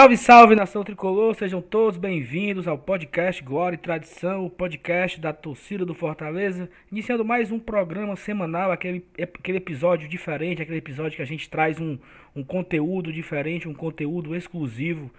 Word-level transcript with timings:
Salve, 0.00 0.16
salve 0.16 0.54
nação 0.54 0.82
tricolor, 0.82 1.34
sejam 1.34 1.60
todos 1.60 1.98
bem-vindos 1.98 2.66
ao 2.66 2.78
podcast 2.78 3.44
Glória 3.44 3.74
e 3.74 3.78
Tradição, 3.78 4.46
o 4.46 4.48
podcast 4.48 5.20
da 5.20 5.30
torcida 5.30 5.84
do 5.84 5.92
Fortaleza, 5.92 6.70
iniciando 6.90 7.22
mais 7.22 7.52
um 7.52 7.58
programa 7.58 8.16
semanal, 8.16 8.72
aquele, 8.72 9.04
aquele 9.18 9.58
episódio 9.58 10.08
diferente, 10.08 10.62
aquele 10.62 10.78
episódio 10.78 11.16
que 11.16 11.22
a 11.22 11.26
gente 11.26 11.50
traz 11.50 11.78
um, 11.78 11.98
um 12.34 12.42
conteúdo 12.42 13.12
diferente, 13.12 13.68
um 13.68 13.74
conteúdo 13.74 14.34
exclusivo, 14.34 15.10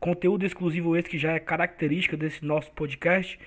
conteúdo 0.00 0.44
exclusivo 0.44 0.96
esse 0.96 1.08
que 1.08 1.16
já 1.16 1.34
é 1.34 1.38
característica 1.38 2.16
desse 2.16 2.44
nosso 2.44 2.72
podcast. 2.72 3.38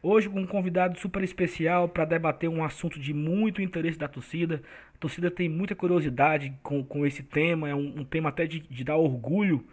Hoje 0.00 0.28
com 0.28 0.42
um 0.42 0.46
convidado 0.46 0.96
super 0.96 1.24
especial 1.24 1.88
para 1.88 2.04
debater 2.04 2.48
um 2.48 2.62
assunto 2.62 3.00
de 3.00 3.12
muito 3.12 3.60
interesse 3.60 3.98
da 3.98 4.06
torcida. 4.06 4.62
A 4.94 4.98
torcida 4.98 5.28
tem 5.28 5.48
muita 5.48 5.74
curiosidade 5.74 6.54
com, 6.62 6.84
com 6.84 7.04
esse 7.04 7.24
tema, 7.24 7.68
é 7.68 7.74
um, 7.74 7.94
um 7.96 8.04
tema 8.04 8.28
até 8.28 8.46
de, 8.46 8.60
de 8.60 8.84
dar 8.84 8.96
orgulho 8.96 9.66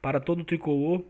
para 0.00 0.20
todo 0.20 0.40
o 0.40 0.44
tricolor. 0.44 1.02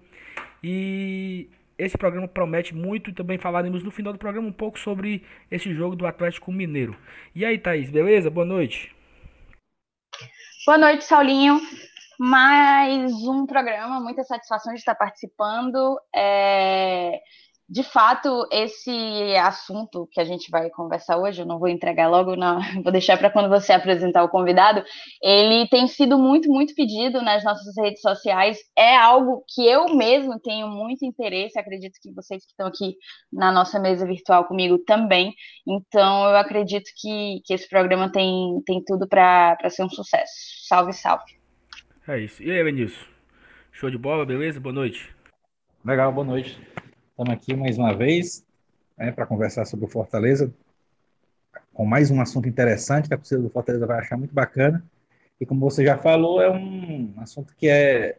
E 0.63 1.49
esse 1.79 1.97
programa 1.97 2.27
promete 2.27 2.75
muito 2.75 3.11
e 3.11 3.15
também 3.15 3.39
falaremos 3.39 3.85
no 3.85 3.91
final 3.91 4.13
do 4.13 4.19
programa 4.19 4.49
um 4.49 4.53
pouco 4.53 4.79
sobre 4.79 5.25
esse 5.51 5.73
jogo 5.75 5.95
do 5.95 6.07
Atlético 6.07 6.53
Mineiro. 6.53 6.97
E 7.35 7.45
aí, 7.45 7.59
Thaís, 7.59 7.91
beleza? 7.91 8.31
Boa 8.31 8.47
noite. 8.47 8.95
Boa 10.67 10.79
noite, 10.79 11.05
Saulinho. 11.05 11.61
Mais 12.19 13.13
um 13.13 13.47
programa, 13.47 14.01
muita 14.01 14.25
satisfação 14.25 14.73
de 14.75 14.81
estar 14.81 14.97
participando. 14.97 16.01
É 16.15 17.21
de 17.69 17.83
fato, 17.83 18.49
esse 18.51 19.37
assunto 19.37 20.09
que 20.11 20.19
a 20.19 20.25
gente 20.25 20.51
vai 20.51 20.71
conversar 20.71 21.19
hoje, 21.19 21.43
eu 21.43 21.47
não 21.47 21.59
vou 21.59 21.69
entregar 21.69 22.09
logo, 22.09 22.35
não, 22.35 22.59
vou 22.83 22.91
deixar 22.91 23.19
para 23.19 23.29
quando 23.29 23.51
você 23.51 23.73
apresentar 23.73 24.25
o 24.25 24.29
convidado, 24.31 24.83
ele 25.23 25.69
tem 25.69 25.87
sido 25.87 26.19
muito, 26.19 26.49
muito 26.49 26.75
pedido 26.75 27.21
nas 27.21 27.45
nossas 27.45 27.77
redes 27.77 28.01
sociais. 28.01 28.59
É 28.77 28.97
algo 28.97 29.45
que 29.47 29.67
eu 29.67 29.95
mesmo 29.95 30.41
tenho 30.41 30.67
muito 30.69 31.05
interesse, 31.05 31.59
acredito 31.59 31.99
que 32.01 32.11
vocês 32.13 32.43
que 32.43 32.53
estão 32.53 32.67
aqui 32.67 32.95
na 33.31 33.53
nossa 33.53 33.79
mesa 33.79 34.07
virtual 34.07 34.47
comigo 34.47 34.79
também. 34.79 35.35
Então, 35.67 36.31
eu 36.31 36.37
acredito 36.37 36.91
que, 36.97 37.43
que 37.45 37.53
esse 37.53 37.69
programa 37.69 38.11
tem, 38.11 38.63
tem 38.65 38.83
tudo 38.83 39.07
para 39.07 39.59
ser 39.69 39.85
um 39.85 39.91
sucesso. 39.91 40.33
Salve, 40.67 40.95
salve. 40.95 41.39
É 42.07 42.19
isso. 42.19 42.43
E 42.43 42.51
aí, 42.51 42.65
Benício? 42.65 43.07
Show 43.73 43.91
de 43.91 43.99
bola, 43.99 44.25
beleza? 44.25 44.59
Boa 44.59 44.73
noite. 44.73 45.15
Legal, 45.85 46.11
boa 46.11 46.27
noite. 46.27 46.59
Estamos 47.19 47.35
aqui 47.35 47.57
mais 47.57 47.77
uma 47.77 47.93
vez 47.93 48.47
né, 48.97 49.11
para 49.11 49.27
conversar 49.27 49.65
sobre 49.65 49.87
o 49.87 49.89
Fortaleza, 49.89 50.55
com 51.75 51.85
mais 51.85 52.13
um 52.13 52.21
assunto 52.21 52.49
interessante 52.49 53.09
que 53.09 53.15
a 53.15 53.17
torcida 53.17 53.43
do 53.43 53.51
Fortaleza 53.51 53.85
vai 53.89 53.99
achar 53.99 54.17
muito 54.17 54.33
bacana. 54.33 54.85
E 55.41 55.45
como 55.45 55.59
você 55.59 55.85
já 55.85 55.99
falou, 55.99 56.41
é 56.41 56.49
um 56.49 57.13
assunto 57.17 57.57
que 57.57 57.69
é, 57.69 58.19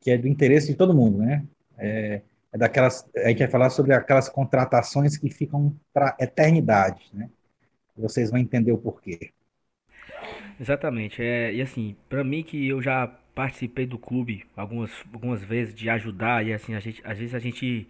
que 0.00 0.10
é 0.10 0.18
do 0.18 0.26
interesse 0.26 0.66
de 0.66 0.74
todo 0.74 0.92
mundo, 0.92 1.18
né? 1.18 1.46
É, 1.78 2.22
é 2.52 2.58
daquelas, 2.58 3.08
a 3.14 3.28
gente 3.28 3.38
vai 3.38 3.48
falar 3.48 3.70
sobre 3.70 3.94
aquelas 3.94 4.28
contratações 4.28 5.16
que 5.16 5.30
ficam 5.30 5.72
para 5.94 6.16
eternidade, 6.18 7.08
né? 7.14 7.30
Vocês 7.96 8.32
vão 8.32 8.40
entender 8.40 8.72
o 8.72 8.78
porquê. 8.78 9.30
Exatamente. 10.58 11.22
É, 11.22 11.54
e 11.54 11.62
assim, 11.62 11.94
para 12.08 12.24
mim 12.24 12.42
que 12.42 12.66
eu 12.66 12.82
já 12.82 13.16
participei 13.34 13.86
do 13.86 13.98
clube 13.98 14.44
algumas, 14.56 14.90
algumas 15.12 15.42
vezes 15.42 15.74
de 15.74 15.88
ajudar 15.88 16.46
e 16.46 16.52
assim 16.52 16.74
a 16.74 16.80
gente 16.80 17.00
às 17.04 17.18
vezes 17.18 17.34
a 17.34 17.38
gente 17.38 17.88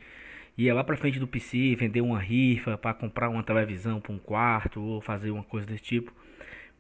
ia 0.57 0.75
lá 0.75 0.85
para 0.85 0.97
frente 0.97 1.19
do 1.19 1.27
PC 1.27 1.75
vender 1.75 2.01
uma 2.01 2.21
rifa 2.21 2.77
para 2.77 2.95
comprar 2.95 3.29
uma 3.29 3.43
televisão 3.43 4.01
para 4.01 4.13
um 4.13 4.19
quarto 4.19 4.81
ou 4.81 5.01
fazer 5.01 5.31
uma 5.31 5.43
coisa 5.43 5.67
desse 5.67 5.83
tipo. 5.83 6.13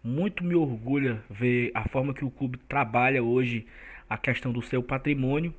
Muito 0.04 0.44
me 0.44 0.54
orgulha 0.54 1.22
ver 1.30 1.70
a 1.74 1.88
forma 1.88 2.12
que 2.12 2.24
o 2.24 2.30
clube 2.30 2.58
trabalha 2.68 3.22
hoje 3.22 3.66
a 4.08 4.18
questão 4.18 4.52
do 4.52 4.60
seu 4.60 4.82
patrimônio. 4.82 5.54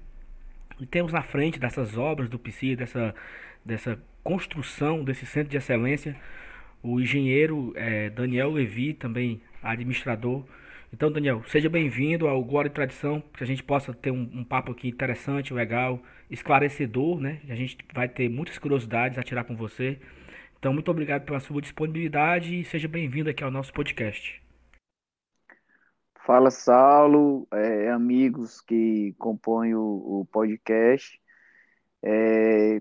E 0.79 0.85
temos 0.85 1.13
na 1.13 1.23
frente 1.23 1.59
dessas 1.59 1.97
obras 1.97 2.29
do 2.29 2.37
PC, 2.37 2.75
dessa, 2.75 3.15
dessa 3.63 3.99
construção 4.23 5.03
desse 5.03 5.25
centro 5.25 5.49
de 5.49 5.57
excelência, 5.57 6.15
o 6.81 6.99
engenheiro 6.99 7.73
é, 7.75 8.09
Daniel 8.09 8.51
Levi, 8.51 8.93
também 8.93 9.41
administrador 9.61 10.45
então, 10.93 11.11
Daniel, 11.11 11.41
seja 11.47 11.67
bem-vindo 11.71 12.27
ao 12.27 12.43
Glória 12.43 12.69
e 12.69 12.71
Tradição, 12.71 13.19
que 13.19 13.43
a 13.43 13.47
gente 13.47 13.63
possa 13.63 13.91
ter 13.95 14.11
um, 14.11 14.29
um, 14.31 14.43
papo 14.43 14.71
aqui 14.71 14.87
interessante, 14.87 15.51
legal, 15.51 15.99
esclarecedor, 16.29 17.19
né? 17.19 17.41
A 17.49 17.55
gente 17.55 17.79
vai 17.91 18.07
ter 18.07 18.29
muitas 18.29 18.59
curiosidades 18.59 19.17
a 19.17 19.23
tirar 19.23 19.43
com 19.43 19.55
você. 19.55 19.99
Então, 20.59 20.71
muito 20.71 20.91
obrigado 20.91 21.25
pela 21.25 21.39
sua 21.39 21.59
disponibilidade 21.59 22.59
e 22.59 22.63
seja 22.63 22.87
bem-vindo 22.87 23.27
aqui 23.27 23.43
ao 23.43 23.49
nosso 23.49 23.73
podcast. 23.73 24.39
Fala, 26.23 26.51
Saulo, 26.51 27.47
é, 27.51 27.89
amigos 27.89 28.61
que 28.61 29.15
compõem 29.17 29.73
o, 29.73 30.21
o 30.21 30.27
podcast. 30.31 31.19
É, 32.03 32.79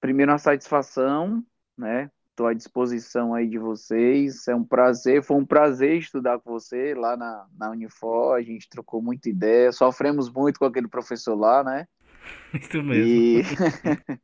primeiro, 0.00 0.30
uma 0.30 0.38
satisfação, 0.38 1.44
né? 1.76 2.08
Estou 2.38 2.46
à 2.46 2.54
disposição 2.54 3.34
aí 3.34 3.48
de 3.48 3.58
vocês. 3.58 4.46
É 4.46 4.54
um 4.54 4.62
prazer, 4.62 5.24
foi 5.24 5.36
um 5.36 5.44
prazer 5.44 5.98
estudar 5.98 6.38
com 6.38 6.52
você 6.52 6.94
lá 6.94 7.16
na, 7.16 7.44
na 7.58 7.70
Unifor. 7.72 8.36
A 8.36 8.40
gente 8.40 8.68
trocou 8.68 9.02
muita 9.02 9.28
ideia, 9.28 9.72
sofremos 9.72 10.30
muito 10.30 10.60
com 10.60 10.64
aquele 10.64 10.86
professor 10.86 11.34
lá, 11.34 11.64
né? 11.64 11.88
Isso 12.54 12.80
mesmo. 12.80 13.04
E... 13.04 13.42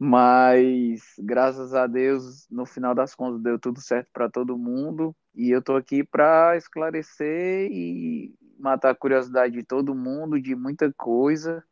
Mas, 0.00 1.02
graças 1.18 1.74
a 1.74 1.86
Deus, 1.86 2.46
no 2.50 2.64
final 2.64 2.94
das 2.94 3.14
contas, 3.14 3.42
deu 3.42 3.58
tudo 3.58 3.82
certo 3.82 4.08
para 4.14 4.30
todo 4.30 4.56
mundo. 4.56 5.14
E 5.34 5.50
eu 5.50 5.58
estou 5.58 5.76
aqui 5.76 6.02
para 6.02 6.56
esclarecer 6.56 7.70
e 7.70 8.34
matar 8.58 8.92
a 8.92 8.94
curiosidade 8.94 9.52
de 9.52 9.62
todo 9.62 9.94
mundo, 9.94 10.40
de 10.40 10.56
muita 10.56 10.90
coisa 10.94 11.62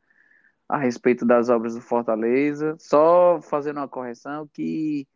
a 0.69 0.77
respeito 0.77 1.25
das 1.25 1.49
obras 1.49 1.75
do 1.75 1.81
Fortaleza. 1.81 2.77
Só 2.79 3.41
fazendo 3.41 3.79
uma 3.79 3.89
correção 3.89 4.47
que 4.53 5.09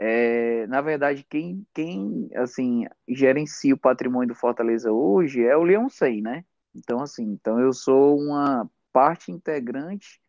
é, 0.00 0.64
na 0.68 0.80
verdade, 0.80 1.26
quem, 1.28 1.66
quem 1.74 2.30
assim 2.36 2.84
gerencia 3.08 3.74
o 3.74 3.78
patrimônio 3.78 4.28
do 4.28 4.34
Fortaleza 4.34 4.92
hoje 4.92 5.42
é 5.44 5.56
o 5.56 5.64
Leão 5.64 5.88
100, 5.88 6.22
né? 6.22 6.44
Então, 6.72 7.00
assim, 7.02 7.24
então 7.24 7.58
eu 7.58 7.72
sou 7.72 8.16
uma 8.16 8.70
parte 8.92 9.32
integrante 9.32 10.20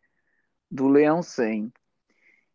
do 0.70 0.88
Leão 0.88 1.22
100. 1.22 1.72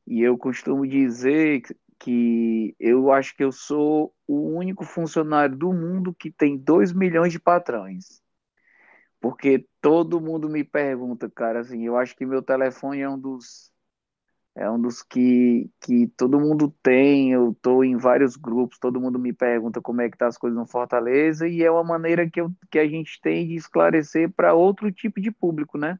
E 0.05 0.21
eu 0.21 0.37
costumo 0.37 0.85
dizer 0.85 1.61
que 1.99 2.75
eu 2.79 3.11
acho 3.11 3.35
que 3.35 3.43
eu 3.43 3.51
sou 3.51 4.13
o 4.27 4.49
único 4.57 4.83
funcionário 4.83 5.55
do 5.55 5.71
mundo 5.71 6.13
que 6.13 6.29
tem 6.29 6.57
2 6.57 6.91
milhões 6.93 7.31
de 7.31 7.39
patrões. 7.39 8.21
Porque 9.21 9.67
todo 9.81 10.21
mundo 10.21 10.49
me 10.49 10.63
pergunta, 10.63 11.29
cara, 11.29 11.61
assim, 11.61 11.85
eu 11.85 11.97
acho 11.97 12.15
que 12.15 12.25
meu 12.25 12.41
telefone 12.43 13.01
é 13.01 13.09
um 13.09 13.17
dos 13.17 13.71
é 14.55 14.69
um 14.69 14.79
dos 14.81 15.03
que, 15.03 15.69
que 15.81 16.07
todo 16.15 16.39
mundo 16.39 16.73
tem, 16.81 17.33
eu 17.33 17.51
estou 17.51 17.83
em 17.83 17.97
vários 17.97 18.37
grupos, 18.37 18.79
todo 18.79 19.01
mundo 19.01 19.19
me 19.19 19.33
pergunta 19.33 19.81
como 19.81 20.01
é 20.01 20.09
que 20.09 20.17
tá 20.17 20.27
as 20.27 20.37
coisas 20.37 20.57
no 20.57 20.65
Fortaleza, 20.65 21.47
e 21.47 21.61
é 21.61 21.69
uma 21.69 21.83
maneira 21.83 22.29
que, 22.29 22.39
eu, 22.39 22.49
que 22.71 22.79
a 22.79 22.87
gente 22.87 23.19
tem 23.21 23.45
de 23.45 23.55
esclarecer 23.55 24.31
para 24.31 24.53
outro 24.53 24.89
tipo 24.91 25.19
de 25.19 25.29
público, 25.29 25.77
né? 25.77 25.99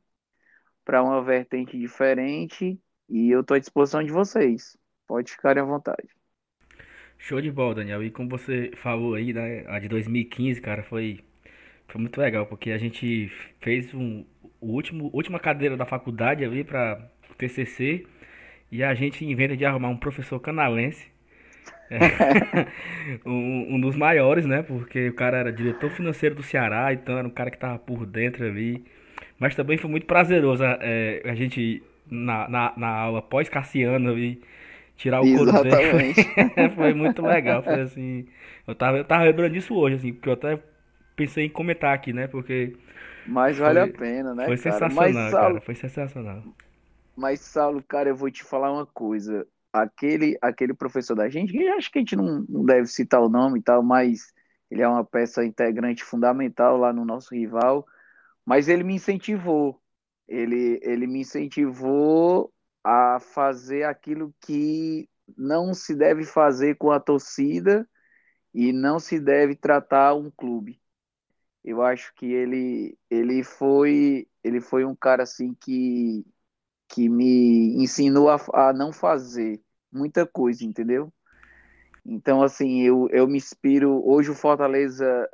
Para 0.85 1.03
uma 1.03 1.21
vertente 1.21 1.77
diferente, 1.77 2.79
e 3.09 3.29
eu 3.29 3.41
estou 3.41 3.55
à 3.55 3.59
disposição 3.59 4.01
de 4.01 4.11
vocês. 4.11 4.77
Pode 5.05 5.31
ficarem 5.31 5.61
à 5.61 5.65
vontade. 5.65 6.07
Show 7.17 7.41
de 7.41 7.51
bola, 7.51 7.75
Daniel. 7.75 8.03
E 8.03 8.09
como 8.09 8.29
você 8.29 8.71
falou 8.75 9.15
aí, 9.15 9.33
né, 9.33 9.65
a 9.67 9.79
de 9.79 9.87
2015, 9.87 10.61
cara, 10.61 10.83
foi, 10.83 11.19
foi 11.87 11.99
muito 12.01 12.19
legal, 12.19 12.45
porque 12.45 12.71
a 12.71 12.77
gente 12.77 13.29
fez 13.59 13.93
um, 13.93 14.25
o 14.61 14.67
último, 14.67 15.09
última 15.13 15.39
cadeira 15.39 15.75
da 15.75 15.85
faculdade 15.85 16.43
ali 16.43 16.63
para 16.63 17.11
o 17.29 17.35
TCC, 17.35 18.05
e 18.75 18.83
a 18.83 18.93
gente 18.93 19.23
inventa 19.25 19.55
de 19.55 19.63
arrumar 19.63 19.87
um 19.87 19.97
professor 19.97 20.37
canalense. 20.39 21.07
É, 21.89 21.97
um, 23.25 23.75
um, 23.75 23.79
dos 23.79 23.95
maiores, 23.95 24.45
né? 24.45 24.63
Porque 24.63 25.09
o 25.09 25.13
cara 25.13 25.37
era 25.37 25.51
diretor 25.53 25.89
financeiro 25.91 26.35
do 26.35 26.43
Ceará, 26.43 26.91
então 26.91 27.17
era 27.17 27.25
um 27.25 27.31
cara 27.31 27.49
que 27.49 27.57
tava 27.57 27.79
por 27.79 28.05
dentro 28.05 28.45
ali. 28.45 28.83
Mas 29.39 29.55
também 29.55 29.77
foi 29.77 29.89
muito 29.89 30.05
prazeroso 30.05 30.63
é, 30.63 31.21
a 31.23 31.33
gente, 31.35 31.81
na, 32.11 32.49
na, 32.49 32.73
na 32.75 32.87
aula 32.87 33.21
pós-Cassiano 33.21 34.11
ali, 34.11 34.41
tirar 34.97 35.21
o 35.21 35.37
couro 35.37 35.51
dele. 35.63 36.13
foi 36.75 36.93
muito 36.93 37.21
legal. 37.21 37.63
Foi 37.63 37.81
assim. 37.81 38.27
Eu 38.67 38.75
tava, 38.75 38.97
eu 38.97 39.05
tava 39.05 39.23
lembrando 39.23 39.53
disso 39.53 39.73
hoje, 39.73 39.95
assim, 39.95 40.11
porque 40.11 40.27
eu 40.27 40.33
até 40.33 40.59
pensei 41.15 41.45
em 41.45 41.49
comentar 41.49 41.93
aqui, 41.93 42.11
né? 42.11 42.27
Porque. 42.27 42.75
Mas 43.25 43.57
vale 43.57 43.79
a 43.79 43.87
pena, 43.87 44.35
né? 44.35 44.45
Foi 44.45 44.57
cara? 44.57 44.73
sensacional, 44.73 45.13
Mas, 45.13 45.31
cara. 45.31 45.61
Foi 45.61 45.75
sensacional. 45.75 46.43
Mas, 47.15 47.41
Saulo, 47.41 47.83
cara, 47.83 48.09
eu 48.09 48.15
vou 48.15 48.29
te 48.31 48.43
falar 48.43 48.71
uma 48.71 48.85
coisa. 48.85 49.47
Aquele, 49.71 50.37
aquele 50.41 50.73
professor 50.73 51.15
da 51.15 51.29
gente, 51.29 51.51
que 51.51 51.67
acho 51.69 51.91
que 51.91 51.99
a 51.99 52.01
gente 52.01 52.15
não, 52.15 52.45
não 52.47 52.65
deve 52.65 52.87
citar 52.87 53.21
o 53.21 53.29
nome 53.29 53.59
e 53.59 53.63
tal, 53.63 53.83
mas 53.83 54.33
ele 54.71 54.81
é 54.81 54.87
uma 54.87 55.03
peça 55.05 55.43
integrante 55.45 56.03
fundamental 56.03 56.77
lá 56.77 56.93
no 56.93 57.05
nosso 57.05 57.35
rival. 57.35 57.85
Mas 58.45 58.67
ele 58.69 58.83
me 58.83 58.95
incentivou. 58.95 59.81
Ele, 60.27 60.79
ele 60.83 61.07
me 61.07 61.21
incentivou 61.21 62.53
a 62.83 63.19
fazer 63.19 63.83
aquilo 63.83 64.33
que 64.41 65.09
não 65.37 65.73
se 65.73 65.95
deve 65.95 66.23
fazer 66.23 66.75
com 66.77 66.91
a 66.91 66.99
torcida 66.99 67.87
e 68.53 68.71
não 68.73 68.99
se 68.99 69.19
deve 69.19 69.55
tratar 69.55 70.15
um 70.15 70.31
clube. 70.31 70.81
Eu 71.63 71.81
acho 71.81 72.13
que 72.15 72.25
ele, 72.27 72.97
ele 73.09 73.43
foi 73.43 74.27
ele 74.43 74.61
foi 74.61 74.85
um 74.85 74.95
cara 74.95 75.23
assim 75.23 75.53
que, 75.55 76.25
que 76.87 77.09
me 77.09 77.75
ensinou 77.83 78.29
a, 78.29 78.37
a 78.53 78.73
não 78.73 78.91
fazer 78.91 79.61
muita 79.91 80.25
coisa, 80.25 80.65
entendeu? 80.65 81.11
Então, 82.05 82.43
assim, 82.43 82.81
eu, 82.81 83.09
eu 83.11 83.27
me 83.27 83.37
inspiro. 83.37 84.01
Hoje 84.07 84.29
o 84.29 84.35
Fortaleza 84.35 85.29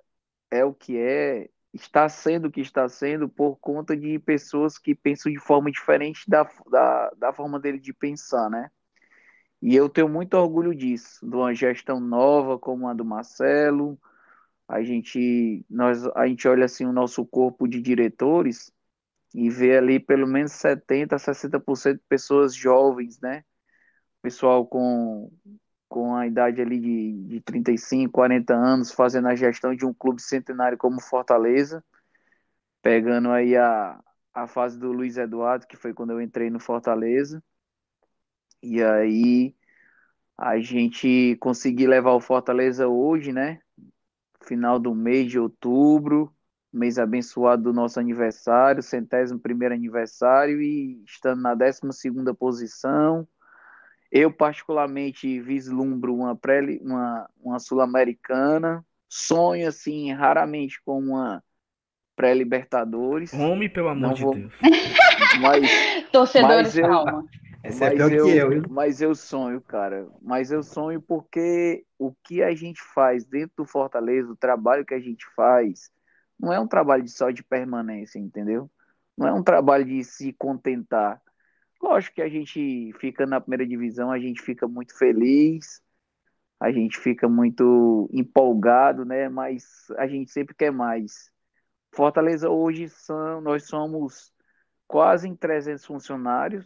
é 0.50 0.64
o 0.64 0.74
que 0.74 0.98
é, 0.98 1.50
está 1.74 2.08
sendo 2.10 2.48
o 2.48 2.52
que 2.52 2.62
está 2.62 2.88
sendo 2.88 3.28
por 3.30 3.58
conta 3.58 3.96
de 3.96 4.20
pessoas 4.20 4.78
que 4.78 4.96
pensam 4.96 5.32
de 5.32 5.40
forma 5.40 5.72
diferente 5.72 6.30
da, 6.30 6.50
da, 6.70 7.10
da 7.18 7.34
forma 7.34 7.60
dele 7.60 7.80
de 7.80 7.94
pensar, 7.94 8.50
né? 8.50 8.70
E 9.62 9.76
eu 9.76 9.88
tenho 9.90 10.10
muito 10.10 10.34
orgulho 10.36 10.74
disso, 10.74 11.26
de 11.28 11.36
uma 11.36 11.54
gestão 11.54 12.00
nova 12.00 12.58
como 12.58 12.88
a 12.88 12.94
do 12.94 13.06
Marcelo. 13.06 14.00
A 14.68 14.82
gente, 14.84 15.66
nós, 15.70 16.06
a 16.16 16.28
gente 16.28 16.48
olha 16.48 16.66
assim 16.66 16.86
o 16.86 16.94
nosso 16.94 17.26
corpo 17.26 17.68
de 17.68 17.82
diretores 17.82 18.74
e 19.34 19.50
vê 19.50 19.78
ali 19.78 20.00
pelo 20.00 20.28
menos 20.28 20.52
70, 20.54 21.18
60% 21.18 21.98
de 21.98 22.04
pessoas 22.08 22.54
jovens, 22.54 23.20
né? 23.20 23.44
Pessoal 24.22 24.66
com, 24.68 25.32
com 25.88 26.16
a 26.16 26.28
idade 26.28 26.62
ali 26.62 26.80
de, 26.80 27.24
de 27.28 27.42
35, 27.42 28.12
40 28.12 28.54
anos, 28.54 28.92
fazendo 28.92 29.28
a 29.28 29.36
gestão 29.36 29.76
de 29.76 29.86
um 29.86 29.94
clube 29.94 30.22
centenário 30.22 30.78
como 30.78 31.02
Fortaleza, 31.02 31.84
pegando 32.82 33.32
aí 33.32 33.56
a, 33.56 34.00
a 34.34 34.48
fase 34.48 34.78
do 34.80 34.92
Luiz 34.92 35.18
Eduardo, 35.18 35.68
que 35.68 35.78
foi 35.78 35.94
quando 35.94 36.12
eu 36.12 36.22
entrei 36.22 36.50
no 36.50 36.60
Fortaleza. 36.60 37.44
E 38.62 38.84
aí 38.84 39.56
a 40.38 40.60
gente 40.60 41.36
conseguiu 41.40 41.90
levar 41.90 42.14
o 42.14 42.22
Fortaleza 42.22 42.88
hoje, 42.88 43.32
né? 43.32 43.60
Final 44.44 44.80
do 44.80 44.94
mês 44.96 45.30
de 45.30 45.40
outubro, 45.40 46.34
mês 46.74 46.98
abençoado 46.98 47.64
do 47.64 47.74
nosso 47.74 48.00
aniversário, 48.00 48.82
centésimo 48.82 49.40
primeiro 49.40 49.74
aniversário 49.76 50.62
e 50.62 51.04
estando 51.06 51.42
na 51.42 51.54
décima 51.56 51.92
segunda 51.92 52.34
posição. 52.34 53.28
Eu 54.12 54.32
particularmente 54.32 55.40
vislumbro 55.42 56.16
uma 56.16 56.36
pré 56.36 56.62
uma, 56.82 57.30
uma 57.42 57.60
sul-americana, 57.60 58.86
sonho 59.08 59.68
assim 59.68 60.12
raramente 60.14 60.82
com 60.84 61.00
uma 61.00 61.44
pré-libertadores. 62.16 63.34
Homem, 63.34 63.70
pelo 63.70 63.90
amor 63.90 64.02
Não 64.10 64.14
de 64.14 64.22
vou- 64.24 64.36
Deus. 64.36 64.54
Mas 65.42 65.70
Torcedores, 66.12 66.68
Mas 66.68 66.78
eu- 66.78 66.88
calma. 66.88 67.26
Essa 67.64 67.86
é 67.86 67.88
mas 67.90 67.96
pior 67.96 68.10
que 68.10 68.16
eu, 68.16 68.28
eu, 68.30 68.50
viu? 68.50 68.64
mas 68.72 69.02
eu 69.04 69.14
sonho, 69.14 69.62
cara. 69.62 70.08
Mas 70.20 70.52
eu 70.52 70.64
sonho 70.64 71.00
porque 71.00 71.86
o 72.00 72.12
que 72.24 72.42
a 72.42 72.56
gente 72.56 72.82
faz 72.82 73.24
dentro 73.24 73.52
do 73.58 73.66
Fortaleza, 73.68 74.32
o 74.32 74.36
trabalho 74.36 74.84
que 74.84 74.96
a 74.96 75.00
gente 75.00 75.28
faz, 75.36 75.92
não 76.42 76.52
é 76.52 76.60
um 76.60 76.68
trabalho 76.68 77.08
só 77.08 77.30
de 77.30 77.44
permanência, 77.44 78.18
entendeu? 78.18 78.70
Não 79.16 79.28
é 79.28 79.34
um 79.34 79.44
trabalho 79.44 79.86
de 79.86 80.04
se 80.04 80.34
contentar. 80.34 81.22
Lógico 81.82 82.16
que 82.16 82.22
a 82.22 82.30
gente 82.30 82.92
fica 83.00 83.26
na 83.26 83.40
primeira 83.40 83.66
divisão, 83.66 84.12
a 84.12 84.20
gente 84.20 84.42
fica 84.42 84.68
muito 84.68 84.98
feliz, 84.98 85.82
a 86.60 86.72
gente 86.72 86.98
fica 86.98 87.30
muito 87.30 88.10
empolgado, 88.12 89.06
né? 89.06 89.30
Mas 89.30 89.88
a 89.98 90.08
gente 90.08 90.32
sempre 90.32 90.56
quer 90.56 90.72
mais. 90.72 91.32
Fortaleza 91.94 92.50
hoje 92.50 92.90
são, 92.90 93.42
nós 93.42 93.68
somos 93.68 94.34
quase 94.88 95.28
em 95.28 95.36
300 95.36 95.86
funcionários. 95.86 96.66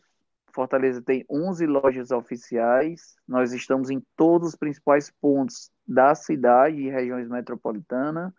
Fortaleza 0.53 1.01
tem 1.01 1.25
11 1.29 1.65
lojas 1.65 2.11
oficiais. 2.11 3.17
Nós 3.27 3.51
estamos 3.51 3.89
em 3.89 4.01
todos 4.15 4.49
os 4.49 4.55
principais 4.55 5.11
pontos 5.21 5.69
da 5.85 6.15
cidade 6.15 6.77
e 6.77 6.89
regiões 6.89 7.27
metropolitanas. 7.27 8.31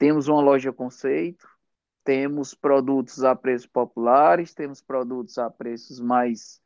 Temos 0.00 0.28
uma 0.28 0.40
loja 0.40 0.72
conceito, 0.72 1.46
temos 2.02 2.54
produtos 2.54 3.22
a 3.22 3.36
preços 3.36 3.66
populares, 3.66 4.54
temos 4.54 4.80
produtos 4.80 5.36
a 5.36 5.50
preços 5.50 6.00
mais 6.00 6.58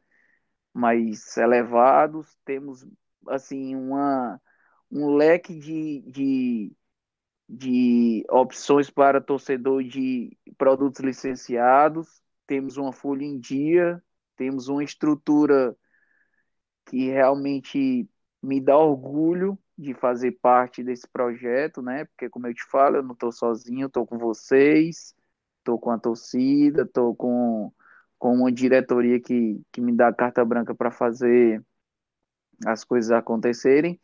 mais 0.72 1.36
elevados, 1.36 2.38
temos 2.44 2.86
assim 3.26 3.74
uma 3.74 4.40
um 4.88 5.16
leque 5.16 5.58
de, 5.58 6.02
de, 6.06 6.76
de 7.48 8.24
opções 8.30 8.88
para 8.88 9.20
torcedor 9.20 9.82
de 9.82 10.38
produtos 10.56 11.00
licenciados, 11.00 12.22
temos 12.46 12.76
uma 12.76 12.92
folha 12.92 13.24
em 13.24 13.36
dia, 13.40 14.00
temos 14.36 14.68
uma 14.68 14.84
estrutura 14.84 15.76
que 16.86 17.10
realmente 17.10 18.08
me 18.40 18.60
dá 18.60 18.78
orgulho 18.78 19.58
de 19.76 19.94
fazer 19.94 20.32
parte 20.40 20.82
desse 20.82 21.08
projeto, 21.08 21.82
né? 21.82 22.04
Porque, 22.06 22.28
como 22.28 22.46
eu 22.46 22.54
te 22.54 22.64
falo, 22.64 22.96
eu 22.96 23.02
não 23.02 23.12
estou 23.12 23.32
sozinho, 23.32 23.86
estou 23.86 24.06
com 24.06 24.18
vocês, 24.18 25.14
estou 25.58 25.78
com 25.78 25.90
a 25.90 25.98
torcida, 25.98 26.82
estou 26.82 27.14
com, 27.16 27.72
com 28.18 28.34
uma 28.34 28.52
diretoria 28.52 29.20
que, 29.20 29.60
que 29.72 29.80
me 29.80 29.92
dá 29.92 30.12
carta 30.12 30.44
branca 30.44 30.74
para 30.74 30.90
fazer 30.90 31.62
as 32.66 32.84
coisas 32.84 33.10
acontecerem. 33.10 34.00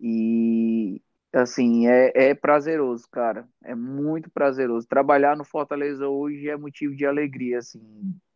E, 0.00 1.00
assim, 1.32 1.86
é, 1.88 2.30
é 2.30 2.34
prazeroso, 2.34 3.08
cara. 3.10 3.48
É 3.62 3.74
muito 3.74 4.30
prazeroso. 4.30 4.86
Trabalhar 4.88 5.36
no 5.36 5.44
Fortaleza 5.44 6.08
hoje 6.08 6.48
é 6.48 6.56
motivo 6.56 6.94
de 6.96 7.06
alegria, 7.06 7.58
assim. 7.58 7.80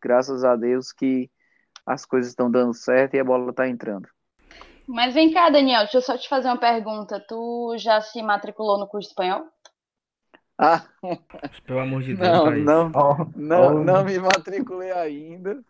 Graças 0.01 0.45
a 0.45 0.57
Deus 0.57 0.93
que 0.93 1.31
as 1.85 2.05
coisas 2.07 2.31
estão 2.31 2.51
dando 2.51 2.75
certo 2.75 3.15
e 3.15 3.21
a 3.21 3.25
bola 3.25 3.51
está 3.51 3.69
entrando. 3.69 4.09
Mas 4.89 5.15
vem 5.15 5.33
cá, 5.33 5.51
Daniel, 5.51 5.83
deixa 5.83 5.99
eu 5.99 6.03
só 6.03 6.17
te 6.17 6.29
fazer 6.29 6.49
uma 6.49 6.59
pergunta. 6.59 7.25
Tu 7.29 7.77
já 7.79 8.01
se 8.01 8.23
matriculou 8.23 8.79
no 8.79 8.89
curso 8.89 9.09
espanhol? 9.11 9.45
Ah, 10.59 10.89
Pelo 11.67 11.81
amor 11.81 12.03
de 12.03 12.15
Deus, 12.15 12.43
não, 12.43 12.51
não, 12.53 12.91
Ó, 12.95 13.27
não, 13.35 13.63
ó, 13.63 13.85
não 13.85 14.05
me 14.05 14.19
matriculei 14.19 14.91
ainda, 14.93 15.63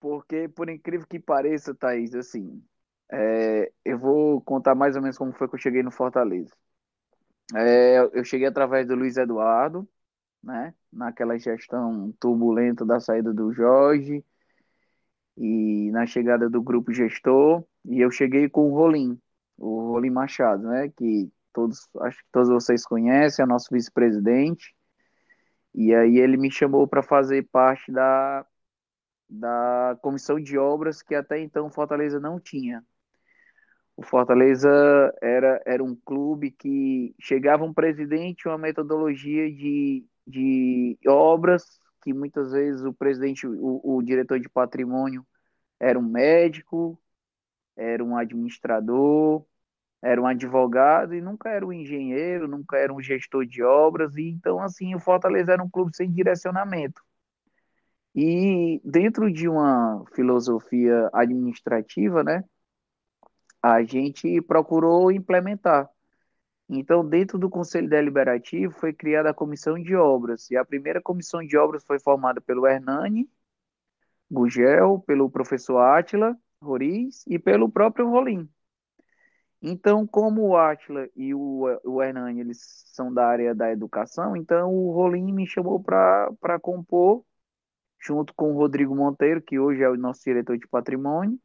porque 0.00 0.48
por 0.48 0.68
incrível 0.70 1.06
que 1.06 1.20
pareça, 1.20 1.74
Thaís, 1.74 2.14
assim, 2.14 2.62
é, 3.12 3.72
eu 3.84 3.98
vou 3.98 4.40
contar 4.42 4.74
mais 4.74 4.96
ou 4.96 5.02
menos 5.02 5.18
como 5.18 5.32
foi 5.34 5.48
que 5.48 5.54
eu 5.56 5.60
cheguei 5.60 5.82
no 5.82 5.90
Fortaleza. 5.92 6.52
É, 7.54 7.98
eu 8.12 8.24
cheguei 8.24 8.46
através 8.46 8.86
do 8.86 8.94
Luiz 8.94 9.16
Eduardo, 9.16 9.88
né, 10.42 10.74
naquela 10.92 11.38
gestão 11.38 12.12
turbulenta 12.20 12.84
da 12.86 13.00
saída 13.00 13.32
do 13.34 13.52
Jorge 13.52 14.24
e 15.36 15.90
na 15.92 16.06
chegada 16.06 16.48
do 16.50 16.60
grupo 16.62 16.92
gestor, 16.92 17.64
e 17.88 18.00
eu 18.00 18.10
cheguei 18.10 18.48
com 18.48 18.70
o 18.70 18.74
Rolim, 18.74 19.18
o 19.56 19.92
Rolim 19.92 20.10
Machado, 20.10 20.68
né, 20.68 20.90
que 20.96 21.30
todos, 21.52 21.88
acho 22.02 22.18
que 22.18 22.30
todos 22.30 22.48
vocês 22.48 22.84
conhecem, 22.84 23.42
é 23.42 23.46
o 23.46 23.48
nosso 23.48 23.68
vice-presidente, 23.72 24.74
e 25.74 25.94
aí 25.94 26.18
ele 26.18 26.36
me 26.36 26.50
chamou 26.50 26.86
para 26.86 27.02
fazer 27.02 27.48
parte 27.50 27.90
da, 27.90 28.46
da 29.28 29.98
comissão 30.02 30.38
de 30.38 30.58
obras 30.58 31.02
que 31.02 31.14
até 31.14 31.40
então 31.40 31.66
o 31.66 31.70
Fortaleza 31.70 32.20
não 32.20 32.38
tinha. 32.38 32.84
O 33.96 34.02
Fortaleza 34.02 34.70
era, 35.20 35.60
era 35.66 35.82
um 35.82 35.96
clube 35.96 36.50
que 36.52 37.14
chegava 37.20 37.64
um 37.64 37.74
presidente, 37.74 38.46
uma 38.46 38.58
metodologia 38.58 39.50
de, 39.50 40.06
de 40.26 40.98
obras, 41.06 41.64
que 42.02 42.12
muitas 42.12 42.52
vezes 42.52 42.84
o 42.84 42.92
presidente, 42.92 43.46
o, 43.46 43.80
o 43.82 44.02
diretor 44.02 44.38
de 44.38 44.48
patrimônio 44.48 45.26
era 45.80 45.98
um 45.98 46.08
médico, 46.08 47.00
era 47.78 48.04
um 48.04 48.16
administrador, 48.16 49.44
era 50.02 50.20
um 50.20 50.26
advogado 50.26 51.14
e 51.14 51.20
nunca 51.20 51.48
era 51.50 51.64
um 51.66 51.72
engenheiro, 51.72 52.48
nunca 52.48 52.76
era 52.76 52.92
um 52.92 53.00
gestor 53.00 53.46
de 53.46 53.62
obras, 53.62 54.16
e 54.16 54.28
então 54.28 54.60
assim 54.60 54.94
o 54.94 55.00
Fortaleza 55.00 55.52
era 55.52 55.62
um 55.62 55.70
clube 55.70 55.96
sem 55.96 56.10
direcionamento. 56.10 57.02
E 58.14 58.80
dentro 58.84 59.32
de 59.32 59.48
uma 59.48 60.04
filosofia 60.14 61.08
administrativa, 61.12 62.24
né, 62.24 62.44
a 63.62 63.82
gente 63.82 64.40
procurou 64.42 65.12
implementar. 65.12 65.88
Então, 66.68 67.06
dentro 67.06 67.38
do 67.38 67.48
Conselho 67.48 67.88
Deliberativo 67.88 68.72
foi 68.74 68.92
criada 68.92 69.30
a 69.30 69.34
comissão 69.34 69.80
de 69.80 69.94
obras, 69.96 70.50
e 70.50 70.56
a 70.56 70.64
primeira 70.64 71.00
comissão 71.00 71.44
de 71.44 71.56
obras 71.56 71.84
foi 71.84 71.98
formada 72.00 72.40
pelo 72.40 72.66
Hernani 72.66 73.28
Gugel, 74.30 75.02
pelo 75.06 75.30
professor 75.30 75.78
Átila 75.78 76.36
Roriz 76.60 77.24
e 77.26 77.38
pelo 77.38 77.70
próprio 77.70 78.08
Rolim. 78.08 78.48
Então, 79.60 80.06
como 80.06 80.42
o 80.48 80.56
Átila 80.56 81.08
e 81.16 81.34
o, 81.34 81.64
o 81.84 82.02
Hernani 82.02 82.40
eles 82.40 82.84
são 82.92 83.12
da 83.12 83.26
área 83.26 83.54
da 83.54 83.72
educação, 83.72 84.36
então 84.36 84.72
o 84.72 84.92
Rolim 84.92 85.32
me 85.32 85.46
chamou 85.48 85.82
para 85.82 86.60
compor, 86.60 87.24
junto 88.00 88.32
com 88.34 88.52
o 88.52 88.56
Rodrigo 88.56 88.94
Monteiro, 88.94 89.42
que 89.42 89.58
hoje 89.58 89.82
é 89.82 89.88
o 89.90 89.96
nosso 89.96 90.22
diretor 90.24 90.56
de 90.56 90.68
patrimônio, 90.68 91.38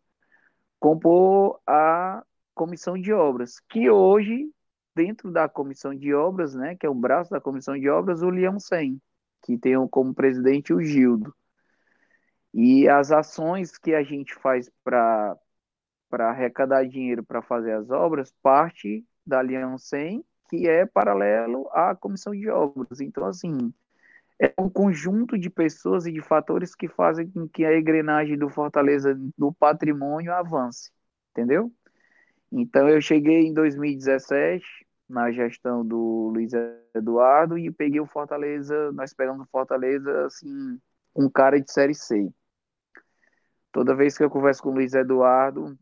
compor 0.79 1.59
a 1.65 2.23
comissão 2.53 2.97
de 2.97 3.11
obras, 3.11 3.59
que 3.69 3.89
hoje, 3.89 4.51
dentro 4.95 5.31
da 5.31 5.49
comissão 5.49 5.95
de 5.95 6.13
obras, 6.13 6.53
né, 6.53 6.75
que 6.75 6.85
é 6.85 6.89
o 6.89 6.93
braço 6.93 7.31
da 7.31 7.41
comissão 7.41 7.77
de 7.77 7.89
obras, 7.89 8.21
o 8.21 8.29
Leão 8.29 8.59
Sem, 8.59 9.01
que 9.41 9.57
tem 9.57 9.75
como 9.87 10.13
presidente 10.13 10.71
o 10.71 10.81
Gildo. 10.81 11.33
E 12.53 12.87
as 12.87 13.11
ações 13.11 13.77
que 13.77 13.95
a 13.95 14.03
gente 14.03 14.35
faz 14.35 14.69
para 14.83 15.37
arrecadar 16.11 16.85
dinheiro 16.85 17.23
para 17.23 17.41
fazer 17.41 17.71
as 17.71 17.89
obras 17.89 18.31
parte 18.43 19.03
da 19.25 19.41
Leão 19.41 19.77
100, 19.77 20.23
que 20.49 20.67
é 20.67 20.85
paralelo 20.85 21.67
à 21.71 21.95
comissão 21.95 22.31
de 22.33 22.47
obras. 22.49 23.01
Então, 23.01 23.25
assim, 23.25 23.73
é 24.39 24.53
um 24.59 24.69
conjunto 24.69 25.37
de 25.37 25.49
pessoas 25.49 26.05
e 26.05 26.11
de 26.11 26.21
fatores 26.21 26.75
que 26.75 26.87
fazem 26.87 27.29
com 27.31 27.47
que 27.47 27.65
a 27.65 27.77
engrenagem 27.77 28.37
do 28.37 28.49
Fortaleza 28.49 29.19
do 29.37 29.51
patrimônio 29.51 30.31
avance, 30.33 30.91
entendeu? 31.31 31.71
Então, 32.51 32.87
eu 32.87 33.01
cheguei 33.01 33.47
em 33.47 33.53
2017 33.53 34.63
na 35.09 35.31
gestão 35.31 35.83
do 35.85 36.31
Luiz 36.33 36.51
Eduardo 36.93 37.57
e 37.57 37.71
peguei 37.71 37.99
o 37.99 38.05
Fortaleza, 38.05 38.91
nós 38.91 39.11
pegamos 39.13 39.47
o 39.47 39.49
Fortaleza, 39.49 40.25
assim, 40.25 40.79
um 41.15 41.27
cara 41.29 41.59
de 41.59 41.71
Série 41.71 41.95
C. 41.95 42.31
Toda 43.73 43.95
vez 43.95 44.17
que 44.17 44.23
eu 44.23 44.29
converso 44.29 44.61
com 44.63 44.69
o 44.69 44.73
Luiz 44.75 44.93
Eduardo, 44.93 45.77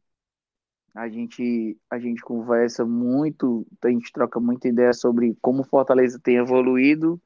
a 0.95 1.10
gente, 1.10 1.77
a 1.89 2.00
gente 2.00 2.21
conversa 2.21 2.86
muito, 2.86 3.67
a 3.83 3.89
gente 3.89 4.12
troca 4.13 4.39
muita 4.39 4.69
ideia 4.69 4.93
sobre 4.93 5.38
como 5.41 5.63
Fortaleza 5.65 6.19
tem 6.19 6.38
evoluído. 6.38 7.21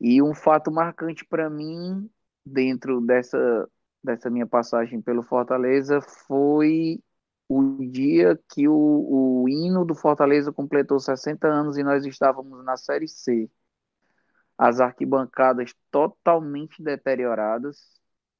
E 0.00 0.22
um 0.22 0.34
fato 0.34 0.70
marcante 0.70 1.24
para 1.24 1.50
mim, 1.50 2.08
dentro 2.44 3.00
dessa, 3.00 3.68
dessa 4.02 4.30
minha 4.30 4.46
passagem 4.46 5.02
pelo 5.02 5.22
Fortaleza, 5.22 6.00
foi 6.00 7.00
o 7.48 7.84
dia 7.90 8.38
que 8.48 8.68
o, 8.68 9.42
o 9.42 9.48
hino 9.48 9.84
do 9.84 9.94
Fortaleza 9.96 10.52
completou 10.52 11.00
60 11.00 11.48
anos 11.48 11.76
e 11.76 11.82
nós 11.82 12.04
estávamos 12.06 12.64
na 12.64 12.76
Série 12.76 13.08
C. 13.08 13.50
As 14.58 14.80
arquibancadas 14.80 15.74
totalmente 15.90 16.82
deterioradas, 16.82 17.95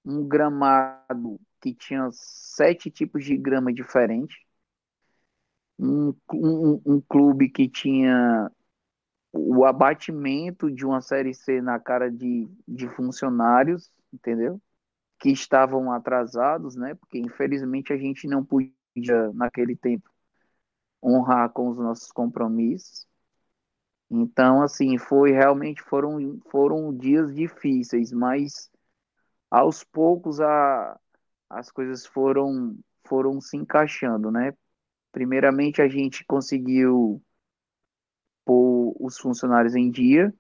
um 0.07 0.27
gramado 0.27 1.41
que 1.61 1.75
tinha 1.75 2.09
sete 2.13 2.91
tipos 2.91 3.25
de 3.25 3.37
grama 3.37 3.73
diferentes, 3.73 4.37
um, 5.79 6.15
um, 6.33 6.81
um 6.87 7.01
clube 7.01 7.51
que 7.51 7.69
tinha 7.69 8.51
o 9.33 9.65
abatimento 9.65 10.71
de 10.71 10.87
uma 10.87 11.01
Série 11.03 11.35
C 11.35 11.61
na 11.61 11.79
cara 11.79 12.11
de, 12.11 12.49
de 12.67 12.89
funcionários, 12.89 13.91
entendeu? 14.13 14.61
Que 15.19 15.31
estavam 15.31 15.93
atrasados, 15.93 16.77
né? 16.77 16.95
Porque 16.95 17.19
infelizmente 17.19 17.93
a 17.93 17.99
gente 17.99 18.27
não 18.29 18.45
podia, 18.45 18.73
naquele 19.35 19.77
tempo, 19.77 20.09
honrar 21.03 21.51
com 21.51 21.69
os 21.69 21.79
nossos 21.79 22.11
compromissos. 22.13 23.07
Então, 24.11 24.63
assim, 24.63 24.97
foi 24.99 25.33
realmente 25.33 25.83
foram, 25.83 26.41
foram 26.51 26.97
dias 26.97 27.35
difíceis, 27.35 28.13
mas 28.13 28.71
aos 29.50 29.85
poucos 29.85 30.41
a, 30.41 30.99
as 31.49 31.71
coisas 31.71 32.07
foram, 32.07 32.76
foram 33.07 33.41
se 33.41 33.57
encaixando, 33.57 34.31
né? 34.31 34.53
Primeiramente, 35.12 35.81
a 35.81 35.88
gente 35.88 36.25
conseguiu 36.25 37.23
pôr 38.45 38.95
os 39.00 39.19
funcionários 39.19 39.75
em 39.75 39.91
dia, 39.91 40.33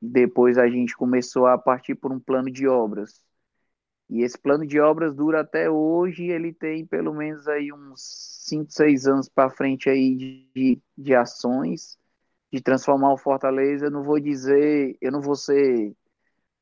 depois 0.00 0.58
a 0.58 0.68
gente 0.68 0.96
começou 0.96 1.46
a 1.46 1.58
partir 1.58 1.94
por 1.94 2.12
um 2.12 2.20
plano 2.20 2.50
de 2.50 2.68
obras. 2.68 3.24
E 4.08 4.22
esse 4.22 4.38
plano 4.38 4.64
de 4.64 4.78
obras 4.78 5.14
dura 5.14 5.40
até 5.40 5.68
hoje, 5.68 6.26
ele 6.26 6.52
tem 6.52 6.86
pelo 6.86 7.12
menos 7.12 7.48
aí 7.48 7.72
uns 7.72 8.44
5, 8.46 8.70
6 8.70 9.06
anos 9.06 9.28
para 9.28 9.50
frente 9.50 9.90
aí 9.90 10.14
de, 10.54 10.80
de 10.96 11.14
ações, 11.14 11.98
de 12.52 12.60
transformar 12.60 13.12
o 13.12 13.18
Fortaleza. 13.18 13.86
Eu 13.86 13.90
não 13.90 14.04
vou 14.04 14.20
dizer, 14.20 14.96
eu 15.00 15.10
não 15.10 15.20
vou 15.20 15.34
ser 15.34 15.92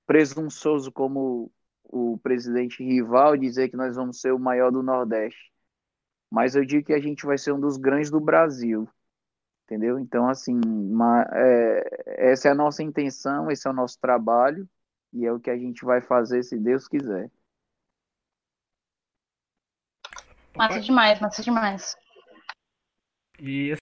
presunçoso 0.07 0.93
como 0.93 1.51
o 1.85 2.19
presidente 2.19 2.83
rival 2.83 3.37
dizer 3.37 3.69
que 3.69 3.77
nós 3.77 3.97
vamos 3.97 4.21
ser 4.21 4.33
o 4.33 4.39
maior 4.39 4.71
do 4.71 4.83
Nordeste. 4.83 5.53
Mas 6.31 6.57
eu 6.57 6.65
digo 6.65 6.87
que 6.87 6.93
a 6.93 7.01
gente 7.01 7.25
vai 7.25 7.39
ser 7.39 7.53
um 7.53 7.61
dos 7.61 7.77
grandes 7.77 8.11
do 8.11 8.21
Brasil. 8.21 8.89
Entendeu? 9.65 9.99
Então, 9.99 10.29
assim, 10.29 10.61
uma, 10.65 11.27
é, 11.33 12.31
essa 12.31 12.49
é 12.49 12.51
a 12.51 12.55
nossa 12.55 12.83
intenção, 12.83 13.51
esse 13.51 13.67
é 13.67 13.71
o 13.71 13.75
nosso 13.75 13.99
trabalho 13.99 14.69
e 15.13 15.25
é 15.25 15.33
o 15.33 15.41
que 15.41 15.49
a 15.49 15.57
gente 15.57 15.85
vai 15.85 16.03
fazer 16.03 16.43
se 16.43 16.59
Deus 16.59 16.87
quiser. 16.87 17.31
Massa 20.57 20.81
demais, 20.81 21.21
massa 21.21 21.43
demais. 21.43 21.97
E 23.41 23.75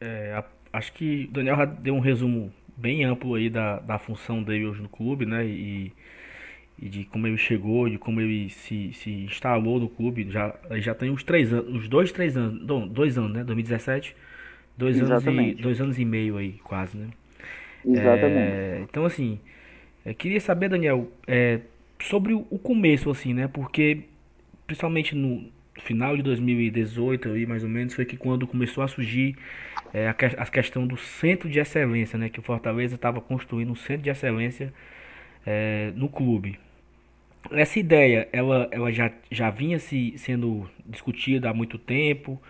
é, 0.00 0.44
acho 0.72 0.92
que 0.92 1.24
o 1.24 1.32
Daniel 1.32 1.56
já 1.56 1.64
deu 1.64 1.94
um 1.94 2.00
resumo 2.00 2.52
bem 2.78 3.04
amplo 3.04 3.34
aí 3.34 3.50
da, 3.50 3.80
da 3.80 3.98
função 3.98 4.42
dele 4.42 4.66
hoje 4.66 4.80
no 4.80 4.88
clube, 4.88 5.26
né? 5.26 5.44
E, 5.44 5.92
e 6.80 6.88
de 6.88 7.04
como 7.04 7.26
ele 7.26 7.36
chegou, 7.36 7.88
de 7.88 7.98
como 7.98 8.20
ele 8.20 8.48
se, 8.50 8.92
se 8.92 9.10
instalou 9.10 9.80
no 9.80 9.88
clube. 9.88 10.30
Já, 10.30 10.54
já 10.76 10.94
tem 10.94 11.10
uns 11.10 11.24
três 11.24 11.52
anos, 11.52 11.74
uns 11.74 11.88
dois, 11.88 12.12
três 12.12 12.36
anos, 12.36 12.64
não, 12.64 12.86
dois 12.86 13.18
anos, 13.18 13.32
né? 13.32 13.44
2017, 13.44 14.14
dois 14.76 15.02
anos, 15.02 15.26
e, 15.26 15.54
dois 15.54 15.80
anos 15.80 15.98
e 15.98 16.04
meio 16.04 16.36
aí, 16.36 16.52
quase, 16.62 16.96
né? 16.96 17.08
Exatamente. 17.84 18.38
É, 18.38 18.80
então, 18.88 19.04
assim, 19.04 19.40
eu 20.06 20.14
queria 20.14 20.40
saber, 20.40 20.68
Daniel, 20.68 21.10
é, 21.26 21.60
sobre 22.00 22.32
o, 22.32 22.46
o 22.48 22.58
começo, 22.58 23.10
assim, 23.10 23.34
né? 23.34 23.48
Porque, 23.48 24.04
principalmente 24.66 25.16
no 25.16 25.50
final 25.82 26.16
de 26.16 26.22
2018, 26.22 27.30
aí, 27.30 27.46
mais 27.46 27.62
ou 27.62 27.68
menos, 27.68 27.94
foi 27.94 28.04
que 28.04 28.16
quando 28.16 28.46
começou 28.46 28.82
a 28.82 28.88
surgir 28.88 29.36
é, 29.92 30.08
a, 30.08 30.10
a 30.10 30.46
questão 30.46 30.86
do 30.86 30.96
centro 30.96 31.48
de 31.48 31.58
excelência, 31.58 32.18
né? 32.18 32.28
Que 32.28 32.40
o 32.40 32.42
Fortaleza 32.42 32.94
estava 32.94 33.20
construindo 33.20 33.70
um 33.70 33.76
centro 33.76 34.02
de 34.02 34.10
excelência 34.10 34.72
é, 35.46 35.92
no 35.96 36.08
clube. 36.08 36.58
Essa 37.50 37.78
ideia, 37.78 38.28
ela, 38.32 38.68
ela 38.70 38.92
já, 38.92 39.10
já 39.30 39.50
vinha 39.50 39.78
se, 39.78 40.14
sendo 40.18 40.68
discutida 40.84 41.48
há 41.48 41.54
muito 41.54 41.78
tempo. 41.78 42.40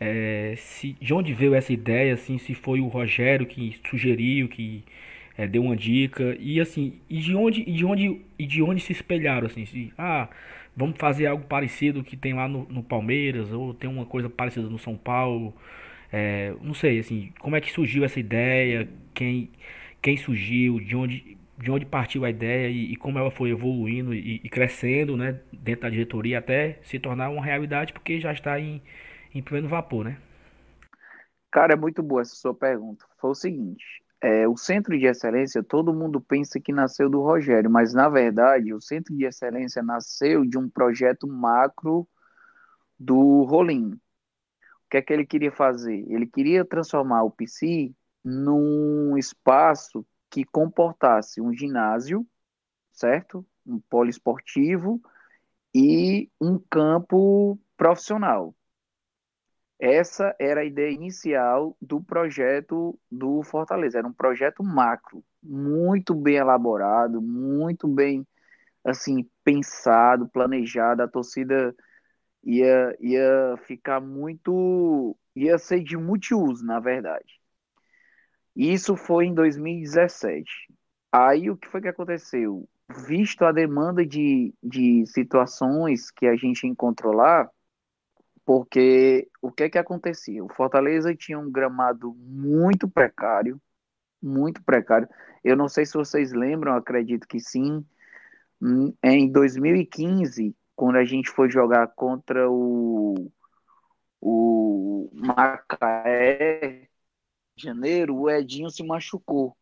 É, 0.00 0.54
se, 0.56 0.96
de 1.00 1.12
onde 1.12 1.32
veio 1.32 1.54
essa 1.54 1.72
ideia, 1.72 2.14
assim, 2.14 2.38
se 2.38 2.54
foi 2.54 2.80
o 2.80 2.86
Rogério 2.86 3.46
que 3.46 3.76
sugeriu, 3.88 4.48
que 4.48 4.84
é, 5.36 5.46
deu 5.46 5.62
uma 5.62 5.76
dica, 5.76 6.36
e 6.38 6.60
assim, 6.60 6.94
e 7.08 7.18
de 7.18 7.34
onde, 7.34 7.62
e 7.62 7.72
de 7.72 7.84
onde, 7.84 8.20
e 8.38 8.46
de 8.46 8.62
onde 8.62 8.80
se 8.80 8.92
espelharam, 8.92 9.46
assim, 9.46 9.66
se, 9.66 9.92
ah, 9.98 10.28
vamos 10.76 10.96
fazer 10.98 11.26
algo 11.26 11.44
parecido 11.46 12.04
que 12.04 12.16
tem 12.16 12.34
lá 12.34 12.46
no, 12.48 12.66
no 12.68 12.82
Palmeiras, 12.82 13.52
ou 13.52 13.74
tem 13.74 13.88
uma 13.88 14.06
coisa 14.06 14.28
parecida 14.28 14.68
no 14.68 14.78
São 14.78 14.96
Paulo, 14.96 15.54
é, 16.12 16.54
não 16.62 16.74
sei, 16.74 16.98
assim, 16.98 17.32
como 17.40 17.56
é 17.56 17.60
que 17.60 17.72
surgiu 17.72 18.04
essa 18.04 18.20
ideia, 18.20 18.88
quem, 19.14 19.50
quem 20.02 20.16
surgiu, 20.16 20.78
de 20.80 20.96
onde, 20.96 21.38
de 21.58 21.70
onde 21.70 21.86
partiu 21.86 22.24
a 22.24 22.30
ideia 22.30 22.68
e, 22.68 22.92
e 22.92 22.96
como 22.96 23.18
ela 23.18 23.30
foi 23.30 23.50
evoluindo 23.50 24.14
e, 24.14 24.40
e, 24.44 24.48
crescendo, 24.48 25.16
né, 25.16 25.40
dentro 25.52 25.82
da 25.82 25.90
diretoria 25.90 26.38
até 26.38 26.78
se 26.82 26.98
tornar 26.98 27.30
uma 27.30 27.44
realidade, 27.44 27.92
porque 27.92 28.20
já 28.20 28.32
está 28.32 28.58
em, 28.60 28.82
em 29.34 29.42
pleno 29.42 29.68
vapor, 29.68 30.04
né? 30.04 30.18
Cara, 31.50 31.72
é 31.72 31.76
muito 31.76 32.02
boa 32.02 32.20
essa 32.22 32.34
sua 32.36 32.54
pergunta. 32.54 33.04
Foi 33.18 33.30
o 33.30 33.34
seguinte, 33.34 33.84
é, 34.20 34.48
o 34.48 34.56
Centro 34.56 34.98
de 34.98 35.06
Excelência, 35.06 35.62
todo 35.62 35.94
mundo 35.94 36.20
pensa 36.20 36.58
que 36.60 36.72
nasceu 36.72 37.08
do 37.10 37.20
Rogério, 37.22 37.70
mas 37.70 37.92
na 37.92 38.08
verdade 38.08 38.72
o 38.72 38.80
Centro 38.80 39.14
de 39.16 39.24
Excelência 39.26 39.82
nasceu 39.82 40.44
de 40.44 40.58
um 40.58 40.68
projeto 40.68 41.26
macro 41.26 42.08
do 42.98 43.42
Rolim. 43.44 43.92
O 43.92 44.88
que 44.90 44.98
é 44.98 45.02
que 45.02 45.12
ele 45.12 45.26
queria 45.26 45.52
fazer? 45.52 46.04
Ele 46.08 46.26
queria 46.26 46.64
transformar 46.64 47.24
o 47.24 47.30
PC 47.30 47.92
num 48.24 49.16
espaço 49.18 50.06
que 50.30 50.44
comportasse 50.44 51.40
um 51.40 51.52
ginásio, 51.52 52.26
certo? 52.92 53.46
Um 53.66 53.80
poliesportivo 53.80 55.00
e 55.74 56.30
um 56.40 56.58
campo 56.70 57.58
profissional. 57.76 58.54
Essa 59.78 60.34
era 60.38 60.62
a 60.62 60.64
ideia 60.64 60.90
inicial 60.90 61.76
do 61.80 62.00
projeto 62.00 62.98
do 63.10 63.42
Fortaleza. 63.42 63.98
Era 63.98 64.08
um 64.08 64.12
projeto 64.12 64.64
macro, 64.64 65.22
muito 65.42 66.14
bem 66.14 66.36
elaborado, 66.36 67.20
muito 67.20 67.86
bem 67.86 68.26
assim 68.84 69.28
pensado, 69.44 70.28
planejado. 70.28 71.02
A 71.02 71.08
torcida 71.08 71.74
ia, 72.42 72.96
ia 73.00 73.56
ficar 73.66 74.00
muito, 74.00 75.16
ia 75.34 75.58
ser 75.58 75.82
de 75.82 75.96
multiuso, 75.96 76.64
na 76.64 76.80
verdade. 76.80 77.40
Isso 78.54 78.96
foi 78.96 79.26
em 79.26 79.34
2017. 79.34 80.50
Aí 81.12 81.50
o 81.50 81.56
que 81.56 81.68
foi 81.68 81.82
que 81.82 81.88
aconteceu? 81.88 82.68
Visto 83.06 83.44
a 83.44 83.52
demanda 83.52 84.06
de, 84.06 84.54
de 84.62 85.04
situações 85.06 86.10
que 86.10 86.26
a 86.26 86.36
gente 86.36 86.66
encontrou 86.66 87.12
lá, 87.14 87.50
porque 88.46 89.28
o 89.42 89.50
que 89.50 89.64
é 89.64 89.68
que 89.68 89.76
acontecia? 89.76 90.42
O 90.42 90.48
Fortaleza 90.48 91.12
tinha 91.16 91.36
um 91.36 91.50
gramado 91.50 92.14
muito 92.14 92.88
precário, 92.88 93.60
muito 94.22 94.62
precário. 94.62 95.08
Eu 95.42 95.56
não 95.56 95.68
sei 95.68 95.84
se 95.84 95.94
vocês 95.94 96.32
lembram, 96.32 96.76
acredito 96.76 97.26
que 97.26 97.40
sim. 97.40 97.84
Hum, 98.62 98.94
em 99.02 99.30
2015, 99.30 100.54
quando 100.76 100.94
a 100.94 101.04
gente 101.04 101.28
foi 101.28 101.50
jogar 101.50 101.88
contra 101.88 102.48
o, 102.48 103.30
o 104.20 105.10
Macaé, 105.12 106.88
de 107.56 107.64
janeiro, 107.64 108.16
o 108.16 108.30
Edinho 108.30 108.70
se 108.70 108.84
machucou. 108.84 109.56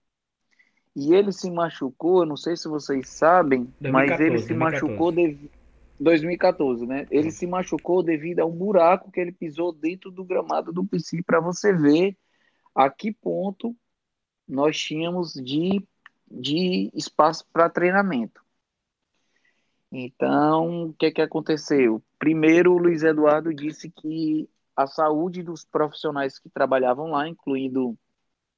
E 0.94 1.14
ele 1.14 1.32
se 1.32 1.50
machucou, 1.50 2.26
não 2.26 2.36
sei 2.36 2.54
se 2.54 2.68
vocês 2.68 3.08
sabem, 3.08 3.64
2014, 3.80 3.90
mas 3.90 4.20
ele 4.20 4.38
se 4.40 4.54
2014. 4.54 4.84
machucou 4.84 5.10
devido 5.10 5.63
2014, 5.98 6.86
né? 6.86 7.06
Ele 7.10 7.30
se 7.30 7.46
machucou 7.46 8.02
devido 8.02 8.40
a 8.40 8.46
um 8.46 8.50
buraco 8.50 9.10
que 9.10 9.20
ele 9.20 9.32
pisou 9.32 9.72
dentro 9.72 10.10
do 10.10 10.24
gramado 10.24 10.72
do 10.72 10.84
PC 10.84 11.22
para 11.22 11.40
você 11.40 11.72
ver 11.72 12.16
a 12.74 12.90
que 12.90 13.12
ponto 13.12 13.76
nós 14.46 14.78
tínhamos 14.78 15.34
de, 15.34 15.86
de 16.30 16.90
espaço 16.94 17.46
para 17.52 17.70
treinamento. 17.70 18.44
Então, 19.90 20.88
o 20.88 20.94
que, 20.94 21.12
que 21.12 21.22
aconteceu? 21.22 22.02
Primeiro, 22.18 22.72
o 22.72 22.78
Luiz 22.78 23.04
Eduardo 23.04 23.54
disse 23.54 23.88
que 23.90 24.48
a 24.76 24.86
saúde 24.86 25.42
dos 25.42 25.64
profissionais 25.64 26.38
que 26.38 26.50
trabalhavam 26.50 27.10
lá, 27.10 27.28
incluindo 27.28 27.96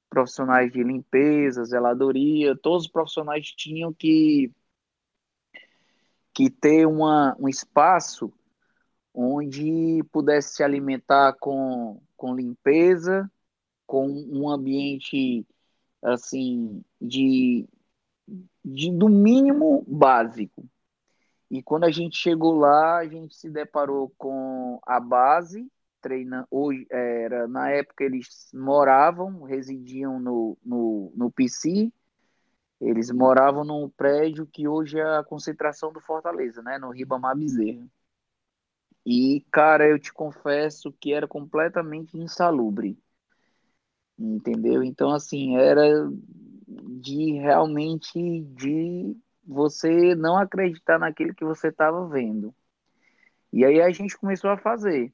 profissionais 0.08 0.72
de 0.72 0.82
limpeza, 0.82 1.64
zeladoria, 1.64 2.56
todos 2.56 2.86
os 2.86 2.90
profissionais 2.90 3.46
tinham 3.48 3.92
que, 3.92 4.50
que 6.36 6.50
ter 6.50 6.86
uma, 6.86 7.34
um 7.40 7.48
espaço 7.48 8.30
onde 9.14 10.04
pudesse 10.12 10.56
se 10.56 10.62
alimentar 10.62 11.32
com, 11.40 11.98
com 12.14 12.34
limpeza, 12.34 13.30
com 13.86 14.06
um 14.06 14.46
ambiente 14.50 15.46
assim 16.02 16.84
de, 17.00 17.66
de 18.62 18.92
do 18.92 19.08
mínimo 19.08 19.82
básico. 19.88 20.62
E 21.50 21.62
quando 21.62 21.84
a 21.84 21.90
gente 21.90 22.18
chegou 22.18 22.58
lá, 22.58 22.98
a 22.98 23.08
gente 23.08 23.34
se 23.34 23.48
deparou 23.48 24.12
com 24.18 24.78
a 24.86 25.00
base 25.00 25.66
treina 26.02 26.46
hoje 26.50 26.86
era 26.88 27.48
na 27.48 27.70
época 27.70 28.04
eles 28.04 28.48
moravam 28.54 29.42
residiam 29.42 30.20
no, 30.20 30.56
no, 30.64 31.12
no 31.16 31.30
PC 31.32 31.90
eles 32.80 33.10
moravam 33.10 33.64
num 33.64 33.88
prédio 33.88 34.46
que 34.46 34.68
hoje 34.68 34.98
é 34.98 35.16
a 35.18 35.24
concentração 35.24 35.92
do 35.92 36.00
Fortaleza 36.00 36.62
né? 36.62 36.78
No 36.78 36.90
Ribamar 36.90 37.36
Bezerra. 37.36 37.86
E 39.04 39.44
cara 39.52 39.88
eu 39.88 39.98
te 39.98 40.12
confesso 40.12 40.92
que 41.00 41.12
era 41.12 41.28
completamente 41.28 42.18
insalubre. 42.18 42.98
Entendeu? 44.18 44.82
Então 44.82 45.10
assim 45.12 45.56
era 45.56 46.10
de 46.66 47.32
realmente 47.34 48.40
de 48.42 49.16
você 49.46 50.14
não 50.14 50.36
acreditar 50.36 50.98
naquilo 50.98 51.34
que 51.34 51.44
você 51.44 51.68
estava 51.68 52.06
vendo. 52.08 52.54
E 53.52 53.64
aí 53.64 53.80
a 53.80 53.90
gente 53.90 54.18
começou 54.18 54.50
a 54.50 54.58
fazer. 54.58 55.12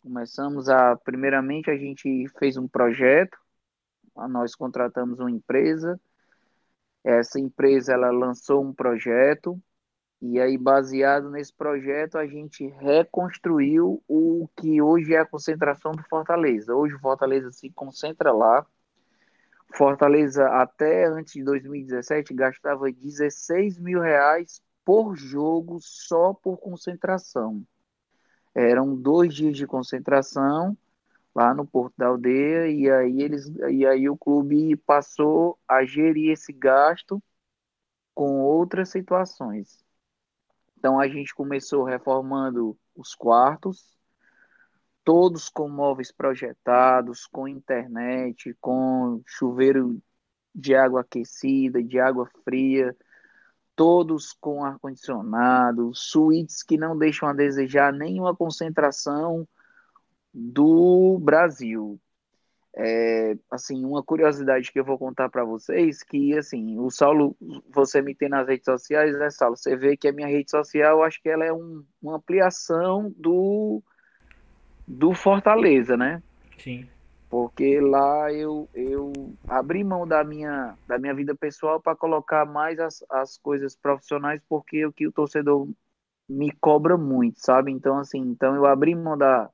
Começamos 0.00 0.68
a, 0.68 0.96
primeiramente, 0.96 1.70
a 1.70 1.76
gente 1.76 2.28
fez 2.38 2.56
um 2.56 2.68
projeto, 2.68 3.38
nós 4.28 4.54
contratamos 4.54 5.18
uma 5.18 5.30
empresa, 5.30 6.00
essa 7.04 7.38
empresa 7.38 7.92
ela 7.92 8.10
lançou 8.10 8.64
um 8.64 8.72
projeto 8.72 9.60
e 10.22 10.40
aí 10.40 10.56
baseado 10.56 11.30
nesse 11.30 11.52
projeto 11.52 12.16
a 12.16 12.26
gente 12.26 12.66
reconstruiu 12.66 14.02
o 14.08 14.48
que 14.56 14.80
hoje 14.80 15.14
é 15.14 15.18
a 15.18 15.26
concentração 15.26 15.92
do 15.92 16.02
Fortaleza. 16.04 16.74
Hoje 16.74 16.94
o 16.94 16.98
Fortaleza 17.00 17.52
se 17.52 17.68
concentra 17.70 18.32
lá. 18.32 18.66
Fortaleza 19.74 20.48
até 20.48 21.04
antes 21.04 21.34
de 21.34 21.44
2017 21.44 22.32
gastava 22.32 22.90
16 22.90 23.78
mil 23.78 24.00
reais 24.00 24.62
por 24.82 25.14
jogo 25.14 25.78
só 25.80 26.32
por 26.32 26.56
concentração. 26.56 27.62
Eram 28.54 28.96
dois 28.96 29.34
dias 29.34 29.56
de 29.56 29.66
concentração 29.66 30.74
lá 31.34 31.52
no 31.52 31.66
Porto 31.66 31.94
da 31.96 32.06
Aldeia 32.06 32.68
e 32.68 32.90
aí 32.90 33.22
eles 33.22 33.46
e 33.70 33.84
aí 33.86 34.08
o 34.08 34.16
clube 34.16 34.76
passou 34.76 35.58
a 35.68 35.84
gerir 35.84 36.32
esse 36.32 36.52
gasto 36.52 37.22
com 38.14 38.40
outras 38.40 38.90
situações. 38.90 39.84
Então 40.78 41.00
a 41.00 41.08
gente 41.08 41.34
começou 41.34 41.82
reformando 41.82 42.78
os 42.94 43.14
quartos, 43.14 43.98
todos 45.02 45.48
com 45.48 45.68
móveis 45.68 46.12
projetados, 46.12 47.26
com 47.26 47.48
internet, 47.48 48.54
com 48.60 49.20
chuveiro 49.26 50.00
de 50.54 50.74
água 50.74 51.00
aquecida, 51.00 51.82
de 51.82 51.98
água 51.98 52.30
fria, 52.44 52.96
todos 53.74 54.32
com 54.32 54.64
ar-condicionado, 54.64 55.92
suítes 55.94 56.62
que 56.62 56.78
não 56.78 56.96
deixam 56.96 57.28
a 57.28 57.32
desejar 57.32 57.92
nenhuma 57.92 58.36
concentração 58.36 59.48
do 60.34 61.18
Brasil. 61.20 61.98
É, 62.76 63.36
assim, 63.50 63.84
uma 63.84 64.02
curiosidade 64.02 64.72
que 64.72 64.80
eu 64.80 64.84
vou 64.84 64.98
contar 64.98 65.28
para 65.28 65.44
vocês, 65.44 66.02
que 66.02 66.36
assim, 66.36 66.76
o 66.78 66.90
Saulo, 66.90 67.36
você 67.70 68.02
me 68.02 68.16
tem 68.16 68.28
nas 68.28 68.48
redes 68.48 68.64
sociais, 68.64 69.16
né, 69.16 69.30
Saulo? 69.30 69.56
Você 69.56 69.76
vê 69.76 69.96
que 69.96 70.08
a 70.08 70.12
minha 70.12 70.26
rede 70.26 70.50
social, 70.50 71.02
acho 71.04 71.22
que 71.22 71.28
ela 71.28 71.44
é 71.44 71.52
um, 71.52 71.84
uma 72.02 72.16
ampliação 72.16 73.14
do 73.16 73.80
do 74.86 75.14
Fortaleza, 75.14 75.96
né? 75.96 76.20
Sim 76.58 76.86
porque 77.34 77.80
lá 77.80 78.32
eu, 78.32 78.68
eu 78.72 79.12
abri 79.48 79.82
mão 79.82 80.06
da 80.06 80.22
minha, 80.22 80.78
da 80.86 81.00
minha 81.00 81.12
vida 81.12 81.34
pessoal 81.34 81.80
para 81.80 81.96
colocar 81.96 82.46
mais 82.46 82.78
as, 82.78 83.04
as 83.10 83.36
coisas 83.36 83.74
profissionais, 83.74 84.40
porque 84.48 84.86
o 84.86 84.92
que 84.92 85.04
o 85.04 85.10
torcedor 85.10 85.68
me 86.28 86.52
cobra 86.52 86.96
muito, 86.96 87.40
sabe? 87.40 87.72
Então, 87.72 87.98
assim, 87.98 88.20
então 88.20 88.54
eu 88.54 88.64
abri 88.64 88.94
mão 88.94 89.18
da, 89.18 89.50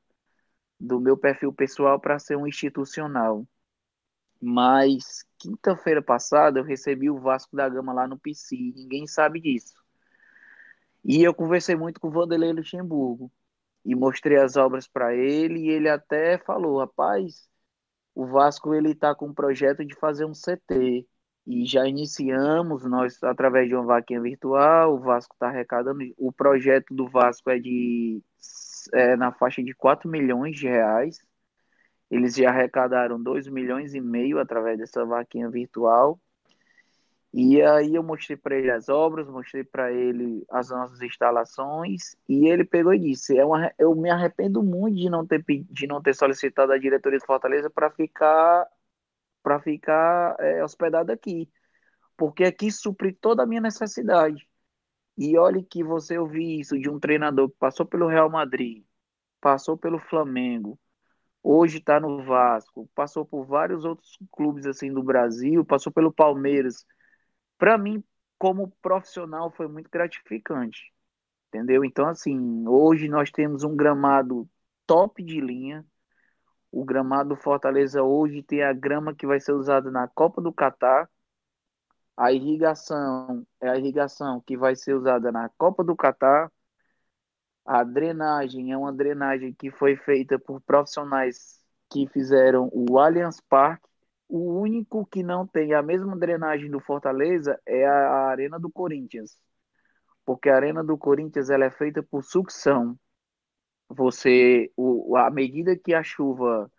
do 0.80 0.98
meu 0.98 1.16
perfil 1.16 1.52
pessoal 1.52 2.00
para 2.00 2.18
ser 2.18 2.36
um 2.36 2.46
institucional. 2.46 3.46
Mas 4.40 5.24
quinta-feira 5.38 6.02
passada 6.02 6.58
eu 6.60 6.64
recebi 6.64 7.10
o 7.10 7.20
Vasco 7.20 7.54
da 7.54 7.68
Gama 7.68 7.92
lá 7.92 8.08
no 8.08 8.18
PC, 8.18 8.56
ninguém 8.74 9.06
sabe 9.06 9.40
disso. 9.40 9.74
E 11.04 11.22
eu 11.22 11.34
conversei 11.34 11.76
muito 11.76 12.00
com 12.00 12.08
o 12.08 12.10
Vanderlei 12.10 12.52
Luxemburgo 12.52 13.30
e 13.84 13.94
mostrei 13.94 14.38
as 14.38 14.56
obras 14.56 14.88
para 14.88 15.14
ele 15.14 15.60
e 15.60 15.70
ele 15.70 15.88
até 15.88 16.38
falou, 16.38 16.78
rapaz, 16.78 17.48
o 18.14 18.26
Vasco 18.26 18.74
ele 18.74 18.92
está 18.92 19.14
com 19.14 19.28
um 19.28 19.34
projeto 19.34 19.84
de 19.84 19.94
fazer 19.96 20.24
um 20.24 20.34
CT 20.34 21.06
e 21.46 21.66
já 21.66 21.86
iniciamos 21.86 22.84
nós 22.84 23.22
através 23.22 23.68
de 23.68 23.74
uma 23.74 23.84
vaquinha 23.84 24.20
virtual. 24.20 24.94
O 24.94 25.00
Vasco 25.00 25.34
está 25.34 25.48
arrecadando. 25.48 26.00
O 26.18 26.32
projeto 26.32 26.94
do 26.94 27.08
Vasco 27.08 27.50
é 27.50 27.58
de 27.58 28.22
é, 28.92 29.16
na 29.16 29.32
faixa 29.32 29.62
de 29.62 29.74
4 29.74 30.08
milhões 30.08 30.56
de 30.56 30.68
reais. 30.68 31.18
Eles 32.10 32.34
já 32.34 32.50
arrecadaram 32.50 33.22
2 33.22 33.48
milhões 33.48 33.94
e 33.94 34.00
meio 34.00 34.38
através 34.38 34.78
dessa 34.78 35.04
vaquinha 35.04 35.48
virtual. 35.48 36.20
E 37.32 37.62
aí 37.62 37.94
eu 37.94 38.02
mostrei 38.02 38.36
para 38.36 38.56
ele 38.56 38.70
as 38.70 38.88
obras, 38.88 39.28
mostrei 39.28 39.62
para 39.62 39.92
ele 39.92 40.44
as 40.50 40.70
nossas 40.70 41.00
instalações 41.00 42.16
e 42.28 42.48
ele 42.48 42.64
pegou 42.64 42.92
e 42.92 42.98
disse: 42.98 43.38
é 43.38 43.44
uma, 43.44 43.72
eu 43.78 43.94
me 43.94 44.10
arrependo 44.10 44.62
muito 44.62 44.96
de 44.96 45.08
não 45.08 45.24
ter 45.24 45.44
de 45.46 45.86
não 45.86 46.02
ter 46.02 46.14
solicitado 46.14 46.72
a 46.72 46.78
diretoria 46.78 47.20
de 47.20 47.26
Fortaleza 47.26 47.70
para 47.70 47.88
ficar 47.90 48.66
para 49.42 49.60
ficar 49.60 50.36
é, 50.40 50.62
hospedado 50.64 51.12
aqui, 51.12 51.48
porque 52.16 52.44
aqui 52.44 52.70
supre 52.70 53.12
toda 53.12 53.44
a 53.44 53.46
minha 53.46 53.60
necessidade. 53.60 54.49
E 55.20 55.36
olhe 55.36 55.62
que 55.62 55.84
você 55.84 56.18
ouvir 56.18 56.60
isso 56.60 56.78
de 56.78 56.88
um 56.88 56.98
treinador 56.98 57.50
que 57.50 57.56
passou 57.58 57.84
pelo 57.84 58.08
Real 58.08 58.30
Madrid, 58.30 58.82
passou 59.38 59.76
pelo 59.76 59.98
Flamengo, 59.98 60.80
hoje 61.42 61.76
está 61.76 62.00
no 62.00 62.24
Vasco, 62.24 62.88
passou 62.94 63.26
por 63.26 63.44
vários 63.44 63.84
outros 63.84 64.18
clubes 64.32 64.66
assim 64.66 64.90
do 64.90 65.02
Brasil, 65.02 65.62
passou 65.62 65.92
pelo 65.92 66.10
Palmeiras 66.10 66.86
para 67.58 67.76
mim, 67.76 68.02
como 68.38 68.72
profissional, 68.80 69.50
foi 69.50 69.68
muito 69.68 69.90
gratificante. 69.90 70.90
Entendeu? 71.48 71.84
Então, 71.84 72.08
assim, 72.08 72.66
hoje 72.66 73.06
nós 73.06 73.30
temos 73.30 73.62
um 73.64 73.76
gramado 73.76 74.48
top 74.86 75.22
de 75.22 75.38
linha. 75.38 75.84
O 76.72 76.82
gramado 76.82 77.30
do 77.30 77.36
Fortaleza 77.36 78.02
hoje 78.02 78.42
tem 78.42 78.62
a 78.62 78.72
grama 78.72 79.14
que 79.14 79.26
vai 79.26 79.38
ser 79.38 79.52
usada 79.52 79.90
na 79.90 80.08
Copa 80.08 80.40
do 80.40 80.50
Catar. 80.50 81.10
A 82.20 82.32
irrigação 82.32 83.46
é 83.60 83.70
a 83.70 83.76
irrigação 83.78 84.42
que 84.42 84.56
vai 84.56 84.76
ser 84.76 84.94
usada 84.94 85.32
na 85.32 85.48
Copa 85.56 85.82
do 85.82 85.96
Catar. 85.96 86.52
A 87.64 87.82
drenagem 87.82 88.72
é 88.72 88.76
uma 88.76 88.92
drenagem 88.92 89.54
que 89.54 89.70
foi 89.70 89.96
feita 89.96 90.38
por 90.38 90.60
profissionais 90.60 91.58
que 91.90 92.06
fizeram 92.08 92.70
o 92.72 92.98
Allianz 92.98 93.40
Parque 93.40 93.88
o 94.30 94.60
único 94.60 95.04
que 95.06 95.22
não 95.22 95.46
tem 95.46 95.74
a 95.74 95.82
mesma 95.82 96.16
drenagem 96.16 96.70
do 96.70 96.80
Fortaleza 96.80 97.60
é 97.66 97.84
a 97.86 98.28
Arena 98.28 98.60
do 98.60 98.70
Corinthians. 98.70 99.36
Porque 100.24 100.48
a 100.48 100.56
Arena 100.56 100.84
do 100.84 100.96
Corinthians 100.96 101.50
ela 101.50 101.64
é 101.64 101.70
feita 101.70 102.02
por 102.02 102.22
sucção. 102.22 102.98
Você, 103.88 104.72
o, 104.76 105.16
a 105.16 105.30
medida 105.30 105.76
que 105.76 105.92
a 105.94 106.02
chuva 106.02 106.70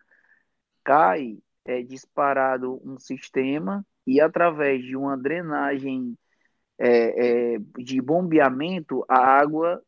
cai, 0.84 1.40
é 1.66 1.82
disparado 1.84 2.82
um 2.86 2.98
sistema 2.98 3.86
e 4.06 4.20
através 4.22 4.84
de 4.84 4.96
uma 4.96 5.18
drenagem 5.18 6.18
é, 6.78 7.56
é, 7.56 7.60
de 7.78 8.02
bombeamento, 8.02 9.06
a 9.08 9.18
água 9.20 9.82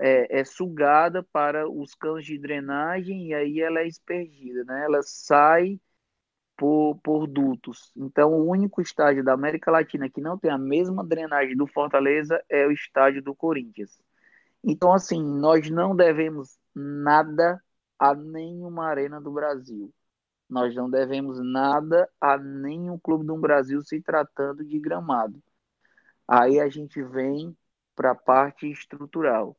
é, 0.00 0.40
é, 0.40 0.44
sugada 0.44 1.22
para 1.22 1.68
os 1.68 1.94
canos 1.94 2.24
de 2.24 2.38
drenagem 2.38 3.28
e 3.28 3.34
aí 3.34 3.60
ela 3.60 3.80
é 3.80 3.86
experdida, 3.86 4.64
né? 4.64 4.84
Ela 4.84 5.00
sai 5.02 5.78
por, 6.56 6.98
por 7.02 7.26
dutos. 7.26 7.92
Então, 7.96 8.32
o 8.32 8.48
único 8.48 8.80
estádio 8.80 9.24
da 9.24 9.32
América 9.32 9.70
Latina 9.70 10.08
que 10.08 10.20
não 10.20 10.38
tem 10.38 10.50
a 10.50 10.58
mesma 10.58 11.04
drenagem 11.04 11.56
do 11.56 11.66
Fortaleza 11.66 12.42
é 12.48 12.66
o 12.66 12.72
estádio 12.72 13.22
do 13.22 13.34
Corinthians. 13.34 13.98
Então, 14.62 14.92
assim, 14.92 15.22
nós 15.22 15.68
não 15.70 15.94
devemos 15.94 16.58
nada 16.74 17.62
a 17.98 18.14
nenhuma 18.14 18.86
arena 18.86 19.20
do 19.20 19.32
Brasil. 19.32 19.92
Nós 20.48 20.74
não 20.74 20.90
devemos 20.90 21.40
nada 21.40 22.08
a 22.20 22.36
nenhum 22.38 22.98
clube 22.98 23.24
do 23.24 23.36
Brasil 23.36 23.80
se 23.82 24.00
tratando 24.00 24.64
de 24.64 24.78
gramado. 24.78 25.42
Aí 26.28 26.60
a 26.60 26.68
gente 26.68 27.02
vem 27.02 27.56
para 27.94 28.12
a 28.12 28.14
parte 28.14 28.70
estrutural. 28.70 29.56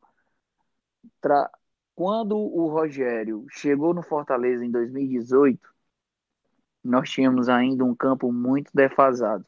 Tra... 1.21 1.50
Quando 1.95 2.38
o 2.38 2.67
Rogério 2.67 3.45
chegou 3.50 3.93
no 3.93 4.04
Fortaleza 4.04 4.65
em 4.65 4.71
2018, 4.71 5.74
nós 6.84 7.10
tínhamos 7.10 7.50
ainda 7.50 7.84
um 7.86 7.95
campo 7.95 8.32
muito 8.32 8.69
defasado. 8.74 9.45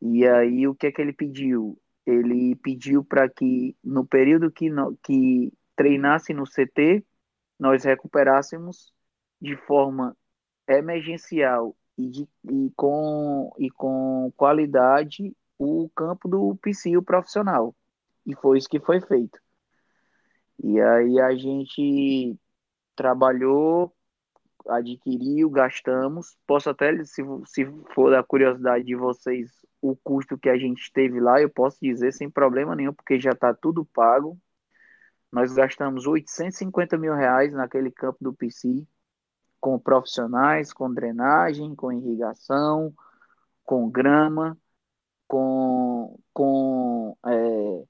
E 0.00 0.26
aí 0.26 0.66
o 0.66 0.74
que 0.74 0.88
é 0.88 0.92
que 0.92 1.00
ele 1.00 1.12
pediu? 1.12 1.80
Ele 2.04 2.56
pediu 2.56 3.04
para 3.04 3.28
que 3.28 3.76
no 3.82 4.04
período 4.06 4.50
que, 4.50 4.68
no... 4.68 4.96
que 4.98 5.52
treinasse 5.76 6.34
no 6.34 6.44
CT, 6.44 7.04
nós 7.58 7.84
recuperássemos 7.84 8.92
de 9.40 9.56
forma 9.56 10.16
emergencial 10.78 11.76
e, 11.96 12.08
de, 12.08 12.28
e, 12.50 12.72
com, 12.76 13.52
e 13.58 13.70
com 13.70 14.32
qualidade 14.36 15.34
o 15.58 15.88
campo 15.94 16.28
do 16.28 16.56
psico 16.56 17.02
profissional. 17.02 17.74
E 18.26 18.34
foi 18.34 18.58
isso 18.58 18.68
que 18.68 18.80
foi 18.80 19.00
feito. 19.00 19.38
E 20.62 20.80
aí 20.80 21.20
a 21.20 21.34
gente 21.34 22.36
trabalhou, 22.94 23.92
adquiriu, 24.68 25.50
gastamos. 25.50 26.36
Posso 26.46 26.70
até, 26.70 27.04
se, 27.04 27.22
se 27.46 27.66
for 27.94 28.10
da 28.10 28.22
curiosidade 28.22 28.84
de 28.84 28.94
vocês, 28.94 29.50
o 29.80 29.96
custo 29.96 30.38
que 30.38 30.48
a 30.48 30.56
gente 30.56 30.92
teve 30.92 31.20
lá, 31.20 31.40
eu 31.40 31.50
posso 31.50 31.78
dizer 31.82 32.12
sem 32.12 32.30
problema 32.30 32.76
nenhum, 32.76 32.92
porque 32.92 33.20
já 33.20 33.30
está 33.32 33.52
tudo 33.52 33.84
pago. 33.84 34.38
Nós 35.30 35.52
gastamos 35.52 36.06
850 36.06 36.96
mil 36.98 37.14
reais 37.14 37.52
naquele 37.52 37.90
campo 37.90 38.18
do 38.20 38.34
PC, 38.34 38.86
com 39.62 39.78
profissionais, 39.78 40.72
com 40.72 40.92
drenagem, 40.92 41.76
com 41.76 41.92
irrigação, 41.92 42.92
com 43.64 43.88
grama, 43.88 44.58
com, 45.28 46.18
com 46.34 47.16
é, 47.24 47.84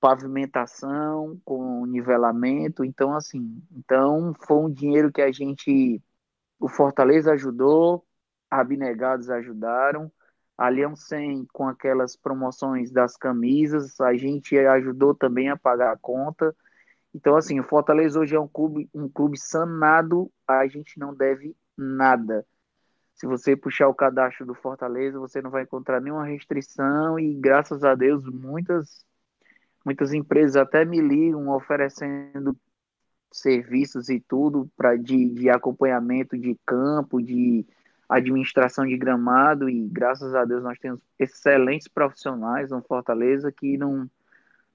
pavimentação, 0.00 1.38
com 1.44 1.84
nivelamento. 1.84 2.82
Então, 2.82 3.14
assim, 3.14 3.62
então 3.72 4.32
foi 4.46 4.56
um 4.56 4.72
dinheiro 4.72 5.12
que 5.12 5.20
a 5.20 5.30
gente, 5.30 6.02
o 6.58 6.68
Fortaleza 6.68 7.32
ajudou, 7.34 8.06
Abnegados 8.50 9.28
ajudaram, 9.28 10.10
a 10.56 10.70
Leão 10.70 10.96
100 10.96 11.46
com 11.52 11.68
aquelas 11.68 12.16
promoções 12.16 12.90
das 12.90 13.18
camisas, 13.18 14.00
a 14.00 14.16
gente 14.16 14.58
ajudou 14.58 15.14
também 15.14 15.50
a 15.50 15.58
pagar 15.58 15.92
a 15.92 15.98
conta. 15.98 16.56
Então, 17.14 17.36
assim, 17.36 17.58
o 17.58 17.64
Fortaleza 17.64 18.20
hoje 18.20 18.34
é 18.34 18.40
um 18.40 18.48
clube, 18.48 18.88
um 18.94 19.08
clube 19.08 19.38
sanado, 19.38 20.30
a 20.46 20.66
gente 20.66 20.98
não 20.98 21.14
deve 21.14 21.56
nada. 21.76 22.46
Se 23.14 23.26
você 23.26 23.56
puxar 23.56 23.88
o 23.88 23.94
cadastro 23.94 24.46
do 24.46 24.54
Fortaleza, 24.54 25.18
você 25.18 25.42
não 25.42 25.50
vai 25.50 25.62
encontrar 25.62 26.00
nenhuma 26.00 26.24
restrição 26.24 27.18
e, 27.18 27.34
graças 27.34 27.82
a 27.82 27.94
Deus, 27.94 28.24
muitas, 28.24 29.04
muitas 29.84 30.12
empresas 30.12 30.56
até 30.56 30.84
me 30.84 31.00
ligam 31.00 31.48
oferecendo 31.48 32.56
serviços 33.32 34.08
e 34.08 34.20
tudo 34.20 34.70
para 34.76 34.96
de, 34.96 35.28
de 35.30 35.50
acompanhamento 35.50 36.36
de 36.38 36.56
campo, 36.64 37.20
de 37.20 37.66
administração 38.08 38.86
de 38.86 38.96
gramado 38.96 39.68
e 39.68 39.86
graças 39.88 40.34
a 40.34 40.44
Deus 40.44 40.62
nós 40.62 40.78
temos 40.78 41.00
excelentes 41.18 41.88
profissionais 41.88 42.70
no 42.70 42.82
Fortaleza 42.82 43.52
que 43.52 43.76
não 43.76 44.08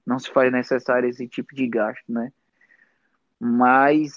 não 0.06 0.18
se 0.18 0.30
faz 0.30 0.52
necessário 0.52 1.08
esse 1.08 1.28
tipo 1.28 1.54
de 1.54 1.66
gasto, 1.68 2.04
né? 2.10 2.32
Mas 3.40 4.12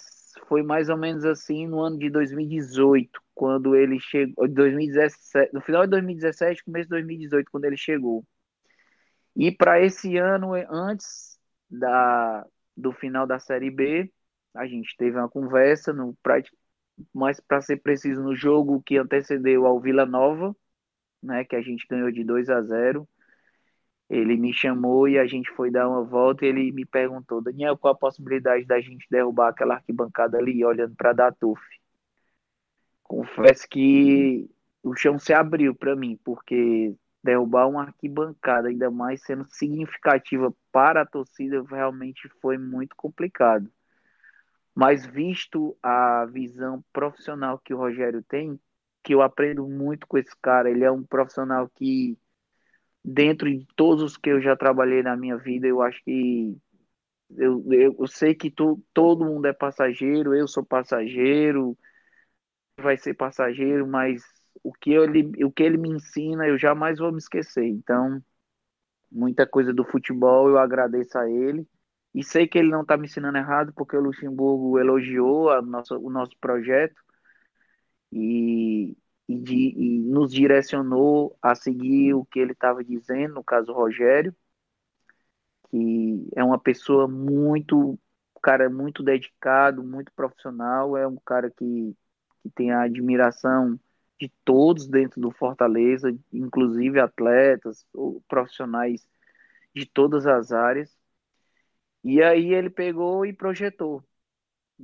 foi 0.47 0.63
mais 0.63 0.89
ou 0.89 0.97
menos 0.97 1.25
assim 1.25 1.67
no 1.67 1.79
ano 1.81 1.97
de 1.97 2.09
2018, 2.09 3.21
quando 3.33 3.75
ele 3.75 3.99
chegou, 3.99 4.47
2017, 4.47 5.53
no 5.53 5.61
final 5.61 5.83
de 5.83 5.91
2017, 5.91 6.63
começo 6.63 6.85
de 6.85 6.91
2018, 6.91 7.51
quando 7.51 7.65
ele 7.65 7.77
chegou. 7.77 8.25
E 9.35 9.51
para 9.51 9.81
esse 9.81 10.17
ano, 10.17 10.53
antes 10.69 11.39
da, 11.69 12.45
do 12.75 12.91
final 12.91 13.27
da 13.27 13.39
Série 13.39 13.69
B, 13.69 14.11
a 14.55 14.65
gente 14.65 14.95
teve 14.97 15.17
uma 15.17 15.29
conversa, 15.29 15.93
no, 15.93 16.17
mais 17.13 17.39
para 17.39 17.61
ser 17.61 17.77
preciso, 17.77 18.23
no 18.23 18.35
jogo 18.35 18.81
que 18.83 18.97
antecedeu 18.97 19.65
ao 19.65 19.79
Vila 19.79 20.05
Nova, 20.05 20.55
né, 21.21 21.43
que 21.43 21.55
a 21.55 21.61
gente 21.61 21.85
ganhou 21.87 22.11
de 22.11 22.23
2 22.23 22.49
a 22.49 22.61
0 22.61 23.07
ele 24.09 24.37
me 24.37 24.53
chamou 24.53 25.07
e 25.07 25.19
a 25.19 25.27
gente 25.27 25.51
foi 25.51 25.69
dar 25.69 25.87
uma 25.87 26.03
volta 26.03 26.45
e 26.45 26.49
ele 26.49 26.71
me 26.71 26.85
perguntou, 26.85 27.41
Daniel, 27.41 27.77
qual 27.77 27.93
a 27.93 27.97
possibilidade 27.97 28.65
da 28.65 28.79
gente 28.79 29.05
derrubar 29.09 29.49
aquela 29.49 29.75
arquibancada 29.75 30.37
ali, 30.37 30.63
olhando 30.63 30.95
para 30.95 31.13
Datuf? 31.13 31.61
Confesso 33.03 33.67
que 33.69 34.49
o 34.83 34.95
chão 34.95 35.19
se 35.19 35.33
abriu 35.33 35.75
para 35.75 35.95
mim, 35.95 36.17
porque 36.23 36.95
derrubar 37.21 37.67
uma 37.67 37.83
arquibancada, 37.83 38.69
ainda 38.69 38.89
mais 38.89 39.21
sendo 39.23 39.45
significativa 39.49 40.53
para 40.71 41.01
a 41.01 41.05
torcida, 41.05 41.61
realmente 41.63 42.29
foi 42.41 42.57
muito 42.57 42.95
complicado. 42.95 43.69
Mas 44.73 45.05
visto 45.05 45.75
a 45.81 46.25
visão 46.25 46.83
profissional 46.93 47.59
que 47.59 47.73
o 47.73 47.77
Rogério 47.77 48.23
tem, 48.23 48.59
que 49.03 49.13
eu 49.13 49.21
aprendo 49.21 49.67
muito 49.67 50.07
com 50.07 50.17
esse 50.17 50.35
cara, 50.41 50.69
ele 50.69 50.83
é 50.83 50.91
um 50.91 51.03
profissional 51.03 51.69
que 51.69 52.17
dentro 53.07 53.49
de 53.49 53.65
todos 53.75 54.03
os 54.03 54.17
que 54.17 54.29
eu 54.29 54.41
já 54.41 54.55
trabalhei 54.55 55.01
na 55.01 55.15
minha 55.15 55.37
vida, 55.37 55.65
eu 55.65 55.81
acho 55.81 56.03
que 56.03 56.57
eu, 57.37 57.63
eu, 57.71 58.07
sei 58.07 58.35
que 58.35 58.51
tu, 58.51 58.83
todo 58.93 59.25
mundo 59.25 59.45
é 59.45 59.53
passageiro, 59.53 60.35
eu 60.35 60.47
sou 60.47 60.65
passageiro, 60.65 61.77
vai 62.77 62.97
ser 62.97 63.13
passageiro, 63.13 63.87
mas 63.87 64.21
o 64.63 64.73
que, 64.73 64.91
ele, 64.91 65.43
o 65.43 65.51
que 65.51 65.63
ele 65.63 65.77
me 65.77 65.89
ensina 65.89 66.47
eu 66.47 66.57
jamais 66.57 66.99
vou 66.99 67.11
me 67.11 67.17
esquecer. 67.17 67.65
Então, 67.65 68.21
muita 69.11 69.47
coisa 69.47 69.73
do 69.73 69.85
futebol 69.85 70.49
eu 70.49 70.57
agradeço 70.59 71.17
a 71.17 71.29
ele. 71.29 71.67
E 72.13 72.23
sei 72.23 72.47
que 72.47 72.57
ele 72.57 72.69
não 72.69 72.81
está 72.81 72.97
me 72.97 73.05
ensinando 73.05 73.37
errado, 73.37 73.73
porque 73.73 73.95
o 73.95 74.01
Luxemburgo 74.01 74.79
elogiou 74.79 75.61
nossa, 75.61 75.97
o 75.97 76.09
nosso 76.09 76.37
projeto. 76.39 76.95
E, 78.11 78.97
e, 79.27 79.35
de, 79.37 79.55
e 79.55 79.99
nos 79.99 80.31
direcionou 80.31 81.37
a 81.41 81.53
seguir 81.55 82.13
o 82.13 82.25
que 82.25 82.39
ele 82.39 82.53
estava 82.53 82.83
dizendo, 82.83 83.35
no 83.35 83.43
caso 83.43 83.73
Rogério, 83.73 84.35
que 85.69 86.29
é 86.35 86.43
uma 86.43 86.59
pessoa 86.59 87.07
muito, 87.07 87.99
cara 88.41 88.69
muito 88.69 89.03
dedicado, 89.03 89.83
muito 89.83 90.11
profissional, 90.13 90.95
é 90.97 91.05
um 91.07 91.17
cara 91.17 91.51
que, 91.51 91.95
que 92.41 92.49
tem 92.51 92.71
a 92.71 92.83
admiração 92.83 93.79
de 94.19 94.31
todos 94.45 94.87
dentro 94.87 95.19
do 95.21 95.31
Fortaleza, 95.31 96.17
inclusive 96.33 96.99
atletas, 96.99 97.85
profissionais 98.27 99.07
de 99.75 99.85
todas 99.85 100.25
as 100.25 100.51
áreas. 100.51 100.97
E 102.03 102.21
aí 102.23 102.53
ele 102.53 102.69
pegou 102.69 103.25
e 103.25 103.33
projetou, 103.33 104.03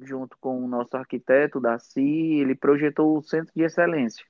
junto 0.02 0.38
com 0.40 0.64
o 0.64 0.68
nosso 0.68 0.96
arquiteto, 0.98 1.60
Daci, 1.60 2.02
ele 2.02 2.56
projetou 2.56 3.18
o 3.18 3.24
Centro 3.24 3.54
de 3.56 3.64
Excelência 3.64 4.26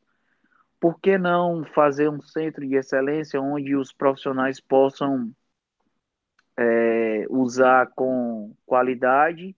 por 0.84 1.00
que 1.00 1.18
não 1.18 1.64
fazer 1.64 2.10
um 2.10 2.22
centro 2.22 2.68
de 2.68 2.76
excelência 2.76 3.40
onde 3.40 3.74
os 3.74 3.94
profissionais 3.94 4.60
possam 4.60 5.34
é, 6.60 7.26
usar 7.30 7.90
com 7.96 8.54
qualidade 8.66 9.56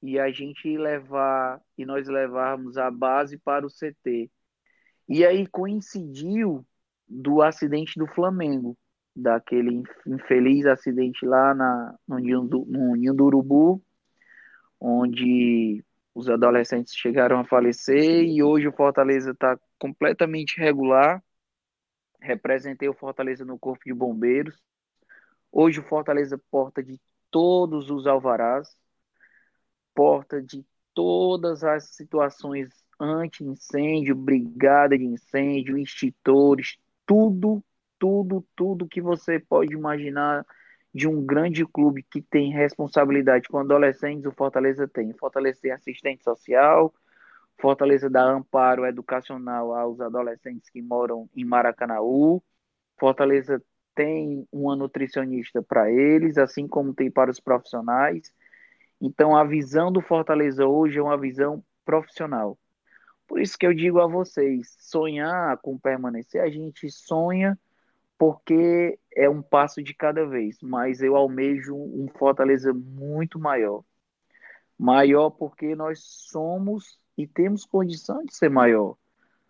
e 0.00 0.20
a 0.20 0.30
gente 0.30 0.78
levar 0.78 1.60
e 1.76 1.84
nós 1.84 2.06
levarmos 2.06 2.78
a 2.78 2.92
base 2.92 3.36
para 3.38 3.66
o 3.66 3.68
CT. 3.68 4.30
E 5.08 5.26
aí 5.26 5.48
coincidiu 5.48 6.64
do 7.08 7.42
acidente 7.42 7.98
do 7.98 8.06
Flamengo, 8.06 8.78
daquele 9.16 9.82
infeliz 10.06 10.64
acidente 10.64 11.26
lá 11.26 11.56
na, 11.56 11.98
no, 12.06 12.18
Ninho 12.20 12.42
do, 12.42 12.64
no 12.66 12.94
Ninho 12.94 13.14
do 13.14 13.24
Urubu, 13.24 13.82
onde 14.80 15.84
os 16.18 16.28
adolescentes 16.28 16.96
chegaram 16.96 17.38
a 17.38 17.44
falecer 17.44 18.24
e 18.24 18.42
hoje 18.42 18.66
o 18.66 18.72
Fortaleza 18.72 19.30
está 19.30 19.56
completamente 19.78 20.58
regular. 20.58 21.22
Representei 22.20 22.88
o 22.88 22.92
Fortaleza 22.92 23.44
no 23.44 23.56
Corpo 23.56 23.84
de 23.86 23.94
Bombeiros. 23.94 24.60
Hoje 25.52 25.78
o 25.78 25.84
Fortaleza 25.84 26.36
porta 26.50 26.82
de 26.82 27.00
todos 27.30 27.88
os 27.88 28.04
alvarás, 28.08 28.68
porta 29.94 30.42
de 30.42 30.66
todas 30.92 31.62
as 31.62 31.90
situações 31.90 32.68
anti-incêndio, 32.98 34.16
brigada 34.16 34.98
de 34.98 35.04
incêndio, 35.04 35.78
extintores, 35.78 36.78
tudo, 37.06 37.62
tudo, 37.96 38.44
tudo 38.56 38.88
que 38.88 39.00
você 39.00 39.38
pode 39.38 39.72
imaginar 39.72 40.44
de 40.94 41.06
um 41.06 41.24
grande 41.24 41.66
clube 41.66 42.02
que 42.02 42.22
tem 42.22 42.52
responsabilidade 42.52 43.48
com 43.48 43.58
adolescentes, 43.58 44.24
o 44.26 44.32
Fortaleza 44.32 44.88
tem. 44.88 45.12
Fortaleza 45.12 45.60
tem 45.62 45.70
assistente 45.72 46.24
social, 46.24 46.92
Fortaleza 47.60 48.08
dá 48.08 48.22
amparo 48.22 48.86
educacional 48.86 49.74
aos 49.74 50.00
adolescentes 50.00 50.70
que 50.70 50.80
moram 50.80 51.28
em 51.34 51.44
Maracanaú. 51.44 52.42
Fortaleza 52.98 53.62
tem 53.94 54.46
uma 54.52 54.76
nutricionista 54.76 55.62
para 55.62 55.90
eles, 55.90 56.38
assim 56.38 56.68
como 56.68 56.94
tem 56.94 57.10
para 57.10 57.30
os 57.30 57.40
profissionais. 57.40 58.32
Então, 59.00 59.36
a 59.36 59.44
visão 59.44 59.90
do 59.92 60.00
Fortaleza 60.00 60.66
hoje 60.66 60.98
é 60.98 61.02
uma 61.02 61.18
visão 61.18 61.64
profissional. 61.84 62.58
Por 63.26 63.40
isso 63.40 63.58
que 63.58 63.66
eu 63.66 63.74
digo 63.74 64.00
a 64.00 64.06
vocês, 64.06 64.76
sonhar 64.78 65.58
com 65.58 65.78
permanecer, 65.78 66.40
a 66.40 66.48
gente 66.48 66.90
sonha 66.90 67.58
porque 68.18 68.98
é 69.14 69.30
um 69.30 69.40
passo 69.40 69.82
de 69.82 69.94
cada 69.94 70.26
vez, 70.26 70.58
mas 70.60 71.00
eu 71.00 71.16
almejo 71.16 71.74
um 71.74 72.08
Fortaleza 72.18 72.74
muito 72.74 73.38
maior. 73.38 73.84
Maior 74.76 75.30
porque 75.30 75.74
nós 75.76 76.00
somos 76.02 76.98
e 77.16 77.26
temos 77.26 77.64
condição 77.64 78.24
de 78.24 78.34
ser 78.34 78.50
maior. 78.50 78.96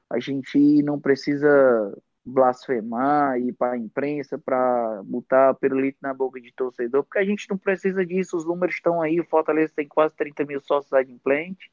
A 0.08 0.20
gente 0.20 0.82
não 0.82 1.00
precisa 1.00 1.96
blasfemar, 2.24 3.38
ir 3.40 3.52
para 3.54 3.72
a 3.72 3.78
imprensa 3.78 4.38
para 4.38 5.02
botar 5.04 5.54
pirulito 5.54 5.98
na 6.02 6.12
boca 6.12 6.40
de 6.40 6.52
torcedor, 6.52 7.02
porque 7.02 7.18
a 7.18 7.24
gente 7.24 7.48
não 7.48 7.56
precisa 7.56 8.04
disso, 8.04 8.36
os 8.36 8.44
números 8.44 8.74
estão 8.74 9.00
aí, 9.00 9.18
o 9.18 9.24
Fortaleza 9.24 9.72
tem 9.74 9.88
quase 9.88 10.14
30 10.14 10.44
mil 10.44 10.60
sócios 10.60 10.92
adimplentes, 10.92 11.70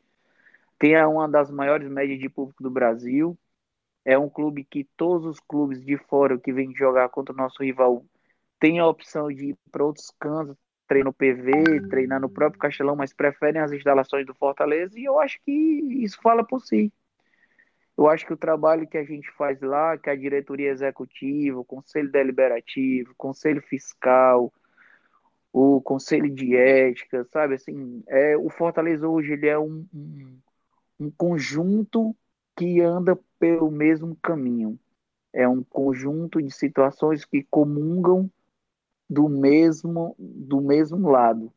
tem 0.79 0.95
uma 1.05 1.27
das 1.27 1.51
maiores 1.51 1.89
médias 1.89 2.19
de 2.19 2.29
público 2.29 2.63
do 2.63 2.69
Brasil, 2.69 3.37
é 4.05 4.17
um 4.17 4.29
clube 4.29 4.63
que 4.63 4.87
todos 4.95 5.25
os 5.25 5.39
clubes 5.39 5.83
de 5.83 5.97
fora 5.97 6.37
que 6.37 6.53
vêm 6.53 6.73
jogar 6.75 7.09
contra 7.09 7.33
o 7.33 7.37
nosso 7.37 7.63
rival 7.63 8.05
têm 8.59 8.79
a 8.79 8.87
opção 8.87 9.27
de 9.27 9.47
ir 9.47 9.57
para 9.71 9.83
outros 9.83 10.13
cantos, 10.19 10.55
treinar 10.87 11.05
no 11.05 11.13
PV, 11.13 11.87
treinar 11.89 12.21
no 12.21 12.29
próprio 12.29 12.59
Castelão, 12.59 12.95
mas 12.95 13.11
preferem 13.11 13.59
as 13.59 13.71
instalações 13.71 14.25
do 14.25 14.35
Fortaleza, 14.35 14.97
e 14.99 15.03
eu 15.03 15.19
acho 15.19 15.39
que 15.43 15.51
isso 15.51 16.19
fala 16.21 16.45
por 16.45 16.61
si. 16.61 16.93
Eu 17.97 18.07
acho 18.07 18.25
que 18.25 18.33
o 18.33 18.37
trabalho 18.37 18.87
que 18.87 18.97
a 18.97 19.03
gente 19.03 19.31
faz 19.31 19.59
lá, 19.61 19.97
que 19.97 20.09
a 20.09 20.15
diretoria 20.15 20.69
executiva, 20.69 21.59
o 21.59 21.65
conselho 21.65 22.11
deliberativo, 22.11 23.11
o 23.11 23.15
conselho 23.15 23.61
fiscal, 23.61 24.53
o 25.51 25.81
conselho 25.81 26.29
de 26.29 26.55
ética, 26.55 27.25
sabe 27.31 27.55
assim, 27.55 28.03
é 28.07 28.37
o 28.37 28.49
Fortaleza 28.49 29.07
hoje 29.07 29.31
ele 29.33 29.47
é 29.47 29.57
um, 29.57 29.87
um, 29.93 30.37
um 30.99 31.11
conjunto 31.11 32.15
que 32.55 32.81
anda 32.81 33.17
pelo 33.39 33.69
mesmo 33.71 34.15
caminho. 34.17 34.79
É 35.33 35.47
um 35.47 35.63
conjunto 35.63 36.41
de 36.41 36.51
situações 36.51 37.25
que 37.25 37.43
comungam 37.43 38.31
do 39.09 39.29
mesmo 39.29 40.15
do 40.19 40.61
mesmo 40.61 41.09
lado. 41.09 41.53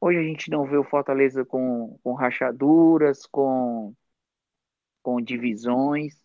Hoje 0.00 0.18
a 0.18 0.22
gente 0.22 0.50
não 0.50 0.64
vê 0.66 0.76
o 0.76 0.84
Fortaleza 0.84 1.44
com, 1.44 1.98
com 2.02 2.14
rachaduras, 2.14 3.26
com 3.26 3.94
com 5.02 5.20
divisões. 5.20 6.22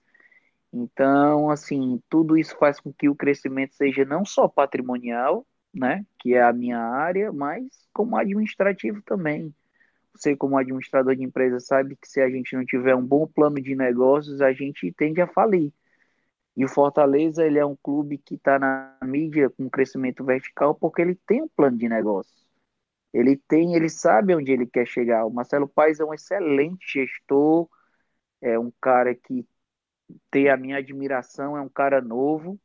Então, 0.74 1.50
assim, 1.52 2.02
tudo 2.10 2.38
isso 2.38 2.58
faz 2.58 2.80
com 2.80 2.92
que 2.94 3.10
o 3.10 3.16
crescimento 3.16 3.76
seja 3.76 4.06
não 4.06 4.26
só 4.26 4.48
patrimonial, 4.48 5.46
né, 5.74 6.06
que 6.20 6.34
é 6.36 6.44
a 6.44 6.54
minha 6.54 6.80
área, 6.80 7.32
mas 7.32 7.66
como 7.94 8.18
administrativo 8.18 9.02
também. 9.04 9.54
Você, 10.16 10.36
como 10.36 10.58
administrador 10.58 11.16
de 11.16 11.24
empresa, 11.24 11.60
sabe 11.60 11.96
que 11.96 12.08
se 12.08 12.22
a 12.22 12.30
gente 12.30 12.56
não 12.56 12.66
tiver 12.66 12.96
um 12.96 13.06
bom 13.06 13.28
plano 13.28 13.62
de 13.62 13.76
negócios, 13.76 14.42
a 14.42 14.54
gente 14.54 14.92
tende 14.94 15.22
a 15.22 15.28
falir. 15.28 15.74
E 16.56 16.64
o 16.66 16.70
Fortaleza, 16.70 17.46
ele 17.46 17.58
é 17.60 17.66
um 17.66 17.76
clube 17.76 18.18
que 18.18 18.36
está 18.36 18.60
na 18.60 18.98
mídia 19.04 19.50
com 19.50 19.70
crescimento 19.70 20.24
vertical 20.24 20.76
porque 20.76 21.02
ele 21.02 21.16
tem 21.16 21.42
um 21.42 21.48
plano 21.48 21.78
de 21.78 21.90
negócio. 21.90 22.34
Ele 23.14 23.38
tem, 23.38 23.76
ele 23.76 23.90
sabe 23.90 24.36
onde 24.36 24.52
ele 24.52 24.66
quer 24.68 24.88
chegar. 24.88 25.26
O 25.26 25.32
Marcelo 25.32 25.68
Paes 25.68 26.00
é 26.00 26.06
um 26.06 26.14
excelente 26.14 26.86
gestor, 27.00 27.70
é 28.42 28.58
um 28.60 28.72
cara 28.82 29.16
que 29.16 29.48
tem 30.32 30.50
a 30.50 30.58
minha 30.58 30.78
admiração, 30.78 31.58
é 31.58 31.62
um 31.62 31.70
cara 31.70 32.02
novo, 32.02 32.60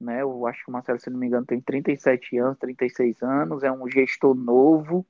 né? 0.00 0.22
Eu 0.22 0.46
acho 0.46 0.64
que 0.64 0.70
o 0.70 0.72
Marcelo, 0.72 1.00
se 1.00 1.10
não 1.10 1.18
me 1.18 1.26
engano, 1.26 1.46
tem 1.46 1.60
37 1.60 2.38
anos, 2.38 2.58
36 2.58 3.22
anos, 3.22 3.62
é 3.62 3.72
um 3.72 3.88
gestor 3.90 4.34
novo, 4.34 5.06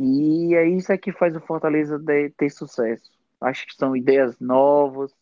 e 0.00 0.54
é 0.54 0.64
isso 0.68 0.96
que 0.96 1.10
faz 1.10 1.34
o 1.34 1.40
Fortaleza 1.40 2.00
ter 2.36 2.50
sucesso. 2.50 3.10
Acho 3.40 3.66
que 3.66 3.74
são 3.74 3.96
ideias 3.96 4.38
novas, 4.38 5.12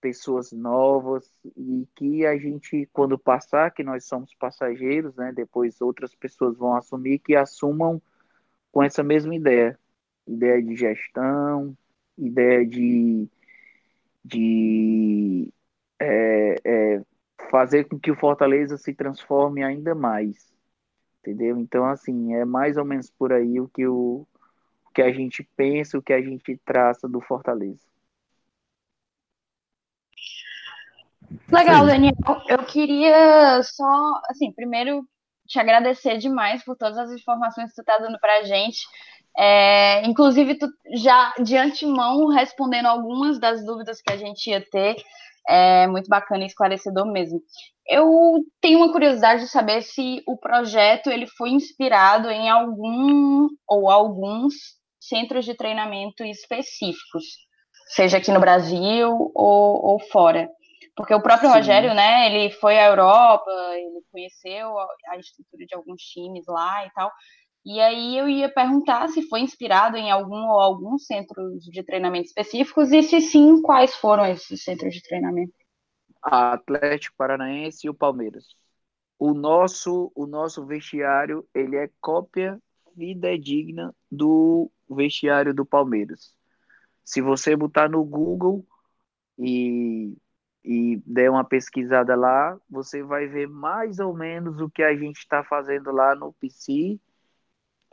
pessoas 0.00 0.50
novas, 0.50 1.32
e 1.56 1.86
que 1.94 2.26
a 2.26 2.36
gente, 2.36 2.88
quando 2.92 3.16
passar, 3.16 3.70
que 3.70 3.84
nós 3.84 4.06
somos 4.06 4.34
passageiros, 4.34 5.14
né? 5.14 5.32
Depois 5.32 5.80
outras 5.80 6.12
pessoas 6.14 6.56
vão 6.56 6.74
assumir, 6.74 7.20
que 7.20 7.36
assumam 7.36 8.02
com 8.72 8.82
essa 8.82 9.02
mesma 9.02 9.34
ideia. 9.34 9.78
Ideia 10.26 10.60
de 10.62 10.74
gestão, 10.74 11.76
ideia 12.18 12.66
de, 12.66 13.28
de 14.24 15.52
é, 16.00 16.56
é, 16.64 17.02
fazer 17.50 17.84
com 17.88 17.98
que 17.98 18.10
o 18.10 18.16
Fortaleza 18.16 18.76
se 18.76 18.94
transforme 18.94 19.62
ainda 19.62 19.94
mais. 19.94 20.52
Entendeu? 21.20 21.58
Então, 21.58 21.84
assim, 21.84 22.34
é 22.34 22.44
mais 22.44 22.76
ou 22.76 22.84
menos 22.84 23.10
por 23.10 23.32
aí 23.32 23.60
o 23.60 23.68
que, 23.68 23.86
o, 23.86 24.26
o 24.86 24.90
que 24.94 25.02
a 25.02 25.12
gente 25.12 25.46
pensa, 25.56 25.98
o 25.98 26.02
que 26.02 26.12
a 26.12 26.20
gente 26.20 26.56
traça 26.64 27.06
do 27.06 27.20
Fortaleza. 27.20 27.86
Legal, 31.50 31.86
Daniel. 31.86 32.14
Eu 32.48 32.64
queria 32.64 33.62
só, 33.62 34.20
assim, 34.28 34.50
primeiro 34.52 35.06
te 35.46 35.58
agradecer 35.58 36.16
demais 36.16 36.64
por 36.64 36.76
todas 36.76 36.96
as 36.96 37.12
informações 37.12 37.70
que 37.70 37.76
tu 37.76 37.80
está 37.80 37.98
dando 37.98 38.18
para 38.18 38.38
a 38.38 38.42
gente. 38.44 38.78
É, 39.36 40.06
inclusive, 40.06 40.56
tu 40.56 40.66
já 40.94 41.34
de 41.42 41.56
antemão 41.56 42.28
respondendo 42.28 42.86
algumas 42.86 43.38
das 43.38 43.64
dúvidas 43.64 44.00
que 44.00 44.12
a 44.12 44.16
gente 44.16 44.48
ia 44.48 44.60
ter, 44.60 44.96
é 45.48 45.86
muito 45.86 46.08
bacana 46.08 46.44
e 46.44 46.46
esclarecedor 46.46 47.06
mesmo. 47.06 47.42
Eu 47.90 48.44
tenho 48.60 48.78
uma 48.78 48.92
curiosidade 48.92 49.42
de 49.42 49.48
saber 49.48 49.82
se 49.82 50.22
o 50.24 50.38
projeto 50.38 51.10
ele 51.10 51.26
foi 51.26 51.50
inspirado 51.50 52.30
em 52.30 52.48
algum 52.48 53.48
ou 53.68 53.90
alguns 53.90 54.54
centros 55.00 55.44
de 55.44 55.56
treinamento 55.56 56.22
específicos, 56.22 57.24
seja 57.88 58.18
aqui 58.18 58.30
no 58.30 58.38
Brasil 58.38 59.32
ou, 59.34 59.84
ou 59.84 59.98
fora. 59.98 60.48
Porque 60.94 61.12
o 61.12 61.20
próprio 61.20 61.48
Sim. 61.50 61.56
Rogério, 61.56 61.92
né, 61.92 62.32
ele 62.32 62.50
foi 62.54 62.78
à 62.78 62.86
Europa, 62.86 63.50
ele 63.74 64.00
conheceu 64.12 64.78
a 64.78 65.16
estrutura 65.18 65.66
de 65.66 65.74
alguns 65.74 66.00
times 66.02 66.44
lá 66.46 66.86
e 66.86 66.90
tal. 66.92 67.10
E 67.66 67.80
aí 67.80 68.16
eu 68.16 68.28
ia 68.28 68.48
perguntar 68.48 69.08
se 69.08 69.22
foi 69.22 69.40
inspirado 69.40 69.96
em 69.96 70.12
algum 70.12 70.48
ou 70.48 70.60
alguns 70.60 71.06
centros 71.06 71.64
de 71.64 71.82
treinamento 71.82 72.26
específicos 72.26 72.92
e 72.92 73.02
se 73.02 73.20
sim, 73.20 73.60
quais 73.62 73.96
foram 73.96 74.24
esses 74.26 74.62
centros 74.62 74.94
de 74.94 75.02
treinamento? 75.02 75.52
Atlético 76.22 77.16
Paranaense 77.16 77.86
e 77.86 77.90
o 77.90 77.94
Palmeiras. 77.94 78.56
O 79.18 79.34
nosso, 79.34 80.12
o 80.14 80.26
nosso 80.26 80.64
vestiário, 80.66 81.46
ele 81.54 81.76
é 81.76 81.90
cópia 82.00 82.60
fidedigna 82.94 83.94
do 84.10 84.70
vestiário 84.88 85.54
do 85.54 85.64
Palmeiras. 85.64 86.34
Se 87.04 87.20
você 87.20 87.56
botar 87.56 87.88
no 87.88 88.04
Google 88.04 88.66
e, 89.38 90.16
e 90.64 90.96
der 91.06 91.30
uma 91.30 91.44
pesquisada 91.44 92.14
lá, 92.16 92.58
você 92.68 93.02
vai 93.02 93.26
ver 93.26 93.48
mais 93.48 93.98
ou 93.98 94.14
menos 94.14 94.60
o 94.60 94.70
que 94.70 94.82
a 94.82 94.94
gente 94.96 95.18
está 95.18 95.44
fazendo 95.44 95.90
lá 95.92 96.14
no 96.14 96.32
PC 96.34 96.98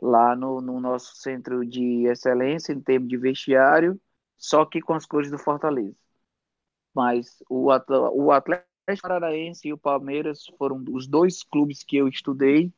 lá 0.00 0.34
no, 0.36 0.60
no 0.60 0.80
nosso 0.80 1.16
centro 1.16 1.64
de 1.66 2.06
excelência 2.06 2.72
em 2.72 2.80
termos 2.80 3.08
de 3.08 3.16
vestiário, 3.16 4.00
só 4.36 4.64
que 4.64 4.80
com 4.80 4.94
as 4.94 5.06
cores 5.06 5.30
do 5.30 5.38
Fortaleza. 5.38 5.96
Mas 6.98 7.40
o, 7.48 7.68
o 7.68 8.32
Atlético 8.32 8.66
Paranaense 9.00 9.68
e 9.68 9.72
o 9.72 9.78
Palmeiras 9.78 10.46
foram 10.58 10.84
os 10.90 11.06
dois 11.06 11.44
clubes 11.44 11.84
que 11.84 11.96
eu 11.96 12.08
estudei 12.08 12.72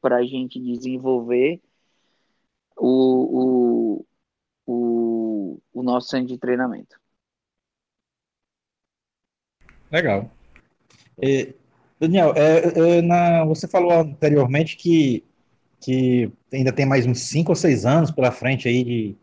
para 0.00 0.18
a 0.18 0.24
gente 0.24 0.60
desenvolver 0.60 1.60
o, 2.76 3.98
o, 3.98 4.06
o, 4.66 5.60
o 5.72 5.82
nosso 5.82 6.10
centro 6.10 6.28
de 6.28 6.38
treinamento. 6.38 6.96
Legal. 9.90 10.30
E, 11.20 11.52
Daniel, 11.98 12.34
é, 12.36 12.98
é, 12.98 13.02
na, 13.02 13.44
você 13.44 13.66
falou 13.66 13.90
anteriormente 13.90 14.76
que 14.76 15.24
que 15.80 16.30
ainda 16.52 16.72
tem 16.72 16.86
mais 16.86 17.04
uns 17.04 17.20
5 17.20 17.50
ou 17.50 17.56
6 17.56 17.84
anos 17.84 18.12
pela 18.12 18.30
frente 18.30 18.68
aí 18.68 18.84
de. 18.84 19.16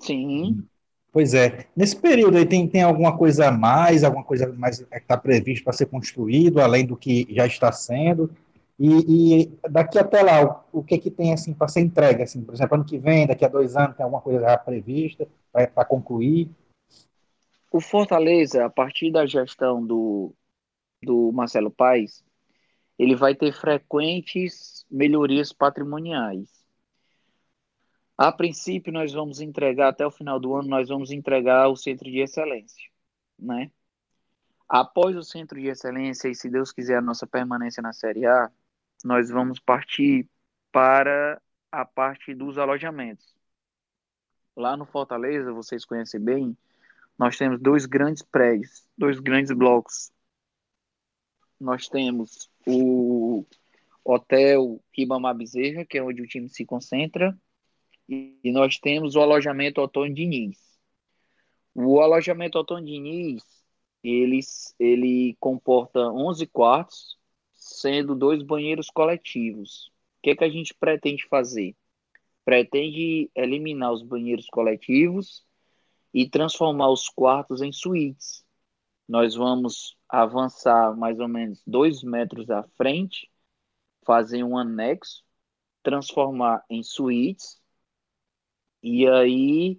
Sim. 0.00 0.66
Pois 1.12 1.34
é. 1.34 1.66
Nesse 1.74 1.96
período 1.96 2.36
aí 2.36 2.46
tem, 2.46 2.66
tem 2.68 2.82
alguma 2.82 3.16
coisa 3.16 3.48
a 3.48 3.50
mais, 3.50 4.04
alguma 4.04 4.24
coisa 4.24 4.52
mais 4.52 4.78
que 4.78 4.94
está 4.94 5.16
previsto 5.16 5.64
para 5.64 5.72
ser 5.72 5.86
construído, 5.86 6.60
além 6.60 6.86
do 6.86 6.96
que 6.96 7.26
já 7.30 7.46
está 7.46 7.72
sendo? 7.72 8.30
E, 8.78 9.42
e 9.42 9.58
daqui 9.68 9.98
até 9.98 10.22
lá, 10.22 10.64
o, 10.72 10.78
o 10.78 10.84
que 10.84 10.98
que 10.98 11.10
tem 11.10 11.32
assim 11.32 11.52
para 11.52 11.66
ser 11.66 11.80
entregue? 11.80 12.22
Assim, 12.22 12.44
por 12.44 12.54
exemplo, 12.54 12.76
ano 12.76 12.84
que 12.84 12.98
vem, 12.98 13.26
daqui 13.26 13.44
a 13.44 13.48
dois 13.48 13.76
anos, 13.76 13.96
tem 13.96 14.04
alguma 14.04 14.22
coisa 14.22 14.40
já 14.40 14.56
prevista 14.56 15.26
para 15.52 15.84
concluir? 15.84 16.48
O 17.72 17.80
Fortaleza, 17.80 18.64
a 18.64 18.70
partir 18.70 19.10
da 19.10 19.26
gestão 19.26 19.84
do, 19.84 20.32
do 21.02 21.32
Marcelo 21.32 21.70
Paes, 21.70 22.24
ele 22.98 23.16
vai 23.16 23.34
ter 23.34 23.52
frequentes 23.52 24.86
melhorias 24.90 25.52
patrimoniais. 25.52 26.57
A 28.18 28.32
princípio, 28.32 28.92
nós 28.92 29.12
vamos 29.12 29.40
entregar, 29.40 29.90
até 29.90 30.04
o 30.04 30.10
final 30.10 30.40
do 30.40 30.54
ano, 30.56 30.68
nós 30.68 30.88
vamos 30.88 31.12
entregar 31.12 31.68
o 31.68 31.76
Centro 31.76 32.10
de 32.10 32.18
Excelência, 32.18 32.90
né? 33.38 33.70
Após 34.68 35.16
o 35.16 35.22
Centro 35.22 35.60
de 35.60 35.68
Excelência, 35.68 36.28
e 36.28 36.34
se 36.34 36.50
Deus 36.50 36.72
quiser 36.72 36.96
a 36.98 37.00
nossa 37.00 37.28
permanência 37.28 37.80
na 37.80 37.92
Série 37.92 38.26
A, 38.26 38.50
nós 39.04 39.30
vamos 39.30 39.60
partir 39.60 40.28
para 40.72 41.40
a 41.70 41.84
parte 41.84 42.34
dos 42.34 42.58
alojamentos. 42.58 43.34
Lá 44.56 44.76
no 44.76 44.84
Fortaleza, 44.84 45.52
vocês 45.52 45.84
conhecem 45.84 46.20
bem, 46.20 46.58
nós 47.16 47.38
temos 47.38 47.60
dois 47.60 47.86
grandes 47.86 48.22
prédios, 48.22 48.84
dois 48.98 49.20
grandes 49.20 49.52
blocos. 49.52 50.10
Nós 51.60 51.88
temos 51.88 52.50
o 52.66 53.46
Hotel 54.04 54.82
Ribamar 54.92 55.36
Bezerra, 55.36 55.84
que 55.84 55.98
é 55.98 56.02
onde 56.02 56.20
o 56.20 56.26
time 56.26 56.48
se 56.48 56.64
concentra, 56.64 57.38
e 58.08 58.50
nós 58.50 58.78
temos 58.78 59.14
o 59.14 59.20
alojamento 59.20 59.80
Otônio 59.80 60.14
Diniz. 60.14 60.58
O 61.74 62.00
alojamento 62.00 62.58
Otônio 62.58 62.86
Diniz, 62.86 63.44
ele, 64.02 64.40
ele 64.78 65.36
comporta 65.38 66.10
11 66.10 66.46
quartos, 66.46 67.18
sendo 67.52 68.14
dois 68.14 68.42
banheiros 68.42 68.88
coletivos. 68.88 69.88
O 70.18 70.22
que, 70.22 70.30
é 70.30 70.36
que 70.36 70.44
a 70.44 70.48
gente 70.48 70.74
pretende 70.74 71.26
fazer? 71.28 71.76
Pretende 72.44 73.30
eliminar 73.34 73.92
os 73.92 74.02
banheiros 74.02 74.46
coletivos 74.46 75.44
e 76.14 76.28
transformar 76.28 76.90
os 76.90 77.08
quartos 77.10 77.60
em 77.60 77.70
suítes. 77.70 78.44
Nós 79.06 79.34
vamos 79.34 79.96
avançar 80.08 80.96
mais 80.96 81.20
ou 81.20 81.28
menos 81.28 81.62
dois 81.66 82.02
metros 82.02 82.48
à 82.50 82.62
frente, 82.76 83.30
fazer 84.04 84.42
um 84.42 84.56
anexo, 84.56 85.22
transformar 85.82 86.64
em 86.70 86.82
suítes 86.82 87.57
e 88.82 89.06
aí 89.06 89.78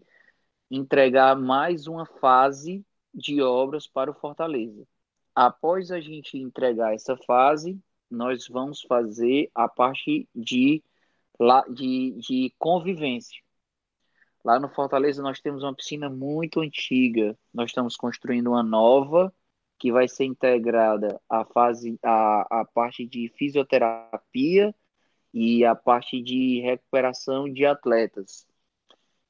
entregar 0.70 1.36
mais 1.36 1.88
uma 1.88 2.06
fase 2.06 2.86
de 3.14 3.42
obras 3.42 3.88
para 3.88 4.12
o 4.12 4.14
Fortaleza. 4.14 4.88
Após 5.34 5.92
a 5.92 6.00
gente 6.00 6.38
entregar 6.38 6.94
essa 6.94 7.16
fase, 7.18 7.80
nós 8.10 8.48
vamos 8.48 8.82
fazer 8.82 9.50
a 9.54 9.68
parte 9.68 10.28
de, 10.36 10.84
de, 11.74 12.12
de 12.20 12.54
convivência. 12.58 13.42
Lá 14.44 14.60
no 14.60 14.70
Fortaleza 14.70 15.22
nós 15.22 15.40
temos 15.40 15.64
uma 15.64 15.76
piscina 15.76 16.10
muito 16.10 16.62
antiga. 16.62 17.38
Nós 17.54 17.70
estamos 17.70 17.96
construindo 17.96 18.48
uma 18.48 18.64
nova 18.64 19.34
que 19.78 19.92
vai 19.92 20.08
ser 20.08 20.26
integrada 20.26 21.20
a 21.30 21.46
fase 21.46 21.98
a 22.04 22.66
parte 22.74 23.06
de 23.06 23.30
fisioterapia 23.30 24.76
e 25.34 25.64
a 25.64 25.76
parte 25.76 26.22
de 26.22 26.60
recuperação 26.62 27.52
de 27.52 27.66
atletas. 27.66 28.49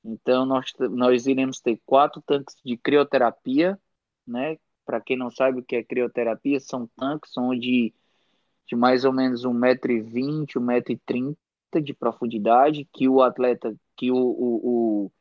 Então 0.03 0.45
nós, 0.45 0.73
nós 0.91 1.27
iremos 1.27 1.59
ter 1.59 1.79
quatro 1.85 2.21
tanques 2.21 2.55
de 2.63 2.77
crioterapia, 2.77 3.79
né? 4.25 4.57
Para 4.85 5.01
quem 5.01 5.17
não 5.17 5.29
sabe 5.29 5.59
o 5.59 5.63
que 5.63 5.75
é 5.75 5.83
crioterapia, 5.83 6.59
são 6.59 6.87
tanques 6.95 7.37
onde 7.37 7.93
de 8.69 8.75
mais 8.75 9.03
ou 9.03 9.11
menos 9.11 9.43
1,20m, 9.43 10.45
1,30m 10.45 11.35
de 11.83 11.93
profundidade, 11.93 12.87
que 12.93 13.07
o 13.09 13.21
atleta, 13.21 13.75
que 13.95 14.11
o, 14.11 14.15
o, 14.15 15.05
o, 15.05 15.11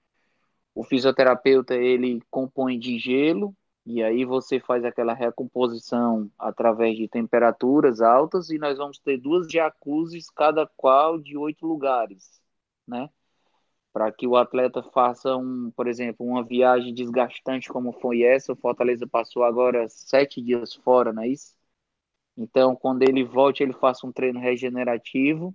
o 0.74 0.84
fisioterapeuta 0.84 1.74
ele 1.74 2.20
compõe 2.30 2.78
de 2.78 2.98
gelo, 2.98 3.54
e 3.86 4.02
aí 4.02 4.24
você 4.24 4.60
faz 4.60 4.84
aquela 4.84 5.14
recomposição 5.14 6.30
através 6.38 6.96
de 6.96 7.08
temperaturas 7.08 8.02
altas, 8.02 8.50
e 8.50 8.58
nós 8.58 8.76
vamos 8.76 8.98
ter 8.98 9.18
duas 9.18 9.50
jacuzzis, 9.50 10.30
cada 10.30 10.66
qual 10.76 11.18
de 11.18 11.36
oito 11.36 11.66
lugares, 11.66 12.40
né? 12.86 13.08
Para 13.92 14.12
que 14.12 14.26
o 14.26 14.36
atleta 14.36 14.82
faça, 14.82 15.36
um, 15.36 15.70
por 15.72 15.88
exemplo, 15.88 16.24
uma 16.26 16.44
viagem 16.44 16.94
desgastante 16.94 17.68
como 17.68 17.92
foi 17.92 18.22
essa, 18.22 18.52
o 18.52 18.56
Fortaleza 18.56 19.06
passou 19.06 19.42
agora 19.44 19.88
sete 19.88 20.40
dias 20.42 20.74
fora, 20.74 21.12
não 21.12 21.22
é 21.22 21.28
isso? 21.28 21.54
Então, 22.36 22.76
quando 22.76 23.02
ele 23.02 23.24
volte, 23.24 23.62
ele 23.62 23.72
faça 23.74 24.06
um 24.06 24.12
treino 24.12 24.40
regenerativo. 24.40 25.54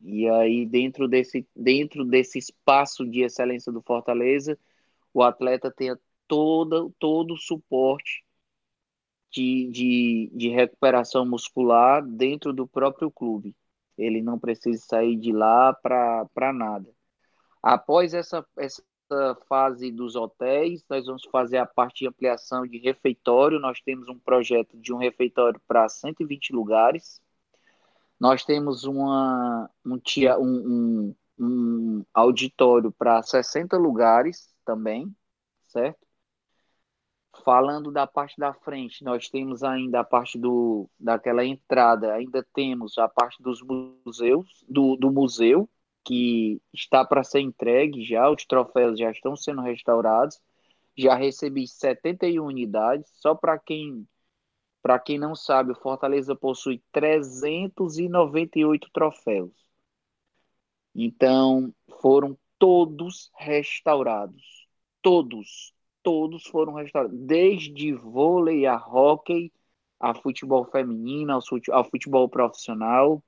E 0.00 0.28
aí, 0.28 0.66
dentro 0.66 1.08
desse, 1.08 1.46
dentro 1.54 2.04
desse 2.04 2.38
espaço 2.38 3.06
de 3.08 3.22
excelência 3.22 3.72
do 3.72 3.80
Fortaleza, 3.82 4.58
o 5.14 5.22
atleta 5.22 5.70
tenha 5.70 5.98
todo, 6.28 6.92
todo 6.98 7.34
o 7.34 7.38
suporte 7.38 8.24
de, 9.30 9.68
de, 9.70 10.30
de 10.34 10.48
recuperação 10.48 11.24
muscular 11.26 12.04
dentro 12.06 12.52
do 12.52 12.66
próprio 12.66 13.10
clube. 13.10 13.54
Ele 13.96 14.22
não 14.22 14.38
precisa 14.38 14.82
sair 14.84 15.16
de 15.16 15.32
lá 15.32 15.72
para 15.72 16.52
nada. 16.52 16.92
Após 17.62 18.12
essa, 18.12 18.44
essa 18.56 18.82
fase 19.48 19.92
dos 19.92 20.16
hotéis, 20.16 20.84
nós 20.88 21.06
vamos 21.06 21.24
fazer 21.30 21.58
a 21.58 21.66
parte 21.66 22.00
de 22.00 22.08
ampliação 22.08 22.66
de 22.66 22.78
refeitório. 22.78 23.60
Nós 23.60 23.80
temos 23.80 24.08
um 24.08 24.18
projeto 24.18 24.76
de 24.78 24.92
um 24.92 24.96
refeitório 24.96 25.60
para 25.68 25.88
120 25.88 26.52
lugares. 26.52 27.20
Nós 28.18 28.44
temos 28.44 28.84
uma, 28.84 29.70
um, 29.84 29.98
tia, 29.98 30.38
um, 30.38 30.44
um, 30.44 31.14
um 31.38 32.04
auditório 32.12 32.90
para 32.90 33.22
60 33.22 33.76
lugares 33.76 34.52
também, 34.64 35.14
certo? 35.66 36.06
Falando 37.44 37.90
da 37.90 38.06
parte 38.06 38.38
da 38.38 38.52
frente, 38.52 39.02
nós 39.02 39.28
temos 39.28 39.64
ainda 39.64 40.00
a 40.00 40.04
parte 40.04 40.38
do, 40.38 40.88
daquela 41.00 41.44
entrada, 41.44 42.12
ainda 42.12 42.46
temos 42.54 42.98
a 42.98 43.08
parte 43.08 43.42
dos 43.42 43.62
museus, 43.62 44.64
do, 44.68 44.96
do 44.96 45.10
museu, 45.10 45.68
que 46.04 46.60
está 46.72 47.04
para 47.04 47.24
ser 47.24 47.40
entregue 47.40 48.04
já, 48.04 48.30
os 48.30 48.44
troféus 48.44 48.98
já 48.98 49.10
estão 49.10 49.36
sendo 49.36 49.62
restaurados. 49.62 50.40
Já 50.96 51.14
recebi 51.14 51.66
71 51.66 52.44
unidades, 52.44 53.10
só 53.14 53.34
para 53.34 53.58
quem 53.58 54.06
para 54.82 54.98
quem 54.98 55.18
não 55.18 55.34
sabe, 55.36 55.72
o 55.72 55.76
Fortaleza 55.76 56.34
possui 56.34 56.82
398 56.90 58.90
troféus. 58.92 59.52
Então, 60.94 61.74
foram 62.00 62.36
todos 62.58 63.30
restaurados. 63.36 64.66
Todos, 65.00 65.72
todos 66.02 66.44
foram 66.46 66.74
restaurados, 66.74 67.18
desde 67.18 67.94
vôlei 67.94 68.66
a 68.66 68.76
hóquei, 68.76 69.52
a 70.00 70.14
futebol 70.14 70.64
feminino, 70.64 71.38
ao 71.70 71.84
futebol 71.84 72.28
profissional. 72.28 73.22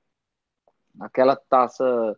Aquela 0.99 1.35
taça 1.35 2.17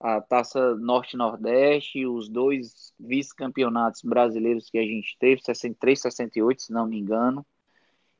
a 0.00 0.20
Taça 0.20 0.74
Norte-Nordeste, 0.76 2.06
os 2.06 2.28
dois 2.28 2.92
vice-campeonatos 2.98 4.02
brasileiros 4.02 4.68
que 4.68 4.78
a 4.78 4.82
gente 4.82 5.16
teve, 5.18 5.42
63, 5.42 6.00
68, 6.00 6.62
se 6.62 6.72
não 6.72 6.86
me 6.86 6.98
engano. 6.98 7.46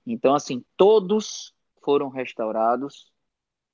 Então, 0.06 0.34
assim, 0.34 0.64
todos 0.76 1.54
foram 1.82 2.08
restaurados, 2.08 3.12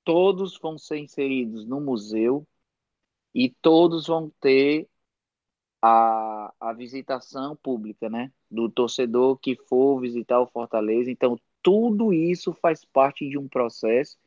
todos 0.04 0.58
vão 0.58 0.76
ser 0.78 0.98
inseridos 0.98 1.66
no 1.66 1.80
museu 1.80 2.46
e 3.34 3.50
todos 3.60 4.06
vão 4.06 4.32
ter 4.40 4.88
a, 5.82 6.52
a 6.60 6.72
visitação 6.72 7.56
pública, 7.56 8.08
né? 8.08 8.32
Do 8.50 8.68
torcedor 8.68 9.38
que 9.38 9.56
for 9.68 10.00
visitar 10.00 10.40
o 10.40 10.46
Fortaleza. 10.46 11.10
Então, 11.10 11.38
tudo 11.62 12.12
isso 12.12 12.52
faz 12.54 12.84
parte 12.84 13.28
de 13.28 13.38
um 13.38 13.48
processo 13.48 14.18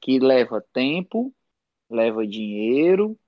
que 0.00 0.18
leva 0.18 0.64
tempo, 0.72 1.34
leva 1.94 2.26
dinheiro 2.26 3.18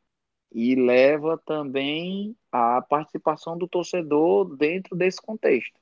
e 0.52 0.74
leva 0.74 1.40
também 1.44 2.37
a 2.50 2.83
participação 2.83 3.57
do 3.57 3.68
torcedor 3.68 4.57
dentro 4.57 4.96
desse 4.96 5.20
contexto. 5.20 5.79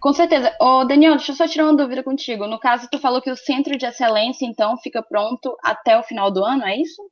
Com 0.00 0.12
certeza. 0.12 0.54
Ô, 0.60 0.84
Daniel, 0.84 1.16
deixa 1.16 1.32
eu 1.32 1.36
só 1.36 1.48
tirar 1.48 1.64
uma 1.64 1.76
dúvida 1.76 2.02
contigo. 2.02 2.46
No 2.46 2.60
caso, 2.60 2.88
tu 2.92 2.98
falou 2.98 3.22
que 3.22 3.30
o 3.30 3.36
centro 3.36 3.76
de 3.76 3.86
excelência, 3.86 4.44
então, 4.44 4.76
fica 4.76 5.02
pronto 5.02 5.56
até 5.62 5.98
o 5.98 6.02
final 6.02 6.30
do 6.30 6.44
ano, 6.44 6.62
é 6.64 6.76
isso? 6.78 7.02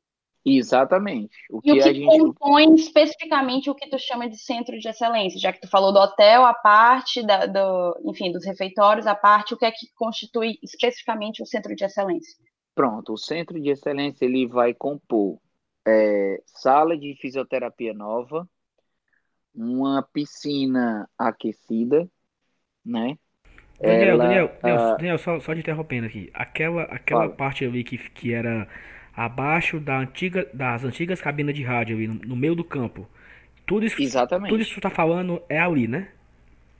Exatamente. 0.44 1.34
O 1.50 1.60
e 1.60 1.62
que 1.62 1.72
o 1.72 1.74
que 1.76 1.94
gente... 1.94 2.18
compõe 2.18 2.74
especificamente 2.74 3.70
o 3.70 3.74
que 3.74 3.88
tu 3.88 3.98
chama 3.98 4.28
de 4.28 4.36
centro 4.36 4.78
de 4.78 4.88
excelência? 4.88 5.40
Já 5.40 5.52
que 5.52 5.60
tu 5.60 5.68
falou 5.68 5.90
do 5.90 6.00
hotel, 6.00 6.44
a 6.44 6.52
parte 6.52 7.24
da, 7.24 7.46
do, 7.46 7.98
enfim, 8.04 8.30
dos 8.30 8.44
refeitórios, 8.44 9.06
a 9.06 9.14
parte, 9.14 9.54
o 9.54 9.56
que 9.56 9.64
é 9.64 9.70
que 9.70 9.86
constitui 9.94 10.58
especificamente 10.62 11.42
o 11.42 11.46
centro 11.46 11.74
de 11.74 11.84
excelência? 11.84 12.36
Pronto, 12.74 13.12
o 13.12 13.18
centro 13.18 13.60
de 13.60 13.68
excelência 13.70 14.24
ele 14.24 14.46
vai 14.46 14.72
compor 14.72 15.38
é, 15.86 16.42
sala 16.46 16.96
de 16.96 17.14
fisioterapia 17.20 17.92
nova, 17.92 18.48
uma 19.54 20.02
piscina 20.02 21.08
aquecida, 21.18 22.08
né? 22.84 23.18
Daniel, 23.84 24.10
Ela, 24.10 24.24
Daniel, 24.24 24.58
Daniel, 24.62 24.96
Daniel, 24.96 25.18
só, 25.18 25.40
só 25.40 25.52
te 25.54 25.60
interrompendo 25.60 26.06
aqui. 26.06 26.30
Aquela, 26.32 26.82
aquela 26.84 27.28
parte 27.28 27.64
ali 27.64 27.82
que, 27.82 27.98
que 27.98 28.32
era 28.32 28.68
abaixo 29.14 29.80
da 29.80 29.98
antiga, 29.98 30.48
das 30.54 30.84
antigas 30.84 31.20
cabinas 31.20 31.54
de 31.54 31.62
rádio 31.62 31.96
ali, 31.96 32.06
no, 32.06 32.14
no 32.14 32.36
meio 32.36 32.54
do 32.54 32.64
campo. 32.64 33.08
Tudo 33.66 33.84
isso, 33.84 34.00
Exatamente. 34.00 34.50
tudo 34.50 34.62
isso 34.62 34.74
que 34.74 34.80
tu 34.80 34.82
tá 34.82 34.90
falando 34.90 35.42
é 35.48 35.58
ali, 35.58 35.88
né? 35.88 36.12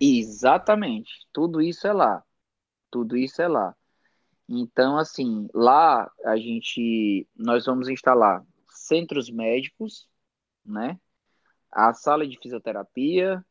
Exatamente. 0.00 1.26
Tudo 1.32 1.60
isso 1.60 1.86
é 1.86 1.92
lá. 1.92 2.22
Tudo 2.90 3.16
isso 3.16 3.42
é 3.42 3.48
lá. 3.48 3.74
Então, 4.54 4.98
assim, 4.98 5.48
lá 5.54 6.12
a 6.26 6.36
gente, 6.36 7.26
nós 7.34 7.64
vamos 7.64 7.88
instalar 7.88 8.44
centros 8.68 9.30
médicos, 9.30 10.06
né? 10.64 11.00
A 11.70 11.94
sala 11.94 12.26
de 12.26 12.38
fisioterapia, 12.38 13.42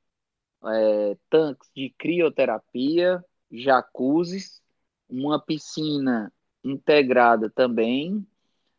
é, 0.64 1.18
tanques 1.28 1.72
de 1.76 1.90
crioterapia, 1.98 3.24
jacuzzis, 3.52 4.62
uma 5.10 5.44
piscina 5.44 6.32
integrada 6.64 7.50
também 7.50 8.24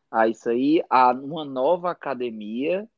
a 0.09 0.27
isso 0.29 0.49
aí, 0.49 0.81
a 0.89 1.11
uma 1.11 1.43
nova 1.43 1.91
academia 1.91 2.89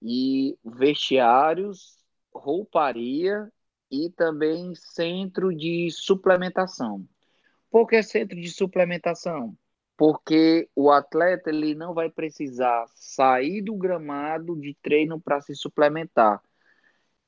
e 0.00 0.56
vestiários, 0.64 1.98
rouparia 2.32 3.52
e 3.90 4.08
também 4.10 4.72
centro 4.76 5.52
de 5.52 5.90
suplementação. 5.90 7.08
Por 7.72 7.86
que 7.86 8.02
centro 8.02 8.38
de 8.38 8.50
suplementação? 8.50 9.56
Porque 9.96 10.68
o 10.76 10.90
atleta 10.90 11.48
ele 11.48 11.74
não 11.74 11.94
vai 11.94 12.10
precisar 12.10 12.84
sair 12.94 13.62
do 13.62 13.74
gramado 13.74 14.54
de 14.54 14.76
treino 14.82 15.18
para 15.18 15.40
se 15.40 15.54
suplementar. 15.54 16.42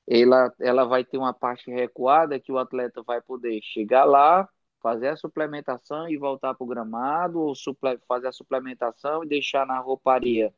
Ela, 0.06 0.52
ela 0.60 0.84
vai 0.84 1.02
ter 1.02 1.16
uma 1.16 1.32
parte 1.32 1.70
recuada 1.70 2.38
que 2.38 2.52
o 2.52 2.58
atleta 2.58 3.02
vai 3.02 3.22
poder 3.22 3.58
chegar 3.62 4.04
lá, 4.04 4.46
fazer 4.82 5.08
a 5.08 5.16
suplementação 5.16 6.10
e 6.10 6.18
voltar 6.18 6.52
para 6.52 6.64
o 6.64 6.68
gramado, 6.68 7.40
ou 7.40 7.54
suple, 7.54 7.98
fazer 8.06 8.26
a 8.28 8.32
suplementação 8.32 9.24
e 9.24 9.28
deixar 9.28 9.66
na 9.66 9.78
rouparia 9.78 10.52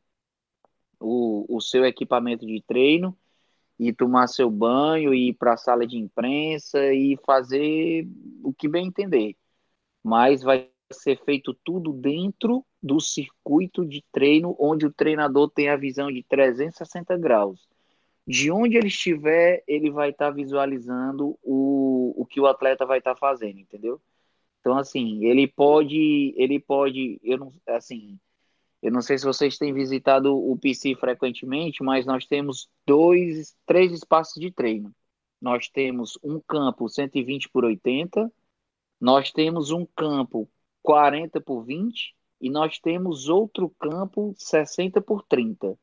o, 0.99 1.45
o 1.47 1.61
seu 1.61 1.85
equipamento 1.85 2.45
de 2.45 2.61
treino 2.61 3.17
e 3.79 3.93
tomar 3.93 4.27
seu 4.27 4.51
banho, 4.51 5.13
e 5.13 5.29
ir 5.29 5.33
para 5.35 5.53
a 5.53 5.57
sala 5.57 5.87
de 5.87 5.97
imprensa 5.97 6.93
e 6.93 7.17
fazer 7.25 8.05
o 8.43 8.53
que 8.53 8.67
bem 8.67 8.87
entender. 8.87 9.37
Mas 10.07 10.41
vai 10.41 10.69
ser 10.89 11.21
feito 11.25 11.53
tudo 11.65 11.91
dentro 11.91 12.65
do 12.81 12.97
circuito 12.97 13.85
de 13.85 14.01
treino, 14.09 14.55
onde 14.57 14.85
o 14.85 14.93
treinador 14.93 15.49
tem 15.49 15.67
a 15.67 15.75
visão 15.75 16.09
de 16.09 16.23
360 16.23 17.17
graus. 17.17 17.67
De 18.25 18.49
onde 18.49 18.77
ele 18.77 18.87
estiver, 18.87 19.65
ele 19.67 19.91
vai 19.91 20.11
estar 20.11 20.27
tá 20.27 20.31
visualizando 20.31 21.37
o, 21.43 22.13
o 22.15 22.25
que 22.25 22.39
o 22.39 22.47
atleta 22.47 22.85
vai 22.85 22.99
estar 22.99 23.15
tá 23.15 23.19
fazendo, 23.19 23.59
entendeu? 23.59 23.99
Então, 24.61 24.77
assim, 24.77 25.25
ele 25.25 25.45
pode, 25.45 26.33
ele 26.37 26.57
pode, 26.57 27.19
eu 27.21 27.37
não, 27.37 27.51
assim, 27.67 28.17
eu 28.81 28.89
não 28.89 29.01
sei 29.01 29.17
se 29.17 29.25
vocês 29.25 29.57
têm 29.57 29.73
visitado 29.73 30.33
o 30.33 30.57
PC 30.57 30.95
frequentemente, 30.95 31.83
mas 31.83 32.05
nós 32.05 32.25
temos 32.25 32.69
dois, 32.85 33.53
três 33.65 33.91
espaços 33.91 34.39
de 34.39 34.53
treino. 34.53 34.95
Nós 35.41 35.67
temos 35.67 36.17
um 36.23 36.39
campo 36.39 36.87
120 36.87 37.49
por 37.49 37.65
80, 37.65 38.31
nós 38.99 39.31
temos 39.31 39.71
um 39.71 39.85
campo 39.85 40.49
40 40.81 41.41
por 41.41 41.63
20 41.63 42.15
e 42.41 42.49
nós 42.49 42.79
temos 42.79 43.29
outro 43.29 43.69
campo 43.79 44.33
60 44.37 45.01
por 45.01 45.23
30. 45.23 45.77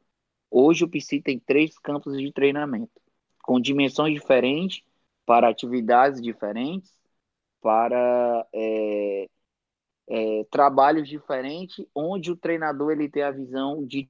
Hoje 0.50 0.84
o 0.84 0.88
PC 0.88 1.20
tem 1.20 1.38
três 1.38 1.78
campos 1.78 2.16
de 2.16 2.32
treinamento, 2.32 3.00
com 3.42 3.60
dimensões 3.60 4.14
diferentes, 4.14 4.82
para 5.26 5.48
atividades 5.48 6.20
diferentes, 6.20 6.92
para 7.60 8.46
é, 8.52 9.28
é, 10.08 10.44
trabalhos 10.50 11.08
diferentes, 11.08 11.84
onde 11.94 12.30
o 12.30 12.36
treinador 12.36 12.92
ele 12.92 13.08
tem 13.08 13.22
a 13.22 13.30
visão 13.30 13.84
de 13.84 14.08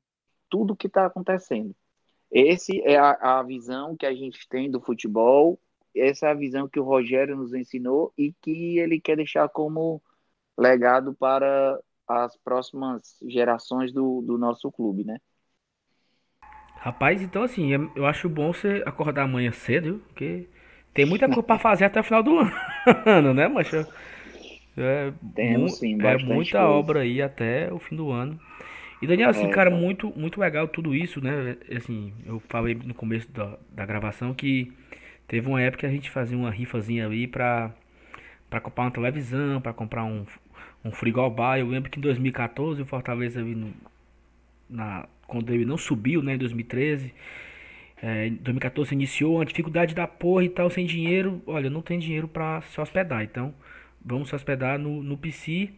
tudo 0.51 0.77
que 0.77 0.87
está 0.87 1.07
acontecendo. 1.07 1.75
Esse 2.31 2.81
é 2.83 2.97
a, 2.97 3.39
a, 3.39 3.43
visão 3.43 3.97
que 3.97 4.05
a 4.05 4.13
gente 4.15 4.49
tem 4.49 4.71
do 4.71 4.81
futebol, 4.81 5.59
essa 5.95 6.29
é 6.29 6.31
a 6.31 6.35
visão 6.35 6.69
que 6.69 6.81
o 6.81 6.85
Rogério 6.85 7.37
nos 7.37 7.55
ensinou 7.55 8.13
e 8.17 8.33
que 8.43 8.79
ele 8.79 9.01
quer 9.01 9.17
deixar 9.17 9.49
como 9.49 10.03
legado 10.59 11.15
para 11.15 11.79
as 12.07 12.37
próximas 12.37 13.19
gerações 13.27 13.93
do, 13.93 14.23
do 14.23 14.39
nosso 14.39 14.71
clube, 14.71 15.05
né? 15.05 15.19
Rapaz, 16.77 17.23
então 17.23 17.43
assim, 17.43 17.71
eu 17.95 18.05
acho 18.07 18.29
bom 18.29 18.53
você 18.53 18.83
acordar 18.85 19.23
amanhã 19.25 19.51
cedo, 19.53 20.03
porque 20.09 20.49
tem 20.93 21.07
muita 21.07 21.27
coisa 21.29 21.43
para 21.43 21.59
fazer 21.59 21.85
até 21.87 22.01
o 22.01 22.05
final 22.05 22.23
do 22.23 22.37
ano, 23.07 23.33
né, 23.33 23.49
mancha? 23.49 23.89
É, 24.77 25.13
Temos 25.35 25.79
sim, 25.79 25.97
é 26.03 26.19
muita 26.19 26.59
coisa. 26.59 26.63
obra 26.63 27.01
aí 27.01 27.23
até 27.23 27.73
o 27.73 27.79
fim 27.79 27.97
do 27.97 28.11
ano. 28.11 28.39
E 29.01 29.07
Daniel, 29.07 29.31
assim, 29.31 29.47
é, 29.47 29.49
cara, 29.49 29.71
tá. 29.71 29.77
muito, 29.77 30.13
muito 30.17 30.41
legal 30.41 30.69
tudo 30.69 30.95
isso, 30.95 31.21
né? 31.21 31.57
Assim, 31.77 32.13
eu 32.27 32.41
falei 32.49 32.75
no 32.75 32.95
começo 32.95 33.31
da, 33.33 33.59
da 33.71 33.87
gravação 33.87 34.35
que 34.35 34.73
teve 35.27 35.49
uma 35.49 35.61
época 35.61 35.81
que 35.81 35.87
a 35.87 35.91
gente 35.91 36.11
fazia 36.11 36.37
uma 36.37 36.51
rifazinha 36.51 37.07
ali 37.07 37.27
pra, 37.27 37.73
pra 38.51 38.61
comprar 38.61 38.85
uma 38.85 38.91
televisão, 38.91 39.61
pra 39.61 39.73
comprar 39.73 40.05
um, 40.05 40.25
um 40.85 40.91
frigobar. 40.91 41.59
Eu 41.59 41.69
lembro 41.69 41.91
que 41.91 41.99
em 41.99 42.03
2014 42.03 42.83
o 42.83 42.87
Fortaleza 42.87 43.43
no, 43.43 43.73
na, 44.69 45.07
quando 45.27 45.53
ele 45.53 45.65
não 45.65 45.77
subiu, 45.77 46.23
né, 46.23 46.35
em 46.35 46.39
2013. 46.39 47.13
É, 48.03 48.27
em 48.27 48.35
2014 48.35 48.95
iniciou 48.95 49.37
uma 49.37 49.45
dificuldade 49.45 49.95
da 49.95 50.07
porra 50.07 50.45
e 50.45 50.49
tal, 50.49 50.69
sem 50.71 50.85
dinheiro. 50.87 51.43
Olha, 51.47 51.71
não 51.71 51.81
tem 51.81 51.99
dinheiro 51.99 52.29
pra 52.29 52.61
se 52.63 52.81
hospedar, 52.81 53.23
então 53.23 53.55
vamos 54.05 54.29
se 54.29 54.35
hospedar 54.35 54.79
no, 54.79 55.03
no 55.03 55.17
PC. 55.17 55.71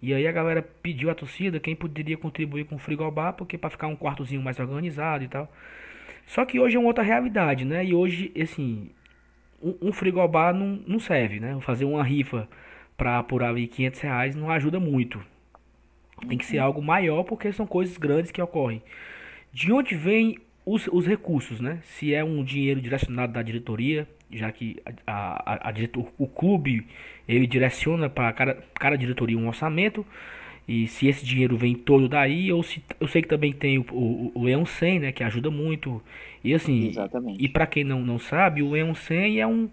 E 0.00 0.14
aí 0.14 0.26
a 0.26 0.32
galera 0.32 0.62
pediu 0.62 1.10
a 1.10 1.14
torcida 1.14 1.58
quem 1.60 1.74
poderia 1.74 2.16
contribuir 2.16 2.64
com 2.64 2.76
o 2.76 2.78
frigobar, 2.78 3.34
porque 3.34 3.58
para 3.58 3.70
ficar 3.70 3.88
um 3.88 3.96
quartozinho 3.96 4.42
mais 4.42 4.58
organizado 4.58 5.24
e 5.24 5.28
tal. 5.28 5.52
Só 6.28 6.44
que 6.44 6.60
hoje 6.60 6.76
é 6.76 6.78
uma 6.78 6.88
outra 6.88 7.02
realidade, 7.02 7.64
né? 7.64 7.82
E 7.82 7.94
hoje, 7.94 8.30
assim, 8.38 8.90
um, 9.62 9.88
um 9.88 9.92
frigobar 9.92 10.54
não, 10.54 10.78
não 10.86 11.00
serve, 11.00 11.40
né? 11.40 11.58
Fazer 11.62 11.86
uma 11.86 12.04
rifa 12.04 12.46
para 12.98 13.18
apurar 13.18 13.48
ali 13.48 13.66
500 13.66 14.00
reais 14.00 14.36
não 14.36 14.50
ajuda 14.50 14.78
muito. 14.78 15.24
Tem 16.28 16.36
que 16.36 16.44
ser 16.44 16.58
algo 16.58 16.82
maior 16.82 17.24
porque 17.24 17.50
são 17.50 17.66
coisas 17.66 17.96
grandes 17.96 18.30
que 18.30 18.42
ocorrem. 18.42 18.82
De 19.54 19.72
onde 19.72 19.94
vem 19.94 20.36
os, 20.66 20.86
os 20.88 21.06
recursos, 21.06 21.62
né? 21.62 21.78
Se 21.82 22.12
é 22.12 22.22
um 22.22 22.44
dinheiro 22.44 22.78
direcionado 22.78 23.32
da 23.32 23.40
diretoria, 23.40 24.06
já 24.30 24.52
que 24.52 24.76
a, 25.06 25.54
a, 25.54 25.68
a 25.70 25.72
diretor, 25.72 26.12
o 26.18 26.26
clube 26.26 26.86
ele 27.26 27.46
direciona 27.46 28.10
para 28.10 28.30
cada, 28.34 28.54
cada 28.78 28.98
diretoria 28.98 29.38
um 29.38 29.48
orçamento 29.48 30.04
e 30.68 30.86
se 30.86 31.08
esse 31.08 31.24
dinheiro 31.24 31.56
vem 31.56 31.74
todo 31.74 32.08
daí 32.08 32.52
ou 32.52 32.62
se 32.62 32.82
eu 33.00 33.08
sei 33.08 33.22
que 33.22 33.28
também 33.28 33.52
tem 33.52 33.78
o, 33.78 33.86
o, 33.90 34.32
o 34.34 34.44
Leão 34.44 34.66
100 34.66 35.00
né 35.00 35.12
que 35.12 35.24
ajuda 35.24 35.50
muito 35.50 36.02
e 36.44 36.54
assim 36.54 36.88
Exatamente. 36.88 37.42
e 37.42 37.48
para 37.48 37.66
quem 37.66 37.82
não, 37.82 38.00
não 38.00 38.18
sabe 38.18 38.62
o 38.62 38.70
Leão 38.70 38.94
100 38.94 39.40
é 39.40 39.46
um 39.46 39.68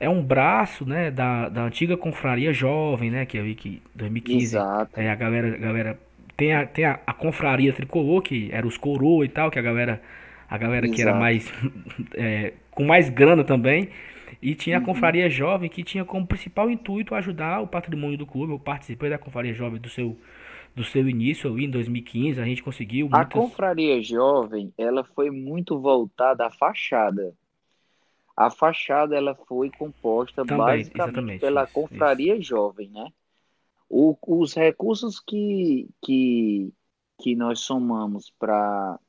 é 0.00 0.08
um 0.08 0.22
braço 0.22 0.84
né 0.84 1.10
da, 1.10 1.48
da 1.48 1.62
antiga 1.62 1.96
confraria 1.96 2.52
jovem 2.52 3.10
né 3.10 3.24
que 3.24 3.38
eu 3.38 3.44
vi 3.44 3.54
que 3.54 3.82
2015 3.94 4.44
Exato. 4.44 5.00
é 5.00 5.08
a 5.08 5.14
galera 5.14 5.54
a 5.54 5.58
galera 5.58 5.98
tem 6.36 6.52
a, 6.52 6.66
tem 6.66 6.84
a, 6.84 6.98
a 7.06 7.12
confraria 7.12 7.72
tricolor 7.72 8.20
que 8.20 8.48
era 8.52 8.66
os 8.66 8.76
coroa 8.76 9.24
e 9.24 9.28
tal 9.28 9.50
que 9.50 9.58
a 9.58 9.62
galera 9.62 10.02
a 10.50 10.58
galera 10.58 10.86
Exato. 10.86 10.96
que 10.96 11.02
era 11.02 11.14
mais 11.14 11.52
é, 12.14 12.52
com 12.78 12.84
mais 12.84 13.08
grana 13.08 13.42
também. 13.42 13.88
E 14.40 14.54
tinha 14.54 14.76
a 14.76 14.80
uhum. 14.80 14.86
Confraria 14.86 15.28
Jovem, 15.28 15.68
que 15.68 15.82
tinha 15.82 16.04
como 16.04 16.26
principal 16.26 16.70
intuito 16.70 17.14
ajudar 17.14 17.60
o 17.60 17.66
patrimônio 17.66 18.16
do 18.16 18.26
clube. 18.26 18.52
Eu 18.52 18.58
participei 18.58 19.10
da 19.10 19.18
Confraria 19.18 19.52
Jovem 19.52 19.80
do 19.80 19.88
seu, 19.88 20.16
do 20.74 20.84
seu 20.84 21.08
início 21.08 21.50
ali 21.50 21.64
em 21.64 21.70
2015, 21.70 22.40
a 22.40 22.44
gente 22.44 22.62
conseguiu. 22.62 23.08
Muitas... 23.08 23.26
A 23.26 23.26
Confraria 23.26 24.00
Jovem, 24.00 24.72
ela 24.78 25.02
foi 25.02 25.30
muito 25.30 25.78
voltada 25.78 26.46
à 26.46 26.50
fachada. 26.50 27.34
A 28.36 28.50
fachada, 28.50 29.16
ela 29.16 29.34
foi 29.34 29.68
composta 29.68 30.44
Também, 30.44 30.58
basicamente 30.58 31.40
pela 31.40 31.64
isso, 31.64 31.72
Confraria 31.72 32.36
isso. 32.36 32.50
Jovem, 32.50 32.88
né? 32.90 33.10
O, 33.90 34.16
os 34.24 34.54
recursos 34.54 35.18
que, 35.18 35.88
que, 36.00 36.72
que 37.20 37.34
nós 37.34 37.60
somamos 37.60 38.32
para, 38.38 39.00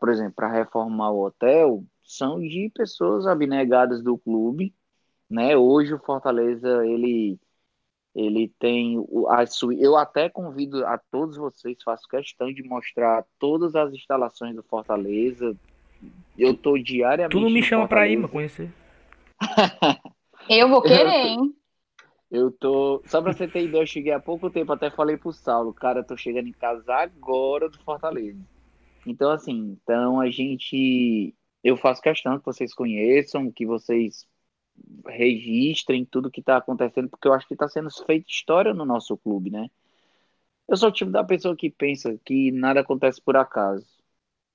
por 0.00 0.08
exemplo, 0.08 0.32
para 0.34 0.50
reformar 0.50 1.10
o 1.12 1.24
hotel, 1.24 1.84
são 2.04 2.40
de 2.40 2.70
pessoas 2.74 3.26
abnegadas 3.26 4.02
do 4.02 4.18
clube, 4.18 4.74
né? 5.28 5.56
Hoje 5.56 5.94
o 5.94 5.98
Fortaleza 5.98 6.86
ele 6.86 7.38
ele 8.14 8.48
tem 8.60 8.96
a 9.28 9.44
eu 9.80 9.96
até 9.96 10.28
convido 10.28 10.86
a 10.86 10.96
todos 10.96 11.36
vocês, 11.36 11.76
faço 11.84 12.06
questão 12.06 12.52
de 12.52 12.62
mostrar 12.62 13.24
todas 13.40 13.74
as 13.74 13.92
instalações 13.92 14.54
do 14.54 14.62
Fortaleza. 14.62 15.56
Eu 16.38 16.54
tô 16.54 16.78
diariamente 16.78 17.36
Tu 17.36 17.40
não 17.40 17.50
me 17.50 17.62
chama 17.62 17.88
para 17.88 18.06
ir, 18.06 18.16
mas 18.16 18.30
conhecer. 18.30 18.72
eu 20.48 20.68
vou 20.68 20.80
querer, 20.82 21.26
hein? 21.26 21.54
Eu 22.30 22.50
tô. 22.50 23.02
Só 23.06 23.20
pra 23.20 23.32
você 23.32 23.48
ter 23.48 23.64
ideia, 23.64 23.82
eu 23.82 23.86
cheguei 23.86 24.12
há 24.12 24.20
pouco 24.20 24.50
tempo, 24.50 24.72
até 24.72 24.90
falei 24.90 25.16
pro 25.16 25.32
Saulo, 25.32 25.72
cara, 25.72 26.00
eu 26.00 26.04
tô 26.04 26.16
chegando 26.16 26.48
em 26.48 26.52
casa 26.52 26.92
agora 26.94 27.68
do 27.68 27.78
Fortaleza. 27.80 28.40
Então, 29.06 29.30
assim, 29.30 29.76
então 29.82 30.20
a 30.20 30.30
gente 30.30 31.34
eu 31.64 31.76
faço 31.76 32.02
questão 32.02 32.38
que 32.38 32.44
vocês 32.46 32.74
conheçam, 32.74 33.50
que 33.50 33.66
vocês 33.66 34.26
registrem 35.06 36.04
tudo 36.04 36.30
que 36.30 36.40
está 36.40 36.56
acontecendo, 36.58 37.08
porque 37.08 37.28
eu 37.28 37.32
acho 37.32 37.46
que 37.48 37.54
está 37.54 37.68
sendo 37.68 37.90
feita 38.06 38.28
história 38.28 38.74
no 38.74 38.84
nosso 38.84 39.16
clube, 39.16 39.50
né? 39.50 39.70
Eu 40.68 40.76
sou 40.76 40.88
o 40.90 40.92
tipo 40.92 41.10
da 41.10 41.24
pessoa 41.24 41.56
que 41.56 41.70
pensa 41.70 42.18
que 42.24 42.50
nada 42.52 42.80
acontece 42.80 43.20
por 43.22 43.36
acaso. 43.36 43.86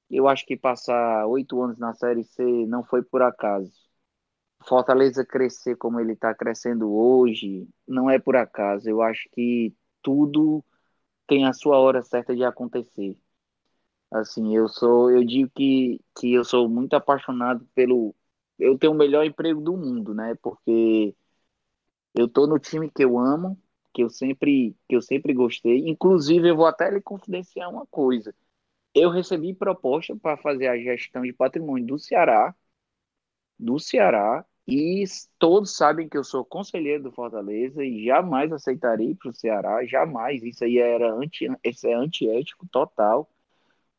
Eu 0.10 0.28
acho 0.28 0.45
que 0.45 0.57
passar 0.57 1.28
oito 1.28 1.62
anos 1.62 1.78
na 1.80 1.93
Série 1.93 2.24
C 2.24 2.43
não 2.68 2.84
foi 2.84 3.03
por 3.03 3.22
acaso. 3.22 3.72
Fortaleza 4.66 5.26
crescer 5.26 5.76
como 5.78 5.99
ele 5.99 6.14
está 6.14 6.34
crescendo 6.36 6.91
hoje 6.93 7.68
não 7.88 8.10
é 8.10 8.20
por 8.20 8.36
acaso. 8.36 8.89
Eu 8.89 9.01
acho 9.01 9.30
que 9.32 9.76
tudo 10.01 10.64
tem 11.28 11.45
a 11.45 11.53
sua 11.53 11.80
hora 11.80 12.01
certa 12.03 12.36
de 12.36 12.43
acontecer. 12.43 13.18
Assim, 14.12 14.55
eu 14.55 14.68
sou, 14.68 15.12
eu 15.12 15.24
digo 15.24 15.51
que, 15.55 16.01
que 16.20 16.34
eu 16.34 16.43
sou 16.43 16.68
muito 16.70 16.95
apaixonado 16.95 17.66
pelo. 17.76 18.16
Eu 18.57 18.78
tenho 18.78 18.93
o 18.93 18.95
melhor 18.95 19.24
emprego 19.26 19.62
do 19.62 19.78
mundo, 19.78 20.14
né? 20.14 20.36
Porque 20.41 21.16
eu 22.16 22.28
tô 22.28 22.47
no 22.47 22.60
time 22.60 22.89
que 22.91 23.03
eu 23.03 23.18
amo, 23.18 23.60
que 23.93 24.03
eu 24.03 24.10
sempre, 24.10 24.76
que 24.88 24.95
eu 24.95 25.01
sempre 25.01 25.34
gostei. 25.34 25.88
Inclusive, 25.89 26.49
eu 26.49 26.55
vou 26.55 26.66
até 26.66 26.89
lhe 26.91 27.01
confidenciar 27.01 27.70
uma 27.70 27.86
coisa. 27.88 28.34
eu 28.95 29.10
recebi 29.12 29.53
proposta 29.55 30.16
para 30.18 30.38
fazer 30.38 30.68
a 30.68 30.78
gestão 30.78 31.24
de 31.24 31.34
patrimônio 31.34 31.86
do 31.88 31.99
Ceará, 31.99 32.55
do 33.57 33.80
Ceará, 33.80 34.45
e 34.68 35.03
todos 35.39 35.76
sabem 35.76 36.07
que 36.07 36.18
eu 36.18 36.24
sou 36.24 36.45
conselheiro 36.45 37.03
do 37.03 37.12
Fortaleza 37.12 37.84
e 37.84 38.05
jamais 38.05 38.51
aceitarei 38.51 39.16
para 39.16 39.30
o 39.30 39.34
Ceará, 39.34 39.84
jamais. 39.86 40.43
Isso 40.43 40.64
aí 40.64 40.78
era 40.78 41.12
anti, 41.14 41.47
isso 41.64 41.88
é 41.88 41.93
antiético 41.93 42.68
total. 42.72 43.30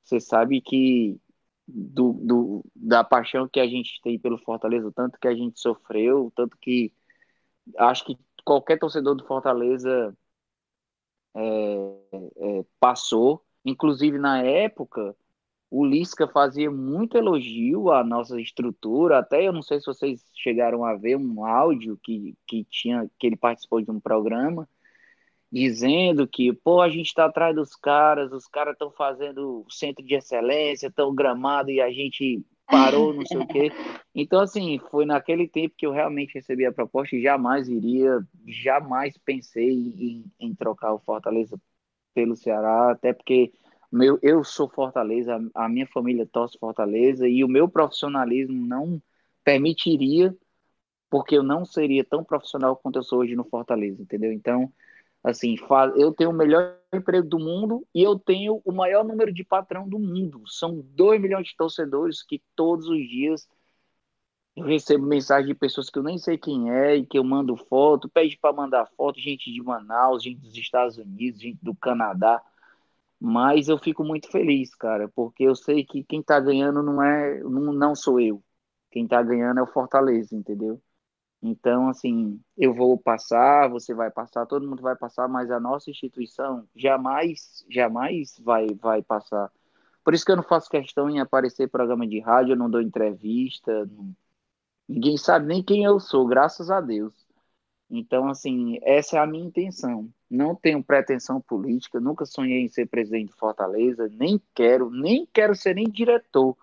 Você 0.04 0.20
sabe 0.20 0.60
que 0.60 1.20
do, 1.66 2.12
do, 2.14 2.64
da 2.74 3.04
paixão 3.04 3.48
que 3.48 3.60
a 3.60 3.66
gente 3.66 4.00
tem 4.02 4.18
pelo 4.18 4.38
Fortaleza, 4.38 4.92
tanto 4.92 5.18
que 5.20 5.28
a 5.28 5.34
gente 5.34 5.60
sofreu, 5.60 6.32
tanto 6.34 6.56
que 6.58 6.92
acho 7.78 8.04
que 8.04 8.18
qualquer 8.44 8.78
torcedor 8.78 9.14
do 9.14 9.26
Fortaleza 9.26 10.16
é, 11.34 11.40
é, 12.36 12.64
passou. 12.78 13.44
Inclusive, 13.64 14.18
na 14.18 14.42
época, 14.42 15.14
o 15.70 15.84
Lisca 15.84 16.26
fazia 16.26 16.70
muito 16.70 17.16
elogio 17.16 17.90
à 17.90 18.02
nossa 18.02 18.40
estrutura. 18.40 19.18
Até 19.18 19.46
eu 19.46 19.52
não 19.52 19.62
sei 19.62 19.80
se 19.80 19.86
vocês 19.86 20.24
chegaram 20.34 20.84
a 20.84 20.94
ver 20.94 21.16
um 21.16 21.44
áudio 21.44 21.98
que, 22.02 22.36
que, 22.46 22.64
tinha, 22.64 23.08
que 23.18 23.26
ele 23.26 23.36
participou 23.36 23.80
de 23.80 23.90
um 23.90 24.00
programa 24.00 24.68
dizendo 25.50 26.26
que, 26.28 26.52
pô, 26.52 26.80
a 26.80 26.88
gente 26.88 27.06
está 27.08 27.24
atrás 27.26 27.54
dos 27.54 27.74
caras, 27.74 28.32
os 28.32 28.46
caras 28.46 28.74
estão 28.74 28.90
fazendo 28.90 29.64
centro 29.68 30.04
de 30.04 30.14
excelência, 30.14 30.88
estão 30.88 31.14
gramado 31.14 31.70
e 31.70 31.80
a 31.80 31.90
gente 31.90 32.44
parou, 32.66 33.12
não 33.12 33.26
sei 33.26 33.38
o 33.38 33.46
quê. 33.46 33.70
Então, 34.12 34.40
assim, 34.40 34.80
foi 34.90 35.06
naquele 35.06 35.46
tempo 35.46 35.76
que 35.78 35.86
eu 35.86 35.92
realmente 35.92 36.34
recebi 36.34 36.66
a 36.66 36.72
proposta 36.72 37.14
e 37.14 37.22
jamais 37.22 37.68
iria, 37.68 38.18
jamais 38.44 39.16
pensei 39.24 39.70
em, 39.70 40.24
em 40.40 40.52
trocar 40.52 40.92
o 40.92 40.98
Fortaleza 40.98 41.56
pelo 42.12 42.34
Ceará, 42.34 42.90
até 42.90 43.12
porque 43.12 43.52
meu, 43.90 44.18
eu 44.22 44.44
sou 44.44 44.68
Fortaleza, 44.68 45.36
a 45.54 45.68
minha 45.68 45.86
família 45.86 46.26
torce 46.26 46.58
Fortaleza 46.58 47.28
e 47.28 47.42
o 47.42 47.48
meu 47.48 47.68
profissionalismo 47.68 48.64
não 48.66 49.02
permitiria, 49.42 50.36
porque 51.10 51.36
eu 51.36 51.42
não 51.42 51.64
seria 51.64 52.04
tão 52.04 52.22
profissional 52.22 52.76
quanto 52.76 53.00
eu 53.00 53.02
sou 53.02 53.20
hoje 53.20 53.34
no 53.34 53.44
Fortaleza, 53.44 54.00
entendeu? 54.00 54.32
Então, 54.32 54.72
Assim, 55.22 55.54
eu 55.96 56.12
tenho 56.14 56.30
o 56.30 56.34
melhor 56.34 56.78
emprego 56.92 57.28
do 57.28 57.38
mundo 57.38 57.86
e 57.94 58.02
eu 58.02 58.18
tenho 58.18 58.62
o 58.64 58.72
maior 58.72 59.04
número 59.04 59.32
de 59.32 59.44
patrão 59.44 59.88
do 59.88 59.98
mundo. 59.98 60.42
São 60.46 60.80
2 60.94 61.20
milhões 61.20 61.48
de 61.48 61.56
torcedores 61.56 62.22
que 62.22 62.42
todos 62.56 62.88
os 62.88 62.98
dias 63.08 63.46
eu 64.56 64.64
recebo 64.64 65.06
mensagem 65.06 65.46
de 65.48 65.54
pessoas 65.54 65.88
que 65.88 65.98
eu 65.98 66.02
nem 66.02 66.18
sei 66.18 66.36
quem 66.36 66.70
é 66.70 66.96
e 66.96 67.06
que 67.06 67.18
eu 67.18 67.24
mando 67.24 67.56
foto, 67.56 68.08
pede 68.08 68.36
para 68.38 68.52
mandar 68.54 68.86
foto, 68.96 69.18
gente 69.20 69.52
de 69.52 69.62
Manaus, 69.62 70.22
gente 70.22 70.40
dos 70.40 70.56
Estados 70.56 70.98
Unidos, 70.98 71.40
gente 71.40 71.58
do 71.62 71.74
Canadá. 71.74 72.42
Mas 73.20 73.68
eu 73.68 73.78
fico 73.78 74.04
muito 74.04 74.30
feliz, 74.30 74.74
cara, 74.74 75.08
porque 75.08 75.44
eu 75.44 75.54
sei 75.54 75.84
que 75.84 76.04
quem 76.04 76.22
tá 76.22 76.40
ganhando 76.40 76.82
não 76.82 77.02
é 77.02 77.40
não, 77.40 77.72
não 77.72 77.94
sou 77.94 78.20
eu. 78.20 78.42
Quem 78.90 79.06
tá 79.06 79.22
ganhando 79.22 79.60
é 79.60 79.62
o 79.62 79.66
Fortaleza, 79.66 80.34
entendeu? 80.36 80.82
Então, 81.42 81.88
assim, 81.88 82.38
eu 82.56 82.74
vou 82.74 82.98
passar, 82.98 83.68
você 83.68 83.94
vai 83.94 84.10
passar, 84.10 84.46
todo 84.46 84.68
mundo 84.68 84.82
vai 84.82 84.94
passar, 84.94 85.26
mas 85.28 85.50
a 85.50 85.58
nossa 85.58 85.90
instituição 85.90 86.68
jamais, 86.76 87.64
jamais 87.70 88.38
vai, 88.38 88.66
vai 88.74 89.02
passar. 89.02 89.50
Por 90.04 90.14
isso 90.14 90.24
que 90.24 90.32
eu 90.32 90.36
não 90.36 90.42
faço 90.42 90.68
questão 90.70 91.08
em 91.08 91.20
aparecer 91.20 91.64
em 91.64 91.68
programa 91.68 92.06
de 92.06 92.20
rádio, 92.20 92.52
eu 92.52 92.56
não 92.56 92.70
dou 92.70 92.82
entrevista, 92.82 93.86
não... 93.86 94.14
ninguém 94.88 95.16
sabe 95.16 95.46
nem 95.46 95.62
quem 95.62 95.84
eu 95.84 95.98
sou, 95.98 96.26
graças 96.26 96.70
a 96.70 96.80
Deus. 96.80 97.14
Então, 97.90 98.28
assim, 98.28 98.78
essa 98.82 99.16
é 99.16 99.20
a 99.20 99.26
minha 99.26 99.44
intenção. 99.44 100.08
Não 100.30 100.54
tenho 100.54 100.82
pretensão 100.82 101.40
política, 101.40 101.98
nunca 101.98 102.24
sonhei 102.24 102.62
em 102.64 102.68
ser 102.68 102.86
presidente 102.86 103.28
de 103.28 103.36
Fortaleza, 103.38 104.08
nem 104.12 104.40
quero, 104.54 104.90
nem 104.90 105.26
quero 105.32 105.56
ser 105.56 105.74
nem 105.74 105.88
diretor. 105.88 106.56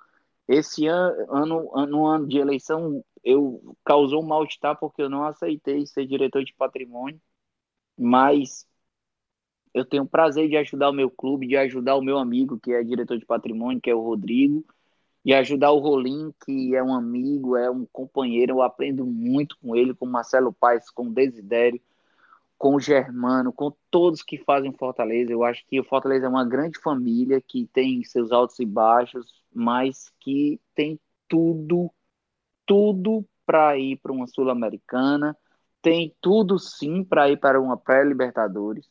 Esse 0.48 0.88
ano, 0.88 1.76
ano, 1.76 1.88
no 1.88 2.06
ano 2.06 2.28
de 2.28 2.38
eleição, 2.38 3.04
eu 3.28 3.76
causou 3.84 4.24
um 4.24 4.28
mal-estar 4.28 4.78
porque 4.80 5.02
eu 5.02 5.10
não 5.10 5.24
aceitei 5.26 5.86
ser 5.86 6.06
diretor 6.08 6.44
de 6.46 6.54
patrimônio, 6.54 7.22
mas 7.98 8.66
eu 9.74 9.86
tenho 9.86 10.04
o 10.04 10.08
prazer 10.08 10.50
de 10.50 10.58
ajudar 10.58 10.90
o 10.90 10.94
meu 10.94 11.10
clube, 11.10 11.48
de 11.48 11.58
ajudar 11.58 11.96
o 11.96 12.02
meu 12.02 12.18
amigo 12.18 12.60
que 12.60 12.72
é 12.74 12.84
diretor 12.84 13.18
de 13.20 13.26
patrimônio, 13.26 13.82
que 13.82 13.90
é 13.90 13.96
o 13.96 14.02
Rodrigo, 14.02 14.66
e 15.26 15.34
ajudar 15.34 15.72
o 15.72 15.80
Rolim, 15.80 16.34
que 16.46 16.74
é 16.76 16.82
um 16.82 16.94
amigo, 16.96 17.58
é 17.58 17.70
um 17.70 17.86
companheiro, 17.88 18.54
eu 18.54 18.62
aprendo 18.62 19.06
muito 19.06 19.58
com 19.60 19.76
ele, 19.76 19.94
com 19.94 20.06
o 20.06 20.10
Marcelo 20.10 20.54
Paes, 20.54 20.90
com 20.90 21.08
o 21.08 21.14
Desidério, 21.14 21.82
com 22.58 22.76
o 22.76 22.80
Germano, 22.80 23.52
com 23.54 23.74
todos 23.92 24.24
que 24.24 24.38
fazem 24.38 24.72
Fortaleza. 24.72 25.32
Eu 25.32 25.44
acho 25.44 25.66
que 25.68 25.80
o 25.80 25.84
Fortaleza 25.84 26.26
é 26.28 26.30
uma 26.30 26.46
grande 26.46 26.80
família 26.80 27.42
que 27.42 27.68
tem 27.68 28.04
seus 28.06 28.32
altos 28.32 28.60
e 28.60 28.66
baixos, 28.66 29.44
mas 29.54 30.12
que 30.22 30.60
tem 30.74 31.00
tudo 31.28 31.92
tudo 32.68 33.26
para 33.46 33.78
ir 33.78 33.98
para 33.98 34.12
uma 34.12 34.28
Sul-Americana, 34.28 35.36
tem 35.82 36.14
tudo 36.22 36.60
sim 36.60 37.04
para 37.04 37.30
ir 37.32 37.40
para 37.40 37.60
uma 37.62 37.78
pré-Libertadores, 37.78 38.90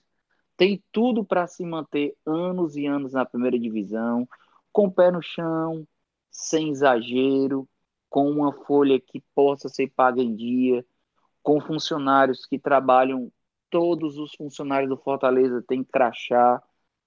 tem 0.56 0.82
tudo 0.90 1.24
para 1.24 1.46
se 1.46 1.64
manter 1.64 2.16
anos 2.26 2.76
e 2.76 2.86
anos 2.86 3.12
na 3.12 3.26
primeira 3.26 3.58
divisão, 3.58 4.26
com 4.72 4.86
o 4.86 4.92
pé 4.92 5.10
no 5.10 5.22
chão, 5.22 5.86
sem 6.30 6.70
exagero, 6.70 7.68
com 8.08 8.30
uma 8.30 8.52
folha 8.64 8.98
que 9.00 9.22
possa 9.34 9.68
ser 9.68 9.92
paga 9.94 10.22
em 10.22 10.34
dia, 10.34 10.84
com 11.42 11.60
funcionários 11.60 12.46
que 12.46 12.58
trabalham, 12.58 13.30
todos 13.70 14.18
os 14.18 14.34
funcionários 14.34 14.88
do 14.88 14.96
Fortaleza 14.96 15.62
têm 15.62 15.84
crachá, 15.84 16.62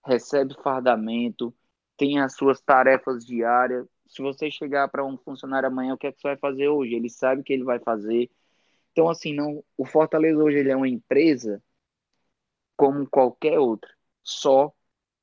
recebe 0.05 0.55
fardamento, 0.63 1.53
tem 1.97 2.20
as 2.20 2.36
suas 2.36 2.61
tarefas 2.61 3.26
diárias, 3.26 3.88
se 4.10 4.22
você 4.22 4.49
chegar 4.51 4.88
para 4.89 5.05
um 5.05 5.18
funcionário 5.18 5.68
amanhã, 5.68 5.93
o 5.93 5.97
que 5.97 6.07
é 6.07 6.12
que 6.12 6.20
você 6.20 6.30
vai 6.30 6.38
fazer 6.38 6.68
hoje? 6.68 6.95
Ele 6.95 7.10
sabe 7.10 7.41
o 7.41 7.43
que 7.43 7.53
ele 7.53 7.64
vai 7.64 7.80
fazer. 7.80 8.30
Então, 8.91 9.10
assim, 9.10 9.34
não, 9.34 9.64
o 9.78 9.86
Fortaleza 9.86 10.43
hoje 10.43 10.57
ele 10.57 10.72
é 10.72 10.76
uma 10.76 10.89
empresa 10.89 11.64
como 12.76 13.07
qualquer 13.07 13.60
outra, 13.60 13.89
só 14.24 14.74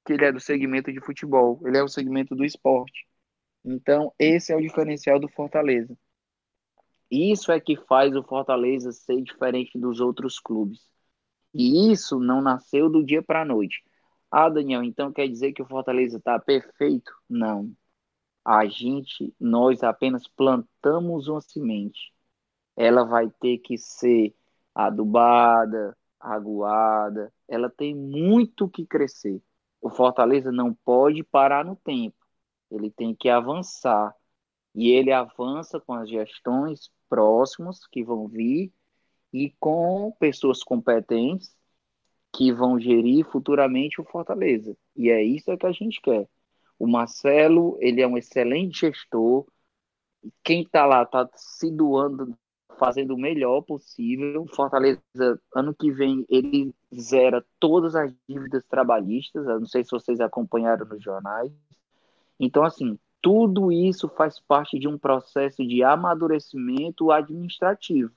que 0.04 0.12
ele 0.12 0.24
é 0.24 0.32
do 0.32 0.40
segmento 0.40 0.92
de 0.92 1.00
futebol, 1.00 1.60
ele 1.64 1.78
é 1.78 1.82
o 1.82 1.88
segmento 1.88 2.34
do 2.36 2.44
esporte. 2.44 3.06
Então, 3.64 4.12
esse 4.18 4.52
é 4.52 4.56
o 4.56 4.60
diferencial 4.60 5.18
do 5.18 5.28
Fortaleza. 5.28 5.96
Isso 7.10 7.50
é 7.50 7.60
que 7.60 7.76
faz 7.76 8.14
o 8.14 8.22
Fortaleza 8.22 8.92
ser 8.92 9.20
diferente 9.22 9.78
dos 9.78 10.00
outros 10.00 10.38
clubes. 10.38 10.80
E 11.54 11.90
isso 11.92 12.20
não 12.20 12.40
nasceu 12.42 12.88
do 12.90 13.04
dia 13.04 13.22
para 13.22 13.42
a 13.42 13.44
noite. 13.44 13.82
Ah, 14.30 14.48
Daniel, 14.48 14.84
então 14.84 15.12
quer 15.12 15.28
dizer 15.28 15.52
que 15.52 15.62
o 15.62 15.66
Fortaleza 15.66 16.18
está 16.18 16.38
perfeito? 16.38 17.12
Não 17.28 17.74
a 18.46 18.64
gente, 18.66 19.34
nós 19.40 19.82
apenas 19.82 20.28
plantamos 20.28 21.26
uma 21.26 21.40
semente. 21.40 22.12
Ela 22.76 23.04
vai 23.04 23.28
ter 23.40 23.58
que 23.58 23.76
ser 23.76 24.36
adubada, 24.72 25.98
aguada, 26.20 27.32
ela 27.48 27.68
tem 27.68 27.92
muito 27.92 28.68
que 28.68 28.86
crescer. 28.86 29.42
O 29.82 29.90
Fortaleza 29.90 30.52
não 30.52 30.72
pode 30.72 31.24
parar 31.24 31.64
no 31.64 31.74
tempo, 31.74 32.16
ele 32.70 32.88
tem 32.88 33.16
que 33.16 33.28
avançar. 33.28 34.14
E 34.74 34.90
ele 34.90 35.10
avança 35.10 35.80
com 35.80 35.94
as 35.94 36.08
gestões 36.08 36.90
próximas 37.08 37.84
que 37.88 38.04
vão 38.04 38.28
vir 38.28 38.72
e 39.32 39.50
com 39.58 40.12
pessoas 40.20 40.62
competentes 40.62 41.56
que 42.32 42.52
vão 42.52 42.78
gerir 42.78 43.26
futuramente 43.26 44.00
o 44.00 44.04
Fortaleza. 44.04 44.76
E 44.94 45.10
é 45.10 45.22
isso 45.22 45.56
que 45.56 45.66
a 45.66 45.72
gente 45.72 46.00
quer. 46.00 46.28
O 46.78 46.86
Marcelo, 46.86 47.76
ele 47.80 48.00
é 48.02 48.06
um 48.06 48.18
excelente 48.18 48.80
gestor. 48.80 49.46
Quem 50.42 50.62
está 50.62 50.84
lá 50.84 51.02
está 51.02 51.28
se 51.34 51.70
doando, 51.70 52.36
fazendo 52.78 53.14
o 53.14 53.18
melhor 53.18 53.62
possível. 53.62 54.46
Fortaleza, 54.54 55.00
ano 55.54 55.74
que 55.74 55.90
vem, 55.90 56.26
ele 56.28 56.74
zera 56.94 57.44
todas 57.58 57.94
as 57.94 58.12
dívidas 58.28 58.64
trabalhistas. 58.66 59.46
Eu 59.46 59.60
não 59.60 59.66
sei 59.66 59.84
se 59.84 59.90
vocês 59.90 60.20
acompanharam 60.20 60.86
nos 60.86 61.02
jornais. 61.02 61.50
Então, 62.38 62.64
assim, 62.64 62.98
tudo 63.22 63.72
isso 63.72 64.08
faz 64.08 64.38
parte 64.38 64.78
de 64.78 64.86
um 64.86 64.98
processo 64.98 65.66
de 65.66 65.82
amadurecimento 65.82 67.10
administrativo. 67.10 68.12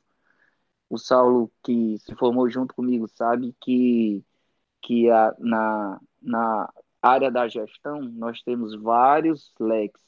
O 0.89 0.97
Saulo, 0.97 1.51
que 1.63 1.97
se 1.99 2.15
formou 2.15 2.49
junto 2.49 2.75
comigo, 2.75 3.07
sabe 3.07 3.55
que, 3.61 4.23
que 4.81 5.09
a, 5.09 5.35
na, 5.39 5.99
na 6.21 6.73
área 7.01 7.31
da 7.31 7.47
gestão, 7.47 8.01
nós 8.01 8.41
temos 8.41 8.75
vários 8.81 9.53
leques. 9.59 10.01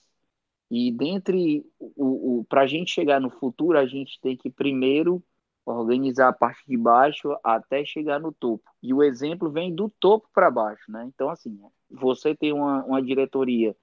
E 0.69 0.91
dentre 0.91 1.65
o, 1.79 2.39
o 2.39 2.45
para 2.45 2.61
a 2.61 2.67
gente 2.67 2.91
chegar 2.91 3.19
no 3.19 3.29
futuro, 3.29 3.77
a 3.77 3.85
gente 3.85 4.19
tem 4.21 4.37
que 4.37 4.49
primeiro 4.49 5.23
organizar 5.65 6.29
a 6.29 6.33
parte 6.33 6.63
de 6.67 6.77
baixo 6.77 7.37
até 7.43 7.85
chegar 7.85 8.19
no 8.19 8.31
topo. 8.31 8.63
E 8.81 8.93
o 8.93 9.03
exemplo 9.03 9.51
vem 9.51 9.73
do 9.73 9.89
topo 9.99 10.27
para 10.33 10.49
baixo, 10.49 10.91
né? 10.91 11.05
Então, 11.13 11.29
assim, 11.29 11.59
você 11.89 12.35
tem 12.35 12.53
uma, 12.53 12.83
uma 12.85 13.01
diretoria 13.01 13.75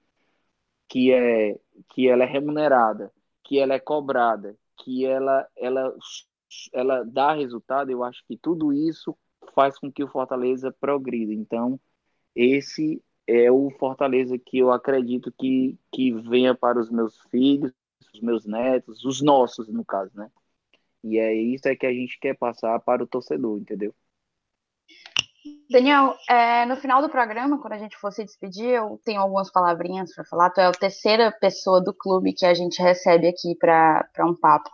que 0.87 1.11
é 1.11 1.57
que 1.89 2.07
ela 2.09 2.23
é 2.23 2.27
remunerada, 2.27 3.11
que 3.43 3.59
ela 3.59 3.75
é 3.75 3.79
cobrada, 3.79 4.57
que 4.77 5.05
ela 5.05 5.47
ela 5.55 5.93
ela 6.73 7.03
dá 7.03 7.33
resultado, 7.33 7.91
eu 7.91 8.03
acho 8.03 8.23
que 8.27 8.35
tudo 8.37 8.73
isso 8.73 9.15
faz 9.53 9.77
com 9.77 9.91
que 9.91 10.03
o 10.03 10.07
Fortaleza 10.07 10.71
progrida. 10.79 11.33
Então, 11.33 11.79
esse 12.35 13.01
é 13.27 13.51
o 13.51 13.69
Fortaleza 13.71 14.37
que 14.37 14.57
eu 14.57 14.71
acredito 14.71 15.31
que, 15.37 15.77
que 15.91 16.11
venha 16.11 16.55
para 16.55 16.79
os 16.79 16.89
meus 16.89 17.19
filhos, 17.29 17.71
os 18.13 18.21
meus 18.21 18.45
netos, 18.45 19.05
os 19.05 19.21
nossos, 19.21 19.67
no 19.67 19.85
caso, 19.85 20.11
né? 20.15 20.31
E 21.03 21.17
é 21.17 21.33
isso 21.33 21.67
é 21.67 21.75
que 21.75 21.85
a 21.85 21.93
gente 21.93 22.19
quer 22.19 22.35
passar 22.35 22.79
para 22.79 23.03
o 23.03 23.07
torcedor, 23.07 23.57
entendeu? 23.59 23.93
Daniel, 25.69 26.17
é, 26.27 26.65
no 26.65 26.75
final 26.75 27.01
do 27.01 27.09
programa, 27.09 27.61
quando 27.61 27.73
a 27.73 27.77
gente 27.77 27.95
for 27.95 28.11
se 28.11 28.25
despedir, 28.25 28.71
eu 28.71 28.99
tenho 29.05 29.21
algumas 29.21 29.51
palavrinhas 29.51 30.13
para 30.13 30.25
falar. 30.25 30.49
Tu 30.49 30.59
é 30.59 30.65
a 30.65 30.71
terceira 30.71 31.31
pessoa 31.31 31.81
do 31.81 31.93
clube 31.93 32.33
que 32.33 32.45
a 32.45 32.53
gente 32.53 32.81
recebe 32.81 33.27
aqui 33.27 33.55
para 33.55 34.09
um 34.21 34.35
papo. 34.35 34.69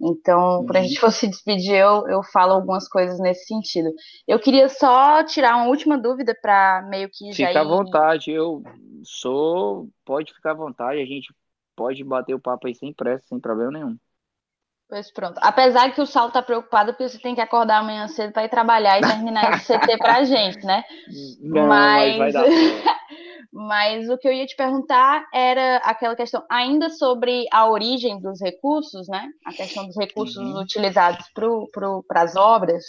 Então, 0.00 0.64
quando 0.64 0.76
a 0.76 0.82
gente 0.82 0.98
for 1.00 1.10
se 1.10 1.26
despedir, 1.26 1.74
eu, 1.74 2.08
eu 2.08 2.22
falo 2.22 2.52
algumas 2.52 2.88
coisas 2.88 3.18
nesse 3.18 3.46
sentido. 3.46 3.90
Eu 4.26 4.38
queria 4.38 4.68
só 4.68 5.24
tirar 5.24 5.56
uma 5.56 5.66
última 5.66 5.98
dúvida 5.98 6.36
para 6.40 6.86
meio 6.88 7.08
que 7.12 7.32
já. 7.32 7.48
Fica 7.48 7.52
ir... 7.52 7.56
à 7.58 7.64
vontade, 7.64 8.30
eu 8.30 8.62
sou. 9.02 9.88
Pode 10.04 10.32
ficar 10.32 10.52
à 10.52 10.54
vontade, 10.54 11.00
a 11.00 11.06
gente 11.06 11.34
pode 11.76 12.02
bater 12.04 12.34
o 12.34 12.40
papo 12.40 12.66
aí 12.66 12.74
sem 12.74 12.92
pressa, 12.92 13.26
sem 13.28 13.40
problema 13.40 13.72
nenhum. 13.72 13.96
Pois 14.88 15.12
pronto. 15.12 15.38
Apesar 15.42 15.92
que 15.92 16.00
o 16.00 16.06
Saulo 16.06 16.32
tá 16.32 16.40
preocupado 16.40 16.92
porque 16.92 17.08
você 17.08 17.18
tem 17.18 17.34
que 17.34 17.42
acordar 17.42 17.80
amanhã 17.80 18.08
cedo 18.08 18.32
para 18.32 18.44
ir 18.44 18.48
trabalhar 18.48 18.98
e 18.98 19.02
terminar 19.02 19.52
esse 19.52 19.66
CT 19.66 19.98
pra 19.98 20.24
gente, 20.24 20.64
né? 20.64 20.82
Não, 21.40 21.66
mas... 21.66 22.16
mas 22.16 22.32
vai 22.32 22.32
dar. 22.32 22.44
mas 23.52 24.08
o 24.08 24.18
que 24.18 24.26
eu 24.26 24.32
ia 24.32 24.46
te 24.46 24.56
perguntar 24.56 25.26
era 25.32 25.76
aquela 25.78 26.16
questão 26.16 26.44
ainda 26.50 26.90
sobre 26.90 27.46
a 27.52 27.68
origem 27.68 28.20
dos 28.20 28.40
recursos, 28.40 29.08
né? 29.08 29.28
A 29.46 29.52
questão 29.52 29.86
dos 29.86 29.96
recursos 29.96 30.36
uhum. 30.36 30.60
utilizados 30.60 31.26
para 31.32 32.22
as 32.22 32.36
obras. 32.36 32.84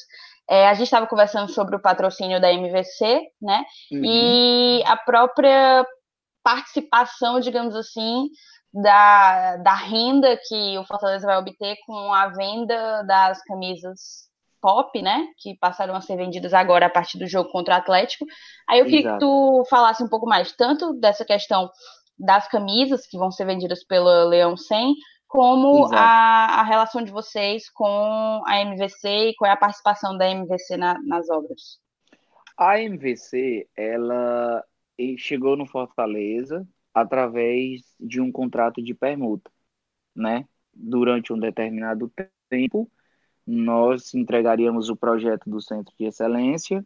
É, 0.49 0.67
a 0.67 0.73
gente 0.73 0.85
estava 0.85 1.07
conversando 1.07 1.51
sobre 1.51 1.75
o 1.75 1.81
patrocínio 1.81 2.41
da 2.41 2.51
MVC, 2.51 3.21
né? 3.41 3.63
Uhum. 3.91 4.01
E 4.03 4.83
a 4.85 4.97
própria 4.97 5.85
participação, 6.43 7.39
digamos 7.39 7.75
assim, 7.75 8.29
da, 8.73 9.57
da 9.57 9.75
renda 9.75 10.39
que 10.47 10.77
o 10.77 10.85
Fortaleza 10.85 11.25
vai 11.25 11.37
obter 11.37 11.77
com 11.85 12.13
a 12.13 12.29
venda 12.29 13.03
das 13.03 13.41
camisas 13.43 14.28
pop, 14.61 15.01
né? 15.01 15.27
Que 15.37 15.57
passaram 15.57 15.95
a 15.95 16.01
ser 16.01 16.17
vendidas 16.17 16.53
agora 16.53 16.85
a 16.85 16.89
partir 16.89 17.17
do 17.17 17.27
jogo 17.27 17.51
contra 17.51 17.75
o 17.75 17.77
Atlético. 17.77 18.25
Aí 18.67 18.79
eu 18.79 18.85
queria 18.85 19.01
Exato. 19.01 19.15
que 19.15 19.19
tu 19.19 19.63
falasse 19.69 20.03
um 20.03 20.09
pouco 20.09 20.25
mais, 20.25 20.51
tanto 20.53 20.93
dessa 20.93 21.25
questão 21.25 21.69
das 22.17 22.47
camisas 22.47 23.07
que 23.07 23.17
vão 23.17 23.31
ser 23.31 23.45
vendidas 23.45 23.83
pela 23.83 24.25
Leão 24.25 24.57
100, 24.57 24.95
como 25.27 25.87
a, 25.93 26.59
a, 26.59 26.63
relação 26.63 27.03
de 27.03 27.11
vocês 27.11 27.69
com 27.69 28.41
a 28.45 28.61
MVC 28.61 29.29
e 29.29 29.35
qual 29.35 29.49
é 29.49 29.53
a 29.53 29.57
participação 29.57 30.17
da 30.17 30.29
MVC 30.29 30.75
na, 30.75 30.99
nas 31.03 31.29
obras. 31.29 31.79
A 32.57 32.81
MVC, 32.81 33.69
ela 33.77 34.63
chegou 35.17 35.55
no 35.55 35.65
Fortaleza 35.65 36.67
através 36.93 37.81
de 37.99 38.19
um 38.19 38.31
contrato 38.31 38.81
de 38.83 38.93
permuta, 38.93 39.49
né? 40.15 40.45
Durante 40.73 41.31
um 41.31 41.39
determinado 41.39 42.11
tempo, 42.49 42.91
nós 43.49 44.13
entregaríamos 44.13 44.89
o 44.89 44.95
projeto 44.95 45.49
do 45.49 45.61
Centro 45.61 45.93
de 45.97 46.05
Excelência 46.05 46.85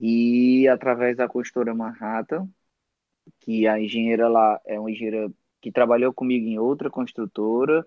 e 0.00 0.68
através 0.68 1.16
da 1.16 1.28
consultora 1.28 1.74
Manhattan, 1.74 2.48
que 3.40 3.66
a 3.66 3.80
engenheira 3.80 4.28
lá 4.28 4.60
é 4.66 4.78
uma 4.78 4.90
engenheira 4.90 5.32
que 5.60 5.72
trabalhou 5.72 6.12
comigo 6.14 6.46
em 6.46 6.58
outra 6.58 6.90
construtora, 6.90 7.86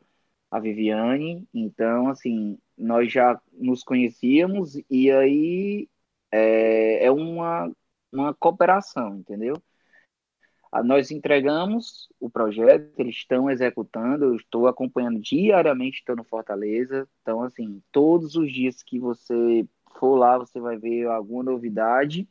a 0.51 0.59
Viviane, 0.59 1.47
então 1.53 2.09
assim, 2.09 2.57
nós 2.77 3.11
já 3.11 3.39
nos 3.53 3.83
conhecíamos 3.83 4.75
e 4.89 5.11
aí 5.11 5.89
é, 6.31 7.05
é 7.05 7.11
uma, 7.11 7.71
uma 8.11 8.33
cooperação, 8.33 9.17
entendeu? 9.17 9.55
Ah, 10.71 10.83
nós 10.83 11.09
entregamos 11.09 12.07
o 12.19 12.29
projeto, 12.29 12.91
eles 12.99 13.15
estão 13.15 13.49
executando, 13.49 14.25
eu 14.25 14.35
estou 14.35 14.67
acompanhando 14.67 15.19
diariamente, 15.19 15.99
estou 15.99 16.15
no 16.15 16.23
Fortaleza. 16.23 17.07
Então, 17.21 17.41
assim, 17.41 17.81
todos 17.91 18.35
os 18.35 18.51
dias 18.51 18.83
que 18.83 18.99
você 18.99 19.67
for 19.99 20.15
lá, 20.15 20.37
você 20.37 20.59
vai 20.59 20.77
ver 20.77 21.07
alguma 21.07 21.43
novidade. 21.43 22.27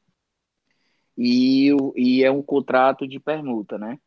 E, 1.16 1.70
e 1.96 2.22
é 2.22 2.30
um 2.30 2.42
contrato 2.42 3.06
de 3.08 3.18
permuta, 3.18 3.76
né? 3.76 3.98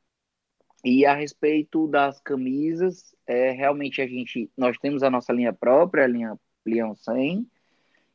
E 0.84 1.06
a 1.06 1.14
respeito 1.14 1.88
das 1.88 2.20
camisas, 2.22 3.14
é, 3.28 3.52
realmente 3.52 4.02
a 4.02 4.08
gente, 4.08 4.50
nós 4.58 4.78
temos 4.80 5.04
a 5.04 5.10
nossa 5.10 5.32
linha 5.34 5.54
própria, 5.54 6.06
a 6.06 6.08
linha 6.08 6.40
Leão 6.66 6.96
100, 6.96 7.48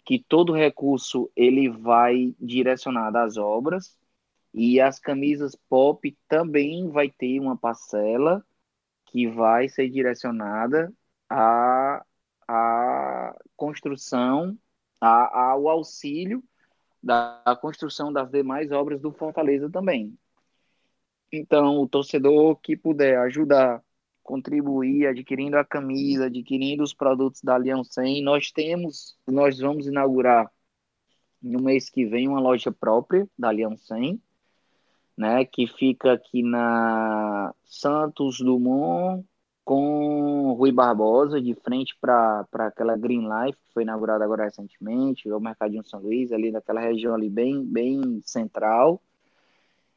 que 0.05 0.19
todo 0.19 0.53
recurso 0.53 1.31
ele 1.37 1.69
vai 1.69 2.35
direcionado 2.41 3.19
às 3.19 3.37
obras. 3.37 3.97
E 4.57 4.81
as 4.81 4.99
camisas 4.99 5.55
pop 5.69 6.17
também 6.27 6.89
vai 6.89 7.11
ter 7.11 7.39
uma 7.39 7.59
parcela 7.59 8.43
que 9.05 9.29
vai 9.29 9.69
ser 9.69 9.91
direcionada 9.91 10.91
à, 11.29 12.03
à 12.49 13.37
construção, 13.55 14.59
à, 14.99 15.51
ao 15.51 15.69
auxílio 15.69 16.43
da 17.03 17.43
construção 17.61 18.11
das 18.11 18.31
demais 18.31 18.73
obras 18.73 18.99
do 18.99 19.13
Fortaleza 19.13 19.69
também. 19.71 20.19
Então, 21.31 21.79
o 21.79 21.87
torcedor 21.87 22.57
que 22.57 22.75
puder 22.79 23.19
ajudar, 23.19 23.85
contribuir, 24.23 25.07
adquirindo 25.07 25.59
a 25.59 25.67
camisa, 25.67 26.27
adquirindo 26.27 26.83
os 26.83 26.95
produtos 26.95 27.43
da 27.43 27.59
Leão 27.59 27.85
100, 27.85 28.23
nós 28.23 28.51
temos, 28.51 29.19
nós 29.27 29.59
vamos 29.59 29.87
inaugurar 29.87 30.51
no 31.43 31.61
mês 31.61 31.91
que 31.91 32.07
vem 32.07 32.27
uma 32.27 32.41
loja 32.41 32.73
própria 32.73 33.29
da 33.39 33.51
Leão 33.51 33.77
100, 33.77 34.21
né, 35.17 35.45
que 35.45 35.67
fica 35.67 36.13
aqui 36.13 36.43
na 36.43 37.55
Santos 37.65 38.39
Dumont 38.39 39.25
com 39.65 40.53
Rui 40.53 40.71
Barbosa, 40.71 41.41
de 41.41 41.55
frente 41.55 41.97
para 42.01 42.47
aquela 42.53 42.97
Green 42.97 43.23
Life, 43.29 43.59
que 43.67 43.73
foi 43.73 43.83
inaugurada 43.83 44.25
agora 44.25 44.45
recentemente, 44.45 45.31
o 45.31 45.41
Mercadinho 45.41 45.85
São 45.85 46.01
Luís, 46.01 46.31
ali 46.33 46.53
naquela 46.53 46.81
região 46.81 47.15
ali 47.15 47.29
bem, 47.29 47.65
bem 47.65 48.21
central. 48.23 49.03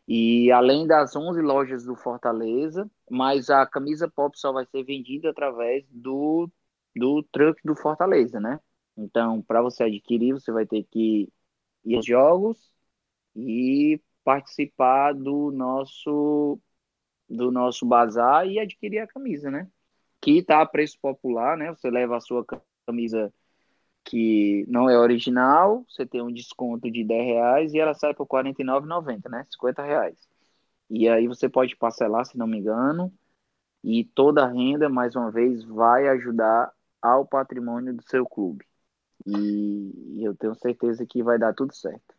E 0.07 0.51
além 0.51 0.87
das 0.87 1.15
11 1.15 1.39
lojas 1.41 1.85
do 1.85 1.95
Fortaleza, 1.95 2.89
mas 3.09 3.51
a 3.51 3.63
camisa 3.67 4.09
pop 4.09 4.39
só 4.39 4.51
vai 4.51 4.65
ser 4.65 4.83
vendida 4.83 5.29
através 5.29 5.85
do, 5.91 6.49
do 6.95 7.21
truck 7.31 7.61
do 7.63 7.75
Fortaleza, 7.75 8.39
né? 8.39 8.59
Então, 8.97 9.39
para 9.41 9.61
você 9.61 9.83
adquirir, 9.83 10.33
você 10.33 10.51
vai 10.51 10.65
ter 10.65 10.83
que 10.89 11.31
ir 11.85 11.95
aos 11.95 12.05
jogos 12.05 12.71
e 13.35 14.01
participar 14.29 15.13
do 15.13 15.51
nosso 15.51 16.59
do 17.27 17.51
nosso 17.51 17.83
bazar 17.83 18.47
e 18.47 18.59
adquirir 18.59 18.99
a 18.99 19.07
camisa, 19.07 19.49
né? 19.49 19.67
Que 20.21 20.43
tá 20.43 20.61
a 20.61 20.67
preço 20.67 20.99
popular, 21.01 21.57
né? 21.57 21.73
Você 21.73 21.89
leva 21.89 22.15
a 22.15 22.21
sua 22.21 22.45
camisa 22.85 23.33
que 24.03 24.65
não 24.67 24.87
é 24.87 24.95
original, 24.99 25.83
você 25.89 26.05
tem 26.05 26.21
um 26.21 26.31
desconto 26.31 26.91
de 26.91 27.03
10 27.03 27.25
reais 27.25 27.73
e 27.73 27.79
ela 27.79 27.95
sai 27.95 28.13
por 28.13 28.25
R$ 28.25 28.29
49,90, 28.29 29.29
né? 29.29 29.47
50 29.49 29.83
reais. 29.83 30.29
E 30.91 31.09
aí 31.09 31.27
você 31.27 31.49
pode 31.49 31.75
parcelar, 31.75 32.23
se 32.25 32.37
não 32.37 32.45
me 32.45 32.59
engano, 32.59 33.11
e 33.83 34.05
toda 34.05 34.43
a 34.43 34.51
renda, 34.51 34.89
mais 34.89 35.15
uma 35.15 35.31
vez, 35.31 35.63
vai 35.63 36.07
ajudar 36.09 36.71
ao 37.01 37.25
patrimônio 37.25 37.95
do 37.95 38.03
seu 38.03 38.27
clube. 38.27 38.63
E 39.25 40.23
eu 40.23 40.35
tenho 40.35 40.53
certeza 40.53 41.03
que 41.03 41.23
vai 41.23 41.39
dar 41.39 41.53
tudo 41.53 41.73
certo. 41.73 42.18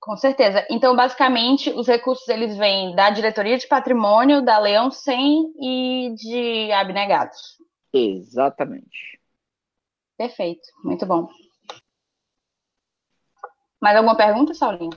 Com 0.00 0.16
certeza. 0.16 0.66
Então, 0.70 0.96
basicamente, 0.96 1.70
os 1.70 1.86
recursos 1.86 2.26
eles 2.28 2.56
vêm 2.56 2.96
da 2.96 3.10
diretoria 3.10 3.58
de 3.58 3.68
patrimônio, 3.68 4.40
da 4.40 4.58
Leão 4.58 4.90
100 4.90 5.52
e 5.60 6.14
de 6.14 6.72
abnegados. 6.72 7.58
Exatamente. 7.92 9.20
Perfeito. 10.16 10.62
Muito 10.82 11.04
bom. 11.04 11.28
Mais 13.78 13.94
alguma 13.94 14.16
pergunta, 14.16 14.54
Saulinho? 14.54 14.90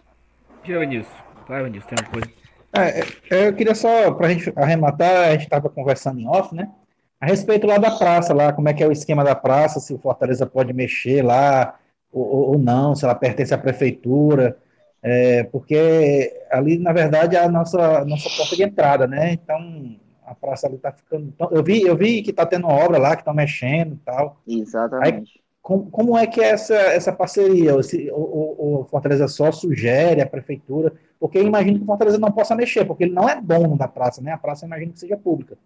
Nilson. 0.65 1.11
Vai, 1.47 1.69
tem 1.69 1.81
alguma 1.81 2.09
coisa? 2.09 2.31
É, 2.75 3.01
é, 3.35 3.47
eu 3.47 3.53
queria 3.53 3.75
só, 3.75 4.11
para 4.13 4.27
a 4.27 4.29
gente 4.29 4.53
arrematar, 4.55 5.27
a 5.27 5.31
gente 5.31 5.43
estava 5.43 5.69
conversando 5.69 6.19
em 6.19 6.27
off, 6.27 6.55
né? 6.55 6.71
A 7.19 7.25
respeito 7.25 7.67
lá 7.67 7.77
da 7.77 7.91
praça, 7.91 8.33
lá, 8.33 8.53
como 8.53 8.69
é 8.69 8.73
que 8.73 8.81
é 8.81 8.87
o 8.87 8.91
esquema 8.91 9.23
da 9.23 9.35
praça, 9.35 9.79
se 9.79 9.93
o 9.93 9.99
Fortaleza 9.99 10.45
pode 10.45 10.73
mexer 10.73 11.23
lá 11.23 11.77
ou, 12.11 12.51
ou 12.51 12.57
não, 12.57 12.95
se 12.95 13.03
ela 13.03 13.15
pertence 13.15 13.53
à 13.53 13.57
prefeitura 13.57 14.57
é, 15.03 15.43
porque 15.43 16.45
ali, 16.49 16.79
na 16.79 16.93
verdade, 16.93 17.35
é 17.35 17.43
a 17.43 17.49
nossa, 17.49 18.05
nossa 18.05 18.29
porta 18.37 18.55
de 18.55 18.63
entrada, 18.63 19.05
né? 19.05 19.33
Então, 19.33 19.97
a 20.25 20.33
praça 20.33 20.65
ali 20.65 20.77
está 20.77 20.93
ficando. 20.93 21.33
Eu 21.51 21.61
vi, 21.61 21.81
eu 21.81 21.97
vi 21.97 22.21
que 22.21 22.29
está 22.29 22.45
tendo 22.45 22.67
obra 22.67 22.97
lá, 22.97 23.13
que 23.13 23.21
estão 23.21 23.33
mexendo 23.33 23.95
e 23.95 23.97
tal. 23.97 24.41
Exatamente. 24.47 25.33
Aí, 25.35 25.43
como, 25.61 25.91
como 25.91 26.17
é 26.17 26.25
que 26.25 26.41
é 26.41 26.51
essa, 26.51 26.75
essa 26.75 27.11
parceria? 27.11 27.75
O, 27.75 27.81
o, 28.13 28.81
o, 28.81 28.85
Fortaleza 28.85 29.27
só 29.27 29.51
sugere 29.51 30.21
a 30.21 30.25
prefeitura? 30.25 30.93
Porque 31.19 31.37
eu 31.37 31.43
imagino 31.43 31.79
que 31.79 31.83
o 31.83 31.87
Fortaleza 31.87 32.17
não 32.17 32.31
possa 32.31 32.55
mexer, 32.55 32.85
porque 32.85 33.03
ele 33.03 33.13
não 33.13 33.27
é 33.27 33.41
dono 33.41 33.77
da 33.77 33.89
praça, 33.89 34.21
né? 34.21 34.31
A 34.31 34.37
praça 34.37 34.65
imagino 34.65 34.93
que 34.93 34.99
seja 34.99 35.17
pública. 35.17 35.57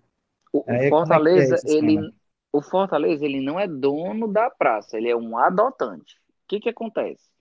O, 0.51 0.63
é, 0.65 0.89
Fortaleza, 0.89 1.55
é 1.63 1.71
é 1.71 1.73
ele, 1.75 2.11
o 2.51 2.61
Fortaleza, 2.61 3.23
ele 3.23 3.41
não 3.41 3.59
é 3.59 3.67
dono 3.67 4.27
da 4.27 4.49
praça, 4.49 4.97
ele 4.97 5.09
é 5.09 5.15
um 5.15 5.37
adotante. 5.37 6.15
O 6.15 6.47
que 6.47 6.59
que 6.59 6.69
acontece? 6.69 7.36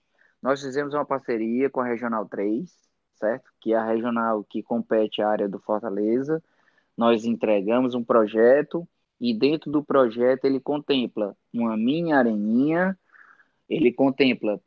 Nós 0.47 0.61
fizemos 0.61 0.93
uma 0.93 1.03
parceria 1.03 1.69
com 1.69 1.81
a 1.81 1.85
Regional 1.85 2.25
3, 2.25 2.73
certo? 3.15 3.51
Que 3.59 3.73
é 3.73 3.75
a 3.75 3.83
regional 3.83 4.45
que 4.45 4.63
compete 4.63 5.21
à 5.21 5.27
área 5.27 5.45
do 5.45 5.59
Fortaleza. 5.59 6.41
Nós 6.95 7.25
entregamos 7.25 7.93
um 7.93 8.01
projeto 8.01 8.87
e 9.19 9.37
dentro 9.37 9.69
do 9.69 9.83
projeto 9.83 10.45
ele 10.45 10.61
contempla 10.61 11.35
uma 11.53 11.75
mini 11.75 12.13
areninha, 12.13 12.97
ele 13.67 13.91
contempla 13.91 14.57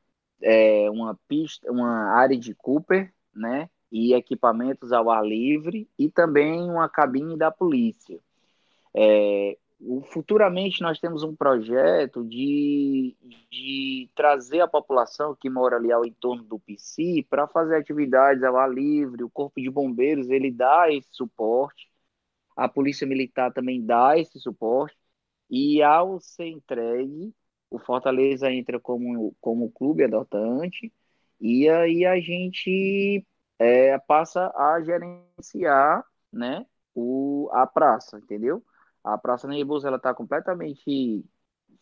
é, 0.42 0.90
uma 0.90 1.18
pista, 1.26 1.72
uma 1.72 2.10
área 2.10 2.36
de 2.36 2.54
Cooper, 2.54 3.10
né? 3.34 3.70
E 3.90 4.12
equipamentos 4.12 4.92
ao 4.92 5.10
ar 5.10 5.24
livre 5.24 5.88
e 5.98 6.10
também 6.10 6.60
uma 6.60 6.90
cabine 6.90 7.38
da 7.38 7.50
polícia. 7.50 8.20
É, 8.92 9.56
futuramente 10.12 10.82
nós 10.82 10.98
temos 10.98 11.22
um 11.22 11.34
projeto 11.34 12.24
de, 12.24 13.16
de 13.50 14.10
trazer 14.14 14.60
a 14.60 14.68
população 14.68 15.34
que 15.34 15.48
mora 15.50 15.76
ali 15.76 15.90
ao 15.92 16.04
entorno 16.04 16.42
do 16.44 16.58
PC 16.58 17.26
para 17.28 17.46
fazer 17.48 17.76
atividades 17.76 18.42
ao 18.42 18.56
ar 18.56 18.70
livre. 18.70 19.24
O 19.24 19.30
Corpo 19.30 19.60
de 19.60 19.70
Bombeiros 19.70 20.28
ele 20.30 20.50
dá 20.50 20.92
esse 20.92 21.08
suporte, 21.12 21.90
a 22.56 22.68
Polícia 22.68 23.06
Militar 23.06 23.52
também 23.52 23.84
dá 23.84 24.18
esse 24.18 24.38
suporte. 24.40 24.96
E 25.50 25.82
ao 25.82 26.20
ser 26.20 26.46
entregue, 26.46 27.34
o 27.70 27.78
Fortaleza 27.78 28.52
entra 28.52 28.78
como, 28.80 29.34
como 29.40 29.70
clube 29.72 30.04
adotante 30.04 30.92
e 31.40 31.68
aí 31.68 32.04
a 32.04 32.20
gente 32.20 33.26
é, 33.58 33.98
passa 34.00 34.52
a 34.56 34.80
gerenciar 34.82 36.04
né, 36.32 36.66
o, 36.94 37.48
a 37.52 37.66
praça, 37.66 38.18
entendeu? 38.18 38.62
A 39.04 39.18
Praça 39.18 39.48
Nebulosa 39.48 39.88
ela 39.88 39.96
está 39.96 40.14
completamente 40.14 41.24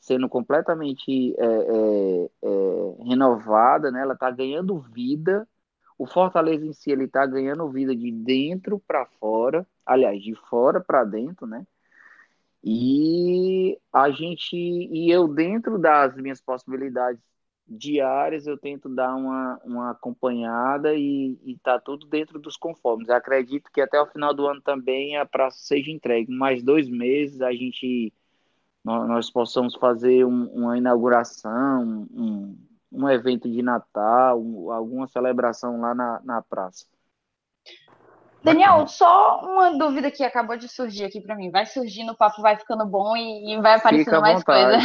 sendo 0.01 0.29
completamente 0.29 1.35
é, 1.39 1.45
é, 1.45 2.31
é, 2.43 3.05
renovada, 3.05 3.91
né? 3.91 4.01
Ela 4.03 4.15
está 4.15 4.31
ganhando 4.31 4.79
vida. 4.81 5.47
O 5.99 6.07
Fortaleza 6.07 6.65
em 6.65 6.73
si 6.73 6.91
ele 6.93 7.05
está 7.05 7.27
ganhando 7.27 7.69
vida 7.71 7.95
de 7.95 8.13
dentro 8.13 8.79
para 8.87 9.05
fora, 9.21 9.67
aliás, 9.85 10.23
de 10.23 10.35
fora 10.49 10.81
para 10.81 11.05
dentro, 11.05 11.47
né? 11.47 11.67
E 12.63 13.79
a 13.93 14.11
gente 14.11 14.57
e 14.57 15.11
eu 15.11 15.29
dentro 15.29 15.79
das 15.79 16.17
minhas 16.17 16.41
possibilidades 16.41 17.21
diárias 17.69 18.47
eu 18.47 18.57
tento 18.57 18.89
dar 18.89 19.15
uma, 19.15 19.61
uma 19.65 19.91
acompanhada 19.91 20.95
e, 20.95 21.39
está 21.47 21.79
tudo 21.79 22.07
dentro 22.07 22.39
dos 22.39 22.57
conformes. 22.57 23.11
Acredito 23.11 23.71
que 23.73 23.81
até 23.81 24.01
o 24.01 24.07
final 24.07 24.33
do 24.33 24.47
ano 24.47 24.61
também 24.61 25.17
a 25.17 25.27
praça 25.27 25.59
seja 25.59 25.91
entregue. 25.91 26.33
Mais 26.33 26.63
dois 26.63 26.89
meses 26.89 27.41
a 27.41 27.53
gente 27.53 28.13
nós, 28.85 29.09
nós 29.09 29.31
possamos 29.31 29.75
fazer 29.75 30.25
um, 30.25 30.45
uma 30.47 30.79
inauguração, 30.79 32.07
um, 32.11 32.57
um 32.91 33.09
evento 33.09 33.51
de 33.51 33.63
Natal, 33.63 34.41
um, 34.41 34.71
alguma 34.71 35.07
celebração 35.07 35.81
lá 35.81 35.95
na, 35.95 36.21
na 36.25 36.43
praça. 36.43 36.87
Daniel, 38.43 38.87
só 38.87 39.41
uma 39.43 39.77
dúvida 39.77 40.11
que 40.11 40.23
acabou 40.23 40.57
de 40.57 40.69
surgir 40.69 41.05
aqui 41.05 41.21
para 41.21 41.35
mim. 41.35 41.51
Vai 41.51 41.67
surgindo, 41.67 42.13
o 42.13 42.17
papo 42.17 42.41
vai 42.41 42.57
ficando 42.57 42.87
bom 42.87 43.17
e, 43.17 43.53
e 43.53 43.61
vai 43.61 43.75
aparecendo 43.75 44.21
mais 44.21 44.43
coisa. 44.45 44.79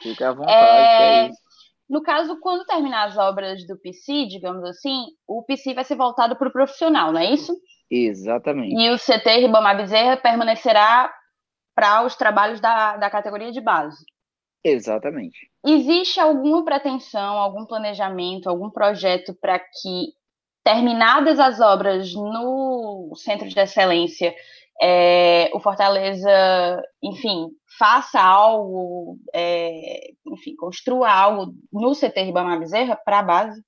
Fica 0.00 0.28
à 0.28 0.32
vontade, 0.32 0.56
é... 0.56 1.26
é 1.26 1.28
isso. 1.28 1.43
No 1.88 2.02
caso, 2.02 2.38
quando 2.40 2.64
terminar 2.64 3.08
as 3.08 3.18
obras 3.18 3.66
do 3.66 3.78
PC, 3.78 4.26
digamos 4.26 4.64
assim, 4.64 5.04
o 5.26 5.42
PC 5.42 5.74
vai 5.74 5.84
ser 5.84 5.96
voltado 5.96 6.36
para 6.36 6.48
o 6.48 6.52
profissional, 6.52 7.12
não 7.12 7.20
é 7.20 7.32
isso? 7.32 7.54
Exatamente. 7.90 8.74
E 8.74 8.90
o 8.90 8.98
CT 8.98 9.40
Ribamar 9.40 9.76
Bezerra 9.76 10.16
permanecerá 10.16 11.12
para 11.74 12.04
os 12.04 12.16
trabalhos 12.16 12.60
da, 12.60 12.96
da 12.96 13.10
categoria 13.10 13.52
de 13.52 13.60
base. 13.60 14.04
Exatamente. 14.64 15.50
Existe 15.64 16.18
alguma 16.18 16.64
pretensão, 16.64 17.34
algum 17.34 17.66
planejamento, 17.66 18.48
algum 18.48 18.70
projeto 18.70 19.34
para 19.38 19.58
que, 19.58 20.14
terminadas 20.64 21.38
as 21.38 21.60
obras 21.60 22.14
no 22.14 23.12
Centro 23.14 23.46
de 23.46 23.60
Excelência, 23.60 24.34
é, 24.80 25.50
o 25.54 25.60
Fortaleza, 25.60 26.30
enfim, 27.02 27.48
faça 27.78 28.20
algo, 28.20 29.18
é, 29.32 30.12
enfim, 30.26 30.56
construa 30.56 31.10
algo 31.10 31.54
no 31.72 31.92
CT 31.94 32.22
Ribamar 32.22 32.58
Bezerra 32.58 32.96
para 32.96 33.20
a 33.20 33.22
base? 33.22 33.64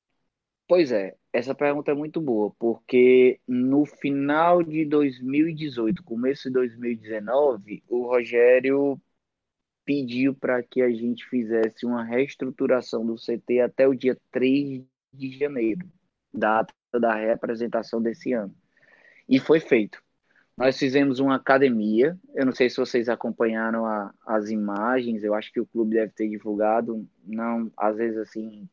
Pois 0.68 0.90
é, 0.90 1.14
essa 1.32 1.54
pergunta 1.54 1.92
é 1.92 1.94
muito 1.94 2.20
boa, 2.20 2.52
porque 2.59 3.38
no 3.46 3.86
final 3.86 4.62
de 4.62 4.84
2018, 4.84 6.02
começo 6.02 6.48
de 6.48 6.54
2019, 6.54 7.84
o 7.88 8.07
Rogério 8.07 9.00
pediu 9.84 10.34
para 10.34 10.61
que 10.64 10.82
a 10.82 10.90
gente 10.90 11.24
fizesse 11.26 11.86
uma 11.86 12.02
reestruturação 12.02 13.07
do 13.07 13.14
CT 13.14 13.61
até 13.61 13.86
o 13.86 13.94
dia 13.94 14.18
3 14.32 14.82
de 15.12 15.38
janeiro, 15.38 15.86
data 16.34 16.74
da 16.92 17.14
representação 17.14 18.02
desse 18.02 18.32
ano. 18.32 18.54
E 19.28 19.38
foi 19.38 19.61
feito. 19.61 20.02
Nós 20.57 20.78
fizemos 20.78 21.20
uma 21.20 21.36
academia. 21.36 22.18
Eu 22.34 22.46
não 22.46 22.52
sei 22.52 22.70
se 22.70 22.78
vocês 22.78 23.09
acompanharam 23.09 23.84
a, 23.84 24.14
as 24.26 24.48
imagens. 24.50 25.22
Eu 25.22 25.34
acho 25.34 25.52
que 25.52 25.61
o 25.61 25.66
clube 25.66 25.94
deve 25.94 26.12
ter 26.12 26.28
divulgado. 26.28 27.07
Não, 27.24 27.70
às 27.76 27.96
vezes 27.96 28.16
assim 28.18 28.68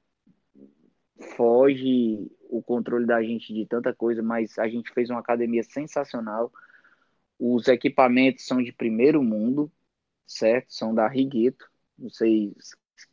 foge 1.36 2.32
o 2.50 2.62
controle 2.62 3.06
da 3.06 3.22
gente 3.22 3.54
de 3.54 3.66
tanta 3.66 3.94
coisa, 3.94 4.22
mas 4.22 4.58
a 4.58 4.68
gente 4.68 4.92
fez 4.94 5.10
uma 5.10 5.20
academia 5.20 5.64
sensacional. 5.64 6.52
Os 7.40 7.68
equipamentos 7.68 8.46
são 8.46 8.62
de 8.62 8.72
primeiro 8.72 9.22
mundo, 9.22 9.72
certo? 10.26 10.74
São 10.74 10.94
da 10.94 11.08
Rigueto. 11.08 11.70
Não 11.98 12.10
sei 12.10 12.56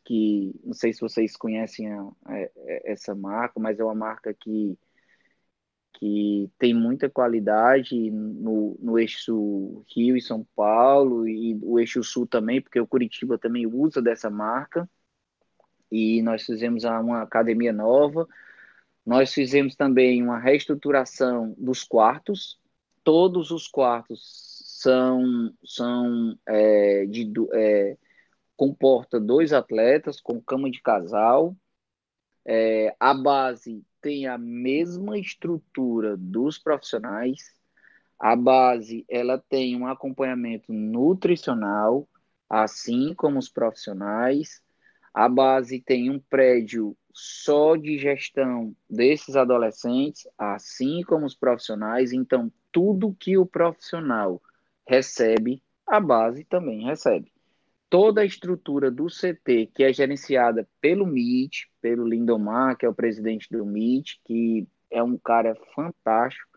que 0.05 0.55
não 0.63 0.73
sei 0.73 0.93
se 0.93 1.01
vocês 1.01 1.35
conhecem 1.35 1.91
a, 1.91 2.01
a, 2.25 2.49
essa 2.85 3.13
marca, 3.13 3.59
mas 3.59 3.79
é 3.79 3.83
uma 3.83 3.95
marca 3.95 4.33
que 4.33 4.77
que 6.01 6.49
tem 6.57 6.73
muita 6.73 7.07
qualidade 7.07 8.09
no, 8.09 8.75
no 8.81 8.97
eixo 8.97 9.85
Rio 9.95 10.17
e 10.17 10.21
São 10.21 10.43
Paulo 10.55 11.27
e 11.27 11.59
o 11.61 11.79
eixo 11.79 12.03
Sul 12.03 12.25
também, 12.25 12.59
porque 12.59 12.79
o 12.79 12.87
Curitiba 12.87 13.37
também 13.37 13.67
usa 13.67 14.01
dessa 14.01 14.27
marca. 14.27 14.89
E 15.91 16.23
nós 16.23 16.43
fizemos 16.43 16.85
uma 16.85 17.21
academia 17.21 17.71
nova. 17.71 18.27
Nós 19.05 19.31
fizemos 19.31 19.75
também 19.75 20.23
uma 20.23 20.39
reestruturação 20.39 21.53
dos 21.55 21.83
quartos. 21.83 22.59
Todos 23.03 23.51
os 23.51 23.67
quartos 23.67 24.79
são, 24.79 25.53
são 25.63 26.35
é, 26.47 27.05
de, 27.05 27.31
é, 27.53 27.95
comporta 28.57 29.19
dois 29.19 29.53
atletas 29.53 30.19
com 30.19 30.41
cama 30.41 30.71
de 30.71 30.81
casal. 30.81 31.55
É, 32.45 32.95
a 32.99 33.13
base 33.13 33.83
tem 34.01 34.27
a 34.27 34.37
mesma 34.37 35.17
estrutura 35.17 36.17
dos 36.17 36.57
profissionais. 36.57 37.53
A 38.19 38.35
base 38.35 39.05
ela 39.09 39.37
tem 39.37 39.75
um 39.75 39.87
acompanhamento 39.87 40.71
nutricional, 40.73 42.07
assim 42.49 43.13
como 43.13 43.39
os 43.39 43.49
profissionais. 43.49 44.61
A 45.13 45.27
base 45.27 45.81
tem 45.81 46.09
um 46.09 46.19
prédio 46.19 46.95
só 47.13 47.75
de 47.75 47.97
gestão 47.97 48.75
desses 48.89 49.35
adolescentes, 49.35 50.27
assim 50.37 51.03
como 51.03 51.25
os 51.25 51.35
profissionais. 51.35 52.13
Então, 52.13 52.51
tudo 52.71 53.15
que 53.19 53.37
o 53.37 53.45
profissional 53.45 54.41
recebe, 54.87 55.61
a 55.85 55.99
base 55.99 56.45
também 56.45 56.85
recebe 56.85 57.31
toda 57.91 58.21
a 58.21 58.25
estrutura 58.25 58.89
do 58.89 59.09
CT, 59.09 59.69
que 59.75 59.83
é 59.83 59.91
gerenciada 59.91 60.65
pelo 60.79 61.05
MIT, 61.05 61.69
pelo 61.81 62.07
Lindomar, 62.07 62.77
que 62.77 62.85
é 62.85 62.89
o 62.89 62.95
presidente 62.95 63.49
do 63.51 63.65
MIT, 63.65 64.21
que 64.23 64.65
é 64.89 65.03
um 65.03 65.17
cara 65.17 65.53
fantástico, 65.75 66.49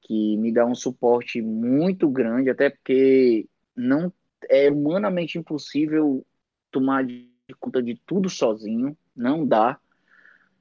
que 0.00 0.38
me 0.38 0.50
dá 0.50 0.64
um 0.64 0.74
suporte 0.74 1.42
muito 1.42 2.08
grande, 2.08 2.48
até 2.48 2.70
porque 2.70 3.46
não 3.76 4.10
é 4.48 4.70
humanamente 4.70 5.36
impossível 5.38 6.26
tomar 6.70 7.04
de 7.04 7.28
conta 7.60 7.82
de 7.82 8.00
tudo 8.06 8.30
sozinho, 8.30 8.96
não 9.14 9.46
dá. 9.46 9.78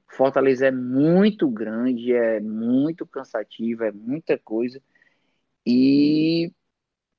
Fortaleza 0.10 0.68
é 0.68 0.72
muito 0.72 1.50
grande, 1.50 2.12
é 2.14 2.42
muito 2.42 3.08
cansativo, 3.08 3.86
é 3.86 3.92
muita 3.94 4.38
coisa. 4.38 4.82
E 5.66 6.52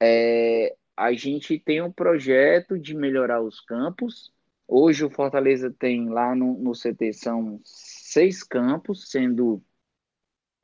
é, 0.00 0.76
a 0.96 1.12
gente 1.12 1.58
tem 1.58 1.82
um 1.82 1.92
projeto 1.92 2.78
de 2.78 2.94
melhorar 2.94 3.42
os 3.42 3.60
campos. 3.60 4.32
Hoje 4.66 5.04
o 5.04 5.10
Fortaleza 5.10 5.74
tem 5.78 6.08
lá 6.08 6.34
no, 6.34 6.58
no 6.58 6.72
CT 6.72 7.12
são 7.12 7.60
seis 7.64 8.42
campos, 8.42 9.10
sendo 9.10 9.62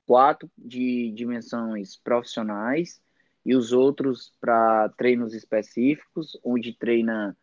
quatro 0.06 0.50
de 0.56 1.12
dimensões 1.12 1.96
profissionais 1.96 3.00
e 3.44 3.54
os 3.54 3.72
outros 3.72 4.32
para 4.40 4.88
treinos 4.96 5.34
específicos, 5.34 6.38
onde 6.44 6.72
treina 6.72 7.36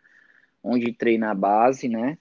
onde 0.63 0.91
treina 0.93 1.31
a 1.31 1.35
base, 1.35 1.87
né? 1.87 2.17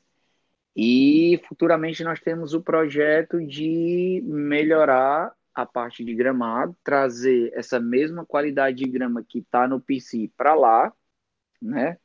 E 0.77 1.41
futuramente 1.49 2.05
nós 2.05 2.21
temos 2.21 2.55
o 2.55 2.63
projeto 2.63 3.45
de 3.45 4.23
melhorar 4.25 5.35
a 5.57 5.65
parte 5.65 6.05
de 6.05 6.15
gramado, 6.15 6.77
trazer 6.85 7.51
essa 7.55 7.81
mesma 7.81 8.27
qualidade 8.27 8.77
de 8.77 8.91
grama 8.91 9.25
que 9.27 9.39
está 9.39 9.67
no 9.67 9.81
PC 9.81 10.31
para 10.37 10.55
lá, 10.55 10.93
né? 11.61 11.99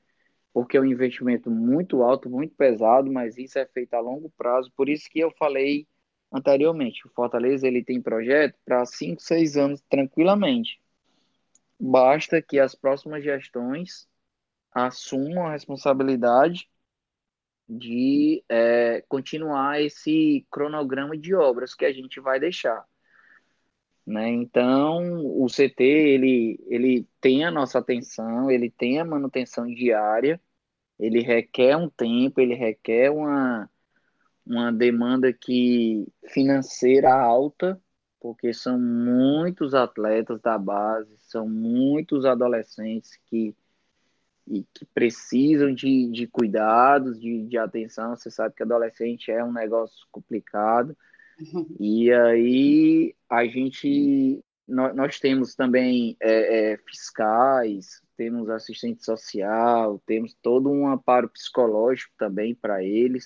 Porque 0.53 0.77
é 0.77 0.81
um 0.81 0.85
investimento 0.85 1.51
muito 1.51 2.01
alto, 2.01 2.29
muito 2.29 2.55
pesado, 2.55 3.11
mas 3.11 3.37
isso 3.37 3.59
é 3.59 3.65
feito 3.65 3.93
a 3.93 3.99
longo 3.99 4.29
prazo. 4.37 4.71
Por 4.75 4.87
isso 4.87 5.09
que 5.09 5.19
eu 5.19 5.31
falei 5.31 5.85
anteriormente. 6.31 7.05
O 7.05 7.11
Fortaleza 7.11 7.67
ele 7.67 7.83
tem 7.83 8.01
projeto 8.01 8.57
para 8.63 8.85
5, 8.85 9.21
6 9.21 9.57
anos 9.57 9.81
tranquilamente. 9.89 10.81
Basta 11.77 12.41
que 12.41 12.57
as 12.57 12.73
próximas 12.73 13.21
gestões 13.21 14.07
assumam 14.73 15.47
a 15.47 15.51
responsabilidade 15.51 16.69
de 17.67 18.43
é, 18.47 19.03
continuar 19.09 19.81
esse 19.81 20.45
cronograma 20.49 21.17
de 21.17 21.35
obras 21.35 21.73
que 21.75 21.83
a 21.85 21.91
gente 21.91 22.19
vai 22.21 22.39
deixar. 22.39 22.85
Né? 24.05 24.29
Então, 24.29 25.25
o 25.25 25.47
CT 25.47 25.83
ele, 25.83 26.59
ele 26.67 27.07
tem 27.19 27.45
a 27.45 27.51
nossa 27.51 27.79
atenção, 27.79 28.49
ele 28.49 28.69
tem 28.69 28.99
a 28.99 29.05
manutenção 29.05 29.67
diária, 29.67 30.41
ele 30.99 31.21
requer 31.21 31.75
um 31.77 31.89
tempo, 31.89 32.41
ele 32.41 32.55
requer 32.55 33.11
uma, 33.11 33.69
uma 34.45 34.71
demanda 34.71 35.31
que 35.33 36.07
financeira 36.29 37.13
alta, 37.13 37.81
porque 38.19 38.53
são 38.53 38.79
muitos 38.79 39.73
atletas 39.73 40.39
da 40.41 40.57
base, 40.57 41.15
são 41.19 41.47
muitos 41.49 42.25
adolescentes 42.25 43.17
que, 43.25 43.55
que 44.73 44.85
precisam 44.93 45.73
de, 45.73 46.11
de 46.11 46.27
cuidados, 46.27 47.19
de, 47.19 47.47
de 47.47 47.57
atenção. 47.57 48.15
Você 48.15 48.29
sabe 48.29 48.55
que 48.55 48.63
adolescente 48.63 49.31
é 49.31 49.43
um 49.43 49.51
negócio 49.51 50.05
complicado. 50.11 50.95
E 51.79 52.11
aí 52.11 53.15
a 53.29 53.45
gente 53.45 54.43
nós, 54.67 54.95
nós 54.95 55.19
temos 55.19 55.53
também 55.53 56.15
é, 56.21 56.73
é, 56.73 56.77
fiscais, 56.77 58.01
temos 58.15 58.49
assistente 58.49 59.03
social, 59.03 60.01
temos 60.05 60.33
todo 60.41 60.71
um 60.71 60.87
amparo 60.87 61.29
psicológico 61.29 62.13
também 62.17 62.55
para 62.55 62.83
eles. 62.83 63.25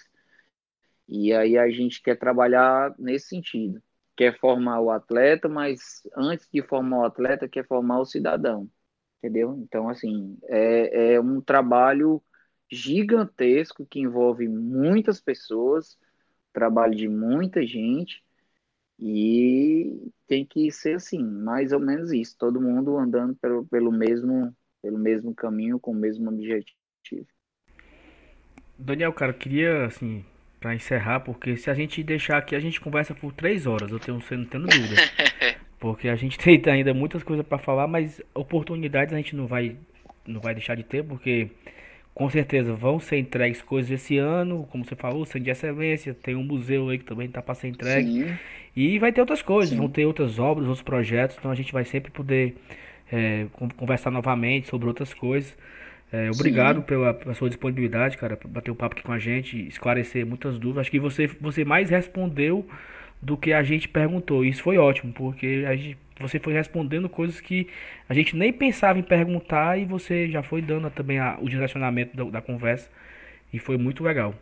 E 1.08 1.34
aí 1.34 1.58
a 1.58 1.70
gente 1.70 2.02
quer 2.02 2.18
trabalhar 2.18 2.96
nesse 2.98 3.28
sentido. 3.30 3.82
Quer 4.16 4.40
formar 4.40 4.80
o 4.80 4.90
atleta, 4.90 5.48
mas 5.48 6.02
antes 6.16 6.48
de 6.52 6.62
formar 6.64 7.00
o 7.00 7.06
atleta, 7.06 7.50
quer 7.50 7.68
formar 7.68 8.00
o 8.00 8.06
cidadão. 8.06 8.70
Entendeu? 9.20 9.58
Então, 9.62 9.90
assim, 9.90 10.38
é, 10.44 11.14
é 11.16 11.22
um 11.22 11.42
trabalho 11.42 12.24
gigantesco 12.72 13.86
que 13.86 14.00
envolve 14.00 14.48
muitas 14.48 15.20
pessoas, 15.20 15.98
trabalho 16.56 16.96
de 16.96 17.08
muita 17.08 17.66
gente, 17.68 18.24
e 18.98 20.10
tem 20.26 20.46
que 20.46 20.72
ser 20.72 20.96
assim, 20.96 21.22
mais 21.22 21.74
ou 21.74 21.80
menos 21.80 22.14
isso, 22.14 22.38
todo 22.38 22.62
mundo 22.62 22.98
andando 22.98 23.36
pelo, 23.36 23.66
pelo, 23.66 23.92
mesmo, 23.92 24.56
pelo 24.82 24.98
mesmo 24.98 25.36
caminho, 25.36 25.78
com 25.78 25.92
o 25.92 25.96
mesmo 25.96 26.30
objetivo. 26.30 27.28
Daniel, 28.78 29.14
cara, 29.14 29.32
eu 29.32 29.38
queria, 29.38 29.86
assim, 29.86 30.24
para 30.60 30.74
encerrar, 30.74 31.20
porque 31.20 31.58
se 31.58 31.70
a 31.70 31.74
gente 31.74 32.02
deixar 32.02 32.38
aqui, 32.38 32.56
a 32.56 32.60
gente 32.60 32.80
conversa 32.80 33.14
por 33.14 33.34
três 33.34 33.68
horas, 33.68 33.92
eu 33.92 34.00
tenho, 34.00 34.18
não 34.18 34.46
tendo 34.46 34.68
dúvida. 34.68 34.96
Porque 35.78 36.08
a 36.08 36.16
gente 36.16 36.38
tem 36.40 36.62
ainda 36.72 36.94
muitas 36.94 37.22
coisas 37.22 37.46
para 37.46 37.60
falar, 37.60 37.86
mas 37.86 38.22
oportunidades 38.34 39.14
a 39.14 39.18
gente 39.18 39.36
não 39.36 39.46
vai, 39.46 39.78
não 40.26 40.40
vai 40.40 40.56
deixar 40.56 40.74
de 40.74 40.84
ter, 40.84 41.04
porque 41.04 41.52
com 42.16 42.30
certeza 42.30 42.74
vão 42.74 42.98
ser 42.98 43.18
entregues 43.18 43.62
coisas 43.62 43.92
esse 43.92 44.18
ano, 44.18 44.66
como 44.72 44.86
você 44.86 44.96
falou, 44.96 45.26
Centro 45.26 45.42
de 45.42 45.50
Excelência, 45.50 46.14
tem 46.14 46.34
um 46.34 46.44
museu 46.44 46.88
aí 46.88 46.98
que 46.98 47.04
também 47.04 47.28
está 47.28 47.42
para 47.42 47.54
ser 47.54 47.68
entregue. 47.68 48.24
Sim. 48.24 48.38
E 48.74 48.98
vai 48.98 49.12
ter 49.12 49.20
outras 49.20 49.42
coisas, 49.42 49.72
Sim. 49.72 49.78
vão 49.78 49.90
ter 49.90 50.06
outras 50.06 50.40
obras, 50.40 50.66
outros 50.66 50.82
projetos, 50.82 51.36
então 51.38 51.52
a 51.52 51.56
gente 51.56 51.74
vai 51.74 51.84
sempre 51.84 52.10
poder 52.12 52.56
é, 53.12 53.48
conversar 53.76 54.12
novamente 54.12 54.70
sobre 54.70 54.88
outras 54.88 55.14
coisas. 55.14 55.58
É, 56.10 56.32
obrigado 56.32 56.82
pela, 56.84 57.14
pela, 57.14 57.34
sua 57.34 57.50
disponibilidade, 57.50 58.18
cara, 58.18 58.38
para 58.38 58.48
bater 58.48 58.72
o 58.72 58.74
um 58.74 58.78
papo 58.78 58.96
aqui 58.96 59.04
com 59.04 59.12
a 59.12 59.20
gente, 59.20 59.68
esclarecer 59.68 60.26
muitas 60.26 60.58
dúvidas. 60.58 60.82
Acho 60.82 60.92
que 60.92 61.00
você, 61.00 61.28
você 61.28 61.66
mais 61.66 61.90
respondeu 61.90 62.66
do 63.22 63.36
que 63.36 63.52
a 63.52 63.62
gente 63.62 63.90
perguntou. 63.90 64.46
Isso 64.46 64.64
foi 64.64 64.78
ótimo, 64.78 65.12
porque 65.12 65.66
a 65.68 65.76
gente, 65.76 65.98
você 66.20 66.40
foi 66.40 66.54
respondendo 66.54 67.10
coisas 67.10 67.42
que 67.42 67.68
a 68.08 68.14
gente 68.14 68.36
nem 68.36 68.54
pensava 68.54 68.98
em 68.98 69.04
perguntar 69.04 69.78
e 69.78 69.86
você 69.86 70.30
já 70.30 70.42
foi 70.42 70.62
dando 70.62 70.90
também 70.90 71.20
a, 71.20 71.38
o 71.42 71.50
direcionamento 71.50 72.16
da, 72.16 72.24
da, 72.24 72.42
conversa. 72.42 72.90
E 73.52 73.60
foi 73.60 73.78
muito 73.78 74.04
legal. 74.04 74.34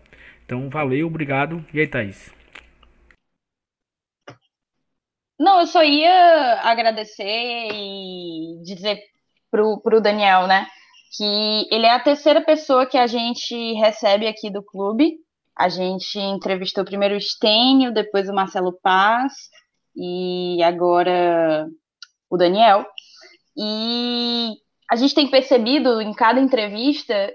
Então, 0.46 0.70
valeu, 0.70 1.08
obrigado. 1.08 1.66
E 1.74 1.80
aí, 1.80 1.88
Thaís? 1.88 2.34
Não, 5.40 5.60
eu 5.60 5.68
só 5.68 5.84
ia 5.84 6.62
agradecer 6.62 7.24
e 7.74 8.62
dizer 8.64 9.00
pro, 9.50 9.82
pro 9.82 10.02
Daniel, 10.02 10.48
né? 10.48 10.68
que 11.16 11.68
ele 11.72 11.86
é 11.86 11.92
a 11.92 12.00
terceira 12.00 12.42
pessoa 12.42 12.86
que 12.86 12.98
a 12.98 13.06
gente 13.06 13.74
recebe 13.74 14.28
aqui 14.28 14.50
do 14.50 14.64
clube. 14.64 15.18
A 15.56 15.70
gente 15.70 16.18
entrevistou 16.18 16.84
primeiro 16.84 17.16
o 17.16 17.22
Stênio, 17.22 17.94
depois 17.94 18.28
o 18.28 18.34
Marcelo 18.34 18.74
Paz 18.82 19.34
e 19.96 20.62
agora 20.64 21.68
o 22.30 22.38
Daniel. 22.38 22.86
E 23.56 24.54
a 24.90 24.96
gente 24.96 25.16
tem 25.16 25.30
percebido 25.30 26.02
em 26.02 26.14
cada 26.14 26.40
entrevista 26.40 27.34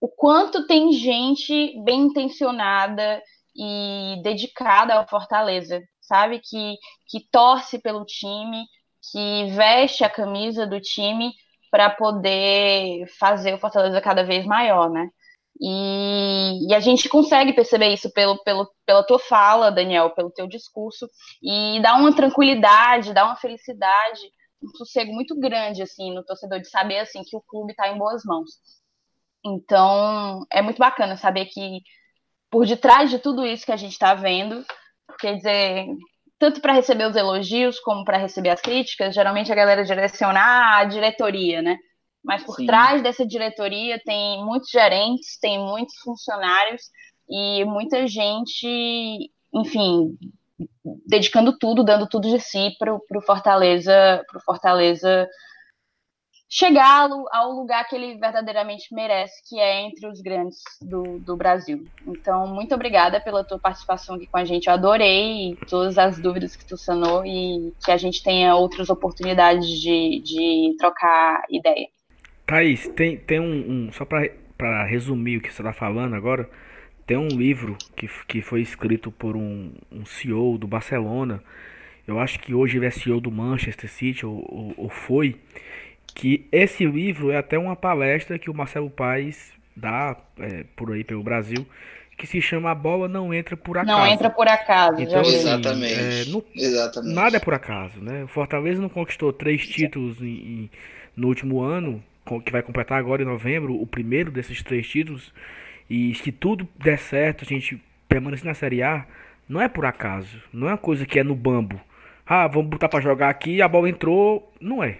o 0.00 0.08
quanto 0.08 0.66
tem 0.66 0.92
gente 0.92 1.78
bem 1.84 2.02
intencionada 2.02 3.22
e 3.54 4.20
dedicada 4.22 4.94
ao 4.94 5.06
Fortaleza, 5.06 5.82
sabe? 6.00 6.40
Que, 6.40 6.76
que 7.08 7.20
torce 7.30 7.78
pelo 7.78 8.04
time, 8.04 8.64
que 9.12 9.50
veste 9.52 10.02
a 10.02 10.10
camisa 10.10 10.66
do 10.66 10.80
time 10.80 11.32
para 11.70 11.90
poder 11.90 13.06
fazer 13.18 13.54
o 13.54 13.58
Fortaleza 13.58 14.00
cada 14.00 14.24
vez 14.24 14.44
maior, 14.46 14.90
né? 14.90 15.08
E, 15.60 16.68
e, 16.70 16.74
a 16.74 16.80
gente 16.80 17.08
consegue 17.08 17.52
perceber 17.52 17.92
isso 17.92 18.10
pelo, 18.12 18.42
pelo, 18.42 18.66
pela 18.86 19.06
tua 19.06 19.18
fala, 19.18 19.70
Daniel, 19.70 20.10
pelo 20.10 20.30
teu 20.30 20.48
discurso, 20.48 21.06
e 21.42 21.80
dá 21.82 21.96
uma 21.96 22.16
tranquilidade, 22.16 23.12
dá 23.12 23.26
uma 23.26 23.36
felicidade, 23.36 24.20
um 24.62 24.68
sossego 24.76 25.12
muito 25.12 25.38
grande, 25.38 25.82
assim, 25.82 26.14
no 26.14 26.24
torcedor, 26.24 26.60
de 26.60 26.68
saber, 26.68 27.00
assim, 27.00 27.22
que 27.22 27.36
o 27.36 27.42
clube 27.42 27.72
está 27.72 27.88
em 27.88 27.98
boas 27.98 28.22
mãos. 28.24 28.50
Então, 29.44 30.46
é 30.50 30.62
muito 30.62 30.78
bacana 30.78 31.16
saber 31.16 31.46
que 31.46 31.80
por 32.50 32.66
detrás 32.66 33.10
de 33.10 33.18
tudo 33.18 33.46
isso 33.46 33.64
que 33.64 33.72
a 33.72 33.76
gente 33.76 33.92
está 33.92 34.14
vendo, 34.14 34.64
quer 35.20 35.36
dizer, 35.36 35.86
tanto 36.38 36.60
para 36.60 36.72
receber 36.72 37.06
os 37.06 37.16
elogios 37.16 37.78
como 37.80 38.04
para 38.04 38.18
receber 38.18 38.50
as 38.50 38.60
críticas, 38.60 39.14
geralmente 39.14 39.52
a 39.52 39.54
galera 39.54 39.84
direciona 39.84 40.78
a 40.78 40.84
diretoria, 40.84 41.62
né? 41.62 41.76
Mas 42.22 42.44
por 42.44 42.56
Sim. 42.56 42.66
trás 42.66 43.02
dessa 43.02 43.26
diretoria 43.26 44.00
tem 44.04 44.44
muitos 44.44 44.70
gerentes, 44.70 45.38
tem 45.40 45.58
muitos 45.58 45.96
funcionários 45.98 46.82
e 47.28 47.64
muita 47.64 48.06
gente, 48.06 49.30
enfim, 49.54 50.18
dedicando 51.06 51.56
tudo, 51.58 51.84
dando 51.84 52.06
tudo 52.06 52.28
de 52.28 52.38
si 52.40 52.74
para 52.78 52.94
o 52.94 53.22
Fortaleza, 53.24 54.24
pro 54.28 54.40
Fortaleza 54.40 55.28
chegar 56.52 57.08
ao 57.30 57.52
lugar 57.52 57.88
que 57.88 57.94
ele 57.94 58.18
verdadeiramente 58.18 58.92
merece, 58.92 59.40
que 59.48 59.58
é 59.60 59.82
entre 59.82 60.08
os 60.08 60.20
grandes 60.20 60.58
do, 60.82 61.20
do 61.20 61.36
Brasil. 61.36 61.86
Então, 62.04 62.48
muito 62.48 62.74
obrigada 62.74 63.20
pela 63.20 63.44
tua 63.44 63.58
participação 63.58 64.16
aqui 64.16 64.26
com 64.26 64.36
a 64.36 64.44
gente. 64.44 64.66
Eu 64.66 64.74
adorei 64.74 65.56
todas 65.68 65.96
as 65.96 66.18
dúvidas 66.18 66.56
que 66.56 66.66
tu 66.66 66.76
sanou 66.76 67.24
e 67.24 67.72
que 67.84 67.92
a 67.92 67.96
gente 67.96 68.20
tenha 68.20 68.56
outras 68.56 68.90
oportunidades 68.90 69.68
de, 69.68 70.20
de 70.24 70.74
trocar 70.76 71.44
ideia. 71.48 71.88
Thaís, 72.50 72.88
tem, 72.88 73.16
tem 73.16 73.38
um, 73.38 73.86
um 73.88 73.92
só 73.92 74.04
para 74.04 74.84
resumir 74.84 75.36
o 75.36 75.40
que 75.40 75.52
você 75.52 75.62
está 75.62 75.72
falando 75.72 76.16
agora, 76.16 76.50
tem 77.06 77.16
um 77.16 77.28
livro 77.28 77.76
que, 77.94 78.10
que 78.26 78.42
foi 78.42 78.60
escrito 78.60 79.12
por 79.12 79.36
um, 79.36 79.72
um 79.90 80.04
CEO 80.04 80.58
do 80.58 80.66
Barcelona, 80.66 81.40
eu 82.08 82.18
acho 82.18 82.40
que 82.40 82.52
hoje 82.52 82.76
ele 82.76 82.86
é 82.86 82.90
CEO 82.90 83.20
do 83.20 83.30
Manchester 83.30 83.88
City, 83.88 84.26
ou, 84.26 84.44
ou, 84.48 84.74
ou 84.76 84.88
foi, 84.88 85.36
que 86.12 86.48
esse 86.50 86.84
livro 86.84 87.30
é 87.30 87.36
até 87.36 87.56
uma 87.56 87.76
palestra 87.76 88.36
que 88.36 88.50
o 88.50 88.54
Marcelo 88.54 88.90
Paes 88.90 89.52
dá 89.76 90.16
é, 90.40 90.64
por 90.74 90.92
aí 90.92 91.04
pelo 91.04 91.22
Brasil, 91.22 91.64
que 92.18 92.26
se 92.26 92.42
chama 92.42 92.72
A 92.72 92.74
Bola 92.74 93.06
Não 93.06 93.32
Entra 93.32 93.56
Por 93.56 93.78
Acaso. 93.78 93.96
Não 93.96 94.06
entra 94.08 94.28
por 94.28 94.48
acaso, 94.48 95.00
então, 95.00 95.20
assim, 95.20 95.36
Exatamente. 95.36 95.94
É, 95.94 96.24
não, 96.26 96.44
Exatamente. 96.56 97.14
Nada 97.14 97.36
é 97.36 97.40
por 97.40 97.54
acaso, 97.54 98.00
né? 98.00 98.24
O 98.24 98.28
Fortaleza 98.28 98.82
não 98.82 98.88
conquistou 98.88 99.32
três 99.32 99.64
títulos 99.68 100.20
em, 100.20 100.26
em, 100.26 100.70
no 101.16 101.28
último 101.28 101.62
ano, 101.62 102.02
que 102.44 102.52
vai 102.52 102.62
completar 102.62 102.98
agora 102.98 103.22
em 103.22 103.26
novembro, 103.26 103.80
o 103.80 103.86
primeiro 103.86 104.30
desses 104.30 104.62
três 104.62 104.88
títulos, 104.88 105.32
e 105.88 106.14
se 106.14 106.30
tudo 106.30 106.68
der 106.76 106.98
certo, 106.98 107.44
a 107.44 107.48
gente 107.48 107.82
permanecer 108.08 108.46
na 108.46 108.54
Série 108.54 108.82
A, 108.82 109.06
não 109.48 109.60
é 109.60 109.68
por 109.68 109.84
acaso, 109.84 110.40
não 110.52 110.68
é 110.68 110.72
uma 110.72 110.78
coisa 110.78 111.04
que 111.04 111.18
é 111.18 111.24
no 111.24 111.34
bambo. 111.34 111.80
Ah, 112.24 112.46
vamos 112.46 112.70
botar 112.70 112.88
para 112.88 113.00
jogar 113.00 113.28
aqui, 113.28 113.60
a 113.60 113.66
bola 113.66 113.88
entrou, 113.88 114.52
não 114.60 114.84
é. 114.84 114.98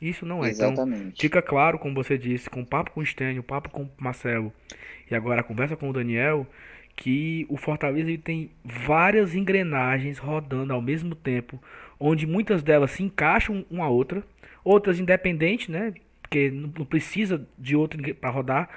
Isso 0.00 0.24
não 0.24 0.44
é. 0.44 0.50
Então, 0.50 0.72
Exatamente. 0.72 1.00
Então, 1.00 1.12
fica 1.18 1.42
claro, 1.42 1.78
como 1.78 1.94
você 1.94 2.16
disse, 2.16 2.48
com 2.48 2.60
o 2.60 2.66
papo 2.66 2.92
com 2.92 3.00
o 3.00 3.06
Stênio, 3.06 3.40
o 3.40 3.44
papo 3.44 3.70
com 3.70 3.82
o 3.82 3.90
Marcelo 3.98 4.52
e 5.10 5.14
agora 5.14 5.40
a 5.40 5.44
conversa 5.44 5.76
com 5.76 5.88
o 5.88 5.92
Daniel, 5.92 6.46
que 6.96 7.46
o 7.48 7.56
Fortaleza 7.56 8.08
ele 8.08 8.18
tem 8.18 8.50
várias 8.64 9.34
engrenagens 9.34 10.18
rodando 10.18 10.72
ao 10.72 10.80
mesmo 10.80 11.14
tempo, 11.14 11.60
onde 11.98 12.26
muitas 12.26 12.62
delas 12.62 12.92
se 12.92 13.02
encaixam 13.02 13.64
uma 13.70 13.86
a 13.86 13.88
outra, 13.88 14.22
outras 14.62 15.00
independentes, 15.00 15.68
né? 15.68 15.92
Porque 16.34 16.50
não 16.50 16.68
precisa 16.84 17.46
de 17.56 17.76
outra 17.76 18.14
para 18.14 18.30
rodar, 18.30 18.68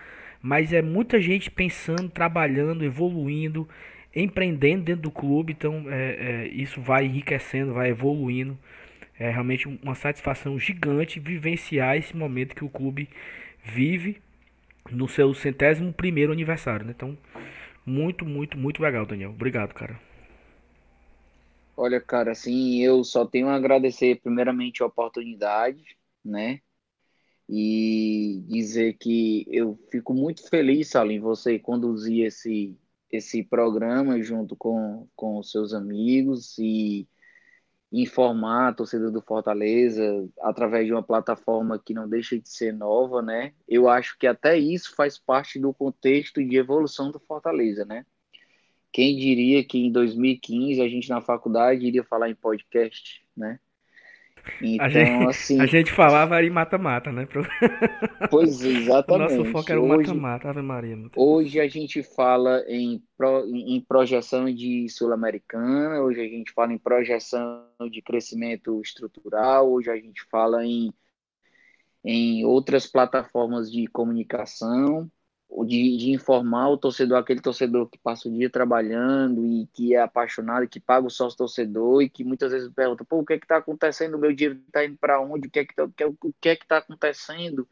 mas 0.42 0.72
é 0.72 0.82
muita 0.82 1.20
gente 1.20 1.50
pensando, 1.50 2.10
trabalhando, 2.10 2.86
evoluindo 2.86 3.68
empreendendo 4.16 4.84
dentro 4.84 5.04
do 5.04 5.12
clube, 5.12 5.54
então 5.54 5.86
é, 5.88 6.46
é, 6.46 6.48
isso 6.48 6.82
vai 6.82 7.06
enriquecendo, 7.06 7.74
vai 7.74 7.90
evoluindo. 7.90 8.58
É 9.20 9.30
realmente 9.30 9.68
uma 9.68 9.96
satisfação 9.96 10.58
gigante 10.60 11.20
vivenciar 11.20 11.98
esse 11.98 12.16
momento 12.16 12.56
que 12.56 12.64
o 12.64 12.70
clube 12.70 13.10
vive 13.64 14.22
no 14.92 15.08
seu 15.08 15.34
centésimo 15.34 15.92
primeiro 15.94 16.32
aniversário, 16.32 16.86
né? 16.86 16.94
Então, 16.96 17.18
muito, 17.86 18.26
muito, 18.26 18.58
muito 18.58 18.82
legal, 18.82 19.06
Daniel. 19.06 19.32
Obrigado, 19.32 19.74
cara. 19.74 20.00
Olha, 21.76 22.02
cara, 22.02 22.32
assim, 22.32 22.82
eu 22.84 23.04
só 23.04 23.26
tenho 23.26 23.48
a 23.48 23.56
agradecer 23.56 24.20
primeiramente 24.22 24.82
a 24.82 24.88
oportunidade, 24.88 25.84
né? 26.26 26.60
E 27.50 28.44
dizer 28.48 28.94
que 28.98 29.46
eu 29.50 29.80
fico 29.90 30.14
muito 30.14 30.48
feliz, 30.50 30.90
Salim, 30.90 31.20
você 31.20 31.58
conduzir 31.58 32.26
esse, 32.26 32.78
esse 33.12 33.44
programa 33.44 34.22
junto 34.22 34.56
com, 34.56 35.08
com 35.16 35.38
os 35.38 35.50
seus 35.50 35.74
amigos 35.74 36.58
e 36.58 37.08
informar 37.92 38.70
a 38.70 38.74
torcida 38.74 39.10
do 39.10 39.22
Fortaleza 39.22 40.28
através 40.42 40.86
de 40.86 40.92
uma 40.92 41.04
plataforma 41.04 41.80
que 41.80 41.94
não 41.94 42.08
deixa 42.08 42.38
de 42.38 42.50
ser 42.50 42.74
nova, 42.74 43.22
né? 43.22 43.54
Eu 43.68 43.88
acho 43.88 44.18
que 44.18 44.28
até 44.28 44.58
isso 44.58 44.94
faz 44.96 45.18
parte 45.18 45.58
do 45.58 45.74
contexto 45.74 46.44
de 46.44 46.58
evolução 46.58 47.12
do 47.12 47.20
Fortaleza, 47.20 47.86
né? 47.86 48.06
Quem 48.92 49.16
diria 49.16 49.64
que 49.64 49.78
em 49.78 49.92
2015 49.92 50.82
a 50.82 50.88
gente 50.88 51.10
na 51.10 51.22
faculdade 51.22 51.86
iria 51.86 52.04
falar 52.04 52.30
em 52.30 52.36
podcast, 52.36 53.26
né? 53.36 53.60
Então, 54.62 54.86
a 54.86 54.90
gente, 54.90 55.30
assim. 55.30 55.60
A 55.62 55.66
gente 55.66 55.92
falava 55.92 56.42
em 56.44 56.50
mata-mata, 56.50 57.12
né? 57.12 57.28
Pois 58.30 58.62
exatamente. 58.62 59.34
O 59.34 59.38
nosso 59.38 59.52
foco 59.52 59.72
era 59.72 59.82
o 59.82 59.88
mata-mata, 59.88 60.50
Ave 60.50 60.62
Maria. 60.62 60.98
Hoje 61.16 61.60
a 61.60 61.68
gente 61.68 62.04
fala 62.04 62.64
em, 62.68 63.02
pro, 63.18 63.46
em 63.48 63.80
projeção 63.82 64.46
de 64.54 64.88
Sul-Americana, 64.90 66.02
hoje 66.02 66.22
a 66.22 66.28
gente 66.28 66.52
fala 66.52 66.74
em 66.74 66.78
projeção 66.78 67.64
de 67.92 68.02
crescimento 68.02 68.82
estrutural, 68.82 69.72
hoje 69.72 69.90
a 69.90 69.96
gente 69.96 70.24
fala 70.30 70.66
em, 70.66 70.94
em 72.04 72.46
outras 72.46 72.88
plataformas 72.88 73.72
de 73.72 73.88
comunicação 73.88 75.10
de, 75.66 75.98
de, 75.98 76.12
informar 76.12 76.70
o 76.70 76.78
torcedor, 76.78 77.18
aquele 77.18 77.42
torcedor 77.42 77.90
que 77.90 77.98
passa 77.98 78.28
o 78.28 78.32
dia 78.32 78.50
trabalhando 78.50 79.46
e 79.46 79.68
que 79.74 79.96
é 79.96 80.02
apaixonado, 80.02 80.68
que 80.68 80.80
paga 80.80 81.08
o 81.08 81.10
sócio 81.10 81.38
torcedor 81.38 82.02
e 82.02 82.10
que 82.10 82.24
muitas 82.24 82.52
vezes 82.52 82.70
pergunta, 82.74 83.06
pô, 83.06 83.20
o 83.20 83.26
que 83.26 83.34
é 83.34 83.40
que 83.40 83.46
está 83.46 83.58
acontecendo? 83.58 84.16
O 84.16 84.20
meu 84.20 84.34
dinheiro 84.34 84.60
está 84.68 84.86
indo 84.86 84.98
para 84.98 85.22
onde? 85.22 85.48
O 85.48 85.52
que 85.52 85.60
é 85.60 85.66
que 85.66 85.72
está 85.74 85.86
o 85.86 86.34
que 86.42 86.50
é 86.50 86.56
que 86.56 86.68
tá 86.68 86.78
acontecendo? 86.78 87.68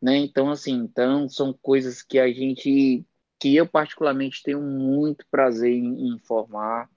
Né? 0.00 0.16
Então, 0.18 0.50
assim, 0.50 0.74
então 0.74 1.28
são 1.28 1.52
coisas 1.52 2.02
que 2.02 2.18
a 2.18 2.28
gente, 2.28 3.04
que 3.38 3.56
eu 3.56 3.66
particularmente 3.66 4.42
tenho 4.42 4.60
muito 4.62 5.26
prazer 5.30 5.72
em 5.72 6.08
informar. 6.14 6.88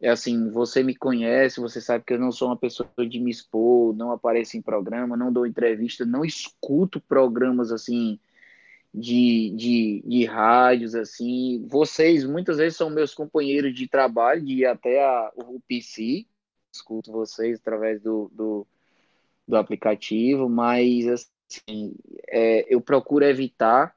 É 0.00 0.10
assim, 0.10 0.50
você 0.50 0.82
me 0.82 0.96
conhece, 0.96 1.60
você 1.60 1.80
sabe 1.80 2.04
que 2.04 2.12
eu 2.14 2.18
não 2.18 2.32
sou 2.32 2.48
uma 2.48 2.56
pessoa 2.56 2.90
de 3.08 3.20
me 3.20 3.30
expor, 3.30 3.94
não 3.94 4.10
apareço 4.10 4.56
em 4.56 4.62
programa, 4.62 5.16
não 5.16 5.32
dou 5.32 5.46
entrevista, 5.46 6.04
não 6.04 6.24
escuto 6.24 7.00
programas 7.00 7.70
assim, 7.72 8.18
de, 8.94 9.50
de, 9.56 10.02
de 10.06 10.24
rádios, 10.24 10.94
assim. 10.94 11.66
Vocês 11.68 12.24
muitas 12.24 12.58
vezes 12.58 12.76
são 12.76 12.90
meus 12.90 13.14
companheiros 13.14 13.74
de 13.74 13.88
trabalho, 13.88 14.44
de 14.44 14.66
até 14.66 15.02
a, 15.02 15.32
o 15.36 15.60
PC, 15.60 16.26
escuto 16.72 17.12
vocês 17.12 17.58
através 17.58 18.00
do, 18.02 18.30
do, 18.32 18.66
do 19.46 19.56
aplicativo, 19.56 20.48
mas 20.48 21.06
assim, 21.08 21.94
é, 22.28 22.72
eu 22.72 22.80
procuro 22.80 23.24
evitar, 23.24 23.96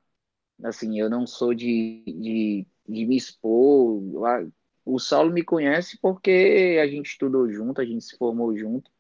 assim, 0.64 1.00
eu 1.00 1.10
não 1.10 1.28
sou 1.28 1.54
de, 1.54 2.04
de, 2.06 2.68
de 2.88 3.06
me 3.06 3.18
expor. 3.18 4.02
O 4.86 5.00
Saulo 5.00 5.32
me 5.32 5.43
conhece 5.43 5.98
porque 6.00 6.80
a 6.82 6.88
gente 6.88 7.08
estudou 7.08 7.50
junto, 7.52 7.82
a 7.82 7.86
gente 7.86 8.04
se 8.04 8.18
formou 8.18 8.56
junto. 8.56 8.91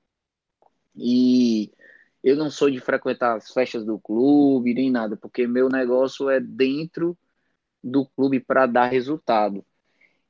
E 0.95 1.71
eu 2.25 2.35
não 2.35 2.49
sou 2.49 2.71
de 2.71 2.79
frequentar 2.79 3.35
as 3.37 3.53
festas 3.53 3.85
do 3.85 3.99
clube 3.99 4.73
nem 4.73 4.89
nada, 4.89 5.15
porque 5.15 5.45
meu 5.45 5.69
negócio 5.69 6.27
é 6.27 6.39
dentro 6.39 7.15
do 7.83 8.03
clube 8.03 8.39
para 8.39 8.65
dar 8.65 8.87
resultado. 8.87 9.63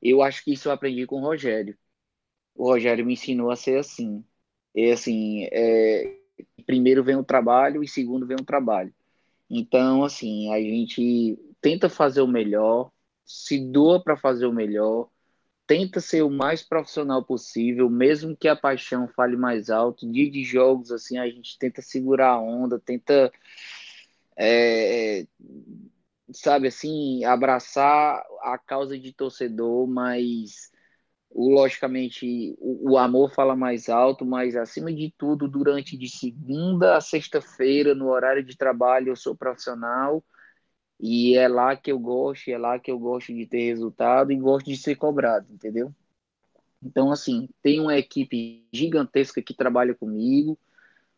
Eu 0.02 0.22
acho 0.22 0.44
que 0.44 0.52
isso 0.52 0.68
eu 0.68 0.72
aprendi 0.72 1.06
com 1.06 1.16
o 1.16 1.22
Rogério. 1.22 1.74
O 2.54 2.64
Rogério 2.64 3.06
me 3.06 3.14
ensinou 3.14 3.50
a 3.50 3.56
ser 3.56 3.78
assim. 3.78 4.22
É 4.74 4.92
assim, 4.92 5.48
é, 5.50 6.18
primeiro 6.66 7.02
vem 7.02 7.16
o 7.16 7.24
trabalho 7.24 7.82
e 7.82 7.88
segundo 7.88 8.26
vem 8.26 8.36
o 8.38 8.44
trabalho. 8.44 8.92
Então, 9.48 10.04
assim, 10.04 10.52
a 10.52 10.60
gente 10.60 11.38
tenta 11.62 11.88
fazer 11.88 12.20
o 12.20 12.28
melhor, 12.28 12.92
se 13.24 13.58
doa 13.58 14.02
para 14.02 14.18
fazer 14.18 14.44
o 14.44 14.52
melhor, 14.52 15.08
tenta 15.66 16.00
ser 16.00 16.22
o 16.22 16.30
mais 16.30 16.62
profissional 16.62 17.24
possível, 17.24 17.90
mesmo 17.90 18.36
que 18.36 18.48
a 18.48 18.56
paixão 18.56 19.08
fale 19.08 19.36
mais 19.36 19.70
alto. 19.70 20.10
Dia 20.10 20.30
de 20.30 20.44
jogos, 20.44 20.92
assim, 20.92 21.18
a 21.18 21.28
gente 21.28 21.58
tenta 21.58 21.82
segurar 21.82 22.30
a 22.30 22.40
onda, 22.40 22.78
tenta, 22.78 23.32
é, 24.36 25.26
sabe, 26.32 26.68
assim, 26.68 27.24
abraçar 27.24 28.24
a 28.42 28.58
causa 28.58 28.98
de 28.98 29.12
torcedor, 29.12 29.86
mas 29.88 30.70
logicamente 31.34 32.54
o, 32.58 32.92
o, 32.92 32.98
amor 32.98 33.32
fala 33.34 33.54
mais 33.56 33.88
alto, 33.88 34.24
mas 34.24 34.56
acima 34.56 34.92
de 34.92 35.12
tudo, 35.18 35.48
durante 35.48 35.96
de 35.96 36.08
segunda 36.08 36.96
a 36.96 37.00
sexta-feira, 37.00 37.94
no 37.94 38.08
horário 38.08 38.42
de 38.42 38.56
trabalho, 38.56 39.08
eu 39.10 39.16
sou 39.16 39.36
profissional 39.36 40.24
e 40.98 41.36
é 41.36 41.46
lá 41.48 41.76
que 41.76 41.92
eu 41.92 41.98
gosto, 41.98 42.48
é 42.48 42.58
lá 42.58 42.78
que 42.78 42.90
eu 42.90 42.98
gosto 42.98 43.32
de 43.34 43.46
ter 43.46 43.66
resultado 43.66 44.32
e 44.32 44.36
gosto 44.36 44.66
de 44.66 44.76
ser 44.76 44.96
cobrado, 44.96 45.46
entendeu? 45.52 45.94
Então, 46.82 47.10
assim, 47.10 47.48
tem 47.62 47.80
uma 47.80 47.96
equipe 47.98 48.64
gigantesca 48.72 49.42
que 49.42 49.54
trabalha 49.54 49.94
comigo, 49.94 50.58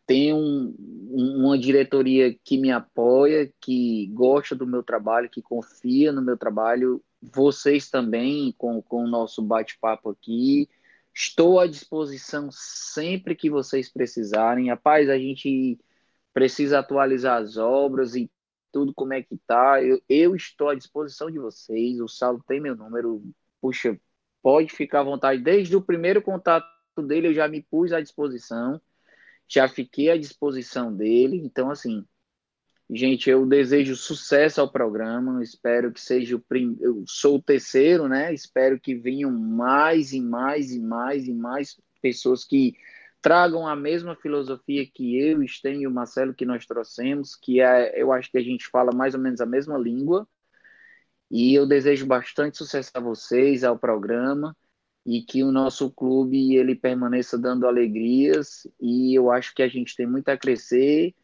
tem 0.06 0.32
um, 0.32 0.74
uma 1.10 1.58
diretoria 1.58 2.34
que 2.42 2.56
me 2.56 2.70
apoia, 2.70 3.52
que 3.60 4.06
gosta 4.08 4.54
do 4.54 4.66
meu 4.66 4.82
trabalho, 4.82 5.28
que 5.28 5.42
confia 5.42 6.10
no 6.10 6.22
meu 6.22 6.36
trabalho, 6.36 7.02
vocês 7.20 7.90
também, 7.90 8.54
com, 8.56 8.80
com 8.80 9.04
o 9.04 9.08
nosso 9.08 9.42
bate-papo 9.42 10.10
aqui. 10.10 10.68
Estou 11.14 11.60
à 11.60 11.66
disposição 11.66 12.48
sempre 12.50 13.34
que 13.34 13.50
vocês 13.50 13.92
precisarem. 13.92 14.70
Rapaz, 14.70 15.10
a 15.10 15.18
gente 15.18 15.78
precisa 16.32 16.78
atualizar 16.78 17.42
as 17.42 17.56
obras 17.56 18.14
e 18.14 18.30
tudo 18.72 18.94
como 18.94 19.14
é 19.14 19.22
que 19.22 19.36
tá. 19.46 19.82
Eu, 19.82 20.00
eu 20.08 20.36
estou 20.36 20.68
à 20.68 20.74
disposição 20.74 21.30
de 21.30 21.38
vocês. 21.38 22.00
O 22.00 22.08
Saulo 22.08 22.42
tem 22.46 22.60
meu 22.60 22.76
número. 22.76 23.22
Puxa, 23.60 23.98
pode 24.42 24.72
ficar 24.72 25.00
à 25.00 25.04
vontade. 25.04 25.42
Desde 25.42 25.76
o 25.76 25.82
primeiro 25.82 26.22
contato 26.22 26.66
dele, 27.02 27.28
eu 27.28 27.34
já 27.34 27.48
me 27.48 27.62
pus 27.62 27.92
à 27.92 28.00
disposição. 28.00 28.80
Já 29.46 29.68
fiquei 29.68 30.10
à 30.10 30.16
disposição 30.16 30.94
dele. 30.94 31.36
Então, 31.38 31.70
assim, 31.70 32.04
gente, 32.90 33.30
eu 33.30 33.46
desejo 33.46 33.96
sucesso 33.96 34.60
ao 34.60 34.70
programa. 34.70 35.42
Espero 35.42 35.92
que 35.92 36.00
seja 36.00 36.36
o 36.36 36.40
primeiro. 36.40 36.82
Eu 36.82 37.04
sou 37.06 37.36
o 37.36 37.42
terceiro, 37.42 38.08
né? 38.08 38.32
Espero 38.32 38.78
que 38.78 38.94
venham 38.94 39.30
mais 39.30 40.12
e 40.12 40.20
mais 40.20 40.72
e 40.72 40.80
mais 40.80 41.26
e 41.26 41.32
mais 41.32 41.80
pessoas 42.00 42.44
que 42.44 42.74
tragam 43.20 43.66
a 43.66 43.74
mesma 43.74 44.14
filosofia 44.16 44.86
que 44.86 45.18
eu, 45.18 45.46
Sten 45.46 45.82
e 45.82 45.86
o 45.86 45.90
Marcelo 45.90 46.34
que 46.34 46.44
nós 46.44 46.66
trouxemos, 46.66 47.34
que 47.34 47.60
é, 47.60 48.00
eu 48.00 48.12
acho 48.12 48.30
que 48.30 48.38
a 48.38 48.42
gente 48.42 48.66
fala 48.68 48.92
mais 48.94 49.14
ou 49.14 49.20
menos 49.20 49.40
a 49.40 49.46
mesma 49.46 49.76
língua. 49.76 50.26
E 51.30 51.54
eu 51.54 51.66
desejo 51.66 52.06
bastante 52.06 52.56
sucesso 52.56 52.90
a 52.94 53.00
vocês, 53.00 53.62
ao 53.62 53.78
programa, 53.78 54.56
e 55.04 55.22
que 55.22 55.42
o 55.42 55.52
nosso 55.52 55.90
clube 55.90 56.56
ele 56.56 56.74
permaneça 56.74 57.36
dando 57.36 57.66
alegrias. 57.66 58.66
E 58.80 59.14
eu 59.14 59.30
acho 59.30 59.54
que 59.54 59.62
a 59.62 59.68
gente 59.68 59.94
tem 59.94 60.06
muito 60.06 60.28
a 60.28 60.38
crescer. 60.38 61.14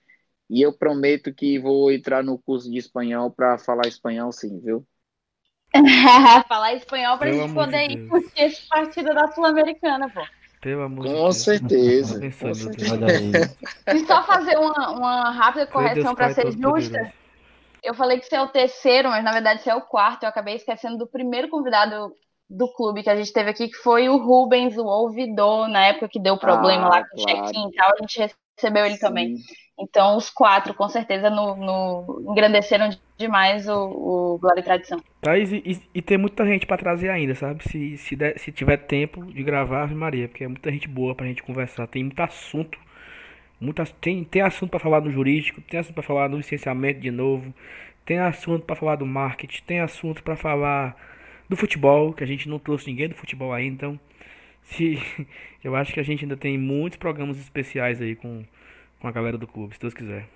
E 0.51 0.61
eu 0.61 0.72
prometo 0.72 1.32
que 1.32 1.59
vou 1.59 1.90
entrar 1.90 2.22
no 2.22 2.38
curso 2.38 2.70
de 2.70 2.78
espanhol 2.78 3.30
para 3.30 3.57
falar 3.57 3.86
espanhol, 3.86 4.30
sim, 4.30 4.61
viu? 4.61 4.86
falar 6.49 6.74
espanhol 6.74 7.18
para 7.18 7.30
a 7.30 7.32
gente 7.32 7.55
poder 7.55 7.88
de 7.88 7.95
ir 7.95 8.09
curtir 8.09 8.32
esse 8.36 8.68
partido 8.68 9.14
da 9.14 9.28
Sul-Americana, 9.32 10.09
pô. 10.11 10.20
Pelo 10.65 10.85
amor 10.85 11.05
Com 11.05 11.29
de 11.29 11.35
certeza. 11.35 12.19
Com 12.19 12.55
certeza. 12.55 13.55
E 13.95 14.07
só 14.07 14.25
fazer 14.25 14.57
uma, 14.57 14.93
uma 14.93 15.31
rápida 15.31 15.67
correção 15.67 16.15
para 16.15 16.33
ser 16.33 16.51
justa. 16.53 17.12
Eu 17.83 17.93
falei 17.93 18.19
que 18.19 18.25
você 18.25 18.37
é 18.37 18.41
o 18.41 18.49
terceiro, 18.49 19.11
mas 19.11 19.23
na 19.23 19.31
verdade 19.31 19.61
você 19.61 19.69
é 19.69 19.75
o 19.75 19.83
quarto. 19.83 20.23
Eu 20.23 20.31
acabei 20.31 20.55
esquecendo 20.55 20.97
do 20.97 21.07
primeiro 21.07 21.51
convidado 21.51 22.15
do 22.49 22.73
clube 22.73 23.03
que 23.03 23.11
a 23.11 23.17
gente 23.17 23.31
teve 23.31 23.51
aqui, 23.51 23.69
que 23.69 23.77
foi 23.77 24.09
o 24.09 24.17
Rubens, 24.17 24.79
o 24.79 24.87
ouvidor, 24.87 25.69
na 25.69 25.89
época 25.89 26.09
que 26.09 26.19
deu 26.19 26.39
problema 26.39 26.87
ah, 26.87 26.89
lá 26.89 27.05
com 27.07 27.21
o 27.21 27.23
claro. 27.23 27.45
check-in 27.45 27.69
e 27.69 27.73
tal. 27.73 27.91
A 27.93 27.97
gente 28.01 28.35
recebeu 28.57 28.87
ele 28.87 28.95
Sim. 28.95 29.01
também. 29.01 29.37
Então, 29.79 30.16
os 30.16 30.31
quatro, 30.31 30.72
com 30.72 30.89
certeza, 30.89 31.29
no, 31.29 31.57
no 31.57 32.31
engrandeceram 32.31 32.91
demais 33.18 33.68
o, 33.68 33.75
o 33.75 34.39
Glória 34.39 34.61
e 34.61 34.62
Tradição. 34.62 35.03
Thaís, 35.20 35.53
e, 35.53 35.83
e, 35.93 36.01
tem 36.01 36.16
muita 36.16 36.47
gente 36.47 36.64
para 36.64 36.79
trazer 36.79 37.11
ainda, 37.11 37.35
sabe? 37.35 37.64
Se, 37.64 37.99
se, 37.99 38.14
der, 38.14 38.39
se 38.39 38.53
tiver 38.53 38.77
tempo 38.77 39.25
de 39.27 39.43
gravar, 39.43 39.83
Ave 39.83 39.95
Maria, 39.95 40.29
porque 40.29 40.45
é 40.45 40.49
muita 40.49 40.70
gente 40.70 40.87
boa 40.87 41.14
pra 41.14 41.27
gente 41.27 41.43
conversar. 41.43 41.89
Tem 41.89 42.05
muito 42.05 42.20
assunto. 42.20 42.79
Muita, 43.61 43.85
tem, 44.01 44.22
tem 44.25 44.43
assunto 44.43 44.70
para 44.70 44.81
falar 44.81 45.01
do 45.01 45.11
jurídico, 45.11 45.61
tem 45.62 45.81
assunto 45.81 45.95
para 45.95 46.03
falar 46.03 46.29
do 46.29 46.37
licenciamento 46.37 47.01
de 47.01 47.11
novo, 47.11 47.55
tem 48.05 48.18
assunto 48.18 48.64
para 48.64 48.77
falar 48.77 48.97
do 48.97 49.07
marketing, 49.07 49.62
tem 49.64 49.81
assunto 49.81 50.22
para 50.22 50.37
falar 50.37 50.97
do 51.49 51.57
futebol, 51.57 52.12
que 52.12 52.22
a 52.22 52.27
gente 52.27 52.49
não 52.49 52.59
trouxe 52.59 52.87
ninguém 52.87 53.09
do 53.09 53.14
futebol 53.14 53.53
aí, 53.53 53.66
então 53.66 53.99
se 54.62 54.99
eu 55.62 55.75
acho 55.77 55.93
que 55.93 56.01
a 56.01 56.03
gente 56.03 56.25
ainda 56.25 56.37
tem 56.37 56.59
muitos 56.59 56.99
programas 56.99 57.39
especiais 57.39 58.03
aí 58.03 58.14
com, 58.16 58.45
com 59.05 59.09
a 59.09 59.12
galera 59.12 59.36
do 59.36 59.46
clube, 59.46 59.74
se 59.74 59.80
Deus 59.80 59.92
quiser. 59.92 60.26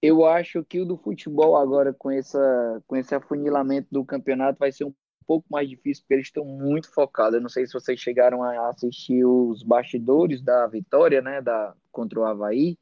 Eu 0.00 0.24
acho 0.24 0.62
que 0.62 0.80
o 0.80 0.84
do 0.84 0.96
futebol 0.96 1.56
agora 1.56 1.92
com 1.92 2.08
essa 2.08 2.80
com 2.86 2.94
esse 2.94 3.12
afunilamento 3.12 3.88
do 3.90 4.04
campeonato 4.04 4.60
vai 4.60 4.70
ser 4.70 4.84
um 4.84 4.94
pouco 5.26 5.44
mais 5.50 5.68
difícil 5.68 6.04
porque 6.04 6.14
eles 6.14 6.26
estão 6.28 6.44
muito 6.44 6.88
focados. 6.88 7.34
Eu 7.34 7.40
não 7.40 7.48
sei 7.48 7.66
se 7.66 7.72
vocês 7.72 7.98
chegaram 7.98 8.44
a 8.44 8.68
assistir 8.68 9.24
os 9.24 9.64
bastidores 9.64 10.40
da 10.40 10.68
vitória, 10.68 11.20
né, 11.20 11.42
da 11.42 11.74
contra 11.90 12.20
o 12.20 12.24
Havaí, 12.24 12.78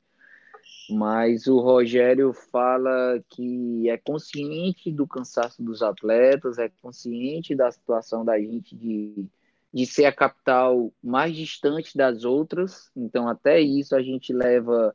mas 0.91 1.47
o 1.47 1.59
Rogério 1.59 2.35
fala 2.35 3.19
que 3.31 3.89
é 3.89 3.97
consciente 3.97 4.93
do 4.93 5.07
cansaço 5.07 5.63
dos 5.63 5.81
atletas, 5.81 6.59
é 6.59 6.69
consciente 6.83 7.55
da 7.55 7.73
situação 7.73 8.27
da 8.27 8.39
gente 8.39 8.77
de, 8.77 9.27
de 9.73 9.87
ser 9.87 10.05
a 10.05 10.13
capital 10.13 10.93
mais 11.03 11.35
distante 11.35 11.97
das 11.97 12.25
outras, 12.25 12.91
então 12.95 13.27
até 13.27 13.59
isso 13.59 13.97
a 13.97 14.03
gente 14.03 14.31
leva 14.31 14.95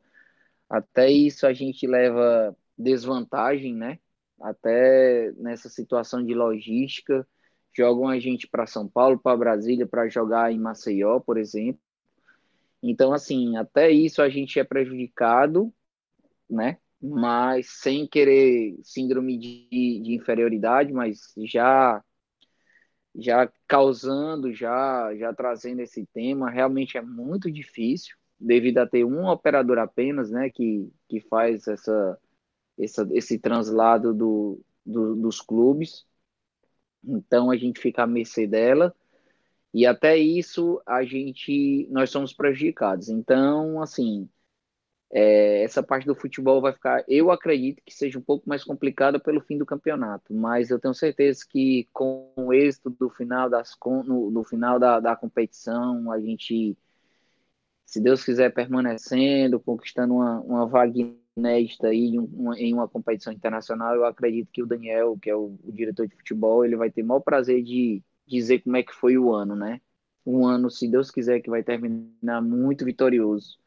até 0.70 1.10
isso 1.10 1.46
a 1.46 1.52
gente 1.52 1.84
leva 1.86 2.56
desvantagem, 2.78 3.74
né? 3.74 3.98
Até 4.40 5.32
nessa 5.32 5.68
situação 5.68 6.24
de 6.24 6.32
logística, 6.32 7.26
jogam 7.76 8.08
a 8.08 8.18
gente 8.20 8.48
para 8.48 8.66
São 8.66 8.88
Paulo, 8.88 9.18
para 9.18 9.36
Brasília, 9.36 9.86
para 9.86 10.08
jogar 10.08 10.52
em 10.52 10.58
Maceió, 10.60 11.18
por 11.20 11.36
exemplo. 11.36 11.82
Então, 12.82 13.12
assim, 13.12 13.56
até 13.56 13.90
isso 13.90 14.22
a 14.22 14.28
gente 14.28 14.58
é 14.58 14.64
prejudicado, 14.64 15.74
né? 16.48 16.78
Mas 17.02 17.68
sem 17.80 18.06
querer 18.06 18.78
síndrome 18.82 19.38
de, 19.38 20.00
de 20.00 20.14
inferioridade, 20.14 20.92
mas 20.92 21.32
já 21.44 22.02
já 23.14 23.50
causando, 23.66 24.52
já 24.54 25.14
já 25.16 25.34
trazendo 25.34 25.80
esse 25.80 26.06
tema, 26.12 26.50
realmente 26.50 26.96
é 26.96 27.02
muito 27.02 27.50
difícil, 27.50 28.16
devido 28.40 28.78
a 28.78 28.86
ter 28.86 29.04
um 29.04 29.26
operador 29.26 29.78
apenas, 29.78 30.30
né, 30.30 30.50
que, 30.50 30.90
que 31.08 31.20
faz 31.20 31.66
essa, 31.68 32.18
essa 32.78 33.08
esse 33.12 33.38
translado 33.38 34.14
do, 34.14 34.60
do, 34.84 35.14
dos 35.16 35.40
clubes. 35.40 36.06
Então 37.04 37.50
a 37.50 37.56
gente 37.56 37.80
fica 37.80 38.02
à 38.04 38.06
mercê 38.06 38.46
dela 38.46 38.94
e 39.72 39.86
até 39.86 40.16
isso 40.16 40.82
a 40.86 41.04
gente 41.04 41.86
nós 41.90 42.10
somos 42.10 42.32
prejudicados. 42.32 43.08
Então, 43.08 43.80
assim, 43.82 44.28
é, 45.12 45.62
essa 45.64 45.82
parte 45.82 46.06
do 46.06 46.14
futebol 46.14 46.60
vai 46.60 46.72
ficar, 46.72 47.04
eu 47.08 47.30
acredito 47.30 47.82
que 47.84 47.92
seja 47.92 48.18
um 48.18 48.22
pouco 48.22 48.48
mais 48.48 48.62
complicada 48.64 49.18
pelo 49.18 49.40
fim 49.40 49.58
do 49.58 49.66
campeonato, 49.66 50.32
mas 50.32 50.70
eu 50.70 50.78
tenho 50.78 50.94
certeza 50.94 51.44
que 51.48 51.88
com 51.92 52.32
o 52.36 52.52
êxito 52.52 52.90
do 52.90 53.10
final 53.10 53.50
das 53.50 53.76
no, 54.06 54.30
no 54.30 54.44
final 54.44 54.78
da, 54.78 55.00
da 55.00 55.16
competição, 55.16 56.12
a 56.12 56.20
gente, 56.20 56.76
se 57.90 58.00
Deus 58.00 58.22
quiser, 58.24 58.54
permanecendo, 58.54 59.58
conquistando 59.58 60.14
uma, 60.14 60.38
uma 60.42 60.64
vaga 60.64 60.92
inédita 61.36 61.88
aí 61.88 62.14
em 62.14 62.20
uma, 62.20 62.56
em 62.56 62.72
uma 62.72 62.86
competição 62.86 63.32
internacional, 63.32 63.96
eu 63.96 64.04
acredito 64.04 64.48
que 64.52 64.62
o 64.62 64.66
Daniel, 64.66 65.18
que 65.20 65.28
é 65.28 65.34
o, 65.34 65.58
o 65.64 65.72
diretor 65.72 66.06
de 66.06 66.14
futebol, 66.14 66.64
ele 66.64 66.76
vai 66.76 66.88
ter 66.88 67.02
o 67.02 67.06
maior 67.06 67.18
prazer 67.18 67.60
de 67.64 68.00
dizer 68.24 68.60
como 68.60 68.76
é 68.76 68.84
que 68.84 68.94
foi 68.94 69.18
o 69.18 69.34
ano, 69.34 69.56
né? 69.56 69.80
Um 70.24 70.46
ano, 70.46 70.70
se 70.70 70.86
Deus 70.86 71.10
quiser, 71.10 71.40
que 71.40 71.50
vai 71.50 71.64
terminar 71.64 72.40
muito 72.40 72.84
vitorioso 72.84 73.58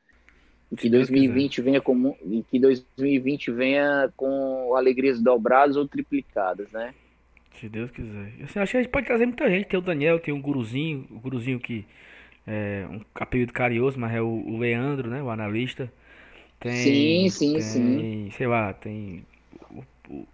e 0.72 0.78
que 0.78 0.90
2020 0.90 1.62
venha 1.62 1.82
com 1.82 2.16
e 2.26 2.44
que 2.50 2.58
2020 2.62 3.52
venha 3.52 4.10
com 4.16 4.74
alegrias 4.74 5.22
dobradas 5.22 5.76
ou 5.76 5.86
triplicadas, 5.86 6.72
né? 6.72 6.96
Se 7.60 7.68
Deus 7.68 7.92
quiser. 7.92 8.32
Assim, 8.42 8.60
acho 8.60 8.72
que 8.72 8.78
a 8.78 8.82
gente 8.84 8.92
pode 8.92 9.06
trazer 9.06 9.26
muita 9.26 9.50
gente. 9.50 9.68
Tem 9.68 9.78
o 9.78 9.84
Daniel, 9.84 10.18
tem 10.18 10.34
o 10.34 10.42
Guruzinho, 10.42 11.06
o 11.12 11.20
Guruzinho 11.20 11.60
que 11.60 11.86
é 12.48 12.88
um 12.90 13.02
apelido 13.16 13.54
carinhoso, 13.54 14.00
mas 14.00 14.14
é 14.14 14.22
o, 14.22 14.28
o 14.28 14.58
Leandro, 14.58 15.10
né? 15.10 15.22
O 15.24 15.30
analista. 15.30 15.92
Tem, 16.60 17.30
sim, 17.30 17.30
sim, 17.30 17.60
tem, 17.60 17.62
sim. 17.62 18.32
Sei 18.32 18.48
lá, 18.48 18.74
tem 18.74 19.26
o 20.10 20.26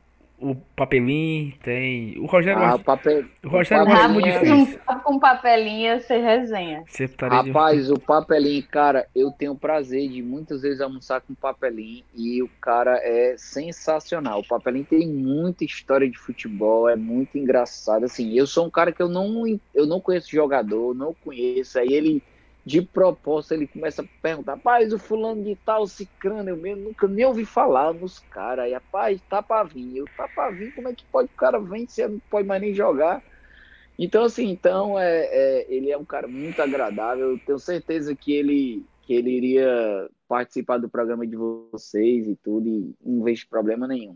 papelinho, 0.76 1.54
tem. 1.62 2.18
O 2.20 2.26
Rogério 2.26 2.62
ah, 2.62 2.72
gosta. 2.72 2.84
Papel... 2.84 3.26
O 3.44 3.50
Rogério 3.50 3.86
gosta 3.86 4.08
muito 4.08 4.30
difícil. 4.30 4.80
Com 5.04 5.20
papelinho 5.20 6.00
você 6.00 6.18
resenha. 6.18 6.84
Rapaz, 7.30 7.88
de... 7.88 7.94
o 7.94 8.00
papelinho, 8.00 8.66
cara, 8.68 9.08
eu 9.16 9.32
tenho 9.32 9.52
o 9.52 9.58
prazer 9.58 10.10
de 10.10 10.22
muitas 10.22 10.62
vezes 10.62 10.82
almoçar 10.82 11.22
com 11.22 11.34
papelinho 11.34 12.04
e 12.16 12.42
o 12.42 12.50
cara 12.62 12.98
é 13.04 13.36
sensacional. 13.38 14.40
O 14.40 14.48
papelinho 14.48 14.86
tem 14.86 15.08
muita 15.08 15.64
história 15.64 16.10
de 16.10 16.18
futebol, 16.18 16.90
é 16.90 16.96
muito 16.96 17.38
engraçado. 17.38 18.06
Assim, 18.06 18.34
eu 18.34 18.48
sou 18.48 18.66
um 18.66 18.70
cara 18.70 18.92
que 18.92 19.02
eu 19.02 19.10
não, 19.10 19.44
eu 19.74 19.86
não 19.86 20.00
conheço 20.00 20.32
jogador, 20.32 20.96
não 20.96 21.14
conheço. 21.14 21.78
Aí 21.78 21.92
ele 21.92 22.24
de 22.66 22.82
propósito, 22.82 23.54
ele 23.54 23.68
começa 23.68 24.02
a 24.02 24.06
perguntar, 24.22 24.56
rapaz, 24.56 24.94
o 24.94 25.00
fulano 25.00 25.44
de 25.44 25.56
tal, 25.66 25.88
cicrano, 25.88 26.50
eu 26.50 26.58
mesmo 26.58 26.84
nunca 26.84 27.08
nem 27.08 27.26
ouvi 27.26 27.46
falar 27.46 27.94
nos 27.94 28.20
caras. 28.20 28.66
Aí, 28.66 28.74
rapaz, 28.74 29.22
tá 29.30 29.42
pra 29.42 29.64
vir. 29.64 29.98
Eu, 29.98 30.06
tá 30.16 30.28
pra 30.28 30.52
vir, 30.52 30.72
como 30.74 30.88
é 30.88 30.94
que 30.94 31.06
pode 31.12 31.30
o 31.34 31.38
cara 31.38 31.60
vir 31.60 31.88
se 31.90 32.08
não 32.08 32.20
pode 32.30 32.48
mais 32.48 32.62
nem 32.62 32.74
jogar? 32.74 33.24
Então, 33.98 34.24
assim, 34.24 34.50
então, 34.50 34.98
é, 35.00 35.26
é, 35.26 35.66
ele 35.74 35.92
é 35.92 35.98
um 35.98 36.06
cara 36.06 36.28
muito 36.28 36.62
agradável. 36.62 37.32
Eu 37.32 37.40
tenho 37.40 37.60
certeza 37.60 38.16
que 38.16 38.34
ele, 38.34 38.86
que 39.02 39.14
ele 39.14 39.32
iria 39.32 40.10
participar 40.28 40.78
do 40.78 40.88
programa 40.88 41.26
de 41.26 41.36
vocês 41.36 42.28
e 42.28 42.36
tudo, 42.36 42.68
e 42.70 42.96
não 43.04 43.24
vejo 43.24 43.50
problema 43.50 43.88
nenhum. 43.88 44.16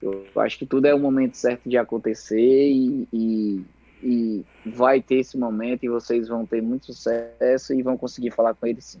Eu 0.00 0.24
acho 0.36 0.58
que 0.58 0.66
tudo 0.66 0.86
é 0.86 0.94
o 0.94 0.98
momento 0.98 1.36
certo 1.36 1.68
de 1.68 1.76
acontecer 1.76 2.70
e, 2.70 3.08
e 3.12 3.64
e 4.02 4.44
vai 4.64 5.00
ter 5.00 5.16
esse 5.16 5.36
momento 5.38 5.84
e 5.84 5.88
vocês 5.88 6.28
vão 6.28 6.44
ter 6.44 6.62
muito 6.62 6.86
sucesso 6.86 7.74
e 7.74 7.82
vão 7.82 7.96
conseguir 7.96 8.30
falar 8.30 8.54
com 8.54 8.66
ele 8.66 8.80
sim. 8.80 9.00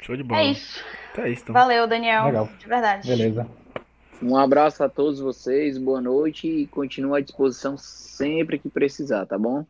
Show 0.00 0.16
de 0.16 0.22
bola. 0.22 0.40
É 0.40 0.52
isso. 0.52 0.84
É 1.16 1.30
isso 1.30 1.42
então. 1.42 1.52
Valeu, 1.52 1.86
Daniel. 1.86 2.26
Legal. 2.26 2.48
De 2.58 2.66
verdade. 2.66 3.08
Beleza. 3.08 3.48
Um 4.22 4.36
abraço 4.36 4.82
a 4.82 4.88
todos 4.88 5.20
vocês, 5.20 5.78
boa 5.78 6.00
noite 6.00 6.48
e 6.48 6.66
continuo 6.66 7.14
à 7.14 7.20
disposição 7.20 7.76
sempre 7.76 8.58
que 8.58 8.68
precisar, 8.68 9.26
tá 9.26 9.38
bom? 9.38 9.64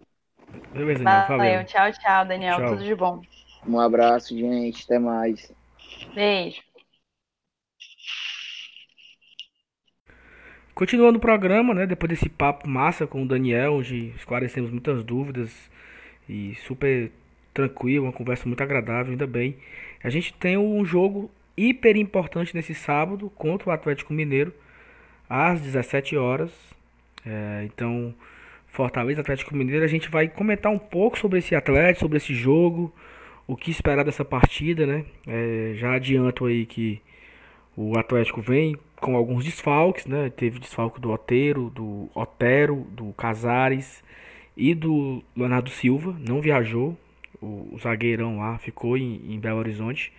Beleza, 0.72 1.04
Daniel. 1.04 1.28
Valeu. 1.28 1.38
Valeu. 1.38 1.64
Tchau, 1.64 1.92
tchau, 1.92 2.26
Daniel. 2.26 2.56
Tchau. 2.56 2.68
Tudo 2.70 2.84
de 2.84 2.94
bom. 2.94 3.22
Um 3.66 3.78
abraço, 3.78 4.36
gente. 4.36 4.84
Até 4.84 4.98
mais. 4.98 5.52
Beijo. 6.14 6.67
Continuando 10.78 11.18
o 11.18 11.20
programa, 11.20 11.74
né? 11.74 11.86
Depois 11.88 12.08
desse 12.08 12.28
papo 12.28 12.68
massa 12.68 13.04
com 13.04 13.24
o 13.24 13.26
Daniel, 13.26 13.74
onde 13.74 14.12
esclarecemos 14.14 14.70
muitas 14.70 15.02
dúvidas 15.02 15.68
e 16.28 16.54
super 16.54 17.10
tranquilo, 17.52 18.04
uma 18.04 18.12
conversa 18.12 18.46
muito 18.46 18.62
agradável, 18.62 19.10
ainda 19.10 19.26
bem. 19.26 19.56
A 20.04 20.08
gente 20.08 20.32
tem 20.34 20.56
um 20.56 20.84
jogo 20.84 21.28
hiper 21.56 21.96
importante 21.96 22.54
nesse 22.54 22.76
sábado 22.76 23.28
contra 23.30 23.68
o 23.68 23.72
Atlético 23.72 24.12
Mineiro 24.12 24.54
às 25.28 25.60
17 25.60 26.16
horas. 26.16 26.52
É, 27.26 27.64
então, 27.64 28.14
Fortaleza 28.68 29.20
Atlético 29.20 29.56
Mineiro, 29.56 29.84
a 29.84 29.88
gente 29.88 30.08
vai 30.08 30.28
comentar 30.28 30.70
um 30.70 30.78
pouco 30.78 31.18
sobre 31.18 31.40
esse 31.40 31.56
Atlético, 31.56 32.02
sobre 32.02 32.18
esse 32.18 32.34
jogo, 32.34 32.94
o 33.48 33.56
que 33.56 33.72
esperar 33.72 34.04
dessa 34.04 34.24
partida, 34.24 34.86
né? 34.86 35.04
É, 35.26 35.72
já 35.74 35.94
adianto 35.94 36.46
aí 36.46 36.64
que 36.64 37.02
o 37.76 37.98
Atlético 37.98 38.40
vem 38.40 38.76
com 39.00 39.16
alguns 39.16 39.44
desfalques, 39.44 40.06
né? 40.06 40.30
Teve 40.30 40.58
desfalque 40.58 41.00
do 41.00 41.10
Otero, 41.10 41.70
do 41.70 42.08
Otero, 42.14 42.86
do 42.90 43.12
Casares 43.12 44.02
e 44.56 44.74
do 44.74 45.22
Leonardo 45.36 45.70
Silva, 45.70 46.16
não 46.18 46.40
viajou. 46.40 46.96
O, 47.40 47.68
o 47.72 47.78
zagueirão 47.78 48.38
lá 48.38 48.58
ficou 48.58 48.96
em, 48.96 49.32
em, 49.32 49.38
Belo 49.38 49.58
Horizonte. 49.58 50.12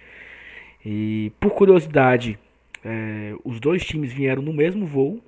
E 0.85 1.31
por 1.39 1.51
curiosidade, 1.51 2.39
é, 2.83 3.35
os 3.43 3.59
dois 3.59 3.85
times 3.85 4.13
vieram 4.13 4.41
no 4.41 4.53
mesmo 4.53 4.85
voo. 4.85 5.21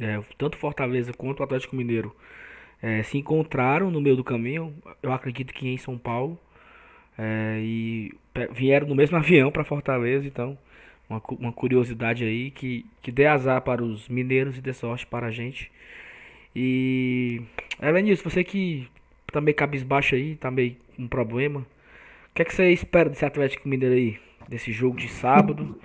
É, 0.00 0.20
tanto 0.38 0.56
Fortaleza 0.56 1.12
quanto 1.12 1.40
o 1.40 1.42
Atlético 1.44 1.76
Mineiro 1.76 2.14
é, 2.82 3.02
se 3.02 3.18
encontraram 3.18 3.90
no 3.90 4.00
meio 4.00 4.16
do 4.16 4.24
caminho. 4.24 4.74
Eu 5.02 5.12
acredito 5.12 5.52
que 5.52 5.68
em 5.68 5.76
São 5.78 5.98
Paulo. 5.98 6.38
É, 7.16 7.60
e 7.62 8.12
vieram 8.52 8.88
no 8.88 8.94
mesmo 8.94 9.16
avião 9.18 9.52
para 9.52 9.64
Fortaleza, 9.64 10.26
então 10.26 10.58
uma, 11.08 11.22
uma 11.38 11.52
curiosidade 11.52 12.24
aí 12.24 12.50
que, 12.50 12.86
que 13.02 13.12
dê 13.12 13.26
azar 13.26 13.60
para 13.62 13.82
os 13.82 14.08
mineiros 14.08 14.58
e 14.58 14.60
dê 14.60 14.72
sorte 14.72 15.06
para 15.06 15.26
a 15.26 15.30
gente. 15.30 15.70
E 16.54 17.42
Elenilson, 17.82 18.28
você 18.30 18.44
que 18.44 18.88
tá 19.32 19.40
meio 19.40 19.56
cabisbaixo 19.56 20.14
aí, 20.14 20.36
tá 20.36 20.50
meio 20.50 20.76
com 20.96 21.08
problema. 21.08 21.60
O 21.60 22.34
que 22.34 22.42
é 22.42 22.44
que 22.44 22.54
você 22.54 22.70
espera 22.70 23.08
desse 23.08 23.24
Atlético 23.24 23.68
Mineiro 23.68 23.94
aí? 23.94 24.18
Desse 24.48 24.72
jogo 24.72 24.96
de 24.96 25.08
sábado? 25.08 25.78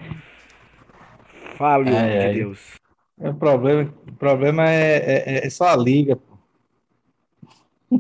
Fale, 1.56 1.94
é, 1.94 2.30
de 2.30 2.40
Deus. 2.40 2.76
O 3.18 3.34
problema, 3.34 3.94
o 4.08 4.14
problema 4.14 4.70
é, 4.70 4.96
é, 4.98 5.46
é 5.46 5.50
só 5.50 5.68
a 5.70 5.76
liga, 5.76 6.16
pô. 6.16 6.38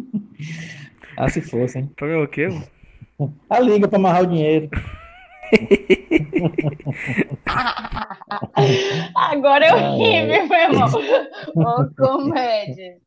ah, 1.17 1.29
se 1.29 1.41
fosse, 1.41 1.79
hein? 1.79 1.91
Problema 1.95 2.21
é 2.21 2.25
o 2.25 2.27
quê? 2.27 2.47
A 3.49 3.59
liga 3.59 3.85
para 3.85 3.97
amarrar 3.97 4.23
o 4.23 4.27
dinheiro. 4.27 4.69
Agora 9.15 9.65
é 9.65 9.73
horrível, 9.73 10.47
meu 10.47 10.59
irmão. 10.59 10.87
Comédia. 11.97 12.99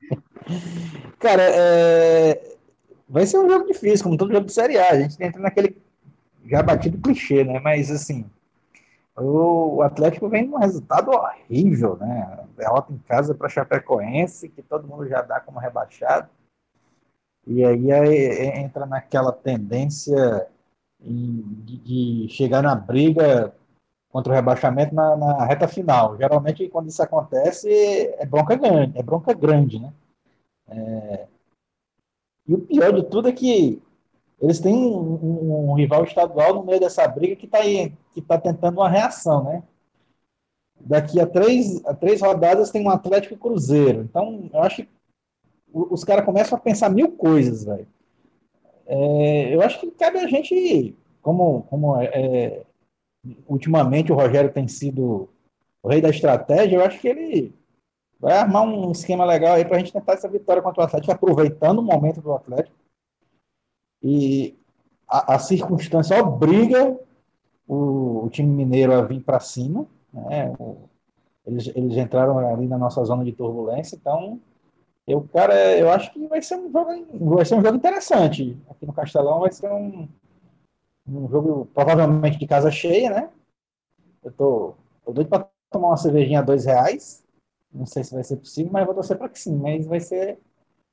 Cara, 1.18 1.42
é... 1.42 2.56
vai 3.08 3.26
ser 3.26 3.38
um 3.38 3.48
jogo 3.48 3.66
difícil, 3.66 4.04
como 4.04 4.16
todo 4.16 4.32
jogo 4.32 4.46
de 4.46 4.52
Série 4.52 4.78
A. 4.78 4.90
A 4.90 5.00
gente 5.00 5.22
entra 5.22 5.40
naquele 5.40 5.76
já 6.44 6.62
batido 6.62 6.98
clichê, 6.98 7.44
né? 7.44 7.60
Mas 7.60 7.90
assim, 7.90 8.24
o 9.16 9.82
Atlético 9.82 10.28
vem 10.28 10.48
com 10.48 10.56
um 10.56 10.60
resultado 10.60 11.10
horrível, 11.10 11.96
né? 11.96 12.44
Derrota 12.56 12.92
em 12.92 12.98
casa 12.98 13.34
para 13.34 13.48
Chapecoense, 13.48 14.48
que 14.48 14.62
todo 14.62 14.88
mundo 14.88 15.08
já 15.08 15.22
dá 15.22 15.40
como 15.40 15.58
rebaixado. 15.58 16.28
E 17.46 17.64
aí, 17.64 17.92
aí 17.92 18.60
entra 18.60 18.86
naquela 18.86 19.32
tendência 19.32 20.46
de, 21.04 22.28
chegar 22.30 22.62
na 22.62 22.74
briga 22.74 23.54
contra 24.10 24.32
o 24.32 24.34
rebaixamento 24.34 24.94
na, 24.94 25.16
na, 25.16 25.44
reta 25.44 25.66
final. 25.66 26.16
Geralmente, 26.16 26.68
quando 26.68 26.88
isso 26.88 27.02
acontece, 27.02 27.68
é 27.70 28.26
bronca 28.26 28.54
grande, 28.56 28.98
é 28.98 29.02
bronca 29.02 29.32
grande, 29.32 29.78
né? 29.78 29.92
É... 30.68 31.26
E 32.46 32.54
o 32.54 32.60
pior 32.60 32.92
de 32.92 33.04
tudo 33.04 33.28
é 33.28 33.32
que 33.32 33.80
eles 34.40 34.58
têm 34.58 34.74
um, 34.74 35.70
um, 35.70 35.74
rival 35.74 36.04
estadual 36.04 36.54
no 36.54 36.64
meio 36.64 36.80
dessa 36.80 37.06
briga 37.06 37.36
que 37.36 37.46
está 37.46 37.60
que 38.12 38.20
tá 38.20 38.38
tentando 38.38 38.78
uma 38.78 38.88
reação, 38.88 39.44
né? 39.44 39.62
Daqui 40.80 41.20
a 41.20 41.26
três, 41.26 41.84
a 41.86 41.94
três 41.94 42.20
rodadas 42.20 42.70
tem 42.70 42.84
um 42.84 42.90
Atlético 42.90 43.36
Cruzeiro. 43.36 44.02
Então, 44.02 44.50
eu 44.52 44.62
acho 44.62 44.82
que 44.82 44.88
os 45.72 46.02
caras 46.02 46.24
começam 46.24 46.58
a 46.58 46.60
pensar 46.60 46.90
mil 46.90 47.12
coisas, 47.12 47.64
velho. 47.64 47.86
É, 48.86 49.54
eu 49.54 49.62
acho 49.62 49.80
que 49.80 49.90
cabe 49.92 50.18
a 50.18 50.26
gente, 50.26 50.96
como, 51.20 51.62
como 51.64 52.00
é, 52.00 52.06
é, 52.06 52.66
ultimamente 53.46 54.12
o 54.12 54.14
Rogério 54.14 54.52
tem 54.52 54.66
sido 54.68 55.28
o 55.82 55.88
rei 55.88 56.00
da 56.00 56.10
estratégia, 56.10 56.76
eu 56.76 56.84
acho 56.84 57.00
que 57.00 57.08
ele 57.08 57.54
vai 58.20 58.34
armar 58.34 58.62
um 58.62 58.92
esquema 58.92 59.24
legal 59.24 59.54
aí 59.54 59.64
para 59.64 59.76
a 59.76 59.78
gente 59.78 59.92
tentar 59.92 60.12
essa 60.12 60.28
vitória 60.28 60.62
contra 60.62 60.82
o 60.82 60.84
Atlético, 60.84 61.12
aproveitando 61.12 61.80
o 61.80 61.82
momento 61.82 62.20
do 62.20 62.32
Atlético. 62.32 62.76
E 64.00 64.56
a, 65.08 65.34
a 65.34 65.38
circunstância 65.38 66.20
obriga 66.22 66.96
o, 67.66 68.24
o, 68.24 68.30
time 68.30 68.48
mineiro 68.48 68.92
a 68.92 69.02
vir 69.02 69.22
para 69.22 69.40
cima. 69.40 69.86
Né? 70.12 70.54
O, 70.58 70.88
eles, 71.44 71.66
eles 71.74 71.96
entraram 71.96 72.38
ali 72.38 72.68
na 72.68 72.78
nossa 72.78 73.02
zona 73.04 73.24
de 73.24 73.32
turbulência, 73.32 73.96
então 73.96 74.40
eu, 75.06 75.28
cara, 75.32 75.76
eu 75.76 75.90
acho 75.90 76.12
que 76.12 76.26
vai 76.28 76.40
ser 76.40 76.56
um 76.56 76.70
jogo, 76.70 77.34
vai 77.34 77.44
ser 77.44 77.56
um 77.56 77.62
jogo 77.62 77.76
interessante. 77.76 78.56
Aqui 78.70 78.86
no 78.86 78.92
Castelão 78.92 79.40
vai 79.40 79.50
ser 79.50 79.70
um, 79.70 80.08
um 81.08 81.28
jogo 81.28 81.66
provavelmente 81.74 82.38
de 82.38 82.46
casa 82.46 82.70
cheia, 82.70 83.10
né? 83.10 83.30
Eu 84.22 84.30
tô, 84.32 84.74
tô 85.04 85.12
doido 85.12 85.28
para 85.28 85.48
tomar 85.70 85.88
uma 85.88 85.96
cervejinha 85.96 86.38
a 86.38 86.42
dois 86.42 86.64
reais. 86.64 87.24
Não 87.72 87.86
sei 87.86 88.04
se 88.04 88.14
vai 88.14 88.22
ser 88.22 88.36
possível, 88.36 88.70
mas 88.72 88.84
vou 88.84 88.94
torcer 88.94 89.18
para 89.18 89.28
que 89.28 89.40
sim. 89.40 89.56
Mas 89.56 89.86
vai 89.86 89.98
ser, 89.98 90.38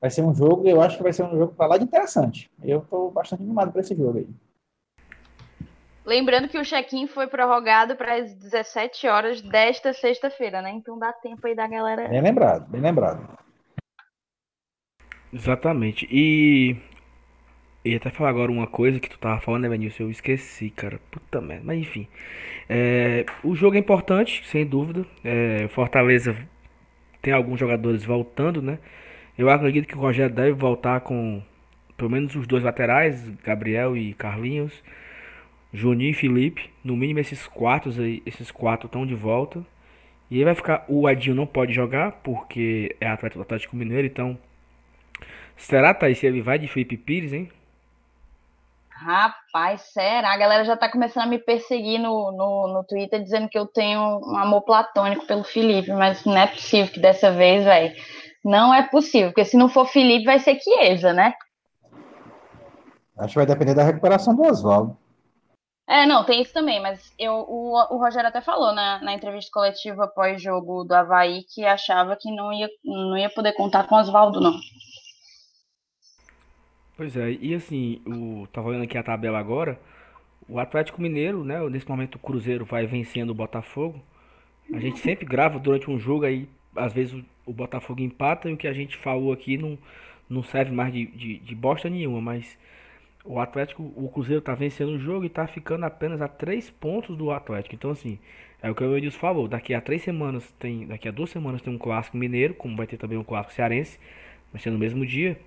vai 0.01 0.09
ser 0.09 0.23
um 0.23 0.33
jogo, 0.33 0.67
eu 0.67 0.81
acho 0.81 0.97
que 0.97 1.03
vai 1.03 1.13
ser 1.13 1.23
um 1.23 1.37
jogo 1.37 1.53
para 1.53 1.67
lá 1.67 1.77
de 1.77 1.83
interessante. 1.83 2.49
Eu 2.63 2.81
tô 2.81 3.11
bastante 3.11 3.43
animado 3.43 3.71
para 3.71 3.81
esse 3.81 3.95
jogo 3.95 4.17
aí. 4.17 4.27
Lembrando 6.03 6.49
que 6.49 6.57
o 6.57 6.65
check-in 6.65 7.05
foi 7.05 7.27
prorrogado 7.27 7.95
para 7.95 8.15
as 8.15 8.33
17 8.33 9.07
horas 9.07 9.41
desta 9.41 9.93
sexta-feira, 9.93 10.59
né? 10.63 10.71
Então 10.71 10.97
dá 10.97 11.13
tempo 11.13 11.45
aí 11.45 11.53
da 11.53 11.67
galera. 11.67 12.07
Bem 12.07 12.21
lembrado, 12.21 12.67
bem 12.67 12.81
lembrado. 12.81 13.48
Exatamente. 15.33 16.07
E. 16.11 16.75
Ia 17.85 17.97
até 17.97 18.09
falar 18.09 18.29
agora 18.29 18.51
uma 18.51 18.67
coisa 18.67 18.99
que 18.99 19.09
tu 19.09 19.17
tava 19.17 19.39
falando, 19.39 19.63
né, 19.63 19.69
Benilson? 19.69 20.03
Eu 20.03 20.11
esqueci, 20.11 20.69
cara. 20.69 20.99
Puta 21.09 21.39
merda. 21.39 21.63
Mas 21.65 21.79
enfim. 21.79 22.07
É, 22.67 23.25
o 23.43 23.55
jogo 23.55 23.75
é 23.75 23.79
importante, 23.79 24.43
sem 24.47 24.65
dúvida. 24.65 25.05
É, 25.23 25.67
Fortaleza 25.69 26.35
tem 27.21 27.33
alguns 27.33 27.59
jogadores 27.59 28.03
voltando, 28.03 28.61
né? 28.61 28.79
Eu 29.37 29.49
acredito 29.49 29.87
que 29.87 29.95
o 29.95 29.99
Rogério 29.99 30.35
deve 30.35 30.51
voltar 30.51 30.99
com 31.01 31.41
pelo 31.97 32.09
menos 32.11 32.35
os 32.35 32.47
dois 32.47 32.63
laterais, 32.63 33.29
Gabriel 33.43 33.95
e 33.95 34.13
Carlinhos, 34.13 34.83
Juninho 35.73 36.11
e 36.11 36.13
Felipe. 36.13 36.69
No 36.83 36.95
mínimo 36.95 37.19
esses 37.19 37.47
quatro 37.47 37.91
aí, 38.01 38.21
esses 38.25 38.51
quatro 38.51 38.87
estão 38.87 39.05
de 39.05 39.15
volta. 39.15 39.65
E 40.31 40.37
aí 40.37 40.43
vai 40.43 40.55
ficar. 40.55 40.85
O 40.87 41.09
Edinho 41.09 41.35
não 41.35 41.47
pode 41.47 41.73
jogar 41.73 42.11
porque 42.23 42.95
é 43.01 43.07
atleta 43.07 43.35
do 43.35 43.41
Atlético 43.41 43.75
Mineiro, 43.75 44.07
então 44.07 44.37
Será, 45.59 45.93
Thaís, 45.93 46.17
se 46.17 46.25
ele 46.25 46.41
vai 46.41 46.57
de 46.57 46.67
Felipe 46.67 46.97
Pires, 46.97 47.33
hein? 47.33 47.51
Rapaz, 48.89 49.81
será? 49.93 50.33
A 50.33 50.37
galera 50.37 50.65
já 50.65 50.75
tá 50.75 50.89
começando 50.89 51.23
a 51.23 51.27
me 51.27 51.37
perseguir 51.37 51.99
no, 51.99 52.31
no, 52.31 52.73
no 52.73 52.83
Twitter 52.83 53.21
dizendo 53.21 53.47
que 53.47 53.57
eu 53.57 53.67
tenho 53.67 53.99
um 53.99 54.37
amor 54.37 54.61
platônico 54.61 55.25
pelo 55.27 55.43
Felipe, 55.43 55.91
mas 55.91 56.25
não 56.25 56.37
é 56.37 56.47
possível 56.47 56.91
que 56.91 56.99
dessa 56.99 57.31
vez, 57.31 57.63
velho. 57.63 57.93
Não 58.43 58.73
é 58.73 58.83
possível, 58.83 59.29
porque 59.29 59.45
se 59.45 59.57
não 59.57 59.69
for 59.69 59.85
Felipe, 59.85 60.25
vai 60.25 60.39
ser 60.39 60.59
Chiesa, 60.59 61.13
né? 61.13 61.33
Acho 63.17 63.33
que 63.33 63.39
vai 63.39 63.45
depender 63.45 63.73
da 63.73 63.83
recuperação 63.83 64.33
do 64.33 64.43
Oswaldo. 64.43 64.97
É, 65.87 66.05
não, 66.05 66.23
tem 66.23 66.41
isso 66.41 66.53
também, 66.53 66.81
mas 66.81 67.13
eu, 67.17 67.33
o, 67.33 67.73
o 67.73 67.97
Rogério 67.97 68.29
até 68.29 68.41
falou 68.41 68.71
na, 68.73 69.01
na 69.01 69.13
entrevista 69.13 69.51
coletiva 69.51 70.07
pós-jogo 70.07 70.83
do 70.83 70.93
Havaí 70.93 71.43
que 71.43 71.65
achava 71.65 72.15
que 72.15 72.33
não 72.33 72.53
ia, 72.53 72.69
não 72.85 73.17
ia 73.17 73.29
poder 73.29 73.53
contar 73.53 73.87
com 73.87 73.95
o 73.95 73.99
Oswaldo, 73.99 74.39
não. 74.39 74.53
Pois 76.99 77.15
é, 77.15 77.31
e 77.31 77.55
assim, 77.55 78.01
o, 78.05 78.45
tava 78.51 78.67
olhando 78.67 78.83
aqui 78.83 78.97
a 78.97 79.01
tabela 79.01 79.39
agora. 79.39 79.79
O 80.49 80.59
Atlético 80.59 81.01
Mineiro, 81.01 81.45
né? 81.45 81.57
Nesse 81.69 81.87
momento 81.87 82.15
o 82.15 82.19
Cruzeiro 82.19 82.65
vai 82.65 82.85
vencendo 82.85 83.29
o 83.29 83.33
Botafogo. 83.33 84.03
A 84.73 84.79
gente 84.79 84.99
sempre 84.99 85.25
grava 85.25 85.57
durante 85.57 85.89
um 85.89 85.97
jogo 85.97 86.25
aí, 86.25 86.45
às 86.75 86.91
vezes 86.91 87.13
o, 87.13 87.23
o 87.45 87.53
Botafogo 87.53 88.01
empata 88.01 88.49
e 88.49 88.53
o 88.53 88.57
que 88.57 88.67
a 88.67 88.73
gente 88.73 88.97
falou 88.97 89.31
aqui 89.31 89.57
não, 89.57 89.77
não 90.29 90.43
serve 90.43 90.73
mais 90.73 90.91
de, 90.91 91.05
de, 91.05 91.39
de 91.39 91.55
bosta 91.55 91.89
nenhuma, 91.89 92.19
mas 92.19 92.57
o 93.23 93.39
Atlético, 93.39 93.81
o 93.95 94.09
Cruzeiro 94.09 94.41
tá 94.41 94.53
vencendo 94.53 94.89
o 94.89 94.99
jogo 94.99 95.23
e 95.23 95.29
tá 95.29 95.47
ficando 95.47 95.85
apenas 95.85 96.21
a 96.21 96.27
três 96.27 96.69
pontos 96.69 97.15
do 97.15 97.31
Atlético. 97.31 97.75
Então 97.75 97.91
assim, 97.91 98.19
é 98.61 98.69
o 98.69 98.75
que 98.75 98.83
o 98.83 98.97
Edilson 98.97 99.19
falou, 99.19 99.47
daqui 99.47 99.73
a 99.73 99.79
três 99.79 100.01
semanas 100.01 100.53
tem, 100.59 100.85
daqui 100.85 101.07
a 101.07 101.11
duas 101.11 101.29
semanas 101.29 101.61
tem 101.61 101.73
um 101.73 101.77
clássico 101.77 102.17
mineiro, 102.17 102.55
como 102.55 102.75
vai 102.75 102.85
ter 102.85 102.97
também 102.97 103.17
um 103.17 103.23
clássico 103.23 103.53
cearense, 103.53 103.97
vai 104.51 104.61
ser 104.61 104.69
no 104.69 104.77
mesmo 104.77 105.05
dia. 105.05 105.39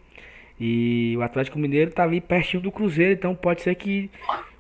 E 0.61 1.15
o 1.17 1.23
Atlético 1.23 1.59
Mineiro 1.59 1.91
tá 1.91 2.03
ali 2.05 2.21
pertinho 2.21 2.63
do 2.63 2.71
Cruzeiro, 2.71 3.13
então 3.13 3.35
pode 3.35 3.63
ser 3.63 3.75
que 3.75 4.11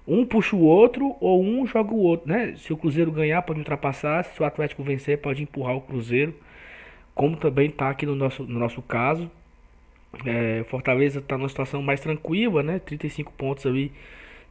um 0.07 0.25
puxa 0.27 0.57
o 0.57 0.63
outro 0.63 1.17
ou 1.21 1.43
um 1.43 1.67
joga 1.67 1.93
o 1.93 1.99
outro, 1.99 2.29
né? 2.29 2.55
Se 2.57 2.73
o 2.73 2.77
Cruzeiro 2.77 3.13
ganhar, 3.13 3.43
pode 3.43 3.61
ultrapassar, 3.61 4.25
se 4.25 4.43
o 4.43 4.45
Atlético 4.45 4.83
vencer, 4.83 5.19
pode 5.19 5.43
empurrar 5.43 5.77
o 5.77 5.81
Cruzeiro, 5.81 6.35
como 7.15 7.37
também 7.37 7.71
tá 7.71 7.91
aqui 7.91 8.07
no 8.07 8.17
nosso, 8.17 8.43
no 8.45 8.59
nosso 8.59 8.83
caso. 8.83 9.31
É, 10.27 10.65
Fortaleza 10.65 11.21
está 11.21 11.39
numa 11.39 11.49
situação 11.49 11.83
mais 11.83 12.01
tranquila, 12.01 12.63
né? 12.63 12.79
35 12.79 13.33
pontos 13.33 13.65
ali 13.67 13.93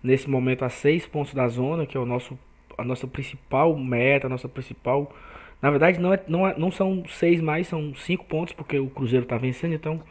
nesse 0.01 0.29
momento 0.29 0.63
a 0.65 0.69
6 0.69 1.05
pontos 1.07 1.33
da 1.33 1.47
zona, 1.47 1.85
que 1.85 1.97
é 1.97 1.99
o 1.99 2.05
nosso 2.05 2.37
a 2.77 2.83
nossa 2.83 3.07
principal 3.07 3.75
meta, 3.77 4.27
a 4.27 4.29
nossa 4.29 4.49
principal. 4.49 5.13
Na 5.61 5.69
verdade, 5.69 5.99
não, 5.99 6.13
é, 6.13 6.19
não, 6.27 6.47
é, 6.47 6.57
não 6.57 6.71
são 6.71 7.03
6 7.07 7.41
mais, 7.41 7.67
são 7.67 7.93
5 7.93 8.25
pontos, 8.25 8.53
porque 8.53 8.79
o 8.79 8.89
Cruzeiro 8.89 9.23
está 9.23 9.37
vencendo, 9.37 9.75
então 9.75 10.01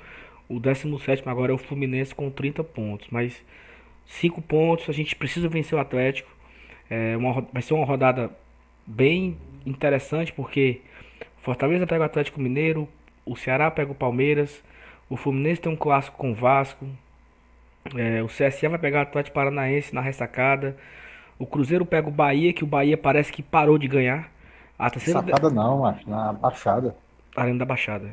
o 0.50 0.58
17 0.58 1.22
agora 1.28 1.52
é 1.52 1.54
o 1.54 1.58
Fluminense 1.58 2.14
com 2.14 2.28
30 2.28 2.64
pontos. 2.64 3.06
Mas 3.10 3.42
5 4.06 4.42
pontos, 4.42 4.88
a 4.88 4.92
gente 4.92 5.14
precisa 5.14 5.48
vencer 5.48 5.78
o 5.78 5.80
Atlético. 5.80 6.28
É 6.90 7.16
uma, 7.16 7.40
vai 7.52 7.62
ser 7.62 7.72
uma 7.72 7.86
rodada 7.86 8.30
bem 8.84 9.38
interessante 9.64 10.32
porque 10.32 10.80
Fortaleza 11.38 11.86
pega 11.86 12.02
o 12.02 12.06
Atlético 12.06 12.40
Mineiro, 12.40 12.88
o 13.24 13.36
Ceará 13.36 13.70
pega 13.70 13.92
o 13.92 13.94
Palmeiras, 13.94 14.62
o 15.08 15.16
Fluminense 15.16 15.60
tem 15.60 15.72
um 15.72 15.76
clássico 15.76 16.16
com 16.16 16.32
o 16.32 16.34
Vasco, 16.34 16.84
é, 17.94 18.20
o 18.22 18.26
CSA 18.26 18.68
vai 18.68 18.78
pegar 18.78 18.98
o 18.98 19.02
Atlético 19.02 19.34
Paranaense 19.34 19.94
na 19.94 20.00
ressacada, 20.00 20.76
o 21.38 21.46
Cruzeiro 21.46 21.86
pega 21.86 22.08
o 22.08 22.12
Bahia, 22.12 22.52
que 22.52 22.64
o 22.64 22.66
Bahia 22.66 22.98
parece 22.98 23.32
que 23.32 23.42
parou 23.42 23.78
de 23.78 23.86
ganhar. 23.86 24.30
A 24.76 24.90
terceira 24.90 25.20
Sacada 25.20 25.48
não, 25.48 25.86
acho, 25.86 26.08
na 26.08 26.32
Baixada. 26.32 26.96
Arena 27.36 27.60
da 27.60 27.64
Baixada. 27.64 28.12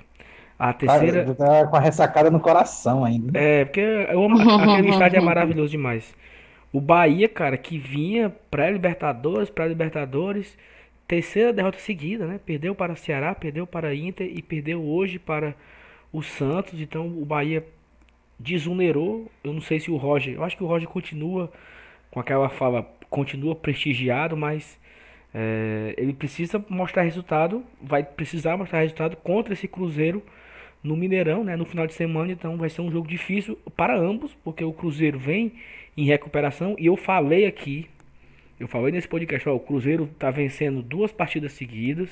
A 0.60 0.74
terceira. 0.74 1.36
Tá 1.36 1.68
com 1.68 1.76
a 1.76 1.80
ressacada 1.80 2.32
no 2.32 2.40
coração 2.40 3.06
ainda. 3.06 3.38
É, 3.40 3.66
porque 3.66 3.80
eu 3.80 4.24
amo... 4.24 4.38
aquele 4.40 4.90
estádio 4.92 5.18
é 5.18 5.22
maravilhoso 5.22 5.70
demais. 5.70 6.16
O 6.74 6.82
Bahia, 6.82 7.30
cara, 7.30 7.58
que 7.58 7.78
vinha 7.78 8.34
pré-Libertadores, 8.50 9.50
pré-Libertadores, 9.50 10.58
terceira 11.08 11.54
derrota 11.54 11.78
seguida, 11.78 12.26
né? 12.26 12.40
Perdeu 12.44 12.74
para 12.74 12.94
o 12.94 12.98
Ceará, 12.98 13.34
perdeu 13.36 13.68
para 13.68 13.90
a 13.90 13.96
Inter 13.96 14.30
e 14.34 14.42
perdeu 14.42 14.84
hoje 14.84 15.20
para 15.20 15.56
o 16.12 16.24
Santos. 16.24 16.82
Então 16.82 17.08
o 17.08 17.24
Bahia 17.24 17.64
desunerou. 18.40 19.32
Eu 19.44 19.54
não 19.54 19.62
sei 19.62 19.80
se 19.80 19.92
o 19.92 19.96
Roger. 19.96 20.36
Eu 20.36 20.44
acho 20.44 20.58
que 20.58 20.64
o 20.64 20.68
Roger 20.68 20.90
continua 20.90 21.52
com 22.10 22.20
aquela 22.20 22.50
fala, 22.50 22.84
continua 23.10 23.56
prestigiado, 23.56 24.36
mas 24.36 24.80
é, 25.34 25.94
ele 25.98 26.14
precisa 26.14 26.64
mostrar 26.68 27.04
resultado. 27.04 27.64
Vai 27.82 28.04
precisar 28.04 28.58
mostrar 28.58 28.82
resultado 28.82 29.16
contra 29.18 29.54
esse 29.54 29.68
Cruzeiro 29.68 30.24
no 30.88 30.96
Mineirão, 30.96 31.44
né, 31.44 31.56
no 31.56 31.66
final 31.66 31.86
de 31.86 31.94
semana, 31.94 32.32
então 32.32 32.58
vai 32.58 32.70
ser 32.70 32.82
um 32.82 32.92
jogo 32.92 33.08
difícil 33.08 33.58
para 33.76 33.98
ambos, 33.98 34.34
porque 34.44 34.64
o 34.64 34.74
Cruzeiro 34.74 35.20
vem 35.20 35.54
em 35.96 36.06
recuperação 36.06 36.76
e 36.80 36.86
eu 36.86 36.96
falei 36.96 37.46
aqui, 37.46 37.88
eu 38.60 38.68
falei 38.68 38.92
nesse 38.92 39.08
podcast, 39.08 39.48
ó, 39.48 39.56
o 39.56 39.60
Cruzeiro 39.60 40.10
está 40.12 40.32
vencendo 40.32 40.82
duas 40.82 41.12
partidas 41.12 41.54
seguidas 41.54 42.10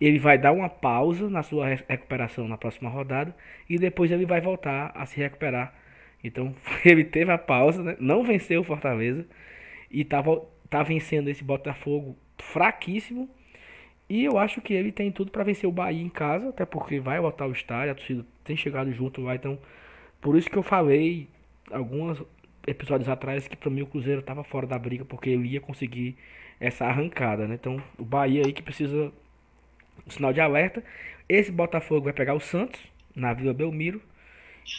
ele 0.00 0.18
vai 0.18 0.38
dar 0.38 0.52
uma 0.52 0.68
pausa 0.68 1.28
na 1.28 1.42
sua 1.42 1.66
recuperação 1.68 2.48
na 2.48 2.56
próxima 2.56 2.88
rodada 2.88 3.36
e 3.68 3.78
depois 3.78 4.10
ele 4.10 4.24
vai 4.24 4.40
voltar 4.40 4.90
a 4.94 5.04
se 5.04 5.18
recuperar. 5.18 5.74
Então 6.24 6.54
ele 6.84 7.04
teve 7.04 7.30
a 7.30 7.38
pausa, 7.38 7.82
né? 7.82 7.96
não 8.00 8.24
venceu 8.24 8.62
o 8.62 8.64
Fortaleza 8.64 9.26
e 9.90 10.04
tá, 10.04 10.22
tá 10.70 10.82
vencendo 10.82 11.28
esse 11.28 11.44
Botafogo 11.44 12.16
fraquíssimo. 12.38 13.28
E 14.10 14.24
eu 14.24 14.38
acho 14.38 14.60
que 14.60 14.74
ele 14.74 14.90
tem 14.90 15.12
tudo 15.12 15.30
para 15.30 15.44
vencer 15.44 15.68
o 15.68 15.72
Bahia 15.72 16.02
em 16.02 16.08
casa, 16.08 16.48
até 16.48 16.66
porque 16.66 16.98
vai 16.98 17.20
voltar 17.20 17.46
o 17.46 17.52
estádio, 17.52 17.92
a 17.92 17.94
torcida 17.94 18.26
tem 18.42 18.56
chegado 18.56 18.92
junto 18.92 19.22
lá, 19.22 19.36
então 19.36 19.56
por 20.20 20.36
isso 20.36 20.50
que 20.50 20.56
eu 20.56 20.64
falei 20.64 21.28
alguns 21.70 22.20
episódios 22.66 23.08
atrás 23.08 23.46
que 23.46 23.56
para 23.56 23.70
mim 23.70 23.82
o 23.82 23.86
Cruzeiro 23.86 24.18
estava 24.20 24.42
fora 24.42 24.66
da 24.66 24.76
briga 24.76 25.04
porque 25.04 25.30
ele 25.30 25.50
ia 25.50 25.60
conseguir 25.60 26.16
essa 26.58 26.86
arrancada, 26.86 27.46
né? 27.46 27.54
Então 27.54 27.80
o 27.96 28.04
Bahia 28.04 28.42
aí 28.44 28.52
que 28.52 28.62
precisa 28.62 29.12
um 30.04 30.10
sinal 30.10 30.32
de 30.32 30.40
alerta. 30.40 30.82
Esse 31.28 31.52
Botafogo 31.52 32.04
vai 32.04 32.12
pegar 32.12 32.34
o 32.34 32.40
Santos 32.40 32.80
na 33.14 33.32
Vila 33.32 33.54
Belmiro. 33.54 34.02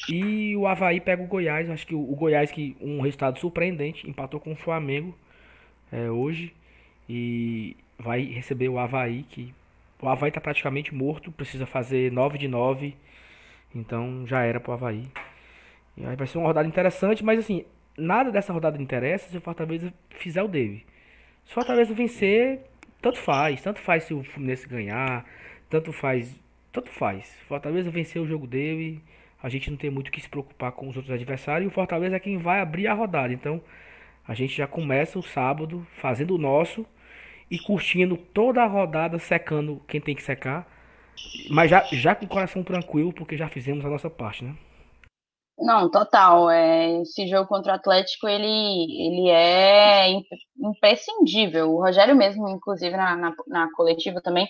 E 0.09 0.55
o 0.57 0.67
Havaí 0.67 0.99
pega 0.99 1.23
o 1.23 1.27
Goiás. 1.27 1.69
Acho 1.69 1.87
que 1.87 1.95
o, 1.95 1.99
o 1.99 2.15
Goiás, 2.15 2.51
que 2.51 2.75
um 2.81 3.01
resultado 3.01 3.39
surpreendente, 3.39 4.07
empatou 4.09 4.39
com 4.39 4.51
o 4.51 4.55
Flamengo 4.55 5.17
é, 5.91 6.09
hoje. 6.09 6.53
E 7.09 7.75
vai 8.02 8.23
receber 8.23 8.69
o 8.69 8.80
Havaí, 8.80 9.23
que 9.23 9.53
o 10.02 10.10
Havaí 10.10 10.30
está 10.30 10.41
praticamente 10.41 10.94
morto. 10.94 11.32
Precisa 11.32 11.65
fazer 11.65 12.11
9 12.11 12.38
de 12.38 12.48
9. 12.48 12.95
Então 13.73 14.26
já 14.26 14.44
era 14.44 14.60
pro 14.60 14.73
Havaí. 14.73 15.07
E 15.95 16.06
aí 16.06 16.15
vai 16.15 16.28
ser 16.28 16.38
uma 16.38 16.48
rodada 16.48 16.68
interessante, 16.68 17.23
mas 17.23 17.40
assim, 17.40 17.65
nada 17.98 18.32
dessa 18.32 18.52
rodada 18.52 18.82
interessa 18.82 19.30
se 19.30 19.38
o 19.38 19.41
Fortaleza 19.41 19.94
fizer 20.10 20.41
o 20.41 20.48
dele. 20.48 20.86
Se 21.45 21.52
o 21.52 21.56
Fortaleza 21.56 21.94
vencer, 21.94 22.61
tanto 23.02 23.19
faz, 23.19 23.61
tanto 23.61 23.80
faz 23.80 24.03
se 24.03 24.14
o 24.14 24.23
Fluminense 24.23 24.68
ganhar, 24.68 25.26
tanto 25.69 25.91
faz, 25.91 26.34
tanto 26.72 26.90
faz. 26.90 27.38
Fortaleza 27.48 27.90
venceu 27.90 28.23
o 28.23 28.28
jogo 28.28 28.48
dele, 28.48 29.02
a 29.41 29.49
gente 29.49 29.69
não 29.69 29.78
tem 29.78 29.90
muito 29.90 30.11
que 30.11 30.22
se 30.22 30.30
preocupar 30.30 30.72
com 30.72 30.88
os 30.88 30.95
outros 30.95 31.14
adversários 31.14 31.65
e 31.65 31.68
o 31.68 31.73
Fortaleza 31.73 32.15
é 32.15 32.19
quem 32.19 32.38
vai 32.38 32.61
abrir 32.61 32.88
a 32.88 32.94
rodada. 32.94 33.34
Então, 33.34 33.61
a 34.28 34.34
gente 34.34 34.56
já 34.56 34.68
começa 34.68 35.19
o 35.19 35.23
sábado 35.23 35.86
fazendo 35.98 36.36
o 36.36 36.38
nosso 36.38 36.86
e 37.52 37.60
curtindo 37.60 38.15
toda 38.15 38.64
a 38.64 38.68
rodada, 38.68 39.19
secando 39.19 39.82
quem 39.86 39.99
tem 39.99 40.15
que 40.15 40.23
secar, 40.23 40.65
mas 41.49 41.69
já, 41.69 41.84
já 41.91 42.15
com 42.15 42.26
o 42.26 42.30
coração 42.30 42.64
tranquilo, 42.64 43.14
porque 43.14 43.36
já 43.36 43.49
fizemos 43.49 43.86
a 43.86 43.90
nossa 43.90 44.10
parte, 44.10 44.45
né? 44.45 44.56
Não, 45.60 45.91
total. 45.91 46.49
É, 46.49 47.02
esse 47.02 47.28
jogo 47.28 47.48
contra 47.48 47.73
o 47.73 47.76
Atlético, 47.76 48.28
ele, 48.28 48.48
ele 48.48 49.30
é 49.30 50.14
imprescindível. 50.57 51.72
O 51.72 51.82
Rogério 51.82 52.15
mesmo, 52.15 52.49
inclusive, 52.49 52.95
na, 52.95 53.15
na, 53.18 53.36
na 53.48 53.72
coletiva 53.73 54.22
também, 54.22 54.48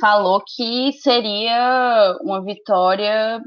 falou 0.00 0.42
que 0.46 0.92
seria 0.92 2.16
uma 2.22 2.42
vitória 2.42 3.42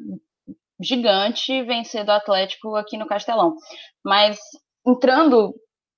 gigante 0.79 1.63
vencer 1.63 2.05
do 2.05 2.11
Atlético 2.11 2.75
aqui 2.75 2.97
no 2.97 3.07
Castelão. 3.07 3.55
Mas 4.03 4.37
entrando 4.85 5.55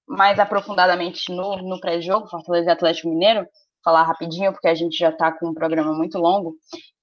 mais 0.10 0.40
aprofundadamente 0.40 1.32
no, 1.32 1.58
no 1.58 1.80
pré-jogo, 1.80 2.28
Fortaleza 2.28 2.70
e 2.70 2.74
Atlético 2.74 3.10
Mineiro, 3.10 3.48
falar 3.84 4.04
rapidinho, 4.04 4.52
porque 4.52 4.68
a 4.68 4.74
gente 4.74 4.98
já 4.98 5.10
está 5.10 5.32
com 5.32 5.50
um 5.50 5.54
programa 5.54 5.94
muito 5.94 6.18
longo. 6.18 6.56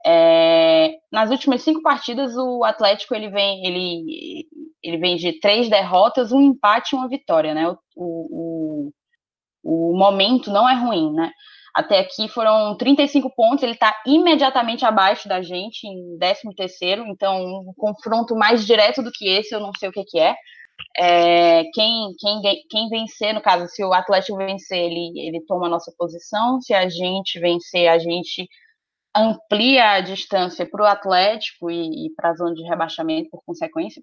É, 0.05 0.97
nas 1.11 1.31
últimas 1.31 1.63
cinco 1.63 1.81
partidas, 1.83 2.37
o 2.37 2.65
Atlético 2.65 3.15
ele 3.15 3.31
vem, 3.31 3.65
ele, 3.65 4.47
ele 4.83 4.99
vem 4.99 5.17
de 5.17 5.39
três 5.41 5.71
derrotas, 5.71 6.33
um 6.33 6.43
empate 6.43 6.95
e 6.95 6.99
uma 6.99 7.09
vitória, 7.09 7.55
né? 7.55 7.69
O, 7.69 7.77
o, 7.97 8.93
o 9.63 9.97
momento 9.97 10.51
não 10.51 10.69
é 10.69 10.75
ruim, 10.75 11.13
né? 11.13 11.31
Até 11.75 11.99
aqui 12.01 12.27
foram 12.29 12.77
35 12.77 13.31
pontos, 13.37 13.63
ele 13.63 13.73
está 13.73 13.95
imediatamente 14.07 14.85
abaixo 14.85 15.29
da 15.29 15.43
gente, 15.43 15.87
em 15.87 16.17
13 16.19 16.55
terceiro, 16.57 17.05
então 17.07 17.37
um 17.45 17.73
confronto 17.77 18.35
mais 18.35 18.67
direto 18.67 19.03
do 19.03 19.13
que 19.13 19.29
esse, 19.29 19.55
eu 19.55 19.61
não 19.61 19.71
sei 19.79 19.91
o 19.91 19.93
que, 19.93 20.03
que 20.05 20.19
é. 20.19 20.35
É, 20.99 21.65
quem, 21.73 22.15
quem, 22.19 22.43
quem 22.71 22.89
vencer, 22.89 23.35
no 23.35 23.41
caso, 23.41 23.67
se 23.69 23.85
o 23.85 23.93
Atlético 23.93 24.39
vencer, 24.39 24.79
ele, 24.79 25.13
ele 25.19 25.41
toma 25.47 25.67
a 25.67 25.71
nossa 25.71 25.93
posição, 25.97 26.61
se 26.61 26.73
a 26.73 26.89
gente 26.89 27.39
vencer, 27.39 27.89
a 27.89 27.99
gente 27.99 28.49
amplia 29.15 29.93
a 29.93 30.01
distância 30.01 30.69
para 30.69 30.83
o 30.83 30.87
Atlético 30.87 31.71
e, 31.71 32.07
e 32.07 32.15
para 32.15 32.31
a 32.31 32.35
zona 32.35 32.55
de 32.55 32.63
rebaixamento, 32.63 33.31
por 33.31 33.43
consequência. 33.45 34.03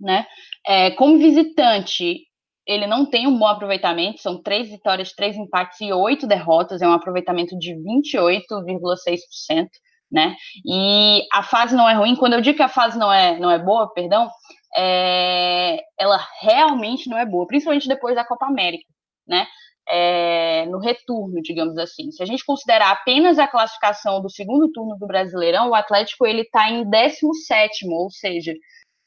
Né? 0.00 0.26
É, 0.66 0.90
como 0.92 1.18
visitante, 1.18 2.20
ele 2.66 2.86
não 2.86 3.04
tem 3.06 3.26
um 3.26 3.38
bom 3.38 3.46
aproveitamento, 3.46 4.20
são 4.20 4.42
três 4.42 4.68
vitórias, 4.68 5.12
três 5.12 5.36
empates 5.36 5.80
e 5.80 5.92
oito 5.92 6.26
derrotas, 6.26 6.80
é 6.80 6.88
um 6.88 6.92
aproveitamento 6.92 7.58
de 7.58 7.74
28,6%. 7.74 9.68
Né? 10.10 10.36
E 10.66 11.26
a 11.32 11.42
fase 11.42 11.74
não 11.74 11.88
é 11.88 11.94
ruim. 11.94 12.14
Quando 12.14 12.34
eu 12.34 12.42
digo 12.42 12.58
que 12.58 12.62
a 12.62 12.68
fase 12.68 12.98
não 12.98 13.10
é, 13.10 13.38
não 13.38 13.50
é 13.50 13.58
boa, 13.58 13.90
perdão, 13.94 14.30
é, 14.74 15.78
ela 15.98 16.18
realmente 16.40 17.08
não 17.08 17.18
é 17.18 17.26
boa, 17.26 17.46
principalmente 17.46 17.88
depois 17.88 18.14
da 18.14 18.24
Copa 18.24 18.46
América, 18.46 18.86
né? 19.26 19.46
É, 19.88 20.64
no 20.66 20.78
retorno, 20.78 21.42
digamos 21.42 21.76
assim. 21.76 22.10
Se 22.12 22.22
a 22.22 22.26
gente 22.26 22.44
considerar 22.44 22.92
apenas 22.92 23.38
a 23.38 23.48
classificação 23.48 24.22
do 24.22 24.30
segundo 24.30 24.70
turno 24.70 24.96
do 24.96 25.06
Brasileirão, 25.06 25.70
o 25.70 25.74
Atlético 25.74 26.24
ele 26.26 26.42
está 26.42 26.70
em 26.70 26.88
17, 26.88 27.88
ou 27.88 28.10
seja, 28.10 28.54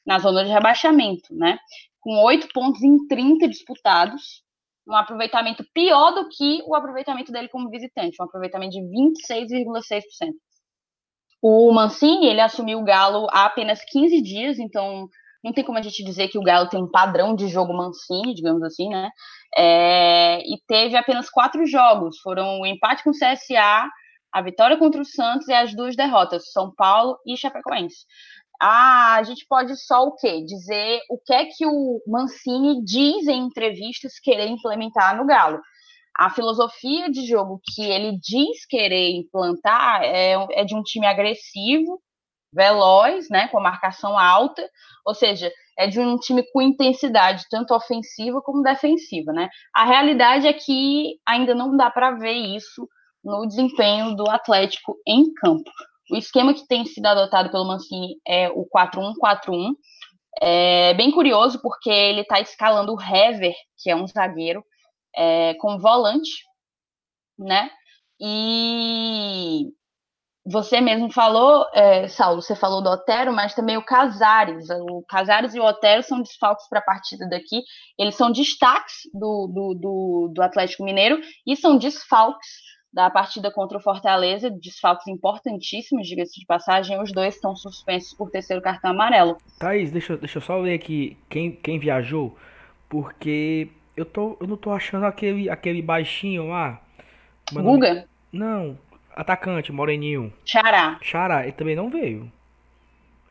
na 0.05 0.19
zona 0.19 0.43
de 0.43 0.51
rebaixamento, 0.51 1.33
né? 1.33 1.57
Com 2.01 2.21
oito 2.23 2.47
pontos 2.53 2.83
em 2.83 3.07
30 3.07 3.47
disputados, 3.47 4.43
um 4.87 4.95
aproveitamento 4.95 5.65
pior 5.73 6.11
do 6.11 6.29
que 6.29 6.61
o 6.67 6.75
aproveitamento 6.75 7.31
dele 7.31 7.49
como 7.49 7.69
visitante, 7.69 8.17
um 8.21 8.25
aproveitamento 8.25 8.73
de 8.73 8.81
26,6%. 8.81 10.33
O 11.41 11.71
Mancini, 11.71 12.27
ele 12.27 12.41
assumiu 12.41 12.79
o 12.79 12.83
Galo 12.83 13.27
há 13.31 13.45
apenas 13.45 13.83
15 13.85 14.21
dias, 14.21 14.59
então 14.59 15.07
não 15.45 15.53
tem 15.53 15.63
como 15.63 15.77
a 15.77 15.81
gente 15.81 16.03
dizer 16.03 16.27
que 16.27 16.39
o 16.39 16.43
Galo 16.43 16.67
tem 16.67 16.81
um 16.81 16.89
padrão 16.89 17.35
de 17.35 17.47
jogo 17.47 17.71
Mancini, 17.71 18.33
digamos 18.33 18.63
assim, 18.63 18.89
né? 18.89 19.11
É, 19.55 20.39
e 20.39 20.59
teve 20.67 20.97
apenas 20.97 21.29
quatro 21.29 21.67
jogos, 21.67 22.19
foram 22.19 22.61
o 22.61 22.65
empate 22.65 23.03
com 23.03 23.11
o 23.11 23.13
CSA, 23.13 23.87
a 24.33 24.41
vitória 24.41 24.75
contra 24.75 24.99
o 24.99 25.05
Santos 25.05 25.47
e 25.47 25.53
as 25.53 25.75
duas 25.75 25.95
derrotas, 25.95 26.51
São 26.51 26.73
Paulo 26.73 27.19
e 27.27 27.37
Chapecoense. 27.37 28.05
Ah, 28.59 29.17
a 29.17 29.23
gente 29.23 29.45
pode 29.47 29.77
só 29.77 30.05
o 30.05 30.15
quê? 30.15 30.41
Dizer 30.43 31.01
o 31.11 31.19
que 31.19 31.33
é 31.33 31.45
que 31.45 31.65
o 31.65 32.01
Mancini 32.07 32.83
diz 32.83 33.27
em 33.27 33.45
entrevistas 33.45 34.19
querer 34.19 34.47
implementar 34.47 35.15
no 35.15 35.27
Galo. 35.27 35.61
A 36.17 36.31
filosofia 36.31 37.11
de 37.11 37.23
jogo 37.27 37.61
que 37.63 37.83
ele 37.83 38.17
diz 38.17 38.65
querer 38.67 39.11
implantar 39.11 40.01
é, 40.01 40.33
é 40.53 40.65
de 40.65 40.73
um 40.73 40.81
time 40.81 41.05
agressivo, 41.05 42.01
veloz, 42.55 43.29
né, 43.29 43.47
com 43.49 43.59
a 43.59 43.63
marcação 43.63 44.17
alta, 44.17 44.67
ou 45.05 45.13
seja, 45.13 45.51
é 45.77 45.87
de 45.87 45.99
um 45.99 46.17
time 46.17 46.41
com 46.51 46.61
intensidade 46.61 47.45
tanto 47.49 47.75
ofensiva 47.75 48.41
como 48.41 48.63
defensiva, 48.63 49.33
né? 49.33 49.49
A 49.73 49.85
realidade 49.85 50.47
é 50.47 50.53
que 50.53 51.19
ainda 51.27 51.53
não 51.53 51.75
dá 51.75 51.91
para 51.91 52.11
ver 52.11 52.31
isso 52.31 52.87
no 53.23 53.45
desempenho 53.45 54.15
do 54.15 54.29
Atlético 54.29 54.95
em 55.05 55.33
campo. 55.33 55.69
O 56.09 56.15
esquema 56.15 56.53
que 56.53 56.67
tem 56.67 56.85
sido 56.85 57.05
adotado 57.07 57.51
pelo 57.51 57.67
Mancini 57.67 58.15
é 58.25 58.49
o 58.49 58.65
4-1-4-1. 58.65 59.73
É 60.41 60.93
bem 60.93 61.11
curioso 61.11 61.59
porque 61.61 61.89
ele 61.89 62.21
está 62.21 62.39
escalando 62.39 62.93
o 62.93 63.01
Hever, 63.01 63.53
que 63.77 63.89
é 63.89 63.95
um 63.95 64.07
zagueiro, 64.07 64.63
é, 65.15 65.55
como 65.55 65.79
volante, 65.79 66.31
né? 67.37 67.69
E 68.19 69.71
você 70.45 70.79
mesmo 70.79 71.11
falou, 71.11 71.65
é, 71.73 72.07
Saulo, 72.07 72.39
você 72.39 72.55
falou 72.55 72.81
do 72.81 72.89
Otero, 72.89 73.33
mas 73.33 73.55
também 73.55 73.77
o 73.77 73.83
Casares. 73.83 74.69
O 74.69 75.03
Casares 75.09 75.55
e 75.55 75.59
o 75.59 75.65
Otero 75.65 76.03
são 76.03 76.21
desfalques 76.21 76.69
para 76.69 76.79
a 76.79 76.83
partida 76.83 77.27
daqui. 77.27 77.63
Eles 77.97 78.13
são 78.13 78.31
destaques 78.31 79.09
do, 79.11 79.47
do, 79.47 79.73
do, 79.73 80.31
do, 80.35 80.41
Atlético 80.43 80.83
Mineiro 80.83 81.19
e 81.47 81.55
são 81.55 81.77
desfalques 81.77 82.47
da 82.93 83.09
partida 83.09 83.51
contra 83.51 83.79
o 83.79 83.81
Fortaleza, 83.81 84.51
desfalques 84.51 85.07
importantíssimos, 85.07 86.07
diga-se 86.07 86.39
de 86.39 86.45
passagem. 86.45 87.01
Os 87.01 87.11
dois 87.11 87.35
estão 87.35 87.55
suspensos 87.55 88.13
por 88.13 88.29
terceiro 88.29 88.61
cartão 88.61 88.91
amarelo. 88.91 89.37
Thaís, 89.57 89.91
deixa, 89.91 90.15
deixa 90.15 90.37
eu 90.37 90.41
só 90.43 90.57
ler 90.57 90.75
aqui 90.75 91.17
quem, 91.27 91.53
quem 91.53 91.79
viajou, 91.79 92.37
porque 92.87 93.69
eu, 93.97 94.05
tô, 94.05 94.37
eu 94.39 94.45
não 94.45 94.57
tô 94.57 94.71
achando 94.71 95.07
aquele, 95.07 95.49
aquele 95.49 95.81
baixinho 95.81 96.49
lá. 96.49 96.79
Guga? 97.51 98.07
Não, 98.31 98.77
Atacante, 99.15 99.71
Moreninho. 99.71 100.31
Xará. 100.43 100.99
Xará, 101.01 101.43
ele 101.43 101.53
também 101.53 101.75
não 101.75 101.89
veio. 101.89 102.29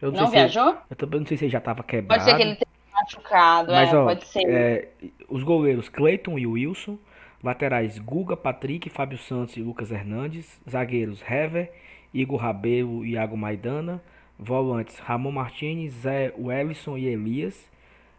Eu 0.01 0.11
não, 0.11 0.23
não 0.23 0.31
viajou? 0.31 0.71
Ele, 0.71 0.79
eu 0.91 0.97
também 0.97 1.21
não 1.21 1.27
sei 1.27 1.37
se 1.37 1.45
ele 1.45 1.53
já 1.53 1.59
estava 1.59 1.83
quebrado. 1.83 2.09
Pode 2.09 2.25
ser 2.25 2.37
que 2.37 2.43
ele 2.43 2.57
tenha 2.57 2.75
machucado, 2.93 3.73
Mas, 3.73 3.93
é, 3.93 3.97
ó, 3.97 4.05
pode 4.05 4.27
ser. 4.27 4.49
É, 4.49 4.89
os 5.29 5.43
goleiros 5.43 5.89
Cleiton 5.89 6.39
e 6.39 6.47
Wilson. 6.47 6.99
Laterais 7.43 7.99
Guga, 7.99 8.35
Patrick, 8.37 8.89
Fábio 8.89 9.19
Santos 9.19 9.57
e 9.59 9.61
Lucas 9.61 9.91
Hernandes. 9.91 10.59
Zagueiros 10.69 11.23
Hever, 11.23 11.71
Igor 12.13 12.41
Rabelo 12.41 13.05
e 13.05 13.11
Iago 13.11 13.37
Maidana. 13.37 14.03
Volantes 14.39 14.99
Ramon 14.99 15.33
Martins, 15.33 15.93
Zé 15.93 16.33
Wellison 16.39 16.97
e 16.97 17.07
Elias. 17.07 17.71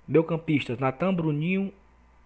Meio-campistas 0.08 0.78
Natan 0.78 1.14
Bruninho, 1.14 1.74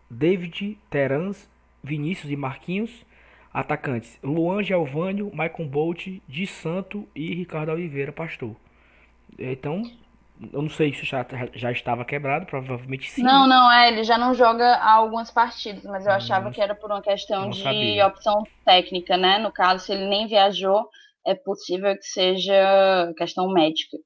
David 0.10 0.78
Terans, 0.90 1.50
Vinícius 1.82 2.32
e 2.32 2.36
Marquinhos. 2.36 3.06
Atacantes: 3.54 4.20
Luan 4.24 4.64
Gelvânio, 4.64 5.32
Maicon 5.34 5.68
Bolt, 5.68 6.08
Di 6.28 6.46
Santo 6.46 7.08
e 7.16 7.34
Ricardo 7.34 7.72
Oliveira 7.72 8.12
Pastor. 8.12 8.56
Então, 9.38 9.84
eu 10.54 10.62
não 10.62 10.70
sei 10.70 10.94
se 10.94 11.06
já, 11.06 11.26
já 11.54 11.72
estava 11.72 12.06
quebrado, 12.06 12.46
provavelmente 12.46 13.10
sim. 13.10 13.22
Não, 13.22 13.48
não, 13.48 13.72
é, 13.72 13.90
ele 13.90 14.04
já 14.04 14.18
não 14.18 14.34
joga 14.34 14.76
há 14.76 14.92
algumas 14.94 15.30
partidas, 15.30 15.84
mas 15.84 16.06
eu 16.06 16.12
hum, 16.12 16.16
achava 16.16 16.52
que 16.52 16.62
era 16.62 16.74
por 16.74 16.92
uma 16.92 17.02
questão 17.02 17.50
de 17.50 17.62
sabia. 17.62 18.08
opção 18.08 18.44
técnica, 18.64 19.18
né? 19.18 19.38
No 19.38 19.52
caso, 19.52 19.86
se 19.86 19.92
ele 19.92 20.08
nem 20.08 20.28
viajou, 20.28 20.88
é 21.26 21.36
possível 21.36 21.96
que 21.96 22.06
seja 22.06 23.14
questão 23.18 23.52
médica. 23.52 23.98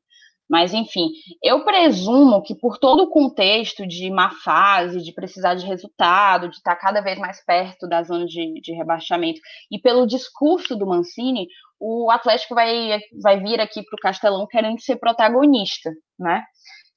Mas, 0.50 0.74
enfim, 0.74 1.10
eu 1.42 1.64
presumo 1.64 2.42
que 2.42 2.54
por 2.54 2.78
todo 2.78 3.04
o 3.04 3.10
contexto 3.10 3.88
de 3.88 4.10
má 4.12 4.30
fase, 4.44 5.02
de 5.02 5.14
precisar 5.14 5.56
de 5.56 5.66
resultado, 5.66 6.50
de 6.50 6.58
estar 6.58 6.76
cada 6.76 7.02
vez 7.02 7.18
mais 7.18 7.44
perto 7.46 7.88
da 7.88 8.04
zona 8.04 8.26
de, 8.26 8.60
de 8.62 8.74
rebaixamento, 8.74 9.40
e 9.72 9.80
pelo 9.80 10.06
discurso 10.06 10.76
do 10.76 10.86
Mancini, 10.86 11.48
o 11.80 12.12
Atlético 12.12 12.56
vai, 12.56 13.00
vai 13.22 13.40
vir 13.40 13.60
aqui 13.60 13.84
para 13.84 13.96
o 13.96 14.02
Castelão 14.02 14.48
querendo 14.48 14.80
ser 14.82 14.98
protagonista, 14.98 15.92
né? 16.20 16.44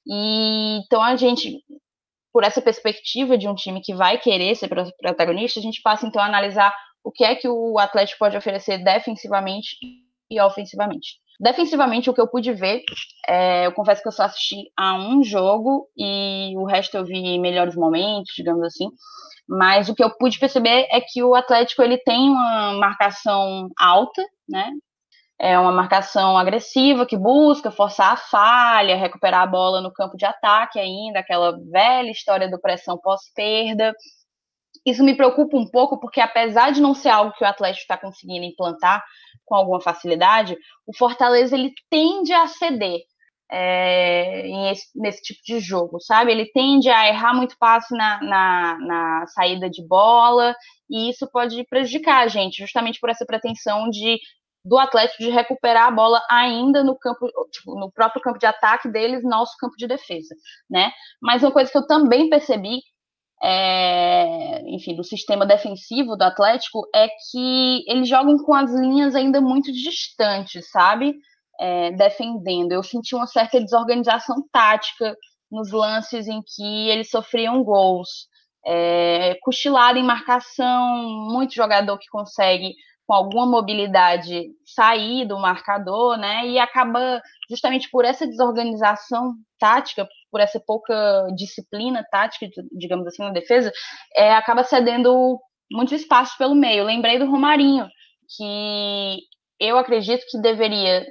E, 0.05 0.79
então 0.85 1.01
a 1.01 1.15
gente, 1.15 1.61
por 2.31 2.43
essa 2.43 2.61
perspectiva 2.61 3.37
de 3.37 3.47
um 3.47 3.55
time 3.55 3.81
que 3.81 3.93
vai 3.93 4.17
querer 4.17 4.55
ser 4.55 4.69
protagonista, 4.69 5.59
a 5.59 5.63
gente 5.63 5.81
passa 5.81 6.05
então 6.05 6.21
a 6.21 6.25
analisar 6.25 6.73
o 7.03 7.11
que 7.11 7.23
é 7.23 7.35
que 7.35 7.47
o 7.47 7.79
Atlético 7.79 8.19
pode 8.19 8.37
oferecer 8.37 8.83
defensivamente 8.83 9.77
e 10.29 10.39
ofensivamente. 10.41 11.19
Defensivamente, 11.39 12.09
o 12.09 12.13
que 12.13 12.21
eu 12.21 12.27
pude 12.27 12.51
ver, 12.51 12.81
é, 13.27 13.67
eu 13.67 13.71
confesso 13.71 14.01
que 14.01 14.07
eu 14.07 14.11
só 14.11 14.23
assisti 14.23 14.71
a 14.75 14.95
um 14.95 15.23
jogo 15.23 15.87
e 15.95 16.53
o 16.57 16.65
resto 16.65 16.97
eu 16.97 17.05
vi 17.05 17.37
melhores 17.39 17.75
momentos, 17.75 18.33
digamos 18.35 18.63
assim. 18.63 18.89
Mas 19.47 19.87
o 19.87 19.95
que 19.95 20.03
eu 20.03 20.15
pude 20.17 20.39
perceber 20.39 20.87
é 20.91 20.99
que 20.99 21.23
o 21.23 21.35
Atlético 21.35 21.83
ele 21.83 21.97
tem 21.99 22.29
uma 22.29 22.73
marcação 22.73 23.69
alta, 23.79 24.23
né? 24.49 24.71
É 25.39 25.59
uma 25.59 25.71
marcação 25.71 26.37
agressiva 26.37 27.05
que 27.05 27.17
busca 27.17 27.71
forçar 27.71 28.13
a 28.13 28.17
falha, 28.17 28.97
recuperar 28.97 29.43
a 29.43 29.47
bola 29.47 29.81
no 29.81 29.93
campo 29.93 30.17
de 30.17 30.25
ataque 30.25 30.79
ainda, 30.79 31.19
aquela 31.19 31.57
velha 31.71 32.09
história 32.09 32.49
do 32.49 32.59
pressão 32.59 32.97
pós-perda. 32.97 33.93
Isso 34.87 35.03
me 35.03 35.17
preocupa 35.17 35.57
um 35.57 35.69
pouco, 35.69 35.99
porque 35.99 36.21
apesar 36.21 36.71
de 36.71 36.81
não 36.81 36.93
ser 36.93 37.09
algo 37.09 37.33
que 37.33 37.43
o 37.43 37.47
Atlético 37.47 37.81
está 37.81 37.97
conseguindo 37.97 38.45
implantar 38.45 39.03
com 39.43 39.53
alguma 39.53 39.81
facilidade, 39.81 40.57
o 40.85 40.95
Fortaleza 40.95 41.55
ele 41.57 41.73
tende 41.89 42.31
a 42.31 42.47
ceder 42.47 43.01
é, 43.51 44.71
esse, 44.71 44.87
nesse 44.95 45.21
tipo 45.21 45.41
de 45.45 45.59
jogo, 45.59 45.99
sabe? 45.99 46.31
Ele 46.31 46.45
tende 46.53 46.89
a 46.89 47.05
errar 47.05 47.33
muito 47.33 47.57
passe 47.59 47.93
na, 47.93 48.23
na, 48.23 48.77
na, 48.79 49.27
saída 49.27 49.69
de 49.69 49.85
bola, 49.85 50.55
e 50.89 51.09
isso 51.09 51.29
pode 51.33 51.65
prejudicar 51.65 52.23
a 52.23 52.27
gente, 52.29 52.61
justamente 52.61 52.97
por 53.01 53.09
essa 53.09 53.25
pretensão 53.25 53.89
de 53.89 54.17
do 54.63 54.77
Atlético 54.77 55.23
de 55.23 55.29
recuperar 55.29 55.87
a 55.87 55.91
bola 55.91 56.21
ainda 56.29 56.83
no 56.83 56.97
campo, 56.97 57.25
tipo, 57.51 57.77
no 57.79 57.89
próprio 57.91 58.21
campo 58.21 58.37
de 58.37 58.45
ataque 58.45 58.89
deles, 58.89 59.23
nosso 59.23 59.55
campo 59.57 59.75
de 59.77 59.87
defesa, 59.87 60.35
né? 60.69 60.91
Mas 61.21 61.41
uma 61.41 61.51
coisa 61.51 61.71
que 61.71 61.77
eu 61.77 61.87
também 61.87 62.29
percebi 62.29 62.79
é, 63.43 64.61
enfim, 64.67 64.95
do 64.95 65.03
sistema 65.03 65.45
defensivo 65.45 66.15
do 66.15 66.23
Atlético 66.23 66.87
é 66.93 67.07
que 67.07 67.83
eles 67.87 68.09
jogam 68.09 68.37
com 68.37 68.53
as 68.53 68.71
linhas 68.73 69.15
ainda 69.15 69.39
muito 69.39 69.71
distantes, 69.71 70.69
sabe? 70.71 71.15
É, 71.59 71.91
defendendo. 71.91 72.71
Eu 72.71 72.83
senti 72.83 73.15
uma 73.15 73.27
certa 73.27 73.59
desorganização 73.59 74.37
tática 74.51 75.15
nos 75.51 75.71
lances 75.71 76.27
em 76.27 76.41
que 76.41 76.89
eles 76.89 77.09
sofriam 77.09 77.63
gols. 77.63 78.27
É, 78.65 79.35
cochilado 79.41 79.97
em 79.97 80.03
marcação, 80.03 80.97
muito 81.31 81.53
jogador 81.53 81.97
que 81.97 82.09
consegue 82.09 82.73
com 83.07 83.13
alguma 83.13 83.45
mobilidade 83.45 84.47
sair 84.65 85.25
do 85.25 85.39
marcador, 85.39 86.17
né? 86.17 86.45
E 86.47 86.59
acaba 86.59 87.21
justamente 87.49 87.89
por 87.89 88.03
essa 88.03 88.27
desorganização 88.27 89.33
tática, 89.57 90.05
por 90.31 90.41
essa 90.41 90.59
pouca 90.59 91.27
disciplina 91.35 92.05
tática, 92.11 92.47
digamos 92.71 93.07
assim, 93.07 93.23
na 93.23 93.31
defesa, 93.31 93.71
é, 94.15 94.33
acaba 94.33 94.63
cedendo 94.63 95.39
muito 95.71 95.93
espaço 95.93 96.37
pelo 96.37 96.55
meio. 96.55 96.83
Lembrei 96.83 97.19
do 97.19 97.29
Romarinho, 97.29 97.87
que 98.35 99.19
eu 99.59 99.77
acredito 99.77 100.25
que 100.29 100.39
deveria, 100.39 101.05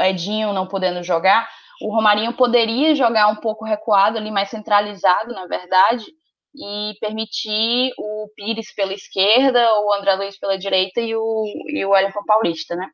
Edinho 0.00 0.52
não 0.52 0.66
podendo 0.66 1.02
jogar, 1.02 1.48
o 1.82 1.92
Romarinho 1.92 2.32
poderia 2.36 2.94
jogar 2.94 3.28
um 3.28 3.36
pouco 3.36 3.64
recuado 3.64 4.18
ali, 4.18 4.30
mais 4.30 4.48
centralizado, 4.50 5.32
na 5.32 5.46
verdade, 5.46 6.04
e 6.54 6.94
permitir 7.00 7.92
o 7.98 8.28
Pires 8.36 8.72
pela 8.74 8.92
esquerda, 8.92 9.68
o 9.80 9.92
André 9.92 10.14
Luiz 10.14 10.38
pela 10.38 10.56
direita 10.56 11.00
e 11.00 11.14
o, 11.16 11.44
e 11.68 11.84
o 11.84 11.90
Wellington 11.90 12.24
Paulista, 12.24 12.76
né? 12.76 12.88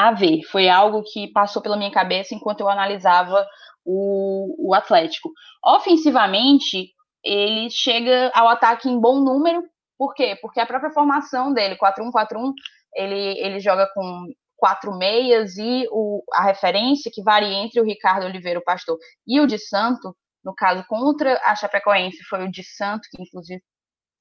A 0.00 0.12
ver, 0.12 0.40
foi 0.44 0.66
algo 0.66 1.02
que 1.02 1.30
passou 1.30 1.60
pela 1.60 1.76
minha 1.76 1.90
cabeça 1.90 2.34
enquanto 2.34 2.62
eu 2.62 2.70
analisava 2.70 3.46
o, 3.84 4.70
o 4.70 4.74
Atlético. 4.74 5.30
Ofensivamente, 5.62 6.94
ele 7.22 7.68
chega 7.68 8.32
ao 8.34 8.48
ataque 8.48 8.88
em 8.88 8.98
bom 8.98 9.20
número, 9.20 9.62
por 9.98 10.14
quê? 10.14 10.38
Porque 10.40 10.58
a 10.58 10.64
própria 10.64 10.90
formação 10.90 11.52
dele, 11.52 11.76
4-1-4-1, 11.76 12.54
ele, 12.94 13.38
ele 13.40 13.60
joga 13.60 13.86
com 13.92 14.24
quatro 14.56 14.96
meias 14.96 15.58
e 15.58 15.86
o, 15.90 16.22
a 16.32 16.44
referência 16.44 17.10
que 17.12 17.22
varia 17.22 17.62
entre 17.62 17.78
o 17.78 17.84
Ricardo 17.84 18.24
Oliveira, 18.24 18.58
o 18.58 18.64
pastor, 18.64 18.96
e 19.26 19.38
o 19.38 19.46
de 19.46 19.58
Santo, 19.58 20.16
no 20.42 20.54
caso 20.54 20.82
contra 20.88 21.38
a 21.44 21.54
Chapecoense 21.54 22.24
foi 22.24 22.42
o 22.42 22.50
de 22.50 22.64
Santo, 22.64 23.06
que 23.10 23.22
inclusive 23.22 23.60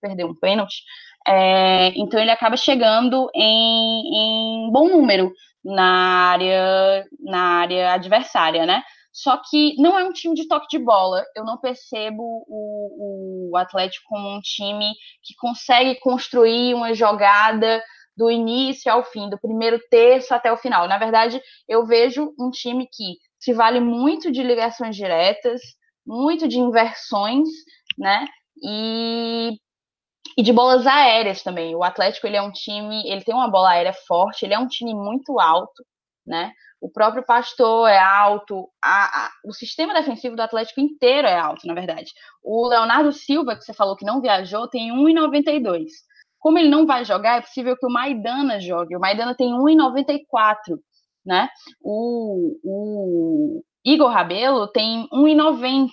perdeu 0.01 0.27
um 0.27 0.35
pênalti. 0.35 0.83
É, 1.27 1.89
então 1.95 2.19
ele 2.19 2.31
acaba 2.31 2.57
chegando 2.57 3.29
em, 3.33 4.67
em, 4.67 4.71
bom 4.71 4.89
número 4.89 5.31
na 5.63 6.29
área, 6.31 7.05
na 7.19 7.41
área 7.59 7.93
adversária, 7.93 8.65
né? 8.65 8.83
Só 9.11 9.37
que 9.49 9.75
não 9.77 9.97
é 9.97 10.03
um 10.03 10.13
time 10.13 10.35
de 10.35 10.47
toque 10.47 10.67
de 10.69 10.83
bola. 10.83 11.23
Eu 11.35 11.43
não 11.43 11.57
percebo 11.57 12.23
o, 12.47 13.49
o 13.51 13.57
Atlético 13.57 14.05
como 14.07 14.29
um 14.29 14.39
time 14.39 14.93
que 15.23 15.35
consegue 15.37 15.99
construir 15.99 16.73
uma 16.73 16.93
jogada 16.93 17.83
do 18.15 18.29
início 18.29 18.91
ao 18.91 19.03
fim, 19.03 19.29
do 19.29 19.39
primeiro 19.39 19.79
terço 19.89 20.33
até 20.33 20.51
o 20.51 20.57
final. 20.57 20.87
Na 20.87 20.97
verdade, 20.97 21.41
eu 21.67 21.85
vejo 21.85 22.33
um 22.39 22.49
time 22.49 22.87
que 22.91 23.15
se 23.39 23.53
vale 23.53 23.79
muito 23.79 24.31
de 24.31 24.43
ligações 24.43 24.95
diretas, 24.95 25.61
muito 26.05 26.47
de 26.47 26.59
inversões, 26.59 27.47
né? 27.97 28.25
E, 28.63 29.57
e 30.37 30.43
de 30.43 30.53
bolas 30.53 30.85
aéreas 30.87 31.43
também. 31.43 31.75
O 31.75 31.83
Atlético 31.83 32.27
ele 32.27 32.37
é 32.37 32.41
um 32.41 32.51
time, 32.51 33.03
ele 33.09 33.23
tem 33.23 33.33
uma 33.33 33.49
bola 33.49 33.71
aérea 33.71 33.93
forte, 33.93 34.45
ele 34.45 34.53
é 34.53 34.59
um 34.59 34.67
time 34.67 34.93
muito 34.93 35.39
alto, 35.39 35.83
né? 36.25 36.51
O 36.81 36.89
próprio 36.89 37.25
Pastor 37.25 37.89
é 37.89 37.99
alto, 37.99 38.69
a, 38.81 39.25
a, 39.25 39.31
o 39.43 39.53
sistema 39.53 39.93
defensivo 39.93 40.35
do 40.35 40.41
Atlético 40.41 40.79
inteiro 40.79 41.27
é 41.27 41.37
alto, 41.37 41.67
na 41.67 41.73
verdade. 41.73 42.11
O 42.41 42.67
Leonardo 42.67 43.11
Silva, 43.11 43.55
que 43.55 43.63
você 43.63 43.73
falou 43.73 43.97
que 43.97 44.05
não 44.05 44.21
viajou, 44.21 44.67
tem 44.67 44.91
1,92. 44.91 45.87
Como 46.39 46.57
ele 46.57 46.69
não 46.69 46.85
vai 46.85 47.03
jogar, 47.03 47.37
é 47.37 47.41
possível 47.41 47.75
que 47.77 47.85
o 47.85 47.91
Maidana 47.91 48.61
jogue. 48.61 48.95
O 48.95 48.99
Maidana 48.99 49.35
tem 49.35 49.51
1,94, 49.51 50.79
né? 51.25 51.49
O, 51.81 52.57
o, 52.63 53.63
Igor 53.83 54.09
Rabelo 54.09 54.67
tem 54.67 55.07
1,90. 55.11 55.89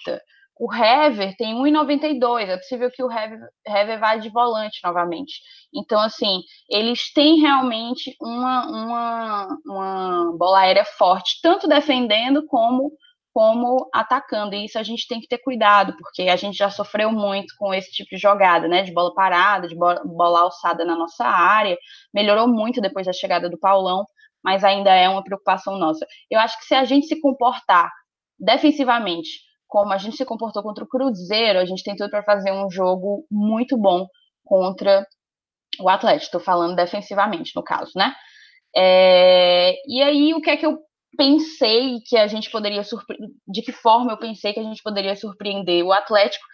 O 0.59 0.73
Hever 0.73 1.37
tem 1.37 1.55
1,92. 1.55 2.49
É 2.49 2.57
possível 2.57 2.91
que 2.91 3.03
o 3.03 3.11
Hever, 3.11 3.39
Hever 3.66 4.01
vá 4.01 4.16
de 4.16 4.31
volante 4.31 4.81
novamente. 4.85 5.41
Então, 5.74 6.01
assim, 6.01 6.41
eles 6.69 7.12
têm 7.12 7.41
realmente 7.41 8.15
uma, 8.20 8.66
uma, 8.66 9.59
uma 9.66 10.37
bola 10.39 10.61
aérea 10.61 10.85
forte, 10.85 11.41
tanto 11.43 11.69
defendendo 11.69 12.47
como 12.47 12.93
como 13.33 13.87
atacando. 13.93 14.55
E 14.55 14.65
isso 14.65 14.78
a 14.78 14.83
gente 14.83 15.07
tem 15.07 15.20
que 15.20 15.28
ter 15.28 15.37
cuidado, 15.37 15.95
porque 15.99 16.23
a 16.23 16.37
gente 16.37 16.57
já 16.57 16.70
sofreu 16.70 17.12
muito 17.12 17.55
com 17.59 17.74
esse 17.74 17.93
tipo 17.93 18.09
de 18.09 18.16
jogada, 18.16 18.66
né? 18.66 18.83
De 18.83 18.95
bola 18.95 19.12
parada, 19.15 19.69
de 19.69 19.74
bola, 19.77 20.01
bola 20.07 20.41
alçada 20.41 20.87
na 20.87 20.97
nossa 20.97 21.27
área. 21.27 21.77
Melhorou 22.15 22.49
muito 22.49 22.81
depois 22.81 23.05
da 23.05 23.12
chegada 23.12 23.51
do 23.51 23.59
Paulão 23.59 24.07
mas 24.47 24.62
ainda 24.62 24.95
é 24.95 25.09
uma 25.09 25.24
preocupação 25.24 25.77
nossa. 25.77 26.07
Eu 26.31 26.39
acho 26.39 26.57
que 26.61 26.66
se 26.66 26.74
a 26.77 26.85
gente 26.85 27.09
se 27.09 27.20
comportar 27.20 27.91
defensivamente 28.39 29.41
como 29.66 29.93
a 29.93 29.98
gente 29.98 30.16
se 30.16 30.24
comportou 30.24 30.62
contra 30.62 30.84
o 30.84 30.88
Cruzeiro, 30.88 31.59
a 31.59 31.64
gente 31.64 31.82
tem 31.82 31.97
tudo 31.97 32.10
para 32.10 32.22
fazer 32.22 32.52
um 32.52 32.70
jogo 32.70 33.26
muito 33.30 33.76
bom 33.76 34.06
contra 34.44 35.06
o 35.80 35.88
Atlético. 35.88 36.24
Estou 36.24 36.40
falando 36.40 36.76
defensivamente, 36.76 37.52
no 37.55 37.62
caso, 37.62 37.93
né? 37.97 38.14
É... 38.76 39.74
E 39.86 40.02
aí, 40.02 40.34
o 40.34 40.40
que 40.40 40.51
é 40.51 40.56
que 40.56 40.66
eu 40.66 40.78
pensei 41.16 41.98
que 42.06 42.16
a 42.16 42.26
gente 42.26 42.51
poderia 42.51 42.84
surpreender? 42.84 43.30
De 43.48 43.62
que 43.62 43.72
forma 43.72 44.12
eu 44.12 44.18
pensei 44.18 44.52
que 44.52 44.60
a 44.60 44.64
gente 44.64 44.82
poderia 44.82 45.16
surpreender 45.16 45.84
o 45.84 45.93
Atlético? 45.93 46.44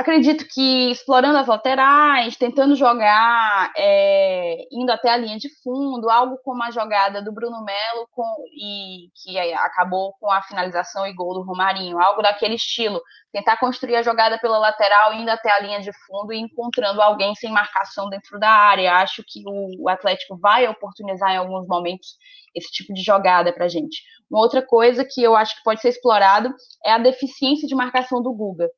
Acredito 0.00 0.46
que 0.48 0.90
explorando 0.90 1.38
as 1.38 1.46
laterais, 1.46 2.36
tentando 2.36 2.74
jogar, 2.74 3.70
é, 3.76 4.66
indo 4.72 4.90
até 4.90 5.10
a 5.10 5.16
linha 5.16 5.38
de 5.38 5.48
fundo, 5.62 6.08
algo 6.08 6.38
como 6.42 6.62
a 6.62 6.70
jogada 6.70 7.22
do 7.22 7.32
Bruno 7.32 7.62
Melo 7.62 8.08
com, 8.10 8.24
e 8.56 9.10
que 9.14 9.38
acabou 9.54 10.14
com 10.18 10.30
a 10.30 10.42
finalização 10.42 11.06
e 11.06 11.12
gol 11.12 11.34
do 11.34 11.42
Romarinho, 11.42 12.00
algo 12.00 12.22
daquele 12.22 12.54
estilo. 12.54 13.00
Tentar 13.32 13.58
construir 13.58 13.96
a 13.96 14.02
jogada 14.02 14.38
pela 14.38 14.58
lateral, 14.58 15.12
indo 15.14 15.30
até 15.30 15.52
a 15.52 15.60
linha 15.60 15.80
de 15.80 15.90
fundo 16.06 16.32
e 16.32 16.40
encontrando 16.40 17.00
alguém 17.00 17.34
sem 17.34 17.50
marcação 17.50 18.08
dentro 18.08 18.40
da 18.40 18.50
área. 18.50 18.94
Acho 18.96 19.22
que 19.26 19.42
o, 19.46 19.84
o 19.84 19.88
Atlético 19.88 20.36
vai 20.38 20.66
oportunizar 20.66 21.30
em 21.30 21.36
alguns 21.36 21.66
momentos 21.68 22.16
esse 22.54 22.72
tipo 22.72 22.92
de 22.94 23.02
jogada 23.02 23.52
para 23.52 23.68
gente. 23.68 24.02
Uma 24.30 24.40
outra 24.40 24.62
coisa 24.62 25.04
que 25.04 25.22
eu 25.22 25.36
acho 25.36 25.56
que 25.56 25.62
pode 25.62 25.80
ser 25.80 25.90
explorado 25.90 26.52
é 26.84 26.92
a 26.92 26.98
deficiência 26.98 27.68
de 27.68 27.74
marcação 27.74 28.22
do 28.22 28.32
Guga 28.32 28.68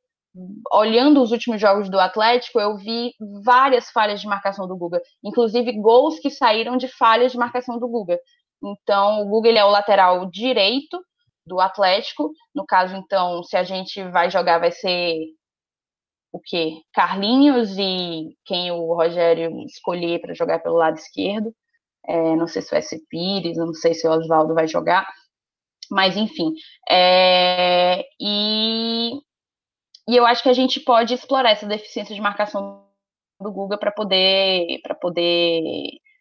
olhando 0.73 1.23
os 1.23 1.31
últimos 1.31 1.61
jogos 1.61 1.91
do 1.91 2.01
Atlético, 2.01 2.59
eu 2.59 2.77
vi 2.77 3.13
várias 3.45 3.91
falhas 3.91 4.21
de 4.21 4.27
marcação 4.27 4.67
do 4.67 4.77
Guga, 4.77 5.01
inclusive 5.23 5.73
gols 5.73 6.19
que 6.19 6.31
saíram 6.31 6.77
de 6.77 6.89
falhas 6.89 7.33
de 7.33 7.39
marcação 7.39 7.79
do 7.79 7.89
Guga. 7.89 8.19
Então, 8.63 9.23
o 9.23 9.29
Guga 9.29 9.49
ele 9.49 9.59
é 9.59 9.65
o 9.65 9.71
lateral 9.71 10.31
direito 10.31 11.03
do 11.47 11.61
Atlético. 11.61 12.33
No 12.55 12.65
caso, 12.65 12.97
então, 12.97 13.43
se 13.43 13.57
a 13.57 13.65
gente 13.65 14.03
vai 14.11 14.31
jogar, 14.31 14.59
vai 14.59 14.71
ser 14.71 15.19
o 16.33 16.41
quê? 16.41 16.81
Carlinhos 16.95 17.77
e 17.79 18.37
quem 18.45 18.71
o 18.71 18.95
Rogério 18.95 19.51
escolher 19.67 20.21
para 20.21 20.35
jogar 20.35 20.61
pelo 20.61 20.77
lado 20.77 20.97
esquerdo. 20.97 21.55
É, 22.07 22.37
não 22.37 22.47
sei 22.49 22.63
se 22.63 22.71
vai 22.71 22.83
ser 22.83 23.01
Pires, 23.09 23.57
não 23.57 23.75
sei 23.75 23.95
se 23.95 24.07
o 24.09 24.11
Oswaldo 24.11 24.55
vai 24.55 24.67
jogar. 24.67 25.07
Mas, 25.91 26.17
enfim. 26.17 26.55
É, 26.89 28.05
e 28.21 29.21
e 30.09 30.17
eu 30.17 30.27
acho 30.27 30.43
que 30.43 30.49
a 30.49 30.55
gente 30.55 30.81
pode 30.81 31.15
explorar 31.15 31.51
essa 31.51 31.67
deficiência 31.67 32.15
de 32.15 32.21
marcação 32.21 32.85
do 33.41 33.53
Guga 33.53 33.79
para 33.79 33.93
poder, 33.93 34.81
para 34.83 34.95
poder, 34.95 35.61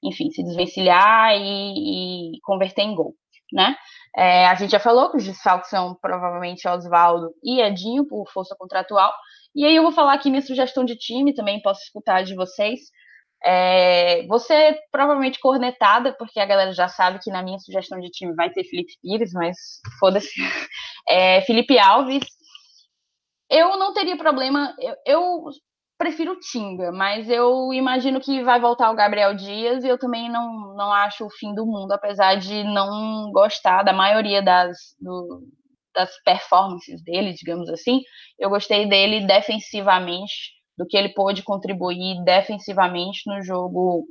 enfim, 0.03 0.29
se 0.29 0.43
desvencilhar 0.43 1.35
e, 1.35 2.35
e 2.35 2.39
converter 2.41 2.81
em 2.81 2.95
gol, 2.95 3.15
né? 3.51 3.75
É, 4.15 4.45
a 4.47 4.55
gente 4.55 4.71
já 4.71 4.79
falou 4.79 5.09
que 5.09 5.17
os 5.17 5.25
desfalques 5.25 5.69
são 5.69 5.95
provavelmente 6.01 6.67
Oswaldo 6.67 7.33
e 7.43 7.61
Edinho 7.61 8.05
por 8.05 8.29
força 8.31 8.55
contratual. 8.57 9.11
E 9.55 9.65
aí 9.65 9.75
eu 9.75 9.83
vou 9.83 9.91
falar 9.91 10.13
aqui 10.13 10.29
minha 10.29 10.41
sugestão 10.41 10.83
de 10.83 10.95
time, 10.95 11.33
também 11.33 11.61
posso 11.61 11.81
escutar 11.81 12.23
de 12.23 12.35
vocês. 12.35 12.79
É, 13.43 14.25
você 14.27 14.77
provavelmente 14.91 15.39
cornetada, 15.39 16.13
porque 16.17 16.39
a 16.39 16.45
galera 16.45 16.73
já 16.73 16.87
sabe 16.87 17.19
que 17.19 17.31
na 17.31 17.41
minha 17.41 17.57
sugestão 17.57 17.99
de 17.99 18.09
time 18.09 18.35
vai 18.35 18.51
ter 18.51 18.63
Felipe 18.65 18.93
Pires, 19.01 19.31
mas 19.33 19.57
foda-se. 19.99 20.29
É, 21.09 21.41
Felipe 21.41 21.79
Alves, 21.79 22.23
eu 23.51 23.77
não 23.77 23.93
teria 23.93 24.17
problema. 24.17 24.73
Eu, 24.79 24.95
eu 25.05 25.43
prefiro 25.97 26.31
o 26.31 26.39
Tinga, 26.39 26.91
mas 26.91 27.29
eu 27.29 27.71
imagino 27.73 28.19
que 28.19 28.41
vai 28.41 28.59
voltar 28.59 28.89
o 28.89 28.95
Gabriel 28.95 29.35
Dias 29.35 29.83
e 29.83 29.87
eu 29.87 29.99
também 29.99 30.31
não, 30.31 30.73
não 30.75 30.91
acho 30.91 31.25
o 31.25 31.29
fim 31.29 31.53
do 31.53 31.63
mundo, 31.63 31.91
apesar 31.91 32.35
de 32.35 32.63
não 32.63 33.31
gostar 33.31 33.83
da 33.83 33.93
maioria 33.93 34.41
das, 34.41 34.77
do, 34.99 35.43
das 35.93 36.09
performances 36.23 37.03
dele, 37.03 37.33
digamos 37.33 37.69
assim. 37.69 38.01
Eu 38.39 38.49
gostei 38.49 38.87
dele 38.87 39.27
defensivamente, 39.27 40.53
do 40.75 40.87
que 40.87 40.97
ele 40.97 41.09
pôde 41.09 41.43
contribuir 41.43 42.23
defensivamente 42.23 43.21
no 43.27 43.43
jogo 43.43 44.05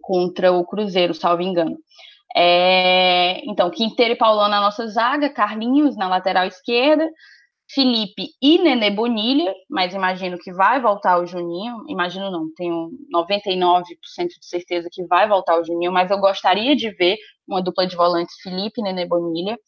contra 0.00 0.52
o 0.52 0.64
Cruzeiro, 0.64 1.12
salvo 1.12 1.42
engano. 1.42 1.76
É, 2.36 3.42
então, 3.44 3.70
Quinteiro 3.70 4.14
e 4.14 4.16
Paulão 4.16 4.48
na 4.48 4.60
nossa 4.60 4.86
zaga, 4.88 5.28
Carlinhos 5.28 5.96
na 5.96 6.08
lateral 6.08 6.46
esquerda, 6.46 7.08
Felipe 7.74 8.28
e 8.40 8.58
Nenê 8.58 8.88
Bonilha, 8.90 9.52
mas 9.68 9.92
imagino 9.92 10.38
que 10.38 10.52
vai 10.52 10.80
voltar 10.80 11.18
o 11.18 11.26
Juninho. 11.26 11.84
Imagino 11.88 12.30
não, 12.30 12.48
tenho 12.54 12.90
99% 13.12 13.84
de 14.40 14.46
certeza 14.46 14.88
que 14.90 15.04
vai 15.06 15.28
voltar 15.28 15.58
o 15.58 15.64
Juninho, 15.64 15.90
mas 15.90 16.10
eu 16.10 16.18
gostaria 16.18 16.76
de 16.76 16.90
ver 16.90 17.16
uma 17.46 17.60
dupla 17.60 17.86
de 17.86 17.96
volantes 17.96 18.34
Felipe 18.42 18.80
e 18.80 18.84
Nenê 18.84 19.06
Bonilha. 19.06 19.58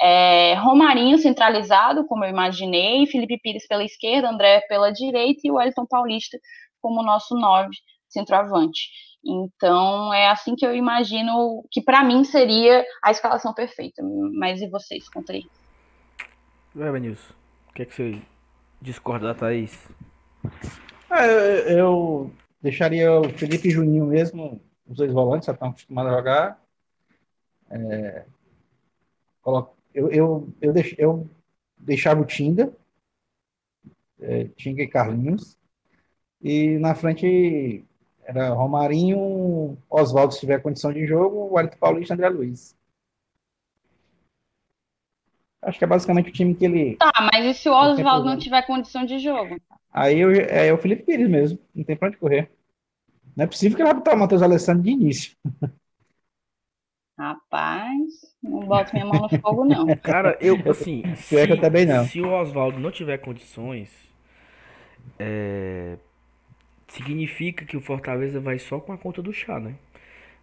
É, 0.00 0.54
Romarinho 0.54 1.18
centralizado, 1.18 2.06
como 2.06 2.24
eu 2.24 2.30
imaginei, 2.30 3.04
Felipe 3.06 3.40
Pires 3.42 3.66
pela 3.66 3.82
esquerda, 3.82 4.30
André 4.30 4.60
pela 4.68 4.92
direita 4.92 5.40
e 5.42 5.50
o 5.50 5.54
Wellington 5.54 5.86
Paulista 5.86 6.38
como 6.80 7.02
nosso 7.02 7.34
nove 7.34 7.74
centroavante. 8.08 8.88
Então 9.24 10.14
é 10.14 10.28
assim 10.28 10.54
que 10.54 10.64
eu 10.64 10.72
imagino 10.72 11.64
que 11.72 11.82
para 11.82 12.04
mim 12.04 12.22
seria 12.22 12.84
a 13.02 13.10
escalação 13.10 13.52
perfeita. 13.52 14.00
Mas 14.38 14.60
e 14.60 14.68
vocês, 14.68 15.08
contra 15.08 15.34
aí? 15.34 15.44
Vai, 16.72 16.92
Benilson 16.92 17.37
que 17.78 17.82
é 17.82 17.86
que 17.86 17.94
você 17.94 18.22
discorda 18.82 19.28
da 19.28 19.34
Thaís? 19.34 19.88
Ah, 21.08 21.24
eu, 21.26 22.32
deixaria 22.60 23.12
o 23.12 23.28
Felipe 23.28 23.68
e 23.68 23.70
Juninho 23.70 24.04
mesmo, 24.04 24.60
os 24.84 24.96
dois 24.96 25.12
volantes, 25.12 25.46
já 25.46 25.52
estão 25.52 25.68
acostumados 25.68 26.12
a 26.12 26.16
jogar. 26.16 26.64
É, 27.70 28.24
eu, 29.94 30.10
eu, 30.10 30.48
eu, 30.60 30.72
deix, 30.72 30.92
eu 30.98 31.30
deixava 31.78 32.20
o 32.20 32.24
Tinga, 32.24 32.72
é, 34.20 34.48
Tinga 34.56 34.82
e 34.82 34.88
Carlinhos, 34.88 35.56
e 36.42 36.78
na 36.78 36.96
frente 36.96 37.84
era 38.24 38.48
Romarinho, 38.54 39.78
Oswaldo 39.88 40.34
se 40.34 40.40
tiver 40.40 40.60
condição 40.60 40.92
de 40.92 41.06
jogo, 41.06 41.36
o 41.36 41.54
Wellington 41.54 41.78
Paulista 41.78 42.12
e 42.12 42.16
André 42.16 42.28
Luiz. 42.28 42.77
Acho 45.62 45.78
que 45.78 45.84
é 45.84 45.88
basicamente 45.88 46.30
o 46.30 46.32
time 46.32 46.54
que 46.54 46.64
ele. 46.64 46.96
Tá, 46.96 47.12
mas 47.32 47.44
e 47.44 47.54
se 47.54 47.68
o 47.68 47.72
Oswaldo 47.72 48.26
não 48.26 48.38
tiver 48.38 48.62
condição 48.62 49.04
de 49.04 49.18
jogo? 49.18 49.60
Aí 49.92 50.20
eu, 50.20 50.30
é 50.30 50.72
o 50.72 50.78
Felipe 50.78 51.02
Pires 51.02 51.28
mesmo, 51.28 51.58
não 51.74 51.84
tem 51.84 51.96
pra 51.96 52.08
onde 52.08 52.16
correr. 52.16 52.50
Não 53.36 53.44
é 53.44 53.46
possível 53.46 53.76
que 53.76 53.82
ele 53.82 53.88
vai 53.88 53.98
botar 53.98 54.14
o 54.14 54.18
Matheus 54.18 54.42
Alessandro 54.42 54.82
de 54.82 54.90
início. 54.90 55.36
Rapaz, 57.18 58.12
não 58.40 58.60
boto 58.60 58.92
minha 58.92 59.04
mão 59.04 59.22
no 59.22 59.40
fogo, 59.40 59.64
não. 59.64 59.86
Cara, 59.98 60.38
eu, 60.40 60.56
assim. 60.70 61.02
se, 61.16 61.36
é 61.36 61.46
que 61.46 61.52
eu 61.52 61.60
também 61.60 61.84
não. 61.84 62.04
Se 62.04 62.20
o 62.20 62.32
Oswaldo 62.32 62.78
não 62.78 62.92
tiver 62.92 63.18
condições, 63.18 63.90
é, 65.18 65.98
significa 66.86 67.64
que 67.64 67.76
o 67.76 67.80
Fortaleza 67.80 68.38
vai 68.38 68.60
só 68.60 68.78
com 68.78 68.92
a 68.92 68.98
conta 68.98 69.20
do 69.20 69.32
chá, 69.32 69.58
né? 69.58 69.74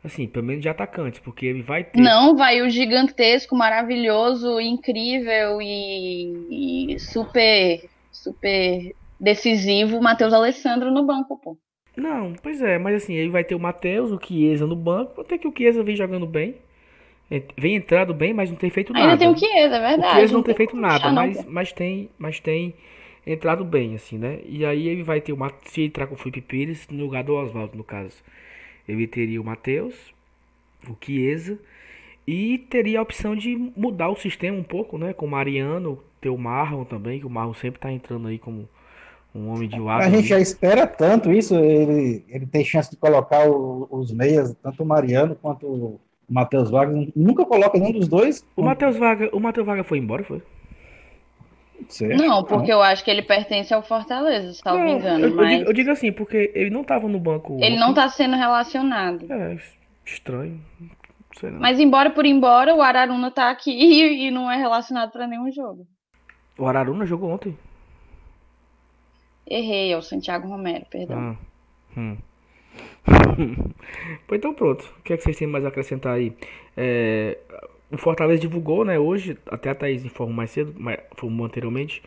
Assim, 0.06 0.28
pelo 0.28 0.46
menos 0.46 0.62
de 0.62 0.70
atacantes, 0.70 1.20
porque 1.20 1.48
ele 1.48 1.64
vai 1.64 1.84
ter. 1.84 2.00
Não, 2.00 2.36
vai 2.36 2.62
o 2.62 2.70
gigantesco, 2.70 3.56
maravilhoso, 3.56 4.60
incrível 4.60 5.60
e, 5.60 6.92
e 6.94 7.00
super, 7.00 7.90
super 8.12 8.96
decisivo 9.20 10.00
Matheus 10.00 10.32
Alessandro 10.32 10.92
no 10.92 11.04
banco, 11.04 11.38
pô. 11.38 11.58
Não, 11.98 12.34
pois 12.44 12.62
é, 12.62 12.78
mas 12.78 13.04
assim, 13.04 13.16
ele 13.16 13.30
vai 13.30 13.44
ter 13.44 13.56
o 13.56 13.60
Matheus, 13.60 14.12
o 14.12 14.20
Chiesa 14.22 14.68
no 14.68 14.76
banco, 14.76 15.22
até 15.22 15.40
que 15.40 15.48
o 15.48 15.54
Chiesa 15.56 15.82
vem 15.82 15.96
jogando 15.96 16.28
bem. 16.28 16.56
Vem 17.58 17.76
entrado 17.76 18.14
bem, 18.14 18.32
mas 18.32 18.52
não 18.52 18.58
tem 18.58 18.70
feito 18.70 18.94
nada. 18.94 19.06
Ainda 19.06 19.18
tem 19.18 19.28
o 19.28 19.36
Chiesa, 19.36 19.78
é 19.78 19.80
verdade. 19.80 20.14
O 20.14 20.20
Chiesa 20.20 20.34
não, 20.34 20.40
não 20.40 20.44
tem 20.44 20.56
feito 20.56 20.76
nada, 20.76 21.12
mas, 21.12 21.44
mas 21.46 21.72
tem, 21.72 22.10
mas 22.20 22.40
tem 22.40 22.76
entrado 23.26 23.66
bem, 23.66 23.96
assim, 23.96 24.20
né? 24.20 24.40
E 24.46 24.64
aí 24.64 24.88
ele 24.88 25.02
vai 25.02 25.20
ter 25.20 25.34
o 25.34 25.38
Matheus, 25.38 25.74
se 25.74 25.82
entrar 25.82 26.06
com 26.06 26.14
o 26.14 26.18
Felipe 26.18 26.42
Pires 26.42 26.88
no 26.92 27.04
lugar 27.04 27.24
do 27.24 27.34
Oswaldo, 27.34 27.76
no 27.76 27.84
caso 27.84 28.18
ele 28.88 29.08
teria 29.08 29.42
o 29.42 29.46
Matheus, 29.46 29.96
o 30.88 30.96
Chiesa, 31.00 31.58
e 32.28 32.58
teria 32.58 33.00
a 33.00 33.04
opção 33.04 33.36
de 33.36 33.56
mudar 33.76 34.10
o 34.10 34.16
sistema 34.16 34.58
um 34.58 34.64
pouco, 34.64 34.98
né? 34.98 35.14
Com 35.14 35.26
o 35.26 35.30
Mariano, 35.30 36.00
ter 36.20 36.30
o 36.30 36.38
Marlon 36.38 36.84
também, 36.84 37.20
que 37.20 37.26
o 37.26 37.30
Marlon 37.30 37.54
sempre 37.54 37.80
tá 37.80 37.92
entrando 37.92 38.28
aí 38.28 38.40
como 38.40 38.68
um 39.34 39.50
homem 39.50 39.68
de 39.68 39.80
lado. 39.80 40.04
A 40.04 40.10
gente 40.10 40.28
já 40.28 40.40
espera 40.40 40.88
tanto 40.88 41.32
isso, 41.32 41.56
ele, 41.56 42.24
ele 42.30 42.46
tem 42.46 42.64
chance 42.64 42.90
de 42.90 42.98
colocar 42.98 43.48
o, 43.48 43.88
os 43.92 44.12
meias, 44.12 44.56
tanto 44.64 44.82
o 44.82 44.86
Mariano 44.86 45.36
quanto 45.36 45.68
o 45.68 46.00
Matheus 46.30 46.72
Vargas. 46.72 47.08
Nunca 47.16 47.46
coloca 47.46 47.78
nenhum 47.78 47.92
dos 47.92 48.08
dois. 48.08 48.46
O 48.56 48.64
Matheus 48.64 48.98
Vargas, 48.98 49.30
o 49.32 49.40
Matheus 49.40 49.66
Vargas 49.68 49.86
foi 49.86 49.98
embora, 49.98 50.24
foi? 50.24 50.42
Certo. 51.90 52.18
Não, 52.18 52.44
porque 52.44 52.72
eu 52.72 52.82
acho 52.82 53.04
que 53.04 53.12
ele 53.12 53.22
pertence 53.22 53.74
ao 53.74 53.84
Fortaleza, 53.84 54.54
se 54.54 54.66
não, 54.66 54.80
me 54.80 54.94
engano. 54.94 55.26
Eu, 55.26 55.36
mas... 55.36 55.52
eu, 55.52 55.58
digo, 55.58 55.70
eu, 55.70 55.74
digo, 55.74 55.92
assim, 55.92 56.12
porque 56.12 56.52
ele 56.56 56.70
não 56.70 56.82
estava 56.82 57.08
no 57.08 57.20
banco. 57.20 57.58
Ele 57.62 57.78
não 57.78 57.90
está 57.90 58.10
sendo 58.10 58.36
relacionado. 58.36 59.32
É, 59.32 59.58
estranho. 60.06 60.62
Mas 61.60 61.80
embora 61.80 62.10
por 62.10 62.26
embora, 62.26 62.74
o 62.74 62.82
Araruna 62.82 63.30
tá 63.30 63.50
aqui 63.50 63.72
e, 63.72 64.28
e 64.28 64.32
não 64.32 64.50
é 64.50 64.58
relacionado 64.58 65.12
para 65.12 65.28
nenhum 65.28 65.52
jogo. 65.52 65.86
O 66.58 66.66
Araruna 66.66 67.06
jogou 67.06 67.30
ontem? 67.30 67.58
Errei, 69.46 69.92
é 69.92 69.98
o 69.98 70.02
Santiago 70.02 70.48
Romero, 70.48 70.86
perdão. 70.90 71.38
Ah, 71.38 72.00
hum. 72.00 72.18
pois 74.28 74.40
então 74.40 74.54
pronto. 74.54 74.84
O 75.00 75.04
que 75.04 75.14
é 75.14 75.18
que 75.18 75.24
vocês 75.24 75.38
têm 75.38 75.48
mais 75.48 75.64
a 75.66 75.68
acrescentar 75.68 76.14
aí? 76.16 76.36
É, 76.76 77.38
o 77.96 77.98
Fortaleza 77.98 78.42
divulgou, 78.42 78.86
né, 78.86 79.00
hoje, 79.00 79.38
até 79.48 79.70
a 79.70 79.76
Thaís 79.76 80.06
informou 80.06 80.36
mais 80.36 80.52
cedo, 80.52 80.76
informou 81.14 81.46
anteriormente, 81.46 82.02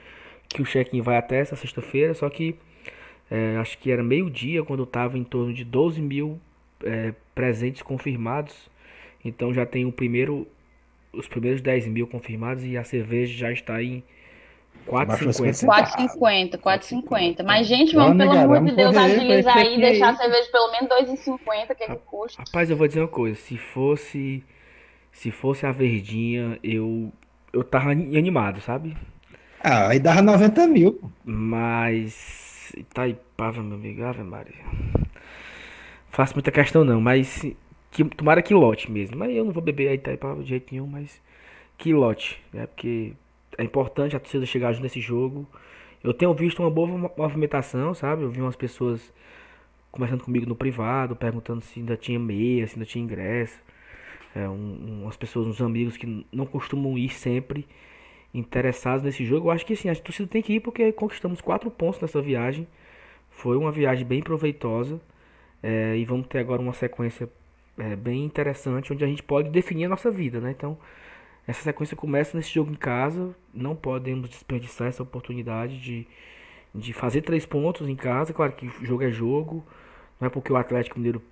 que 0.49 0.63
o 0.63 0.65
check-in 0.65 1.01
vai 1.01 1.17
até 1.17 1.39
essa 1.39 1.57
sexta-feira, 1.57 2.15
só 2.15 2.29
que 2.29 2.57
é, 3.31 3.57
acho 3.59 3.79
que 3.79 3.91
era 3.91 4.03
meio-dia 4.03 4.65
quando 4.65 4.85
estava 4.85 5.19
em 5.19 5.25
torno 5.25 5.53
de 5.53 5.65
12 5.65 6.01
mil 6.01 6.41
é, 6.83 7.13
presentes 7.35 7.83
confirmados. 7.83 8.55
Então 9.25 9.53
já 9.53 9.67
tem 9.67 9.85
o 9.85 9.93
primeiro, 9.93 10.47
os 11.13 11.29
primeiros 11.29 11.61
10 11.61 11.89
mil 11.89 12.07
confirmados 12.07 12.65
e 12.65 12.77
a 12.77 12.85
cerveja 12.85 13.37
já 13.37 13.53
está 13.53 13.83
em 13.83 14.03
4,50. 14.87 15.67
4,50, 15.67 16.59
4,50. 16.59 17.45
Mas, 17.45 17.67
gente, 17.67 17.95
vamos, 17.95 18.17
pelo 18.17 18.33
amor 18.33 18.65
de 18.65 18.75
Deus, 18.75 18.97
agilizar 18.97 19.59
aí 19.59 19.77
e 19.77 19.81
deixar 19.81 20.11
a 20.11 20.17
cerveja 20.17 20.49
pelo 20.51 20.73
menos 20.73 20.89
2,50, 20.89 21.75
que 21.75 21.85
é 21.85 21.87
que 21.89 21.97
custa. 22.07 22.43
Rapaz, 22.43 22.71
eu 22.71 22.77
vou 22.77 22.89
dizer 22.89 23.01
uma 23.01 23.09
coisa. 23.09 23.37
Se 23.37 23.59
fosse. 23.59 24.43
Se 25.19 25.33
fosse 25.33 25.67
a 25.67 25.73
verdinha, 25.73 26.61
eu. 26.63 27.13
Eu 27.53 27.65
tava 27.65 27.91
animado, 27.91 28.61
sabe? 28.61 28.97
Ah, 29.61 29.89
aí 29.89 29.99
dava 29.99 30.23
90 30.23 30.69
mil. 30.69 31.11
Mas. 31.25 32.73
Itaipava, 32.77 33.61
meu 33.61 33.77
amigo, 33.77 34.05
Ave 34.05 34.23
Maria. 34.23 34.65
Faço 36.09 36.35
muita 36.35 36.53
questão 36.53 36.85
não, 36.85 37.01
mas. 37.01 37.45
Que, 37.91 38.05
tomara 38.05 38.41
que 38.41 38.55
lote 38.55 38.93
mesmo. 38.93 39.17
Mas 39.17 39.35
eu 39.35 39.45
não 39.45 39.51
vou 39.51 39.61
beber 39.61 39.89
a 39.89 39.95
Itaipava 39.95 40.41
de 40.41 40.51
jeito 40.51 40.73
nenhum, 40.73 40.87
mas. 40.87 41.21
Que 41.77 41.93
lote, 41.93 42.41
né? 42.53 42.69
Porque 42.69 43.13
é 43.57 43.65
importante 43.65 44.15
a 44.15 44.21
torcida 44.21 44.47
chegar 44.47 44.71
junto 44.73 44.85
nesse 44.85 45.01
jogo. 45.01 45.49
Eu 46.05 46.15
tenho 46.15 46.33
visto 46.33 46.63
uma 46.63 46.71
boa 46.71 47.11
movimentação, 47.17 47.93
sabe? 47.93 48.23
Eu 48.23 48.31
vi 48.31 48.41
umas 48.41 48.55
pessoas 48.55 49.13
conversando 49.91 50.23
comigo 50.23 50.47
no 50.47 50.55
privado, 50.55 51.17
perguntando 51.17 51.61
se 51.61 51.81
ainda 51.81 51.97
tinha 51.97 52.21
meia, 52.21 52.69
se 52.69 52.77
ainda 52.77 52.87
tinha 52.87 53.03
ingresso. 53.03 53.59
É, 54.39 54.49
um, 54.49 55.03
umas 55.03 55.17
pessoas, 55.17 55.49
uns 55.49 55.61
amigos 55.61 55.97
que 55.97 56.27
não 56.31 56.47
costumam 56.47 56.97
ir 56.97 57.09
sempre 57.09 57.67
interessados 58.33 59.03
nesse 59.03 59.25
jogo. 59.25 59.49
Eu 59.49 59.51
acho 59.51 59.67
que 59.67 59.75
sim, 59.75 59.89
a 59.89 59.97
torcida 59.97 60.29
tem 60.29 60.43
que 60.43 60.55
ir 60.55 60.61
porque 60.61 60.93
conquistamos 60.93 61.41
quatro 61.41 61.71
pontos 61.71 62.01
nessa 62.01 62.23
viagem. 62.23 62.67
Foi 63.31 63.57
uma 63.57 63.73
viagem 63.73 64.07
bem 64.07 64.23
proveitosa. 64.23 65.01
É, 65.61 65.97
e 65.97 66.05
vamos 66.05 66.29
ter 66.29 66.39
agora 66.39 66.63
uma 66.63 66.73
sequência 66.73 67.29
é, 67.77 67.97
bem 67.97 68.25
interessante 68.25 68.93
onde 68.93 69.05
a 69.05 69.09
gente 69.09 69.25
pode 69.25 69.51
definir 69.51 69.87
a 69.87 69.89
nossa 69.89 70.09
vida, 70.11 70.41
né? 70.41 70.53
Então, 70.57 70.79
essa 71.47 71.63
sequência 71.63 71.97
começa 71.97 72.37
nesse 72.37 72.55
jogo 72.55 72.71
em 72.71 72.77
casa. 72.77 73.35
Não 73.53 73.75
podemos 73.75 74.29
desperdiçar 74.31 74.87
essa 74.89 75.03
oportunidade 75.03 75.81
de, 75.81 76.07
de 76.73 76.93
fazer 76.93 77.23
três 77.23 77.45
pontos 77.45 77.89
em 77.89 77.97
casa. 77.97 78.33
Claro 78.33 78.53
que 78.53 78.69
jogo 78.85 79.03
é 79.03 79.11
jogo. 79.11 79.65
Não 80.21 80.27
é 80.27 80.31
porque 80.31 80.53
o 80.53 80.57
Atlético 80.57 80.99
Mineiro 80.99 81.23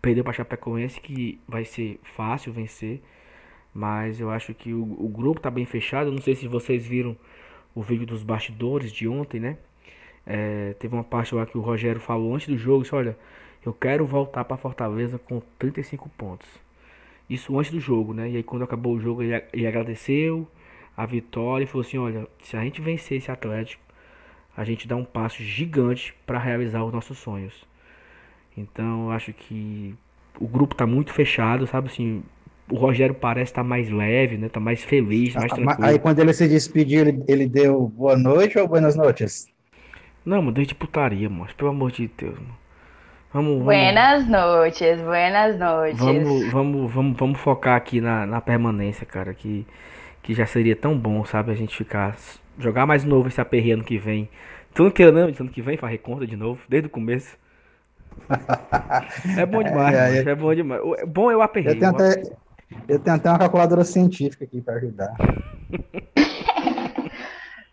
perdeu 0.00 0.24
para 0.24 0.32
Chapecoense 0.32 1.00
que 1.00 1.40
vai 1.46 1.64
ser 1.64 1.98
fácil 2.02 2.52
vencer. 2.52 3.02
Mas 3.72 4.20
eu 4.20 4.30
acho 4.30 4.52
que 4.52 4.72
o, 4.72 4.82
o 4.82 5.08
grupo 5.08 5.38
está 5.38 5.50
bem 5.50 5.64
fechado. 5.64 6.10
Não 6.10 6.20
sei 6.20 6.34
se 6.34 6.48
vocês 6.48 6.86
viram 6.86 7.16
o 7.74 7.82
vídeo 7.82 8.06
dos 8.06 8.22
bastidores 8.22 8.92
de 8.92 9.06
ontem, 9.06 9.40
né? 9.40 9.58
É, 10.26 10.74
teve 10.78 10.94
uma 10.94 11.04
parte 11.04 11.34
lá 11.34 11.46
que 11.46 11.56
o 11.56 11.60
Rogério 11.60 12.00
falou 12.00 12.34
antes 12.34 12.48
do 12.48 12.58
jogo: 12.58 12.82
disse, 12.82 12.94
Olha, 12.94 13.16
eu 13.64 13.72
quero 13.72 14.06
voltar 14.06 14.44
para 14.44 14.56
Fortaleza 14.56 15.18
com 15.18 15.40
35 15.58 16.08
pontos. 16.10 16.48
Isso 17.28 17.56
antes 17.58 17.70
do 17.70 17.78
jogo, 17.78 18.12
né? 18.12 18.28
E 18.28 18.36
aí 18.36 18.42
quando 18.42 18.62
acabou 18.62 18.94
o 18.94 19.00
jogo 19.00 19.22
ele, 19.22 19.42
ele 19.52 19.66
agradeceu 19.66 20.48
a 20.96 21.06
vitória 21.06 21.64
e 21.64 21.66
falou 21.66 21.86
assim, 21.86 21.96
olha, 21.96 22.28
se 22.42 22.56
a 22.56 22.62
gente 22.62 22.80
vencer 22.80 23.18
esse 23.18 23.30
Atlético, 23.30 23.82
a 24.56 24.64
gente 24.64 24.86
dá 24.86 24.96
um 24.96 25.04
passo 25.04 25.42
gigante 25.42 26.14
para 26.26 26.38
realizar 26.38 26.84
os 26.84 26.92
nossos 26.92 27.18
sonhos. 27.18 27.66
Então 28.60 29.06
eu 29.06 29.10
acho 29.12 29.32
que 29.32 29.94
o 30.38 30.46
grupo 30.46 30.74
tá 30.74 30.86
muito 30.86 31.12
fechado, 31.12 31.66
sabe 31.66 31.88
assim, 31.88 32.22
o 32.70 32.76
Rogério 32.76 33.14
parece 33.14 33.50
estar 33.50 33.62
tá 33.62 33.68
mais 33.68 33.90
leve, 33.90 34.36
né? 34.36 34.48
Tá 34.48 34.60
mais 34.60 34.82
feliz, 34.82 35.34
mais 35.34 35.52
ah, 35.52 35.54
tranquilo. 35.54 35.84
Aí 35.84 35.98
quando 35.98 36.18
ele 36.20 36.32
se 36.32 36.48
despediu, 36.48 37.00
ele, 37.00 37.24
ele 37.26 37.46
deu 37.46 37.88
boa 37.88 38.16
noite 38.16 38.58
ou 38.58 38.68
buenas 38.68 38.96
noites? 38.96 39.48
Não, 40.24 40.38
mano, 40.38 40.52
deu 40.52 40.64
de 40.64 40.74
putaria, 40.74 41.28
mano. 41.28 41.48
Pelo 41.56 41.70
amor 41.70 41.90
de 41.90 42.10
Deus, 42.16 42.38
mano. 42.38 42.60
Vamos, 43.32 43.62
buenas 43.62 44.26
noites, 44.26 45.00
buenas 45.02 45.56
noites. 45.56 46.00
Vamos, 46.00 46.50
vamos, 46.50 46.92
vamos, 46.92 47.16
vamos 47.16 47.40
focar 47.40 47.76
aqui 47.76 48.00
na, 48.00 48.26
na 48.26 48.40
permanência, 48.40 49.06
cara, 49.06 49.32
que, 49.32 49.64
que 50.20 50.34
já 50.34 50.44
seria 50.44 50.74
tão 50.74 50.98
bom, 50.98 51.24
sabe, 51.24 51.52
a 51.52 51.54
gente 51.54 51.76
ficar 51.76 52.16
jogar 52.58 52.86
mais 52.86 53.04
novo 53.04 53.28
esse 53.28 53.40
aperreio 53.40 53.74
ano 53.74 53.84
que 53.84 53.98
vem. 53.98 54.28
Tu 54.74 54.82
não 54.82 54.90
queira 54.90 55.12
não, 55.12 55.22
ano 55.22 55.48
que 55.48 55.62
vem 55.62 55.76
fazer 55.76 55.98
conta 55.98 56.26
de 56.26 56.36
novo, 56.36 56.60
desde 56.68 56.88
o 56.88 56.90
começo. 56.90 57.38
É 59.38 59.46
bom 59.46 59.62
demais, 59.64 59.94
é, 59.94 60.18
é, 60.18 60.30
é, 60.30 60.34
bom 60.34 60.54
demais. 60.54 60.80
O, 60.82 61.06
bom 61.06 61.30
é 61.30 61.36
o 61.36 61.42
aperreio. 61.42 61.74
Eu 61.74 61.78
tenho, 61.78 61.90
até, 61.90 62.22
eu 62.88 62.98
tenho 62.98 63.16
até 63.16 63.28
uma 63.28 63.38
calculadora 63.38 63.84
científica 63.84 64.44
aqui 64.44 64.60
para 64.60 64.74
ajudar. 64.74 65.14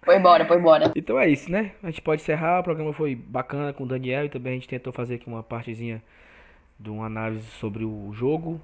Foi 0.08 0.16
embora, 0.16 0.46
foi 0.46 0.58
embora. 0.58 0.94
Então 0.96 1.20
é 1.20 1.28
isso, 1.28 1.52
né? 1.52 1.74
A 1.84 1.88
gente 1.88 2.02
pode 2.02 2.22
encerrar. 2.22 2.62
O 2.62 2.64
programa 2.64 2.94
foi 2.94 3.14
bacana 3.14 3.74
com 3.74 3.84
o 3.84 3.86
Daniel 3.86 4.24
e 4.24 4.30
também 4.30 4.54
a 4.54 4.56
gente 4.56 4.70
tentou 4.70 4.94
fazer 4.94 5.16
aqui 5.16 5.28
uma 5.28 5.44
partezinha 5.44 6.02
de 6.80 6.90
uma 6.90 7.08
análise 7.08 7.46
sobre 7.60 7.84
o 7.84 8.14
jogo. 8.14 8.62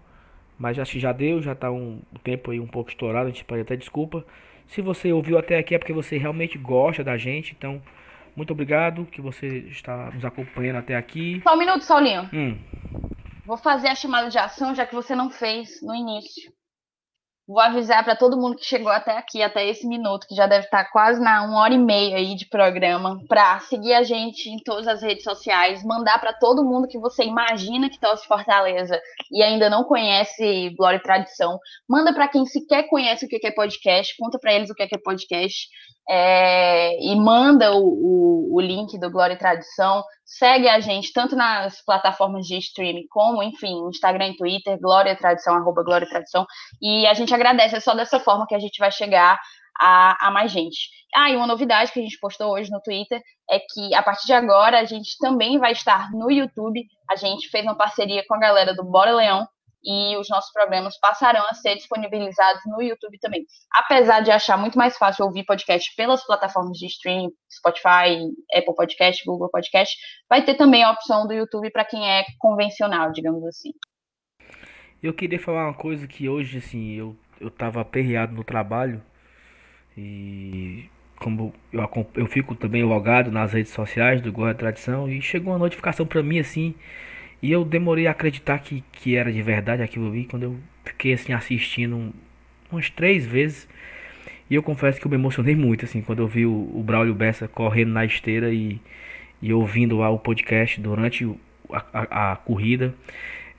Mas 0.57 0.79
acho 0.79 0.93
que 0.93 1.01
já 1.01 1.11
deu, 1.11 1.41
já 1.41 1.53
tá 1.53 1.69
um, 1.69 1.99
tempo 2.23 2.51
aí 2.51 2.61
um 2.61 2.67
pouco 2.67 2.89
estourado, 2.89 3.27
a 3.27 3.29
gente 3.29 3.43
pede 3.43 3.59
até 3.59 3.75
desculpa. 3.75 4.25
Se 4.67 4.81
você 4.81 5.11
ouviu 5.11 5.37
até 5.37 5.57
aqui 5.57 5.75
é 5.75 5.77
porque 5.77 5.91
você 5.91 6.17
realmente 6.17 6.57
gosta 6.57 7.03
da 7.03 7.17
gente, 7.17 7.53
então 7.57 7.81
muito 8.35 8.51
obrigado 8.51 9.05
que 9.05 9.21
você 9.21 9.47
está 9.69 10.11
nos 10.11 10.25
acompanhando 10.25 10.77
até 10.77 10.95
aqui. 10.95 11.41
Só 11.43 11.53
um 11.53 11.59
minuto, 11.59 11.83
Saulinho. 11.83 12.29
Hum. 12.33 12.57
Vou 13.45 13.57
fazer 13.57 13.89
a 13.89 13.95
chamada 13.95 14.29
de 14.29 14.37
ação, 14.37 14.73
já 14.73 14.85
que 14.85 14.95
você 14.95 15.15
não 15.15 15.29
fez 15.29 15.81
no 15.81 15.93
início. 15.93 16.51
Vou 17.45 17.59
avisar 17.59 18.01
para 18.05 18.15
todo 18.15 18.37
mundo 18.37 18.55
que 18.55 18.63
chegou 18.63 18.89
até 18.89 19.17
aqui, 19.17 19.41
até 19.41 19.67
esse 19.67 19.85
minuto, 19.85 20.25
que 20.25 20.33
já 20.33 20.47
deve 20.47 20.63
estar 20.63 20.85
quase 20.91 21.21
na 21.21 21.43
uma 21.43 21.59
hora 21.59 21.73
e 21.73 21.77
meia 21.77 22.15
aí 22.15 22.35
de 22.35 22.47
programa, 22.47 23.19
para 23.27 23.59
seguir 23.59 23.93
a 23.93 24.01
gente 24.01 24.49
em 24.49 24.57
todas 24.63 24.87
as 24.87 25.01
redes 25.01 25.25
sociais, 25.25 25.83
mandar 25.83 26.21
para 26.21 26.31
todo 26.31 26.63
mundo 26.63 26.87
que 26.87 26.97
você 26.97 27.25
imagina 27.25 27.89
que 27.89 27.99
torce 27.99 28.25
Fortaleza 28.25 28.97
e 29.29 29.43
ainda 29.43 29.69
não 29.69 29.83
conhece 29.83 30.69
Glória 30.77 30.97
e 30.97 31.03
Tradição. 31.03 31.59
Manda 31.87 32.13
para 32.13 32.29
quem 32.29 32.45
sequer 32.45 32.87
conhece 32.87 33.25
o 33.25 33.27
que 33.27 33.45
é 33.45 33.51
podcast, 33.51 34.15
conta 34.17 34.39
para 34.39 34.53
eles 34.53 34.69
o 34.69 34.73
que 34.73 34.83
é 34.83 34.97
podcast. 35.03 35.67
É, 36.09 37.01
e 37.01 37.15
manda 37.15 37.71
o, 37.73 37.81
o, 37.81 38.55
o, 38.55 38.61
link 38.61 38.99
do 38.99 39.09
Glória 39.09 39.35
e 39.35 39.37
Tradição. 39.37 40.03
Segue 40.25 40.69
a 40.69 40.79
gente 40.79 41.11
tanto 41.11 41.35
nas 41.35 41.83
plataformas 41.85 42.45
de 42.47 42.57
streaming 42.57 43.07
como, 43.09 43.43
enfim, 43.43 43.87
Instagram 43.89 44.29
e 44.29 44.37
Twitter, 44.37 44.79
Glória 44.79 45.15
Tradição, 45.15 45.55
arroba 45.55 45.83
Glória 45.83 46.07
Tradição. 46.07 46.45
E 46.81 47.05
a 47.07 47.13
gente 47.13 47.33
agradece, 47.33 47.75
é 47.75 47.79
só 47.79 47.93
dessa 47.93 48.19
forma 48.19 48.47
que 48.47 48.55
a 48.55 48.59
gente 48.59 48.77
vai 48.79 48.91
chegar 48.91 49.37
a, 49.79 50.27
a 50.27 50.31
mais 50.31 50.51
gente. 50.51 50.89
Ah, 51.15 51.29
e 51.29 51.35
uma 51.35 51.47
novidade 51.47 51.91
que 51.91 51.99
a 51.99 52.03
gente 52.03 52.17
postou 52.19 52.53
hoje 52.53 52.71
no 52.71 52.81
Twitter 52.81 53.21
é 53.49 53.59
que 53.59 53.93
a 53.93 54.01
partir 54.01 54.25
de 54.25 54.33
agora 54.33 54.79
a 54.79 54.85
gente 54.85 55.17
também 55.19 55.59
vai 55.59 55.73
estar 55.73 56.11
no 56.11 56.31
YouTube. 56.31 56.83
A 57.09 57.15
gente 57.15 57.49
fez 57.49 57.63
uma 57.63 57.75
parceria 57.75 58.23
com 58.27 58.35
a 58.35 58.39
galera 58.39 58.73
do 58.73 58.83
Bora 58.83 59.11
Leão, 59.11 59.47
e 59.83 60.15
os 60.17 60.29
nossos 60.29 60.51
programas 60.51 60.97
passarão 60.99 61.43
a 61.49 61.53
ser 61.53 61.75
disponibilizados 61.75 62.61
no 62.65 62.81
YouTube 62.81 63.19
também. 63.19 63.45
Apesar 63.73 64.21
de 64.21 64.31
achar 64.31 64.57
muito 64.57 64.77
mais 64.77 64.97
fácil 64.97 65.25
ouvir 65.25 65.43
podcast 65.45 65.93
pelas 65.95 66.25
plataformas 66.25 66.77
de 66.77 66.85
streaming, 66.87 67.29
Spotify, 67.51 68.31
Apple 68.55 68.75
Podcast, 68.75 69.23
Google 69.25 69.49
Podcast, 69.49 69.95
vai 70.29 70.43
ter 70.43 70.55
também 70.55 70.83
a 70.83 70.91
opção 70.91 71.27
do 71.27 71.33
YouTube 71.33 71.69
para 71.71 71.85
quem 71.85 72.09
é 72.09 72.23
convencional, 72.39 73.11
digamos 73.11 73.43
assim. 73.45 73.71
Eu 75.01 75.13
queria 75.13 75.39
falar 75.39 75.65
uma 75.65 75.73
coisa 75.73 76.07
que 76.07 76.29
hoje, 76.29 76.59
assim, 76.59 76.93
eu, 76.93 77.15
eu 77.39 77.51
tava 77.51 77.81
aperreado 77.81 78.33
no 78.33 78.43
trabalho 78.43 79.03
e 79.97 80.89
como 81.19 81.53
eu, 81.71 81.89
eu 82.15 82.25
fico 82.25 82.55
também 82.55 82.83
logado 82.83 83.31
nas 83.31 83.53
redes 83.53 83.73
sociais 83.73 84.21
do 84.21 84.31
Guarda 84.31 84.59
Tradição 84.59 85.09
e 85.09 85.21
chegou 85.21 85.53
uma 85.53 85.59
notificação 85.59 86.05
para 86.05 86.23
mim 86.23 86.39
assim 86.39 86.73
e 87.43 87.51
eu 87.51 87.65
demorei 87.65 88.07
a 88.07 88.11
acreditar 88.11 88.57
que, 88.59 88.81
que 88.93 89.17
era 89.17 89.29
de 89.29 89.41
verdade 89.41 89.83
aquilo 89.83 90.07
ali 90.07 90.23
quando 90.23 90.43
eu 90.43 90.55
fiquei 90.85 91.11
assim 91.11 91.33
assistindo 91.33 91.93
um, 91.97 92.13
umas 92.71 92.89
três 92.89 93.25
vezes. 93.25 93.67
E 94.49 94.55
eu 94.55 94.63
confesso 94.63 94.97
que 94.97 95.05
eu 95.05 95.09
me 95.09 95.17
emocionei 95.17 95.53
muito 95.53 95.83
assim 95.83 96.01
quando 96.01 96.19
eu 96.19 96.27
vi 96.27 96.45
o, 96.45 96.71
o 96.73 96.81
Braulio 96.81 97.13
Bessa 97.13 97.45
correndo 97.45 97.91
na 97.91 98.05
esteira 98.05 98.53
e, 98.53 98.79
e 99.41 99.51
ouvindo 99.51 99.97
lá 99.97 100.09
o 100.09 100.17
podcast 100.17 100.79
durante 100.79 101.29
a, 101.69 101.83
a, 101.93 102.31
a 102.31 102.35
corrida. 102.37 102.95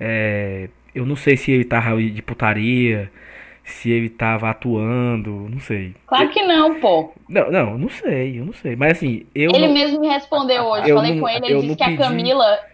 É, 0.01 0.71
eu 0.95 1.05
não 1.05 1.15
sei 1.15 1.37
se 1.37 1.53
ele 1.53 1.65
tava 1.65 2.03
de 2.03 2.23
putaria, 2.23 3.13
se 3.65 3.91
ele 3.91 4.09
tava 4.09 4.49
atuando, 4.49 5.47
não 5.51 5.61
sei. 5.61 5.95
Claro 6.07 6.31
que 6.31 6.43
não, 6.43 6.81
pô. 6.81 7.13
Não, 7.29 7.51
não, 7.51 7.77
não 7.77 7.91
sei, 7.91 8.41
eu 8.41 8.47
não 8.47 8.55
sei. 8.55 8.77
Mas 8.77 8.93
assim, 8.93 9.27
eu. 9.35 9.51
Ele 9.51 9.67
não... 9.67 9.75
mesmo 9.75 10.01
me 10.01 10.09
respondeu 10.09 10.63
hoje. 10.65 10.89
Eu 10.89 10.97
Falei 10.97 11.13
não, 11.13 11.21
com 11.21 11.29
ele, 11.29 11.47
ele 11.47 11.61
disse 11.61 11.77
que 11.77 11.85
pedi... 11.85 12.03
a 12.03 12.07
Camila 12.07 12.74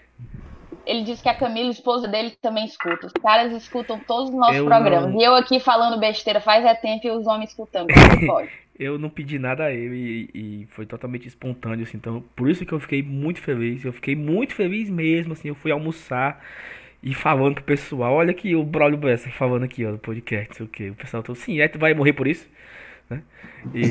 ele 0.86 1.02
disse 1.02 1.22
que 1.22 1.28
a 1.28 1.34
Camila, 1.34 1.70
esposa 1.70 2.08
dele, 2.08 2.32
também 2.42 2.64
escuta. 2.64 3.06
Os 3.06 3.12
caras 3.12 3.52
escutam 3.52 3.98
todos 4.00 4.30
os 4.30 4.34
nossos 4.34 4.56
eu 4.56 4.64
programas. 4.64 5.12
Não... 5.12 5.20
E 5.20 5.24
eu 5.24 5.34
aqui 5.34 5.60
falando 5.60 5.98
besteira 5.98 6.40
faz 6.40 6.64
é 6.64 6.74
tempo 6.74 7.06
e 7.06 7.10
os 7.10 7.26
homens 7.26 7.50
escutando. 7.50 7.88
eu 8.78 8.98
não 8.98 9.10
pedi 9.10 9.38
nada 9.38 9.64
a 9.64 9.72
ele 9.72 10.30
e, 10.34 10.62
e, 10.62 10.66
foi 10.70 10.86
totalmente 10.86 11.28
espontâneo, 11.28 11.84
assim. 11.84 11.96
Então, 11.96 12.24
por 12.34 12.48
isso 12.48 12.64
que 12.64 12.72
eu 12.72 12.80
fiquei 12.80 13.02
muito 13.02 13.40
feliz. 13.40 13.84
Eu 13.84 13.92
fiquei 13.92 14.16
muito 14.16 14.54
feliz 14.54 14.88
mesmo, 14.88 15.32
assim. 15.32 15.48
Eu 15.48 15.54
fui 15.54 15.70
almoçar 15.70 16.42
e 17.02 17.14
falando 17.14 17.54
pro 17.54 17.64
pessoal, 17.64 18.14
olha 18.14 18.30
aqui 18.30 18.54
o 18.54 18.62
Braulio 18.62 18.98
Bessa 18.98 19.30
falando 19.30 19.64
aqui, 19.64 19.84
ó, 19.86 19.92
no 19.92 19.98
podcast, 19.98 20.48
não 20.50 20.56
sei 20.56 20.66
o 20.66 20.68
que. 20.68 20.90
O 20.90 20.94
pessoal 20.94 21.22
falou, 21.22 21.36
sim, 21.36 21.60
é, 21.60 21.68
tu 21.68 21.78
vai 21.78 21.94
morrer 21.94 22.12
por 22.12 22.26
isso? 22.26 22.48
Né? 23.08 23.22
E... 23.74 23.82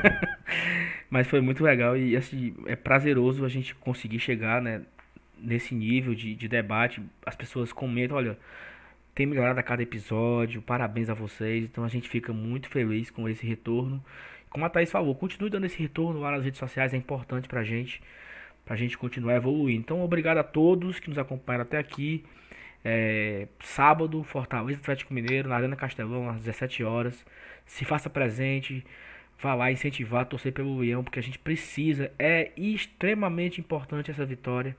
Mas 1.08 1.26
foi 1.26 1.40
muito 1.40 1.64
legal 1.64 1.96
e 1.96 2.16
assim, 2.16 2.54
é 2.66 2.76
prazeroso 2.76 3.44
a 3.44 3.48
gente 3.48 3.74
conseguir 3.74 4.20
chegar, 4.20 4.62
né, 4.62 4.82
nesse 5.42 5.74
nível 5.74 6.14
de, 6.14 6.34
de 6.34 6.48
debate, 6.48 7.02
as 7.24 7.36
pessoas 7.36 7.72
comentam, 7.72 8.16
olha, 8.16 8.38
tem 9.14 9.26
melhorado 9.26 9.58
a 9.60 9.62
cada 9.62 9.82
episódio, 9.82 10.62
parabéns 10.62 11.10
a 11.10 11.14
vocês. 11.14 11.64
Então 11.64 11.84
a 11.84 11.88
gente 11.88 12.08
fica 12.08 12.32
muito 12.32 12.68
feliz 12.68 13.10
com 13.10 13.28
esse 13.28 13.46
retorno. 13.46 14.02
como 14.48 14.64
a 14.64 14.70
Thaís 14.70 14.90
falou, 14.90 15.14
continue 15.14 15.50
dando 15.50 15.66
esse 15.66 15.78
retorno 15.78 16.20
lá 16.20 16.30
nas 16.32 16.44
redes 16.44 16.58
sociais, 16.58 16.94
é 16.94 16.96
importante 16.96 17.48
pra 17.48 17.62
gente, 17.62 18.02
pra 18.64 18.76
gente 18.76 18.96
continuar 18.98 19.36
evoluindo. 19.36 19.80
Então, 19.80 20.02
obrigado 20.02 20.38
a 20.38 20.44
todos 20.44 20.98
que 21.00 21.08
nos 21.08 21.18
acompanharam 21.18 21.64
até 21.64 21.78
aqui. 21.78 22.24
É, 22.84 23.46
sábado, 23.60 24.22
Fortaleza 24.24 24.80
Atlético 24.80 25.12
Mineiro, 25.12 25.48
na 25.48 25.56
Arena 25.56 25.76
Castelão, 25.76 26.28
às 26.30 26.38
17 26.38 26.82
horas. 26.84 27.24
Se 27.66 27.84
faça 27.84 28.08
presente, 28.10 28.84
vá 29.40 29.54
lá 29.54 29.70
incentivar, 29.72 30.26
torcer 30.26 30.52
pelo 30.52 30.78
Leão, 30.78 31.04
porque 31.04 31.18
a 31.18 31.22
gente 31.22 31.38
precisa. 31.38 32.10
É 32.18 32.52
extremamente 32.56 33.60
importante 33.60 34.10
essa 34.10 34.24
vitória, 34.24 34.76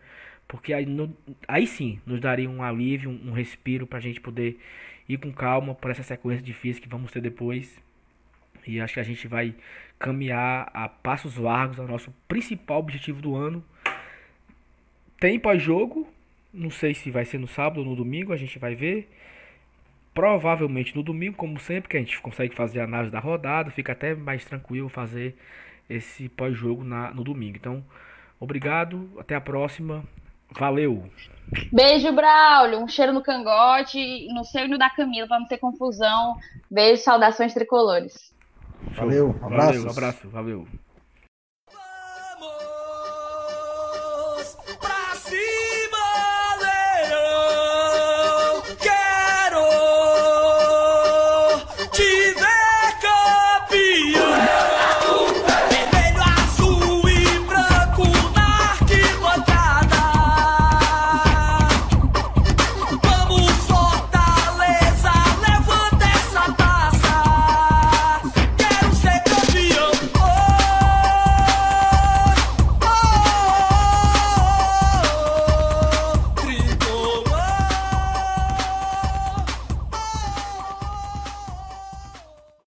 porque 0.51 0.73
aí, 0.73 0.85
no, 0.85 1.15
aí 1.47 1.65
sim 1.65 2.01
nos 2.05 2.19
daria 2.19 2.49
um 2.49 2.61
alívio, 2.61 3.09
um, 3.09 3.29
um 3.29 3.31
respiro 3.31 3.87
para 3.87 3.99
a 3.99 4.01
gente 4.01 4.19
poder 4.19 4.59
ir 5.07 5.17
com 5.17 5.31
calma 5.31 5.73
por 5.73 5.89
essa 5.89 6.03
sequência 6.03 6.43
difícil 6.43 6.81
que 6.81 6.89
vamos 6.89 7.09
ter 7.09 7.21
depois. 7.21 7.81
E 8.67 8.77
acho 8.81 8.95
que 8.95 8.99
a 8.99 9.03
gente 9.03 9.29
vai 9.29 9.55
caminhar 9.97 10.69
a 10.73 10.89
passos 10.89 11.37
largos 11.37 11.79
ao 11.79 11.87
nosso 11.87 12.13
principal 12.27 12.79
objetivo 12.79 13.21
do 13.21 13.33
ano. 13.33 13.63
Tem 15.21 15.39
pós-jogo, 15.39 16.05
não 16.53 16.69
sei 16.69 16.93
se 16.93 17.09
vai 17.09 17.23
ser 17.23 17.37
no 17.37 17.47
sábado 17.47 17.79
ou 17.79 17.85
no 17.85 17.95
domingo, 17.95 18.33
a 18.33 18.37
gente 18.37 18.59
vai 18.59 18.75
ver. 18.75 19.09
Provavelmente 20.13 20.93
no 20.93 21.01
domingo, 21.01 21.37
como 21.37 21.57
sempre, 21.61 21.89
que 21.89 21.95
a 21.95 21.99
gente 22.01 22.19
consegue 22.19 22.53
fazer 22.53 22.81
a 22.81 22.83
análise 22.83 23.09
da 23.09 23.19
rodada, 23.19 23.71
fica 23.71 23.93
até 23.93 24.13
mais 24.13 24.43
tranquilo 24.43 24.89
fazer 24.89 25.33
esse 25.89 26.27
pós-jogo 26.27 26.83
no 26.83 27.23
domingo. 27.23 27.55
Então, 27.55 27.81
obrigado, 28.37 29.09
até 29.17 29.33
a 29.33 29.39
próxima. 29.39 30.03
Valeu! 30.57 31.03
Beijo, 31.71 32.11
Braulio. 32.13 32.79
Um 32.79 32.87
cheiro 32.87 33.11
no 33.11 33.21
cangote, 33.21 34.27
no 34.33 34.43
seu 34.43 34.65
e 34.65 34.67
no 34.67 34.77
da 34.77 34.89
Camila, 34.89 35.27
para 35.27 35.39
não 35.39 35.47
ter 35.47 35.57
confusão. 35.57 36.37
Beijo, 36.69 37.03
saudações 37.03 37.53
tricolores. 37.53 38.33
Valeu, 38.95 39.27
um 39.27 39.45
abraço. 39.45 39.67
Valeu, 39.67 39.83
um 39.83 39.89
abraço, 39.89 40.29
valeu. 40.29 40.67